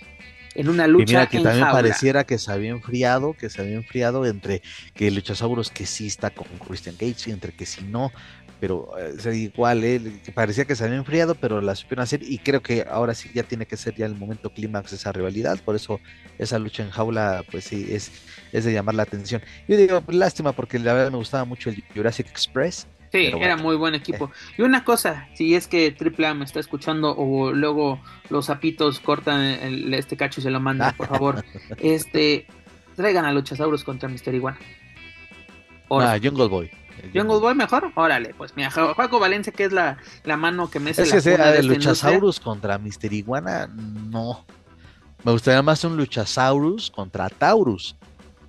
En 0.56 0.70
una 0.70 0.88
lucha 0.88 1.04
y 1.04 1.08
mira 1.08 1.28
que 1.28 1.40
también 1.40 1.68
pareciera 1.68 2.24
que 2.24 2.38
se 2.38 2.52
había 2.52 2.72
enfriado, 2.72 3.34
que 3.34 3.50
se 3.50 3.62
había 3.62 3.76
enfriado 3.76 4.26
entre 4.26 4.62
que 4.94 5.12
Luchasaurus 5.12 5.70
que 5.70 5.86
sí 5.86 6.08
está 6.08 6.32
con 6.32 6.48
Christian 6.60 6.96
Cage 6.96 7.30
y 7.30 7.32
entre 7.32 7.52
que 7.52 7.66
si 7.66 7.84
no, 7.84 8.12
pero 8.60 8.92
eh, 8.98 9.36
igual, 9.36 9.84
eh, 9.84 10.22
parecía 10.34 10.66
que 10.66 10.76
se 10.76 10.84
había 10.84 10.98
enfriado, 10.98 11.36
pero 11.36 11.62
la 11.62 11.76
supieron 11.76 12.04
hacer 12.04 12.22
y 12.24 12.40
creo 12.40 12.62
que 12.62 12.86
ahora 12.90 13.14
sí 13.16 13.30
ya 13.34 13.44
tiene 13.44 13.66
que 13.66 13.78
ser 13.78 13.96
ya 13.96 14.06
el 14.06 14.16
momento 14.16 14.50
clímax 14.52 14.92
de 14.92 14.98
esa 14.98 15.12
rivalidad, 15.12 15.60
por 15.64 15.76
eso 15.76 16.00
esa 16.38 16.60
lucha 16.60 16.84
en 16.84 16.90
jaula, 16.90 17.44
pues 17.50 17.66
sí, 17.66 17.88
es, 17.90 18.12
es 18.52 18.66
de 18.66 18.74
llamar 18.74 18.96
la 18.96 19.04
atención. 19.04 19.42
Yo 19.68 19.78
digo, 19.78 20.02
pues, 20.02 20.18
lástima 20.18 20.52
porque 20.52 20.80
la 20.80 20.94
verdad 20.94 21.12
me 21.12 21.18
gustaba 21.18 21.46
mucho 21.46 21.70
el 21.70 21.84
Jurassic 21.96 22.28
Express. 22.28 22.88
Sí, 23.12 23.32
era 23.40 23.58
muy 23.58 23.76
buen 23.76 23.96
equipo. 23.96 24.32
Y 24.58 24.62
una 24.62 24.84
cosa, 24.84 25.28
si 25.34 25.56
es 25.56 25.68
que 25.68 25.92
Triple 25.92 26.28
A 26.28 26.34
me 26.34 26.46
está 26.46 26.60
escuchando 26.60 27.16
o 27.16 27.52
luego 27.52 28.00
los 28.30 28.48
zapitos 28.48 29.00
cortan 29.00 29.42
este 29.94 30.18
cacho 30.18 30.42
y 30.42 30.44
se 30.44 30.52
lo 30.52 30.60
mandan, 30.60 30.96
por 30.96 31.08
favor, 31.08 31.46
este 31.78 32.46
traigan 32.96 33.26
a 33.26 33.32
Luchasaurus 33.32 33.84
contra 33.84 34.10
Mister 34.10 34.34
Iguana. 34.36 34.60
Ah, 35.90 36.18
Jungle 36.22 36.48
Boy. 36.48 36.70
Jungle 37.14 37.40
Boy 37.40 37.56
mejor, 37.56 37.92
órale, 37.96 38.34
pues 38.38 38.56
mira, 38.56 38.70
Juaco 38.70 39.20
Valencia, 39.20 39.54
que 39.54 39.64
es 39.64 39.72
la, 39.72 39.98
la 40.26 40.38
mano 40.38 40.70
que 40.70 40.80
me 40.80 40.92
hace 40.92 41.04
es 41.04 41.12
que 41.14 41.22
sea 41.22 41.52
de 41.52 41.64
Luchasaurus 41.64 42.40
contra 42.40 42.78
Mister 42.78 43.12
Iguana, 43.14 43.68
no. 43.68 44.46
Me 45.24 45.32
gustaría 45.32 45.62
más 45.62 45.84
un 45.84 45.98
Luchasaurus 45.98 46.92
contra 46.92 47.30
Taurus. 47.30 47.96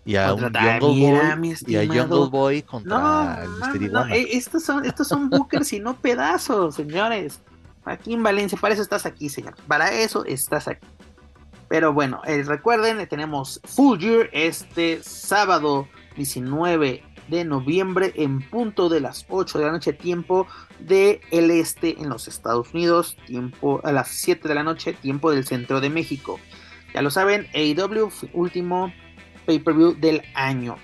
Y 0.04 0.16
a 0.16 0.32
un 0.32 0.42
Jungle 0.42 0.78
Boy, 0.80 1.56
y 1.66 1.76
a 1.76 1.86
Jungle 1.86 2.30
Boy 2.30 2.62
contra 2.62 3.44
Mister 3.58 3.82
Iguana. 3.82 4.14
Eh, 4.14 4.28
estos 4.32 4.64
son, 4.64 4.84
estos 4.84 5.08
son 5.08 5.28
bookers 5.28 5.72
y 5.74 5.80
no 5.80 5.96
pedazos, 5.96 6.74
señores. 6.74 7.40
Aquí 7.84 8.14
en 8.14 8.22
Valencia, 8.22 8.58
para 8.60 8.74
eso 8.74 8.82
estás 8.82 9.06
aquí, 9.06 9.28
señor. 9.28 9.54
Para 9.66 9.92
eso 9.92 10.24
estás 10.24 10.68
aquí. 10.68 10.86
Pero 11.68 11.92
bueno, 11.92 12.20
eh, 12.26 12.42
recuerden, 12.42 13.06
tenemos 13.08 13.60
Full 13.64 13.98
Year 13.98 14.30
este 14.32 15.02
sábado 15.02 15.86
19 16.16 17.04
de 17.28 17.44
noviembre 17.44 18.12
en 18.16 18.40
punto 18.40 18.88
de 18.88 19.00
las 19.00 19.24
8 19.28 19.58
de 19.58 19.64
la 19.64 19.70
noche, 19.70 19.92
tiempo 19.92 20.48
del 20.80 21.20
este 21.32 22.00
en 22.00 22.08
los 22.08 22.26
Estados 22.26 22.74
Unidos, 22.74 23.16
tiempo 23.26 23.80
a 23.84 23.92
las 23.92 24.08
7 24.08 24.48
de 24.48 24.54
la 24.54 24.64
noche, 24.64 24.94
tiempo 24.94 25.30
del 25.30 25.46
centro 25.46 25.80
de 25.80 25.90
México. 25.90 26.40
Ya 26.92 27.02
lo 27.02 27.10
saben, 27.10 27.46
AEW, 27.54 28.10
último 28.32 28.92
pay-per-view 29.46 29.94
del 29.98 30.22
año. 30.34 30.76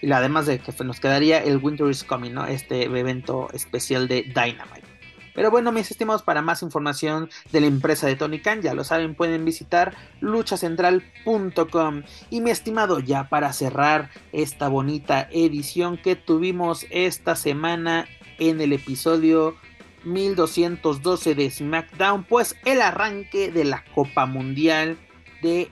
Y 0.00 0.10
además 0.10 0.46
de 0.46 0.58
que 0.58 0.72
nos 0.84 0.98
quedaría 0.98 1.42
el 1.42 1.58
Winter 1.58 1.88
is 1.88 2.02
Coming, 2.02 2.32
¿no? 2.32 2.46
Este 2.46 2.84
evento 2.84 3.48
especial 3.52 4.08
de 4.08 4.22
Dynamite. 4.22 4.92
Pero 5.34 5.50
bueno, 5.50 5.72
mis 5.72 5.90
estimados, 5.90 6.22
para 6.22 6.42
más 6.42 6.62
información 6.62 7.30
de 7.52 7.60
la 7.60 7.66
empresa 7.66 8.06
de 8.06 8.16
Tony 8.16 8.40
Khan, 8.40 8.62
ya 8.62 8.74
lo 8.74 8.84
saben, 8.84 9.14
pueden 9.14 9.44
visitar 9.44 9.94
luchacentral.com. 10.20 12.02
Y 12.30 12.40
mi 12.40 12.50
estimado, 12.50 12.98
ya 13.00 13.28
para 13.28 13.52
cerrar 13.52 14.10
esta 14.32 14.68
bonita 14.68 15.28
edición 15.30 15.96
que 15.96 16.16
tuvimos 16.16 16.86
esta 16.90 17.34
semana 17.36 18.06
en 18.38 18.60
el 18.60 18.72
episodio 18.72 19.56
1212 20.04 21.34
de 21.34 21.50
SmackDown, 21.50 22.24
pues 22.24 22.56
el 22.64 22.82
arranque 22.82 23.50
de 23.50 23.64
la 23.64 23.84
Copa 23.94 24.26
Mundial 24.26 24.98
de 25.42 25.70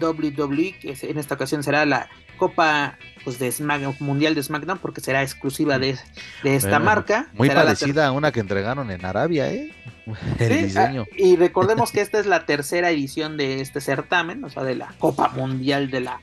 WWE, 0.00 0.74
que 0.78 0.96
en 1.02 1.18
esta 1.18 1.34
ocasión 1.34 1.62
será 1.62 1.86
la 1.86 2.08
Copa 2.36 2.96
pues, 3.24 3.38
de 3.38 3.50
SmackDown, 3.50 3.96
Mundial 4.00 4.34
de 4.34 4.42
SmackDown, 4.42 4.78
porque 4.78 5.00
será 5.00 5.22
exclusiva 5.22 5.78
de, 5.78 5.98
esta 6.44 6.78
marca. 6.78 7.28
Muy 7.34 7.50
parecida 7.50 8.06
a 8.06 8.12
una 8.12 8.32
que 8.32 8.40
entregaron 8.40 8.90
en 8.90 9.04
Arabia, 9.04 9.52
¿eh? 9.52 9.72
El 10.38 10.66
diseño. 10.66 11.04
Ah, 11.06 11.14
y 11.16 11.36
recordemos 11.36 11.92
que 11.92 12.00
esta 12.00 12.18
es 12.18 12.26
la 12.26 12.46
tercera 12.46 12.90
edición 12.90 13.36
de 13.36 13.60
este 13.60 13.80
certamen, 13.80 14.44
o 14.44 14.50
sea, 14.50 14.62
de 14.62 14.76
la 14.76 14.94
Copa 14.98 15.28
Mundial 15.28 15.90
de 15.90 16.00
la 16.00 16.20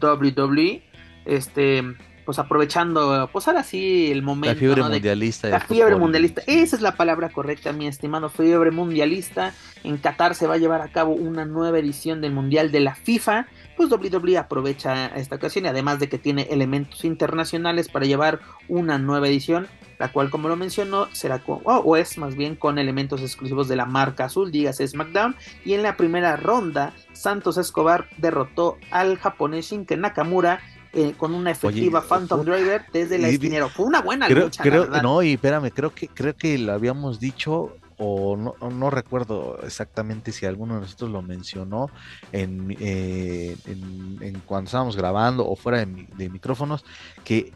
WWE. 0.00 0.82
Este, 1.26 1.84
pues 2.30 2.38
aprovechando, 2.38 3.28
pues 3.32 3.48
ahora 3.48 3.64
sí 3.64 4.08
el 4.12 4.22
momento. 4.22 4.54
La 4.54 4.60
fiebre 4.60 4.82
mundialista. 4.84 5.48
La 5.48 5.58
fiebre 5.58 5.96
mundialista, 5.96 6.42
esa 6.46 6.76
es 6.76 6.80
la 6.80 6.94
palabra 6.94 7.30
correcta, 7.30 7.72
mi 7.72 7.88
estimado, 7.88 8.28
fiebre 8.28 8.70
mundialista. 8.70 9.52
En 9.82 9.96
Qatar 9.96 10.36
se 10.36 10.46
va 10.46 10.54
a 10.54 10.58
llevar 10.58 10.80
a 10.80 10.92
cabo 10.92 11.12
una 11.12 11.44
nueva 11.44 11.80
edición 11.80 12.20
del 12.20 12.30
Mundial 12.30 12.70
de 12.70 12.78
la 12.78 12.94
FIFA. 12.94 13.48
Pues 13.76 13.90
WWE 13.90 14.38
aprovecha 14.38 15.06
esta 15.16 15.34
ocasión 15.34 15.64
y 15.64 15.68
además 15.68 15.98
de 15.98 16.08
que 16.08 16.18
tiene 16.18 16.42
elementos 16.50 17.04
internacionales 17.04 17.88
para 17.88 18.06
llevar 18.06 18.38
una 18.68 18.96
nueva 18.96 19.26
edición, 19.26 19.66
la 19.98 20.12
cual 20.12 20.30
como 20.30 20.48
lo 20.48 20.54
mencionó 20.54 21.08
será 21.10 21.40
con, 21.40 21.62
o 21.64 21.96
es 21.96 22.16
más 22.16 22.36
bien 22.36 22.54
con 22.54 22.78
elementos 22.78 23.22
exclusivos 23.22 23.66
de 23.66 23.74
la 23.74 23.86
marca 23.86 24.26
azul, 24.26 24.52
dígase 24.52 24.86
SmackDown, 24.86 25.34
y 25.64 25.74
en 25.74 25.82
la 25.82 25.96
primera 25.96 26.36
ronda 26.36 26.92
Santos 27.12 27.58
Escobar 27.58 28.08
derrotó 28.18 28.78
al 28.92 29.18
japonés 29.18 29.70
Shinken 29.70 30.02
Nakamura 30.02 30.60
eh, 30.92 31.14
con 31.16 31.34
una 31.34 31.52
efectiva 31.52 32.02
Phantom 32.02 32.44
Driver 32.44 32.84
desde 32.92 33.16
el 33.16 33.24
esquinero. 33.24 33.68
Fue 33.68 33.86
una 33.86 34.00
buena 34.00 34.28
lucha. 34.28 34.62
Creo, 34.62 34.86
no, 35.02 35.22
y 35.22 35.34
espérame, 35.34 35.70
creo 35.70 35.94
que, 35.94 36.08
creo 36.08 36.34
que 36.34 36.58
lo 36.58 36.72
habíamos 36.72 37.20
dicho, 37.20 37.76
o 38.02 38.36
no, 38.36 38.56
no 38.70 38.90
recuerdo 38.90 39.60
exactamente 39.62 40.32
si 40.32 40.46
alguno 40.46 40.74
de 40.74 40.80
nosotros 40.80 41.10
lo 41.10 41.20
mencionó 41.20 41.90
en, 42.32 42.74
eh, 42.80 43.56
en, 43.66 44.42
cuando 44.46 44.68
estábamos 44.68 44.96
grabando 44.96 45.46
o 45.46 45.54
fuera 45.54 45.84
de, 45.84 46.28
micrófonos, 46.30 46.84
que 47.24 47.52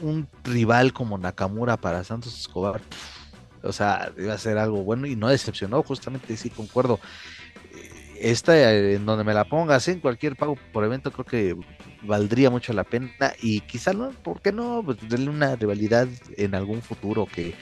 un 0.00 0.26
rival 0.44 0.92
como 0.92 1.18
Nakamura 1.18 1.76
para 1.76 2.02
Santos 2.04 2.36
Escobar, 2.36 2.80
o 3.62 3.72
sea, 3.72 4.10
iba 4.16 4.32
a 4.32 4.38
ser 4.38 4.58
algo 4.58 4.82
bueno 4.82 5.06
y 5.06 5.14
no 5.14 5.28
decepcionó, 5.28 5.82
justamente 5.82 6.36
sí 6.36 6.48
concuerdo 6.48 6.98
esta, 8.22 8.56
eh, 8.56 8.94
en 8.94 9.06
donde 9.06 9.24
me 9.24 9.34
la 9.34 9.44
pongas, 9.44 9.88
en 9.88 10.00
cualquier 10.00 10.36
pago 10.36 10.56
por 10.72 10.84
evento, 10.84 11.10
creo 11.10 11.24
que 11.24 11.56
valdría 12.02 12.50
mucho 12.50 12.72
la 12.72 12.84
pena. 12.84 13.10
Y 13.40 13.60
quizá 13.60 13.92
no, 13.92 14.10
¿por 14.10 14.40
qué 14.40 14.52
no? 14.52 14.82
Pues 14.84 14.98
darle 15.08 15.30
una 15.30 15.56
rivalidad 15.56 16.08
en 16.36 16.54
algún 16.54 16.82
futuro 16.82 17.26
que, 17.26 17.54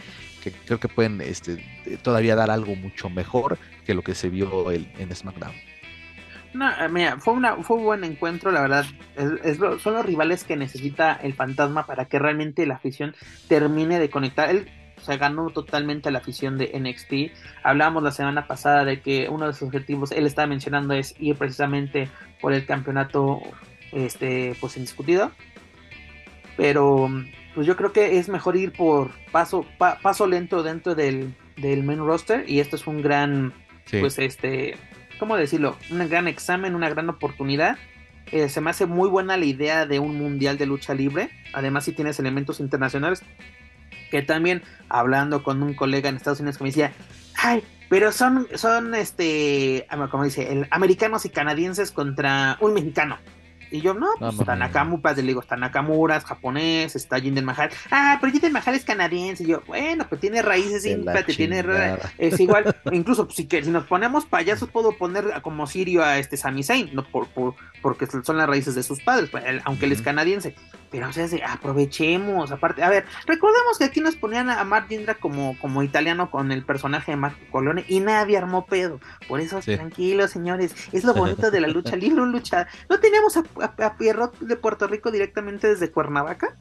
creo 0.67 0.79
que 0.79 0.89
pueden 0.89 1.21
este, 1.21 1.65
todavía 2.03 2.37
dar 2.37 2.51
algo 2.51 2.77
mucho 2.77 3.11
mejor 3.11 3.59
que 3.85 3.95
lo 3.95 4.03
que 4.03 4.15
se 4.15 4.29
vio 4.29 4.71
en 4.71 5.15
SmackDown. 5.15 5.55
No, 6.53 6.69
eh, 6.69 6.89
mira, 6.89 7.19
fue, 7.19 7.35
una, 7.35 7.57
fue 7.63 7.77
un 7.77 7.85
buen 7.85 8.05
encuentro, 8.05 8.51
la 8.51 8.63
verdad. 8.63 8.85
Es, 9.17 9.59
son 9.81 9.95
los 9.95 10.05
rivales 10.05 10.45
que 10.45 10.57
necesita 10.57 11.13
el 11.13 11.35
fantasma 11.35 11.87
para 11.87 12.07
que 12.07 12.19
realmente 12.19 12.67
la 12.67 12.75
afición 12.75 13.15
termine 13.49 13.99
de 13.99 14.11
conectar. 14.11 14.51
Él 14.51 14.69
se 15.03 15.17
ganó 15.17 15.51
totalmente 15.51 16.11
la 16.11 16.19
afición 16.19 16.59
de 16.59 16.79
NXT. 16.79 17.37
Hablábamos 17.63 18.03
la 18.03 18.13
semana 18.13 18.47
pasada 18.47 18.85
de 18.85 19.01
que 19.01 19.29
uno 19.29 19.47
de 19.47 19.53
sus 19.53 19.63
objetivos, 19.63 20.13
él 20.13 20.27
estaba 20.27 20.47
mencionando, 20.47 20.95
es 20.95 21.15
ir 21.19 21.37
precisamente 21.37 22.09
por 22.41 22.53
el 22.53 22.67
campeonato 22.67 23.41
este 23.93 24.55
pues 24.61 24.77
indiscutido. 24.77 25.33
Pero 26.57 27.11
pues 27.55 27.67
yo 27.67 27.77
creo 27.77 27.93
que 27.93 28.19
es 28.19 28.29
mejor 28.29 28.57
ir 28.57 28.73
por 28.73 29.11
paso 29.33 29.67
paso 29.79 30.27
lento 30.27 30.63
dentro 30.63 30.95
del, 30.95 31.35
del 31.57 31.83
main 31.83 31.99
roster 31.99 32.49
y 32.49 32.61
esto 32.61 32.77
es 32.77 32.87
un 32.87 33.03
gran 33.03 33.53
pues 33.91 34.19
este 34.19 34.77
¿cómo 35.21 35.37
decirlo? 35.37 35.77
Un 35.91 36.09
gran 36.09 36.27
examen, 36.27 36.75
una 36.75 36.89
gran 36.89 37.09
oportunidad. 37.09 37.77
Eh, 38.33 38.49
se 38.49 38.61
me 38.61 38.71
hace 38.71 38.87
muy 38.87 39.09
buena 39.09 39.37
la 39.37 39.45
idea 39.45 39.87
de 39.87 39.99
un 39.99 40.17
mundial 40.17 40.57
de 40.57 40.67
lucha 40.67 40.95
libre. 40.95 41.31
Además, 41.53 41.85
si 41.85 41.93
tienes 41.93 42.19
elementos 42.19 42.59
internacionales, 42.59 43.23
que 44.11 44.23
también 44.23 44.63
hablando 44.89 45.43
con 45.43 45.63
un 45.63 45.75
colega 45.75 46.09
en 46.09 46.17
Estados 46.17 46.41
Unidos 46.41 46.59
que 46.59 46.65
me 46.65 46.71
decía, 46.71 46.93
ay, 47.37 47.63
pero 47.89 48.13
son, 48.13 48.47
son 48.55 48.95
este, 48.95 49.87
como 50.11 50.25
dice, 50.25 50.53
el, 50.53 50.67
americanos 50.71 51.25
y 51.25 51.31
canadienses 51.31 51.91
contra 51.91 52.57
un 52.61 52.75
mexicano. 52.75 53.19
Y 53.73 53.81
yo, 53.81 53.95
no, 53.95 54.09
pues 54.19 54.39
está 54.39 54.57
Nakamura, 54.57 55.13
le 55.13 55.23
digo, 55.23 55.41
está 55.41 55.57
Nakamura, 55.57 56.17
es 56.17 56.25
japonés, 56.25 56.97
está 56.97 57.21
Jinder 57.21 57.45
Mahal. 57.45 57.71
Ah, 57.91 58.19
pero 58.21 58.33
Jinder 58.33 58.51
Mahal 58.51 58.75
es 58.75 58.85
canadiense. 58.85 59.45
Y 59.45 59.49
yo, 59.49 59.63
bueno, 59.67 60.07
pues 60.09 60.21
tiene 60.21 60.43
raíces, 60.43 60.83
tiene 60.83 61.63
es 62.19 62.41
igual. 62.41 62.75
incluso 62.93 63.27
pues, 63.27 63.37
si, 63.37 63.47
que, 63.47 63.63
si 63.63 63.71
nos 63.71 63.87
ponemos 63.87 64.27
payasos, 64.27 64.69
puedo 64.71 64.97
poner 64.97 65.41
como 65.43 65.67
sirio 65.67 66.03
a 66.03 66.19
este 66.19 66.37
Sami 66.37 66.65
Zayn, 66.65 66.91
no 66.95 67.05
por, 67.05 67.29
por, 67.29 67.55
porque 67.83 68.07
son 68.07 68.37
las 68.37 68.49
raíces 68.49 68.75
de 68.75 68.83
sus 68.83 69.01
padres, 69.01 69.31
pues, 69.31 69.45
aunque 69.65 69.87
él 69.87 69.93
es 69.93 70.03
canadiense. 70.03 70.55
Pero, 70.91 71.09
o 71.09 71.13
sea, 71.13 71.27
aprovechemos, 71.53 72.51
aparte, 72.51 72.83
a 72.83 72.89
ver, 72.89 73.05
recordemos 73.27 73.79
que 73.79 73.85
aquí 73.85 74.01
nos 74.01 74.17
ponían 74.17 74.51
a 74.51 74.65
Mark 74.65 74.87
Jindra 74.89 75.15
como, 75.15 75.57
como 75.61 75.83
italiano 75.83 76.31
con 76.31 76.51
el 76.51 76.65
personaje 76.65 77.13
de 77.13 77.17
Marco 77.17 77.39
Colone 77.51 77.85
y 77.89 78.01
nadie 78.01 78.37
armó 78.37 78.67
pedo. 78.67 79.01
Por 79.29 79.41
eso, 79.41 79.61
tranquilos, 79.61 80.33
señores, 80.33 80.75
es 80.93 81.05
lo 81.05 81.15
bonito 81.15 81.51
de 81.51 81.61
la 81.61 81.69
lucha 81.69 81.97
libre, 81.97 82.27
lucha. 82.27 82.67
No 82.89 82.99
teníamos 82.99 83.37
a, 83.37 83.45
a, 83.79 83.97
Pierrot 83.97 84.39
de 84.41 84.57
Puerto 84.57 84.87
Rico 84.89 85.11
directamente 85.11 85.69
desde 85.69 85.91
Cuernavaca. 85.91 86.57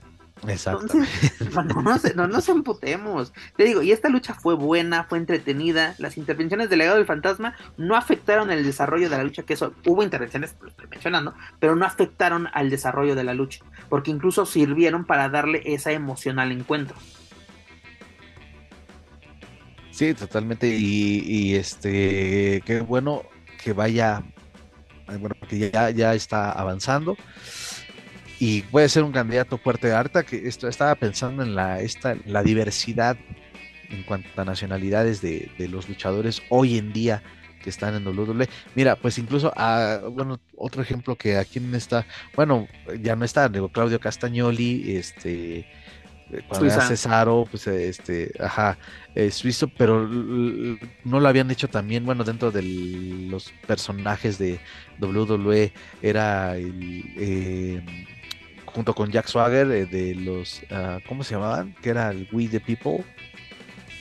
Exacto. 0.47 0.87
no, 2.15 2.27
nos, 2.27 2.49
emputemos. 2.49 3.33
Te 3.57 3.65
digo, 3.65 3.81
y 3.81 3.91
esta 3.91 4.09
lucha 4.09 4.33
fue 4.33 4.55
buena, 4.55 5.03
fue 5.03 5.17
entretenida. 5.17 5.95
Las 5.97 6.17
intervenciones 6.17 6.69
del 6.69 6.79
legado 6.79 6.97
del 6.97 7.05
fantasma 7.05 7.55
no 7.77 7.95
afectaron 7.95 8.51
el 8.51 8.63
desarrollo 8.63 9.09
de 9.09 9.17
la 9.17 9.23
lucha, 9.23 9.43
que 9.43 9.53
eso 9.53 9.73
hubo 9.85 10.03
intervenciones, 10.03 10.55
lo 10.61 10.69
estoy 10.69 10.87
mencionando, 10.87 11.33
pero 11.59 11.75
no 11.75 11.85
afectaron 11.85 12.47
al 12.53 12.69
desarrollo 12.69 13.15
de 13.15 13.23
la 13.23 13.33
lucha, 13.33 13.65
porque 13.89 14.11
incluso 14.11 14.45
sirvieron 14.45 15.05
para 15.05 15.29
darle 15.29 15.61
esa 15.65 15.91
emoción 15.91 16.39
al 16.39 16.51
encuentro. 16.51 16.95
Sí, 19.91 20.13
totalmente. 20.13 20.67
Y, 20.67 21.55
este, 21.55 22.61
qué 22.65 22.79
bueno 22.79 23.23
que 23.61 23.73
vaya 23.73 24.23
bueno, 25.07 25.35
porque 25.39 25.71
ya, 25.71 25.89
ya 25.89 26.13
está 26.13 26.51
avanzando 26.51 27.17
y 28.39 28.61
puede 28.63 28.87
ser 28.87 29.03
un 29.03 29.11
candidato 29.11 29.57
fuerte 29.57 29.87
de 29.87 29.93
harta 29.93 30.23
que 30.23 30.47
esto 30.47 30.67
estaba 30.67 30.95
pensando 30.95 31.43
en 31.43 31.55
la 31.55 31.81
esta 31.81 32.15
la 32.25 32.41
diversidad 32.41 33.17
en 33.89 34.03
cuanto 34.03 34.29
a 34.41 34.45
nacionalidades 34.45 35.21
de, 35.21 35.51
los 35.69 35.89
luchadores 35.89 36.41
hoy 36.49 36.77
en 36.77 36.93
día 36.93 37.21
que 37.61 37.69
están 37.69 37.93
en 37.95 38.07
WWE. 38.07 38.47
Mira, 38.75 38.95
pues 38.95 39.17
incluso, 39.17 39.51
ah, 39.57 39.99
bueno, 40.09 40.39
otro 40.55 40.81
ejemplo 40.81 41.17
que 41.17 41.37
aquí 41.37 41.59
está, 41.73 42.05
bueno, 42.35 42.67
ya 43.01 43.15
no 43.17 43.25
está, 43.25 43.49
digo, 43.49 43.69
Claudio 43.69 43.99
Castagnoli, 43.99 44.95
este, 44.95 45.67
cuando 46.47 46.67
era 46.67 46.81
Cesaro, 46.81 47.45
pues 47.49 47.67
este, 47.67 48.31
ajá, 48.39 48.77
es 49.13 49.35
suizo, 49.35 49.67
pero 49.67 50.07
no 50.07 51.19
lo 51.19 51.27
habían 51.27 51.51
hecho 51.51 51.67
también, 51.67 52.05
bueno, 52.05 52.23
dentro 52.23 52.51
de 52.51 52.61
los 52.61 53.51
personajes 53.67 54.37
de 54.37 54.59
WWE 55.01 55.73
era 56.01 56.55
el, 56.55 57.03
eh, 57.17 57.83
junto 58.69 58.93
con 58.93 59.11
Jack 59.11 59.27
Swagger 59.27 59.67
de 59.67 60.15
los, 60.15 60.61
uh, 60.71 60.99
¿cómo 61.07 61.23
se 61.23 61.35
llamaban? 61.35 61.75
Que 61.81 61.89
era 61.89 62.09
el 62.11 62.27
We 62.31 62.47
the 62.47 62.59
People, 62.59 63.03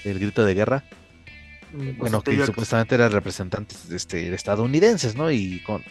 el 0.05 0.19
grito 0.19 0.45
de 0.45 0.55
guerra. 0.55 0.85
Mm, 1.73 1.79
pues 1.79 1.99
bueno, 1.99 2.23
que 2.23 2.47
supuestamente 2.47 2.95
eran 2.95 3.13
representantes 3.13 3.91
este, 3.91 4.33
estadounidenses, 4.35 5.15
¿no? 5.15 5.31
Y 5.31 5.61
con... 5.65 5.83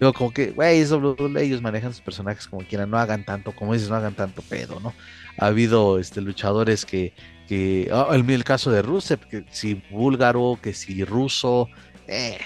Digo, 0.00 0.12
como 0.12 0.32
que, 0.32 0.52
güey, 0.52 0.80
es 0.80 0.92
WWE, 0.92 1.42
ellos 1.42 1.60
manejan 1.60 1.92
sus 1.92 2.02
personajes 2.02 2.46
como 2.46 2.62
quieran, 2.62 2.88
no 2.88 2.98
hagan 2.98 3.24
tanto, 3.24 3.52
como 3.52 3.74
dices, 3.74 3.88
no 3.88 3.96
hagan 3.96 4.14
tanto 4.14 4.42
pedo, 4.42 4.78
¿no? 4.78 4.94
Ha 5.38 5.46
habido 5.46 5.98
este, 5.98 6.20
luchadores 6.20 6.86
que, 6.86 7.12
que 7.48 7.90
oh, 7.92 8.14
el, 8.14 8.28
el, 8.30 8.44
caso 8.44 8.70
de 8.70 8.82
Rusev, 8.82 9.18
que 9.28 9.44
si 9.50 9.82
búlgaro, 9.90 10.58
que 10.62 10.72
si 10.72 11.02
ruso, 11.04 11.68
eh, 12.06 12.38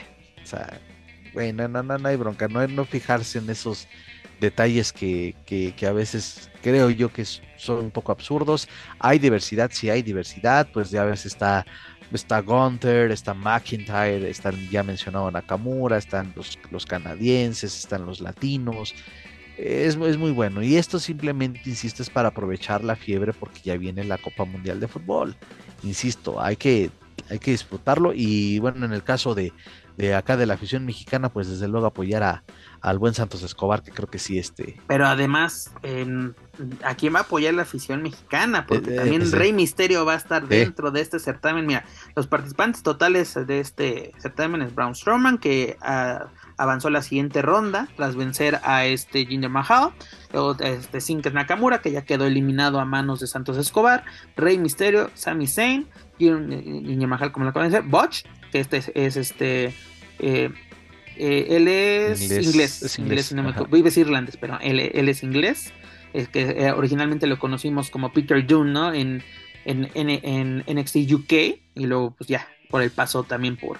o 0.43 0.47
sea, 0.47 0.81
güey, 1.35 1.52
no, 1.52 1.69
no, 1.69 1.82
no, 1.82 2.09
hay 2.09 2.16
bronca, 2.16 2.48
no, 2.48 2.66
no 2.66 2.85
fijarse 2.86 3.39
en 3.39 3.51
esos 3.51 3.86
detalles 4.43 4.93
que, 4.93 5.35
que, 5.47 5.86
a 5.86 5.93
veces 5.93 6.51
creo 6.62 6.90
yo 6.90 7.10
que 7.12 7.24
son 7.24 7.85
un 7.85 7.90
poco 7.90 8.12
absurdos. 8.12 8.69
Hay 8.98 9.19
diversidad, 9.19 9.70
si 9.73 9.89
hay 9.89 10.02
diversidad, 10.02 10.69
pues 10.73 10.90
ya 10.90 11.02
a 11.02 11.06
veces 11.06 11.27
está, 11.27 11.64
está 12.12 12.40
Gunther, 12.40 13.12
está 13.12 13.32
McIntyre, 13.32 14.28
están 14.28 14.69
ya 14.69 14.82
mencionado 14.82 15.31
Nakamura, 15.31 15.97
están 15.97 16.32
los, 16.36 16.59
los 16.70 16.85
canadienses, 16.85 17.78
están 17.78 18.05
los 18.05 18.20
latinos. 18.20 18.94
Es, 19.56 19.97
es, 19.97 20.19
muy 20.19 20.32
bueno. 20.32 20.62
Y 20.62 20.77
esto 20.77 20.98
simplemente, 20.98 21.60
insisto, 21.66 22.02
es 22.02 22.10
para 22.10 22.28
aprovechar 22.28 22.82
la 22.82 22.97
fiebre 22.97 23.32
porque 23.32 23.60
ya 23.62 23.77
viene 23.77 24.02
la 24.02 24.19
Copa 24.19 24.44
Mundial 24.44 24.81
de 24.81 24.89
Fútbol. 24.89 25.36
Insisto, 25.85 26.40
hay 26.43 26.56
que, 26.56 26.90
hay 27.31 27.39
que 27.39 27.52
disfrutarlo. 27.52 28.12
Y 28.12 28.59
bueno, 28.59 28.85
en 28.85 28.93
el 28.93 29.05
caso 29.05 29.36
de, 29.36 29.52
de 29.97 30.14
acá 30.14 30.36
de 30.36 30.47
la 30.47 30.55
afición 30.55 30.85
mexicana, 30.85 31.28
pues 31.28 31.48
desde 31.48 31.69
luego 31.69 31.86
apoyar 31.86 32.23
a, 32.24 32.43
al 32.82 32.98
buen 32.98 33.14
Santos 33.14 33.44
Escobar, 33.44 33.82
que 33.82 33.92
creo 33.92 34.10
que 34.10 34.18
sí, 34.18 34.38
este. 34.38 34.80
Pero 34.88 35.06
además, 35.06 35.70
eh, 35.84 36.32
¿a 36.84 36.96
quién 36.96 37.14
va 37.14 37.20
a 37.20 37.22
apoyar 37.22 37.54
la 37.54 37.62
afición 37.62 38.02
mexicana? 38.02 38.66
Porque 38.66 38.92
eh, 38.92 38.96
también 38.96 39.30
Rey 39.30 39.52
Misterio 39.52 40.04
va 40.04 40.14
a 40.14 40.16
estar 40.16 40.48
dentro 40.48 40.90
de 40.90 41.00
este 41.00 41.20
certamen. 41.20 41.64
Mira, 41.64 41.84
los 42.16 42.26
participantes 42.26 42.82
totales 42.82 43.34
de 43.34 43.60
este 43.60 44.12
certamen 44.18 44.62
es 44.62 44.74
Braun 44.74 44.96
Strowman, 44.96 45.38
que 45.38 45.76
ah, 45.80 46.26
avanzó 46.56 46.90
la 46.90 47.02
siguiente 47.02 47.40
ronda 47.40 47.88
tras 47.96 48.16
vencer 48.16 48.60
a 48.64 48.84
este 48.84 49.26
Jinder 49.26 49.48
Mahal. 49.48 49.92
Luego 50.32 50.56
este 50.59 51.00
Sinker 51.00 51.32
Nakamura, 51.32 51.80
que 51.80 51.92
ya 51.92 52.02
quedó 52.02 52.26
eliminado 52.26 52.80
a 52.80 52.84
manos 52.84 53.20
de 53.20 53.28
Santos 53.28 53.56
Escobar. 53.59 54.04
Rey 54.36 54.59
Misterio, 54.59 55.09
Sami 55.14 55.46
Zayn, 55.46 55.86
Jinder 56.18 57.06
Mahal, 57.06 57.30
como 57.30 57.46
lo 57.46 57.52
conocen, 57.52 57.88
Botch, 57.88 58.24
que 58.50 58.59
este 58.59 58.82
es, 58.94 59.16
este. 59.16 59.72
Eh, 60.18 60.52
eh, 61.16 61.47
él 61.51 61.68
es 61.68 62.22
inglés, 62.22 62.43
inglés, 62.43 62.98
inglés, 62.98 63.32
no 63.32 63.43
me 63.43 63.52
irlandés, 63.97 64.36
pero 64.36 64.59
él, 64.60 64.80
es 64.80 65.22
inglés. 65.22 65.72
es 66.12 66.28
que 66.28 66.43
eh, 66.43 66.72
originalmente 66.72 67.26
lo 67.26 67.39
conocimos 67.39 67.90
como 67.90 68.12
Peter 68.12 68.47
Dunne, 68.47 68.72
¿no? 68.72 68.93
En, 68.93 69.22
en, 69.64 69.89
en, 69.94 70.10
en, 70.10 70.64
NXT 70.66 71.12
UK 71.12 71.32
y 71.74 71.86
luego 71.86 72.12
pues 72.12 72.28
ya 72.28 72.48
por 72.70 72.82
el 72.82 72.90
paso 72.90 73.24
también 73.24 73.56
por, 73.56 73.78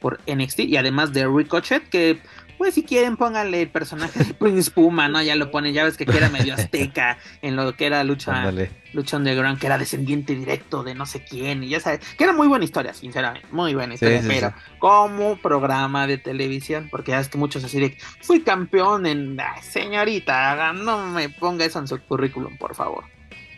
por 0.00 0.20
NXT 0.26 0.60
y 0.60 0.76
además 0.76 1.12
de 1.12 1.26
Ricochet 1.26 1.88
que 1.88 2.18
pues 2.58 2.74
si 2.74 2.82
quieren 2.82 3.16
pónganle 3.16 3.62
el 3.62 3.70
personaje 3.70 4.24
de 4.24 4.34
Prince 4.34 4.70
Puma, 4.70 5.08
¿no? 5.08 5.22
Ya 5.22 5.36
lo 5.36 5.50
ponen, 5.50 5.72
ya 5.72 5.84
ves 5.84 5.96
que 5.96 6.04
era 6.04 6.28
medio 6.28 6.54
azteca 6.54 7.16
en 7.40 7.54
lo 7.54 7.72
que 7.74 7.86
era 7.86 8.02
lucha, 8.02 8.52
lucha 8.92 9.16
underground, 9.16 9.60
que 9.60 9.66
era 9.66 9.78
descendiente 9.78 10.34
directo 10.34 10.82
de 10.82 10.96
no 10.96 11.06
sé 11.06 11.24
quién, 11.24 11.62
y 11.62 11.68
ya 11.68 11.78
sabes, 11.78 12.00
que 12.18 12.24
era 12.24 12.32
muy 12.32 12.48
buena 12.48 12.64
historia, 12.64 12.92
sinceramente, 12.92 13.46
muy 13.52 13.74
buena 13.74 13.94
historia, 13.94 14.22
pero 14.26 14.52
como 14.78 15.36
programa 15.36 16.08
de 16.08 16.18
televisión, 16.18 16.88
porque 16.90 17.12
ya 17.12 17.20
es 17.20 17.28
que 17.28 17.38
muchos 17.38 17.62
así 17.62 17.78
de, 17.78 17.96
fui 18.22 18.40
campeón 18.40 19.06
en, 19.06 19.38
señorita, 19.62 20.72
no 20.72 21.06
me 21.06 21.28
ponga 21.28 21.64
eso 21.64 21.78
en 21.78 21.86
su 21.86 21.98
currículum, 22.00 22.58
por 22.58 22.74
favor. 22.74 23.04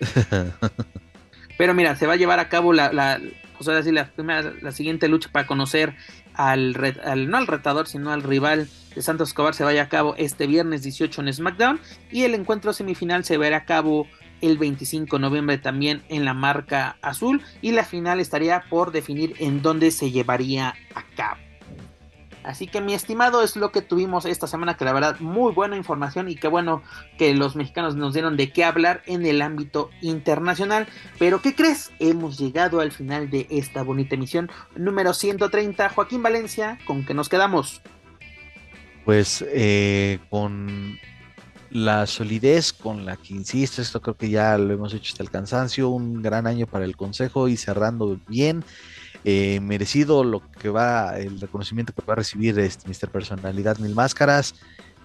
pero 1.59 1.75
mira, 1.75 1.97
se 1.97 2.07
va 2.07 2.15
a 2.15 2.17
llevar 2.17 2.39
a 2.39 2.49
cabo 2.49 2.73
la, 2.73 2.93
la 2.93 3.19
pues 3.57 3.69
ahora 3.69 3.83
sí, 3.83 3.93
la, 3.93 4.11
la 4.63 4.73
siguiente 4.73 5.07
lucha 5.09 5.29
para 5.31 5.47
conocer 5.47 5.95
al, 6.41 6.97
al, 7.05 7.29
no 7.29 7.37
al 7.37 7.47
retador, 7.47 7.87
sino 7.87 8.13
al 8.13 8.23
rival 8.23 8.69
de 8.95 9.03
Santos 9.03 9.29
Escobar 9.29 9.55
se 9.55 9.65
vaya 9.65 9.83
a 9.83 9.89
cabo 9.89 10.15
este 10.17 10.47
viernes 10.47 10.83
18 10.83 11.21
en 11.21 11.33
SmackDown 11.33 11.81
y 12.11 12.23
el 12.23 12.35
encuentro 12.35 12.73
semifinal 12.73 13.25
se 13.25 13.37
verá 13.39 13.59
a 13.59 13.65
cabo 13.65 14.07
el 14.41 14.57
25 14.57 15.17
de 15.17 15.21
noviembre 15.21 15.59
también 15.59 16.03
en 16.09 16.25
la 16.25 16.35
marca 16.35 16.97
azul 17.03 17.43
y 17.61 17.73
la 17.73 17.85
final 17.85 18.21
estaría 18.21 18.65
por 18.71 18.91
definir 18.91 19.35
en 19.39 19.61
dónde 19.61 19.91
se 19.91 20.11
llevaría 20.11 20.75
a 20.95 21.05
cabo. 21.15 21.50
Así 22.51 22.67
que 22.67 22.81
mi 22.81 22.95
estimado 22.95 23.43
es 23.43 23.57
lo 23.57 23.73
que 23.73 23.83
tuvimos 23.83 24.27
esta 24.27 24.47
semana, 24.47 24.77
que 24.77 24.85
la 24.85 24.93
verdad 24.93 25.19
muy 25.21 25.53
buena 25.53 25.77
información 25.77 26.29
y 26.29 26.37
qué 26.37 26.49
bueno 26.49 26.83
que 27.19 27.35
los 27.35 27.57
mexicanos 27.57 27.97
nos 27.97 28.13
dieron 28.13 28.37
de 28.37 28.53
qué 28.53 28.65
hablar 28.65 29.03
en 29.07 29.25
el 29.25 29.43
ámbito 29.43 29.91
internacional. 30.03 30.87
Pero 31.19 31.41
¿qué 31.41 31.55
crees? 31.55 31.91
Hemos 31.99 32.39
llegado 32.39 32.81
al 32.81 32.93
final 32.93 33.31
de 33.31 33.47
esta 33.51 33.83
bonita 33.83 34.15
emisión 34.15 34.51
número 34.77 35.15
130. 35.15 35.89
Joaquín 35.91 36.23
Valencia, 36.23 36.79
¿con 36.87 37.05
qué 37.05 37.15
nos 37.15 37.29
quedamos? 37.29 37.83
pues 39.05 39.45
eh, 39.49 40.19
con 40.29 40.99
la 41.71 42.07
solidez 42.07 42.73
con 42.73 43.05
la 43.05 43.17
que 43.17 43.35
insiste, 43.35 43.83
esto 43.83 44.01
creo 44.01 44.17
que 44.17 44.31
ya 44.31 44.59
lo 44.59 44.73
hemos 44.73 44.93
hecho 44.93 45.13
hasta 45.13 45.23
el 45.23 45.31
cansancio, 45.31 45.89
un 45.89 46.23
gran 46.23 46.47
año 46.47 46.67
para 46.67 46.85
el 46.85 46.97
Consejo 46.97 47.49
y 47.49 47.57
cerrando 47.57 48.19
bien, 48.29 48.65
eh, 49.25 49.61
merecido 49.61 50.25
lo 50.25 50.43
que 50.53 50.69
va, 50.69 51.19
el 51.19 51.41
reconocimiento 51.41 51.93
que 51.93 52.03
va 52.07 52.15
a 52.15 52.17
recibir 52.17 52.59
este 52.59 52.89
Mr. 52.89 53.11
Personalidad 53.11 53.79
Mil 53.79 53.95
Máscaras, 53.95 54.55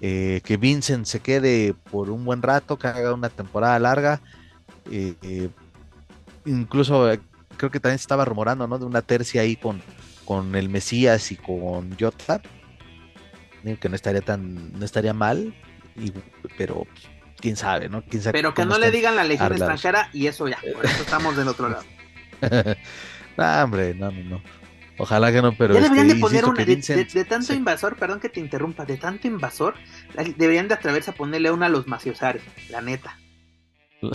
eh, 0.02 0.42
que 0.44 0.58
Vincent 0.58 1.06
se 1.06 1.20
quede 1.20 1.74
por 1.92 2.10
un 2.10 2.26
buen 2.26 2.42
rato, 2.42 2.78
que 2.78 2.88
haga 2.88 3.14
una 3.14 3.30
temporada 3.30 3.80
larga, 3.80 4.22
incluso 6.46 7.12
creo 7.58 7.72
que 7.72 7.80
también 7.80 7.98
se 7.98 8.04
estaba 8.04 8.26
rumorando, 8.26 8.68
¿no? 8.68 8.78
De 8.78 8.86
una 8.86 9.02
tercia 9.02 9.42
ahí 9.42 9.56
con, 9.56 9.82
con 10.26 10.56
el 10.56 10.70
Mesías 10.70 11.32
y 11.32 11.36
con 11.36 11.98
Jota 12.00 12.42
que 13.76 13.90
no 13.90 13.96
estaría 13.96 14.22
tan, 14.22 14.78
no 14.78 14.86
estaría 14.86 15.14
mal, 15.14 15.56
pero 16.58 16.86
quién 17.40 17.56
sabe, 17.56 17.90
¿no? 17.90 18.04
¿Quién 18.04 18.22
sabe 18.22 18.34
pero 18.34 18.54
que 18.54 18.66
no 18.66 18.78
le 18.78 18.92
digan 18.92 19.16
la 19.16 19.24
legión 19.24 19.52
extranjera 19.52 20.10
y 20.14 20.28
eso 20.28 20.48
ya, 20.48 20.60
por 20.74 20.86
eso 20.86 21.02
estamos 21.02 21.36
del 21.36 21.48
otro 21.48 21.70
lado. 21.70 21.84
no, 23.38 23.64
hombre, 23.64 23.94
no, 23.96 24.12
no, 24.12 24.24
no. 24.24 24.42
Ojalá 24.98 25.32
que 25.32 25.42
no, 25.42 25.54
pero. 25.58 25.74
Ya 25.74 25.82
deberían 25.82 26.08
de 26.08 26.16
poner 26.16 26.46
una. 26.46 26.64
De, 26.64 27.26
tanto 27.28 27.54
invasor, 27.54 27.98
perdón 27.98 28.20
que 28.20 28.30
te 28.30 28.40
interrumpa, 28.40 28.86
de 28.86 28.98
tanto 28.98 29.28
invasor, 29.28 29.76
deberían 30.38 30.68
de 30.68 30.76
atreverse 30.76 31.12
a 31.12 31.14
ponerle 31.14 31.52
una 31.52 31.66
a 31.66 31.70
los 31.70 31.88
maciosares, 31.88 32.44
la 32.70 32.82
neta. 32.82 33.18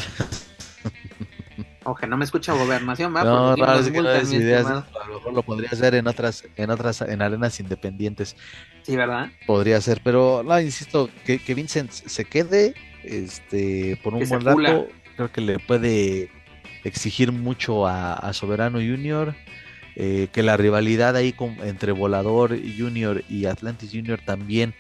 Oje, 1.85 2.07
no 2.07 2.19
me 2.19 2.25
escucha 2.25 2.53
gobernación, 2.53 3.15
¿va? 3.17 3.25
No, 3.25 3.57
no, 3.57 3.75
es 3.75 3.91
que 3.91 4.03
no 4.03 4.23
ideas, 4.23 4.67
a 4.67 4.85
lo 5.09 5.15
mejor 5.15 5.33
lo 5.33 5.43
podría 5.43 5.71
hacer 5.71 5.95
en 5.95 6.07
otras, 6.07 6.45
en 6.57 6.71
otras, 6.71 7.01
en 7.01 7.23
arenas 7.23 7.59
independientes. 7.59 8.37
Sí, 8.83 8.97
¿verdad? 8.97 9.31
Podría 9.47 9.81
ser, 9.81 10.03
pero 10.05 10.43
no, 10.45 10.61
insisto, 10.61 11.09
que, 11.25 11.39
que 11.39 11.55
Vincent 11.55 11.91
se 11.91 12.27
quede, 12.27 12.75
este, 13.03 13.99
por 14.03 14.13
un 14.13 14.29
buen 14.29 14.43
rato, 14.43 14.89
creo 15.17 15.33
que 15.33 15.41
le 15.41 15.59
puede 15.59 16.31
exigir 16.85 17.33
mucho 17.33 17.87
a, 17.87 18.33
Soberano 18.33 18.79
Junior, 18.79 19.35
eh, 19.97 20.29
que 20.33 20.43
la 20.43 20.57
rivalidad 20.57 21.17
ahí 21.17 21.33
con, 21.33 21.57
entre 21.63 21.93
Volador 21.93 22.57
Junior 22.79 23.23
y 23.29 23.47
Atlantis 23.47 23.91
Junior 23.93 24.21
también 24.25 24.75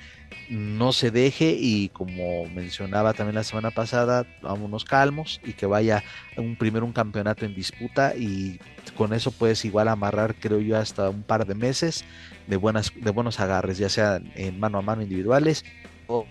no 0.49 0.93
se 0.93 1.11
deje 1.11 1.57
y 1.59 1.89
como 1.91 2.47
mencionaba 2.47 3.13
también 3.15 3.37
la 3.37 3.45
semana 3.45 3.71
pasada, 3.71 4.27
vámonos 4.43 4.85
calmos 4.85 5.41
y 5.45 5.53
que 5.53 5.67
vaya 5.67 6.03
un 6.37 6.57
primero 6.57 6.87
un 6.87 6.93
campeonato 6.93 7.45
en 7.45 7.55
disputa 7.55 8.15
y 8.17 8.61
con 8.97 9.13
eso 9.13 9.31
puedes 9.31 9.65
igual 9.65 9.89
amarrar 9.89 10.35
creo 10.35 10.61
yo 10.61 10.77
hasta 10.77 11.09
un 11.09 11.23
par 11.23 11.47
de 11.47 11.55
meses 11.55 12.05
de 12.47 12.57
buenas 12.57 12.93
de 12.95 13.11
buenos 13.11 13.41
agarres, 13.41 13.79
ya 13.79 13.89
sea 13.89 14.21
en 14.35 14.59
mano 14.59 14.79
a 14.79 14.83
mano 14.83 15.03
individuales 15.03 15.65
o 16.07 16.27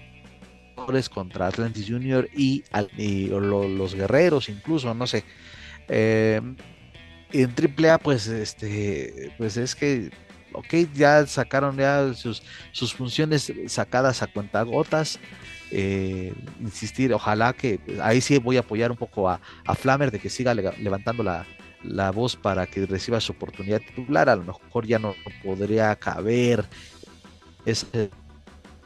contra 1.13 1.47
Atlantis 1.47 1.85
Junior 1.87 2.27
y, 2.35 2.63
los 2.97 3.95
guerreros 3.95 4.49
incluso, 4.49 4.93
no 4.93 5.07
sé. 5.07 5.23
Eh, 5.89 6.41
en 7.31 7.55
AAA 7.55 7.97
pues 7.99 8.27
este 8.27 9.33
pues 9.37 9.57
es 9.57 9.75
que 9.75 10.09
ok, 10.53 10.73
ya 10.93 11.25
sacaron 11.27 11.77
ya 11.77 12.13
sus, 12.13 12.41
sus 12.71 12.93
funciones 12.93 13.51
sacadas 13.67 14.21
a 14.21 14.27
cuentagotas. 14.27 15.19
Eh, 15.71 16.33
insistir, 16.59 17.13
ojalá 17.13 17.53
que 17.53 17.79
ahí 18.01 18.21
sí 18.21 18.39
voy 18.39 18.57
a 18.57 18.61
apoyar 18.61 18.89
un 18.89 18.97
poco 18.97 19.29
a, 19.29 19.39
a 19.65 19.75
Flammer 19.75 20.09
de 20.09 20.19
que 20.19 20.29
siga 20.29 20.55
levantando 20.55 21.21
la, 21.21 21.45
la, 21.83 22.09
voz 22.09 22.35
para 22.35 22.65
que 22.65 22.87
reciba 22.87 23.21
su 23.21 23.33
oportunidad 23.33 23.79
titular. 23.79 24.29
A 24.29 24.35
lo 24.35 24.43
mejor 24.43 24.87
ya 24.87 24.97
no 24.97 25.13
podría 25.43 25.95
caber 25.95 26.65
ese 27.65 28.09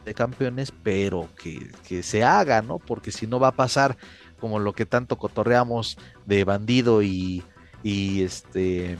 de 0.04 0.14
campeones, 0.14 0.74
pero 0.84 1.30
que, 1.42 1.72
que 1.88 2.04
se 2.04 2.26
haga, 2.26 2.62
¿no? 2.62 2.78
Porque 2.78 3.10
si 3.10 3.26
no 3.26 3.40
va 3.40 3.50
a 3.50 3.56
pasar 3.56 3.96
como 4.44 4.60
lo 4.60 4.74
que 4.74 4.86
tanto 4.86 5.18
cotorreamos 5.18 5.98
de 6.26 6.44
bandido 6.44 7.02
y, 7.02 7.44
y 7.82 8.24
este 8.24 8.98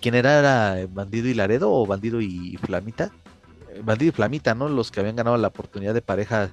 ¿Quién 0.00 0.16
era? 0.16 0.40
¿Era 0.40 0.88
Bandido 0.90 1.28
y 1.28 1.34
Laredo 1.34 1.72
o 1.72 1.86
Bandido 1.86 2.20
y 2.20 2.58
Flamita? 2.60 3.12
Eh, 3.70 3.80
Bandido 3.84 4.08
y 4.08 4.12
Flamita, 4.12 4.56
¿no? 4.56 4.68
Los 4.68 4.90
que 4.90 4.98
habían 4.98 5.14
ganado 5.14 5.36
la 5.36 5.46
oportunidad 5.46 5.94
de 5.94 6.02
pareja 6.02 6.50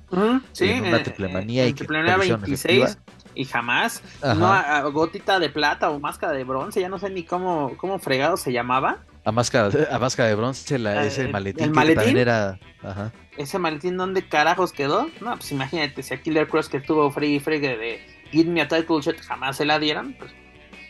sí, 0.51 0.65
en 0.65 0.85
una 0.85 1.01
triple 1.01 1.27
manía 1.33 1.65
y 1.65 1.73
triple 1.73 2.03
26 2.03 2.99
y 3.33 3.45
jamás 3.45 4.03
no 4.21 4.91
gotita 4.91 5.39
de 5.39 5.49
plata 5.49 5.89
o 5.89 5.99
máscara 5.99 6.33
de 6.33 6.43
bronce, 6.43 6.81
ya 6.81 6.89
no 6.89 6.99
sé 6.99 7.09
ni 7.09 7.23
cómo 7.23 7.71
cómo 7.77 7.97
fregado 7.97 8.37
se 8.37 8.53
llamaba. 8.53 8.99
A 9.25 9.31
máscara, 9.31 9.69
a 9.89 9.99
máscara 9.99 10.29
de 10.29 10.35
bronce, 10.35 10.77
la, 10.77 11.05
ese 11.05 11.29
maletín, 11.29 11.65
el 11.65 11.71
maletín 11.71 11.95
también 11.95 12.17
era, 12.17 12.59
ajá. 12.81 13.13
Ese 13.37 13.57
maletín 13.57 13.95
dónde 13.95 14.27
carajos 14.27 14.73
quedó? 14.73 15.09
No, 15.21 15.35
pues 15.35 15.51
imagínate 15.51 16.03
si 16.03 16.13
a 16.13 16.21
Killer 16.21 16.47
Cross 16.47 16.67
que 16.67 16.81
tuvo 16.81 17.09
free 17.09 17.39
fregue 17.39 17.77
de 17.77 18.01
Give 18.31 18.49
me 18.49 18.61
a 18.61 18.67
title 18.67 18.99
shot 18.99 19.21
jamás 19.21 19.57
se 19.57 19.65
la 19.65 19.79
dieran, 19.79 20.15
pues 20.19 20.31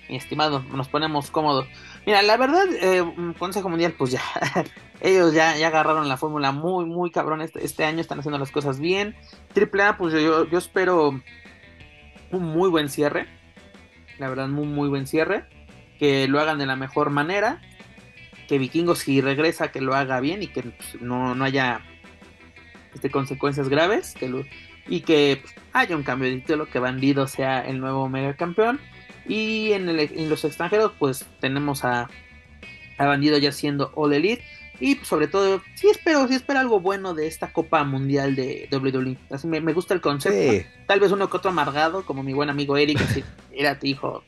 mi 0.10 0.15
estimado, 0.15 0.64
nos 0.73 0.88
ponemos 0.88 1.30
cómodos. 1.30 1.68
Mira, 2.05 2.22
la 2.22 2.38
verdad, 2.38 2.65
eh, 2.81 3.03
Consejo 3.38 3.69
Mundial, 3.69 3.93
pues 3.97 4.11
ya, 4.11 4.22
ellos 5.01 5.34
ya, 5.34 5.55
ya 5.57 5.68
agarraron 5.68 6.10
la 6.10 6.18
fórmula 6.18 6.51
muy, 6.51 6.85
muy 6.85 7.11
cabrón 7.11 7.41
este, 7.41 7.64
este, 7.64 7.85
año, 7.85 8.01
están 8.01 8.19
haciendo 8.19 8.38
las 8.38 8.51
cosas 8.51 8.80
bien. 8.80 9.15
Triple 9.53 9.84
A, 9.84 9.97
pues 9.97 10.14
yo, 10.14 10.47
yo 10.49 10.57
espero 10.57 11.22
un 12.31 12.43
muy 12.43 12.69
buen 12.69 12.89
cierre, 12.89 13.27
la 14.19 14.30
verdad, 14.30 14.47
muy, 14.47 14.65
muy 14.65 14.89
buen 14.89 15.07
cierre, 15.07 15.45
que 15.99 16.27
lo 16.27 16.39
hagan 16.39 16.57
de 16.57 16.65
la 16.65 16.76
mejor 16.76 17.10
manera, 17.10 17.61
que 18.47 18.57
Vikingos 18.57 18.99
si 18.99 19.21
regresa, 19.21 19.71
que 19.71 19.81
lo 19.81 19.95
haga 19.95 20.19
bien 20.19 20.43
y 20.43 20.47
que 20.47 20.63
pues, 20.63 21.01
no, 21.01 21.35
no, 21.35 21.43
haya 21.43 21.81
este, 22.93 23.09
consecuencias 23.09 23.69
graves, 23.69 24.13
que 24.13 24.45
y 24.87 25.01
que 25.01 25.39
pues, 25.41 25.55
haya 25.71 25.95
un 25.95 26.03
cambio 26.03 26.29
de 26.29 26.37
título, 26.37 26.65
que 26.67 26.79
Bandido 26.79 27.27
sea 27.27 27.61
el 27.61 27.79
nuevo 27.79 28.09
mega 28.09 28.35
campeón 28.35 28.79
y 29.27 29.71
en, 29.71 29.89
en 29.89 30.29
los 30.29 30.43
extranjeros, 30.43 30.91
pues 30.99 31.25
tenemos 31.39 31.85
a, 31.85 32.09
a 32.97 33.05
Bandido 33.05 33.37
ya 33.37 33.51
siendo 33.51 33.91
All 33.95 34.13
Elite. 34.13 34.43
Y 34.84 34.95
sobre 35.05 35.30
todo, 35.30 35.64
sí 35.76 35.88
espero, 35.88 36.27
sí 36.27 36.34
espero 36.34 36.60
algo 36.60 36.81
bueno 36.81 37.14
de 37.14 37.26
esta 37.26 37.53
Copa 37.53 37.85
Mundial 37.85 38.35
de 38.35 38.68
WWE. 38.69 39.18
Así 39.30 39.47
me, 39.47 39.61
gusta 39.72 39.93
el 39.93 40.01
concepto. 40.01 40.68
Tal 40.88 40.99
vez 40.99 41.10
uno 41.14 41.30
que 41.30 41.38
otro 41.38 41.51
amargado, 41.51 42.05
como 42.05 42.22
mi 42.22 42.34
buen 42.34 42.49
amigo 42.49 42.76
Eric, 42.76 42.99
así, 42.99 43.23
era 43.53 43.80
tu 43.80 43.88
hijo. 43.88 44.26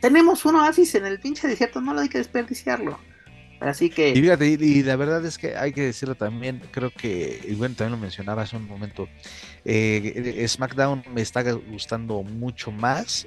tenemos 0.00 0.44
uno 0.44 0.62
así 0.62 0.88
en 0.96 1.06
el 1.06 1.18
pinche 1.18 1.48
desierto, 1.48 1.80
no 1.80 1.92
lo 1.92 2.02
hay 2.02 2.08
que 2.08 2.18
desperdiciarlo. 2.18 3.00
Así 3.58 3.90
que. 3.90 4.10
Y 4.10 4.20
fíjate, 4.20 4.46
y, 4.46 4.84
la 4.84 4.94
verdad 4.94 5.26
es 5.26 5.36
que 5.36 5.56
hay 5.56 5.72
que 5.72 5.82
decirlo 5.82 6.14
también, 6.14 6.62
creo 6.70 6.92
que, 6.92 7.40
y 7.44 7.56
bueno, 7.56 7.74
también 7.74 7.98
lo 7.98 8.00
mencionaba 8.00 8.42
hace 8.42 8.56
un 8.56 8.68
momento, 8.68 9.08
eh, 9.64 10.46
SmackDown 10.46 11.02
me 11.12 11.22
está 11.22 11.42
gustando 11.50 12.22
mucho 12.22 12.70
más 12.70 13.26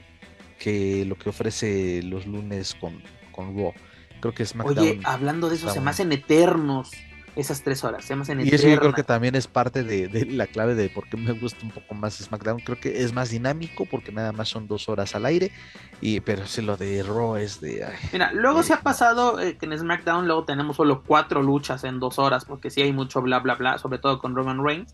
que 0.58 1.04
lo 1.04 1.18
que 1.18 1.28
ofrece 1.28 2.02
los 2.04 2.26
lunes 2.26 2.74
con, 2.74 3.04
con 3.34 3.54
Raw. 3.54 3.74
Creo 4.22 4.34
que 4.34 4.44
es 4.44 4.56
Oye, 4.64 5.00
hablando 5.04 5.50
de 5.50 5.56
eso, 5.56 5.70
se 5.70 5.82
me 5.82 5.90
hacen 5.90 6.12
eternos 6.12 6.92
esas 7.36 7.64
tres 7.64 7.84
horas. 7.84 8.06
Se 8.06 8.14
y 8.14 8.54
eso 8.54 8.68
yo 8.68 8.78
creo 8.80 8.94
que 8.94 9.04
también 9.04 9.36
es 9.36 9.48
parte 9.48 9.84
de, 9.84 10.26
la 10.26 10.48
clave 10.48 10.76
de 10.76 10.90
por 10.90 11.08
qué 11.08 11.18
me 11.18 11.32
gusta 11.32 11.60
un 11.64 11.72
poco 11.72 11.94
más 11.94 12.16
SmackDown. 12.16 12.60
Creo 12.60 12.80
que 12.80 13.04
es 13.04 13.14
más 13.14 13.30
dinámico 13.30 13.86
porque 13.86 14.12
nada 14.12 14.32
más 14.32 14.50
son 14.50 14.68
dos 14.68 14.90
horas 14.90 15.16
al 15.16 15.26
aire, 15.26 15.52
y 16.02 16.20
pero 16.20 16.46
si 16.46 16.62
lo 16.62 16.78
de 16.78 17.04
Raw 17.04 17.38
es 17.38 17.62
de... 17.62 17.88
Mira, 18.12 18.32
luego 18.34 18.64
se 18.64 18.74
ha 18.74 18.82
pasado 18.82 19.40
eh, 19.40 19.58
que 19.58 19.66
en 19.66 19.78
SmackDown 19.78 20.28
luego 20.28 20.44
tenemos 20.44 20.76
solo 20.76 21.04
cuatro 21.06 21.42
luchas 21.42 21.84
en 21.84 22.00
dos 22.00 22.20
horas 22.20 22.46
porque 22.46 22.70
sí 22.70 22.82
hay 22.82 22.92
mucho 22.92 23.22
bla 23.22 23.40
bla 23.40 23.56
bla, 23.56 23.78
sobre 23.78 24.00
todo 24.00 24.20
con 24.20 24.36
Roman 24.36 24.64
Reigns. 24.64 24.92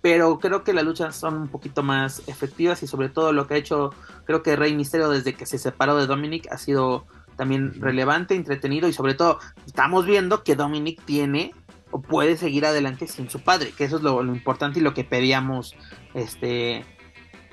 Pero 0.00 0.38
creo 0.38 0.62
que 0.62 0.72
las 0.72 0.84
luchas 0.84 1.16
son 1.16 1.34
un 1.34 1.48
poquito 1.48 1.82
más 1.82 2.22
efectivas 2.28 2.82
y 2.82 2.86
sobre 2.86 3.08
todo 3.08 3.32
lo 3.32 3.46
que 3.46 3.54
ha 3.54 3.56
hecho, 3.56 3.92
creo 4.24 4.42
que 4.42 4.54
Rey 4.54 4.74
Misterio 4.74 5.08
desde 5.08 5.34
que 5.34 5.46
se 5.46 5.58
separó 5.58 5.96
de 5.96 6.06
Dominic 6.06 6.46
ha 6.52 6.58
sido 6.58 7.06
también 7.36 7.80
relevante, 7.80 8.34
entretenido 8.34 8.88
y 8.88 8.92
sobre 8.92 9.14
todo 9.14 9.38
estamos 9.66 10.06
viendo 10.06 10.42
que 10.42 10.56
Dominic 10.56 11.02
tiene 11.04 11.52
o 11.90 12.00
puede 12.00 12.36
seguir 12.36 12.66
adelante 12.66 13.06
sin 13.06 13.30
su 13.30 13.40
padre, 13.40 13.72
que 13.76 13.84
eso 13.84 13.96
es 13.96 14.02
lo, 14.02 14.22
importante 14.24 14.80
y 14.80 14.82
lo 14.82 14.94
que 14.94 15.04
pedíamos 15.04 15.76
este 16.14 16.84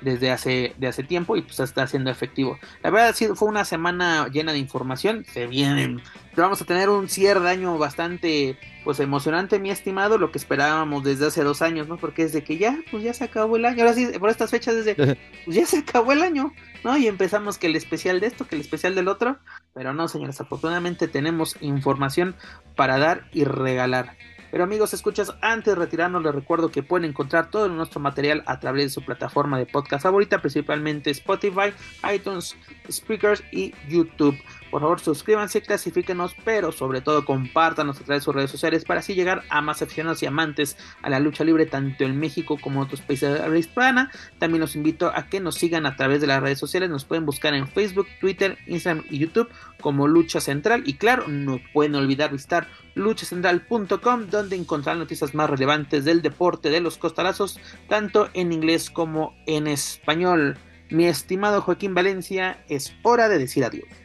desde 0.04 0.32
hace, 0.32 0.76
de 0.78 0.88
hace 0.88 1.04
tiempo 1.04 1.36
y 1.36 1.42
pues 1.42 1.60
está 1.60 1.88
siendo 1.88 2.10
efectivo. 2.10 2.60
La 2.82 2.90
verdad 2.90 3.16
sí, 3.16 3.28
fue 3.36 3.48
una 3.48 3.66
semana 3.66 4.28
llena 4.28 4.52
de 4.52 4.60
información, 4.60 5.26
se 5.32 5.48
vienen, 5.48 6.02
vamos 6.36 6.62
a 6.62 6.66
tener 6.66 6.90
un 6.90 7.10
cierre 7.10 7.42
de 7.42 7.50
año 7.50 7.78
bastante 7.78 8.58
pues 8.84 9.00
emocionante, 9.00 9.60
mi 9.60 9.72
estimado, 9.72 10.18
lo 10.18 10.32
que 10.32 10.38
esperábamos 10.38 11.04
desde 11.04 11.28
hace 11.28 11.44
dos 11.44 11.62
años, 11.62 11.88
¿no? 11.88 11.98
Porque 11.98 12.24
es 12.24 12.34
de 12.34 12.44
que 12.44 12.58
ya, 12.58 12.78
pues 12.92 13.04
ya 13.04 13.14
se 13.14 13.24
acabó 13.24 13.56
el 13.56 13.66
año, 13.66 13.84
ahora 13.84 13.96
sí, 13.96 14.08
por 14.20 14.30
estas 14.30 14.52
fechas 14.52 14.76
desde, 14.76 14.96
pues 15.46 15.56
ya 15.56 15.66
se 15.66 15.80
acabó 15.80 16.12
el 16.12 16.22
año, 16.22 16.54
¿no? 16.84 16.98
Y 16.98 17.08
empezamos 17.08 17.58
que 17.58 17.68
el 17.68 17.76
especial 17.76 18.20
de 18.20 18.28
esto, 18.28 18.46
que 18.46 18.56
el 18.56 18.62
especial 18.62 18.96
del 18.96 19.08
otro, 19.08 19.38
pero 19.74 19.94
no, 19.94 20.08
señores, 20.08 20.40
afortunadamente 20.42 21.08
tenemos 21.08 21.56
información 21.62 22.36
para 22.76 22.98
dar 22.98 23.26
y 23.32 23.46
regalar. 23.46 24.18
Pero 24.54 24.66
amigos, 24.66 24.94
escuchas, 24.94 25.34
antes 25.42 25.74
de 25.74 25.80
retirarnos 25.80 26.22
les 26.22 26.36
recuerdo 26.36 26.70
que 26.70 26.84
pueden 26.84 27.10
encontrar 27.10 27.50
todo 27.50 27.68
nuestro 27.70 28.00
material 28.00 28.44
a 28.46 28.60
través 28.60 28.84
de 28.84 28.90
su 28.92 29.04
plataforma 29.04 29.58
de 29.58 29.66
podcast 29.66 30.04
favorita, 30.04 30.42
principalmente 30.42 31.10
Spotify, 31.10 31.74
iTunes, 32.14 32.56
Speakers 32.88 33.44
y 33.52 33.74
YouTube. 33.90 34.38
Por 34.74 34.82
favor, 34.82 35.00
suscríbanse, 35.00 35.62
clasifíquenos, 35.62 36.36
pero 36.44 36.72
sobre 36.72 37.02
todo 37.02 37.26
compártanos 37.26 38.02
a 38.02 38.04
través 38.04 38.24
de 38.24 38.26
sus 38.26 38.34
redes 38.34 38.50
sociales 38.50 38.86
para 38.86 39.02
así 39.02 39.14
llegar 39.14 39.44
a 39.52 39.62
más 39.62 39.84
aficionados 39.84 40.24
y 40.24 40.26
amantes 40.26 40.78
a 41.04 41.12
la 41.12 41.20
lucha 41.20 41.44
libre, 41.44 41.68
tanto 41.68 42.06
en 42.06 42.20
México 42.20 42.58
como 42.60 42.80
en 42.80 42.86
otros 42.86 43.02
países 43.02 43.40
de 43.40 43.48
la 43.48 43.56
hispana. 43.56 44.10
También 44.40 44.62
los 44.62 44.76
invito 44.76 45.12
a 45.14 45.28
que 45.28 45.40
nos 45.40 45.54
sigan 45.54 45.86
a 45.86 45.96
través 45.96 46.22
de 46.22 46.26
las 46.26 46.42
redes 46.42 46.58
sociales. 46.58 46.90
Nos 46.90 47.06
pueden 47.06 47.24
buscar 47.24 47.54
en 47.54 47.68
Facebook, 47.68 48.08
Twitter, 48.20 48.58
Instagram 48.66 49.06
y 49.12 49.20
YouTube 49.20 49.48
como 49.80 50.08
Lucha 50.08 50.42
Central. 50.42 50.82
Y 50.88 50.96
claro, 50.96 51.28
no 51.28 51.60
pueden 51.72 51.94
olvidar 51.94 52.32
visitar 52.32 52.68
luchacentral.com, 52.96 54.26
donde 54.32 54.56
encontrar 54.56 54.98
noticias 54.98 55.36
más 55.36 55.52
relevantes 55.52 56.04
del 56.04 56.24
deporte 56.24 56.72
de 56.72 56.82
los 56.82 56.98
costalazos, 56.98 57.60
tanto 57.88 58.28
en 58.34 58.52
inglés 58.52 58.90
como 58.90 59.36
en 59.46 59.68
español. 59.68 60.58
Mi 60.90 61.06
estimado 61.06 61.62
Joaquín 61.62 61.94
Valencia, 61.94 62.66
es 62.70 62.92
hora 63.04 63.30
de 63.30 63.38
decir 63.38 63.66
adiós. 63.66 64.03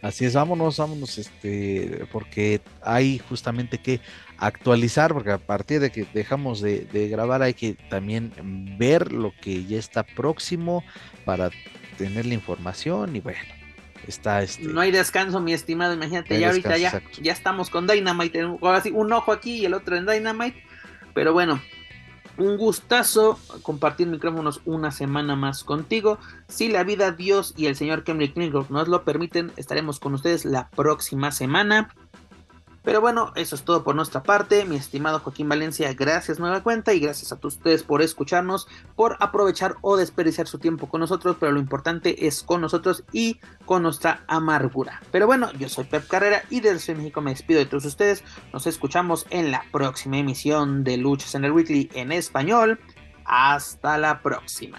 Así 0.00 0.24
es, 0.24 0.34
vámonos, 0.34 0.78
vámonos, 0.78 1.18
este, 1.18 2.06
porque 2.12 2.60
hay 2.82 3.18
justamente 3.18 3.78
que 3.78 4.00
actualizar, 4.36 5.12
porque 5.12 5.32
a 5.32 5.38
partir 5.38 5.80
de 5.80 5.90
que 5.90 6.06
dejamos 6.14 6.60
de, 6.60 6.86
grabar 7.10 7.42
hay 7.42 7.54
que 7.54 7.74
también 7.90 8.32
ver 8.78 9.12
lo 9.12 9.32
que 9.40 9.64
ya 9.64 9.78
está 9.78 10.04
próximo 10.04 10.84
para 11.24 11.50
tener 11.96 12.26
la 12.26 12.34
información 12.34 13.16
y 13.16 13.20
bueno, 13.20 13.40
está 14.06 14.40
este. 14.42 14.68
No 14.68 14.80
hay 14.80 14.92
descanso, 14.92 15.40
mi 15.40 15.52
estimado, 15.52 15.94
imagínate, 15.94 16.38
ya 16.38 16.48
ahorita 16.48 16.76
ya, 16.78 17.02
ya 17.20 17.32
estamos 17.32 17.68
con 17.68 17.88
Dynamite, 17.88 18.40
ahora 18.42 18.80
sí, 18.80 18.92
un 18.92 19.12
ojo 19.12 19.32
aquí 19.32 19.56
y 19.56 19.66
el 19.66 19.74
otro 19.74 19.96
en 19.96 20.06
Dynamite, 20.06 20.62
pero 21.12 21.32
bueno, 21.32 21.60
un 22.38 22.56
gustazo 22.56 23.38
compartir 23.62 24.06
micrófonos 24.06 24.60
una 24.64 24.90
semana 24.90 25.36
más 25.36 25.64
contigo. 25.64 26.18
Si 26.48 26.68
la 26.68 26.84
vida, 26.84 27.12
Dios 27.12 27.52
y 27.56 27.66
el 27.66 27.76
señor 27.76 28.04
Kemrick 28.04 28.34
Klingroff 28.34 28.70
nos 28.70 28.88
lo 28.88 29.04
permiten, 29.04 29.52
estaremos 29.56 30.00
con 30.00 30.14
ustedes 30.14 30.44
la 30.44 30.70
próxima 30.70 31.32
semana. 31.32 31.94
Pero 32.88 33.02
bueno, 33.02 33.32
eso 33.34 33.54
es 33.54 33.64
todo 33.64 33.84
por 33.84 33.94
nuestra 33.94 34.22
parte. 34.22 34.64
Mi 34.64 34.76
estimado 34.76 35.20
Joaquín 35.20 35.46
Valencia, 35.46 35.92
gracias 35.92 36.38
nueva 36.38 36.62
cuenta 36.62 36.94
y 36.94 37.00
gracias 37.00 37.32
a 37.32 37.36
todos 37.36 37.56
ustedes 37.56 37.82
por 37.82 38.00
escucharnos, 38.00 38.66
por 38.96 39.18
aprovechar 39.20 39.74
o 39.82 39.98
desperdiciar 39.98 40.46
su 40.46 40.58
tiempo 40.58 40.88
con 40.88 41.02
nosotros, 41.02 41.36
pero 41.38 41.52
lo 41.52 41.60
importante 41.60 42.26
es 42.26 42.42
con 42.42 42.62
nosotros 42.62 43.04
y 43.12 43.40
con 43.66 43.82
nuestra 43.82 44.24
amargura. 44.26 45.02
Pero 45.12 45.26
bueno, 45.26 45.52
yo 45.58 45.68
soy 45.68 45.84
Pep 45.84 46.08
Carrera 46.08 46.44
y 46.48 46.60
desde 46.60 46.94
México 46.94 47.20
me 47.20 47.32
despido 47.32 47.58
de 47.58 47.66
todos 47.66 47.84
ustedes. 47.84 48.24
Nos 48.54 48.66
escuchamos 48.66 49.26
en 49.28 49.50
la 49.50 49.66
próxima 49.70 50.16
emisión 50.16 50.82
de 50.82 50.96
Luchas 50.96 51.34
en 51.34 51.44
el 51.44 51.52
Weekly 51.52 51.90
en 51.92 52.10
español. 52.10 52.80
Hasta 53.26 53.98
la 53.98 54.22
próxima. 54.22 54.78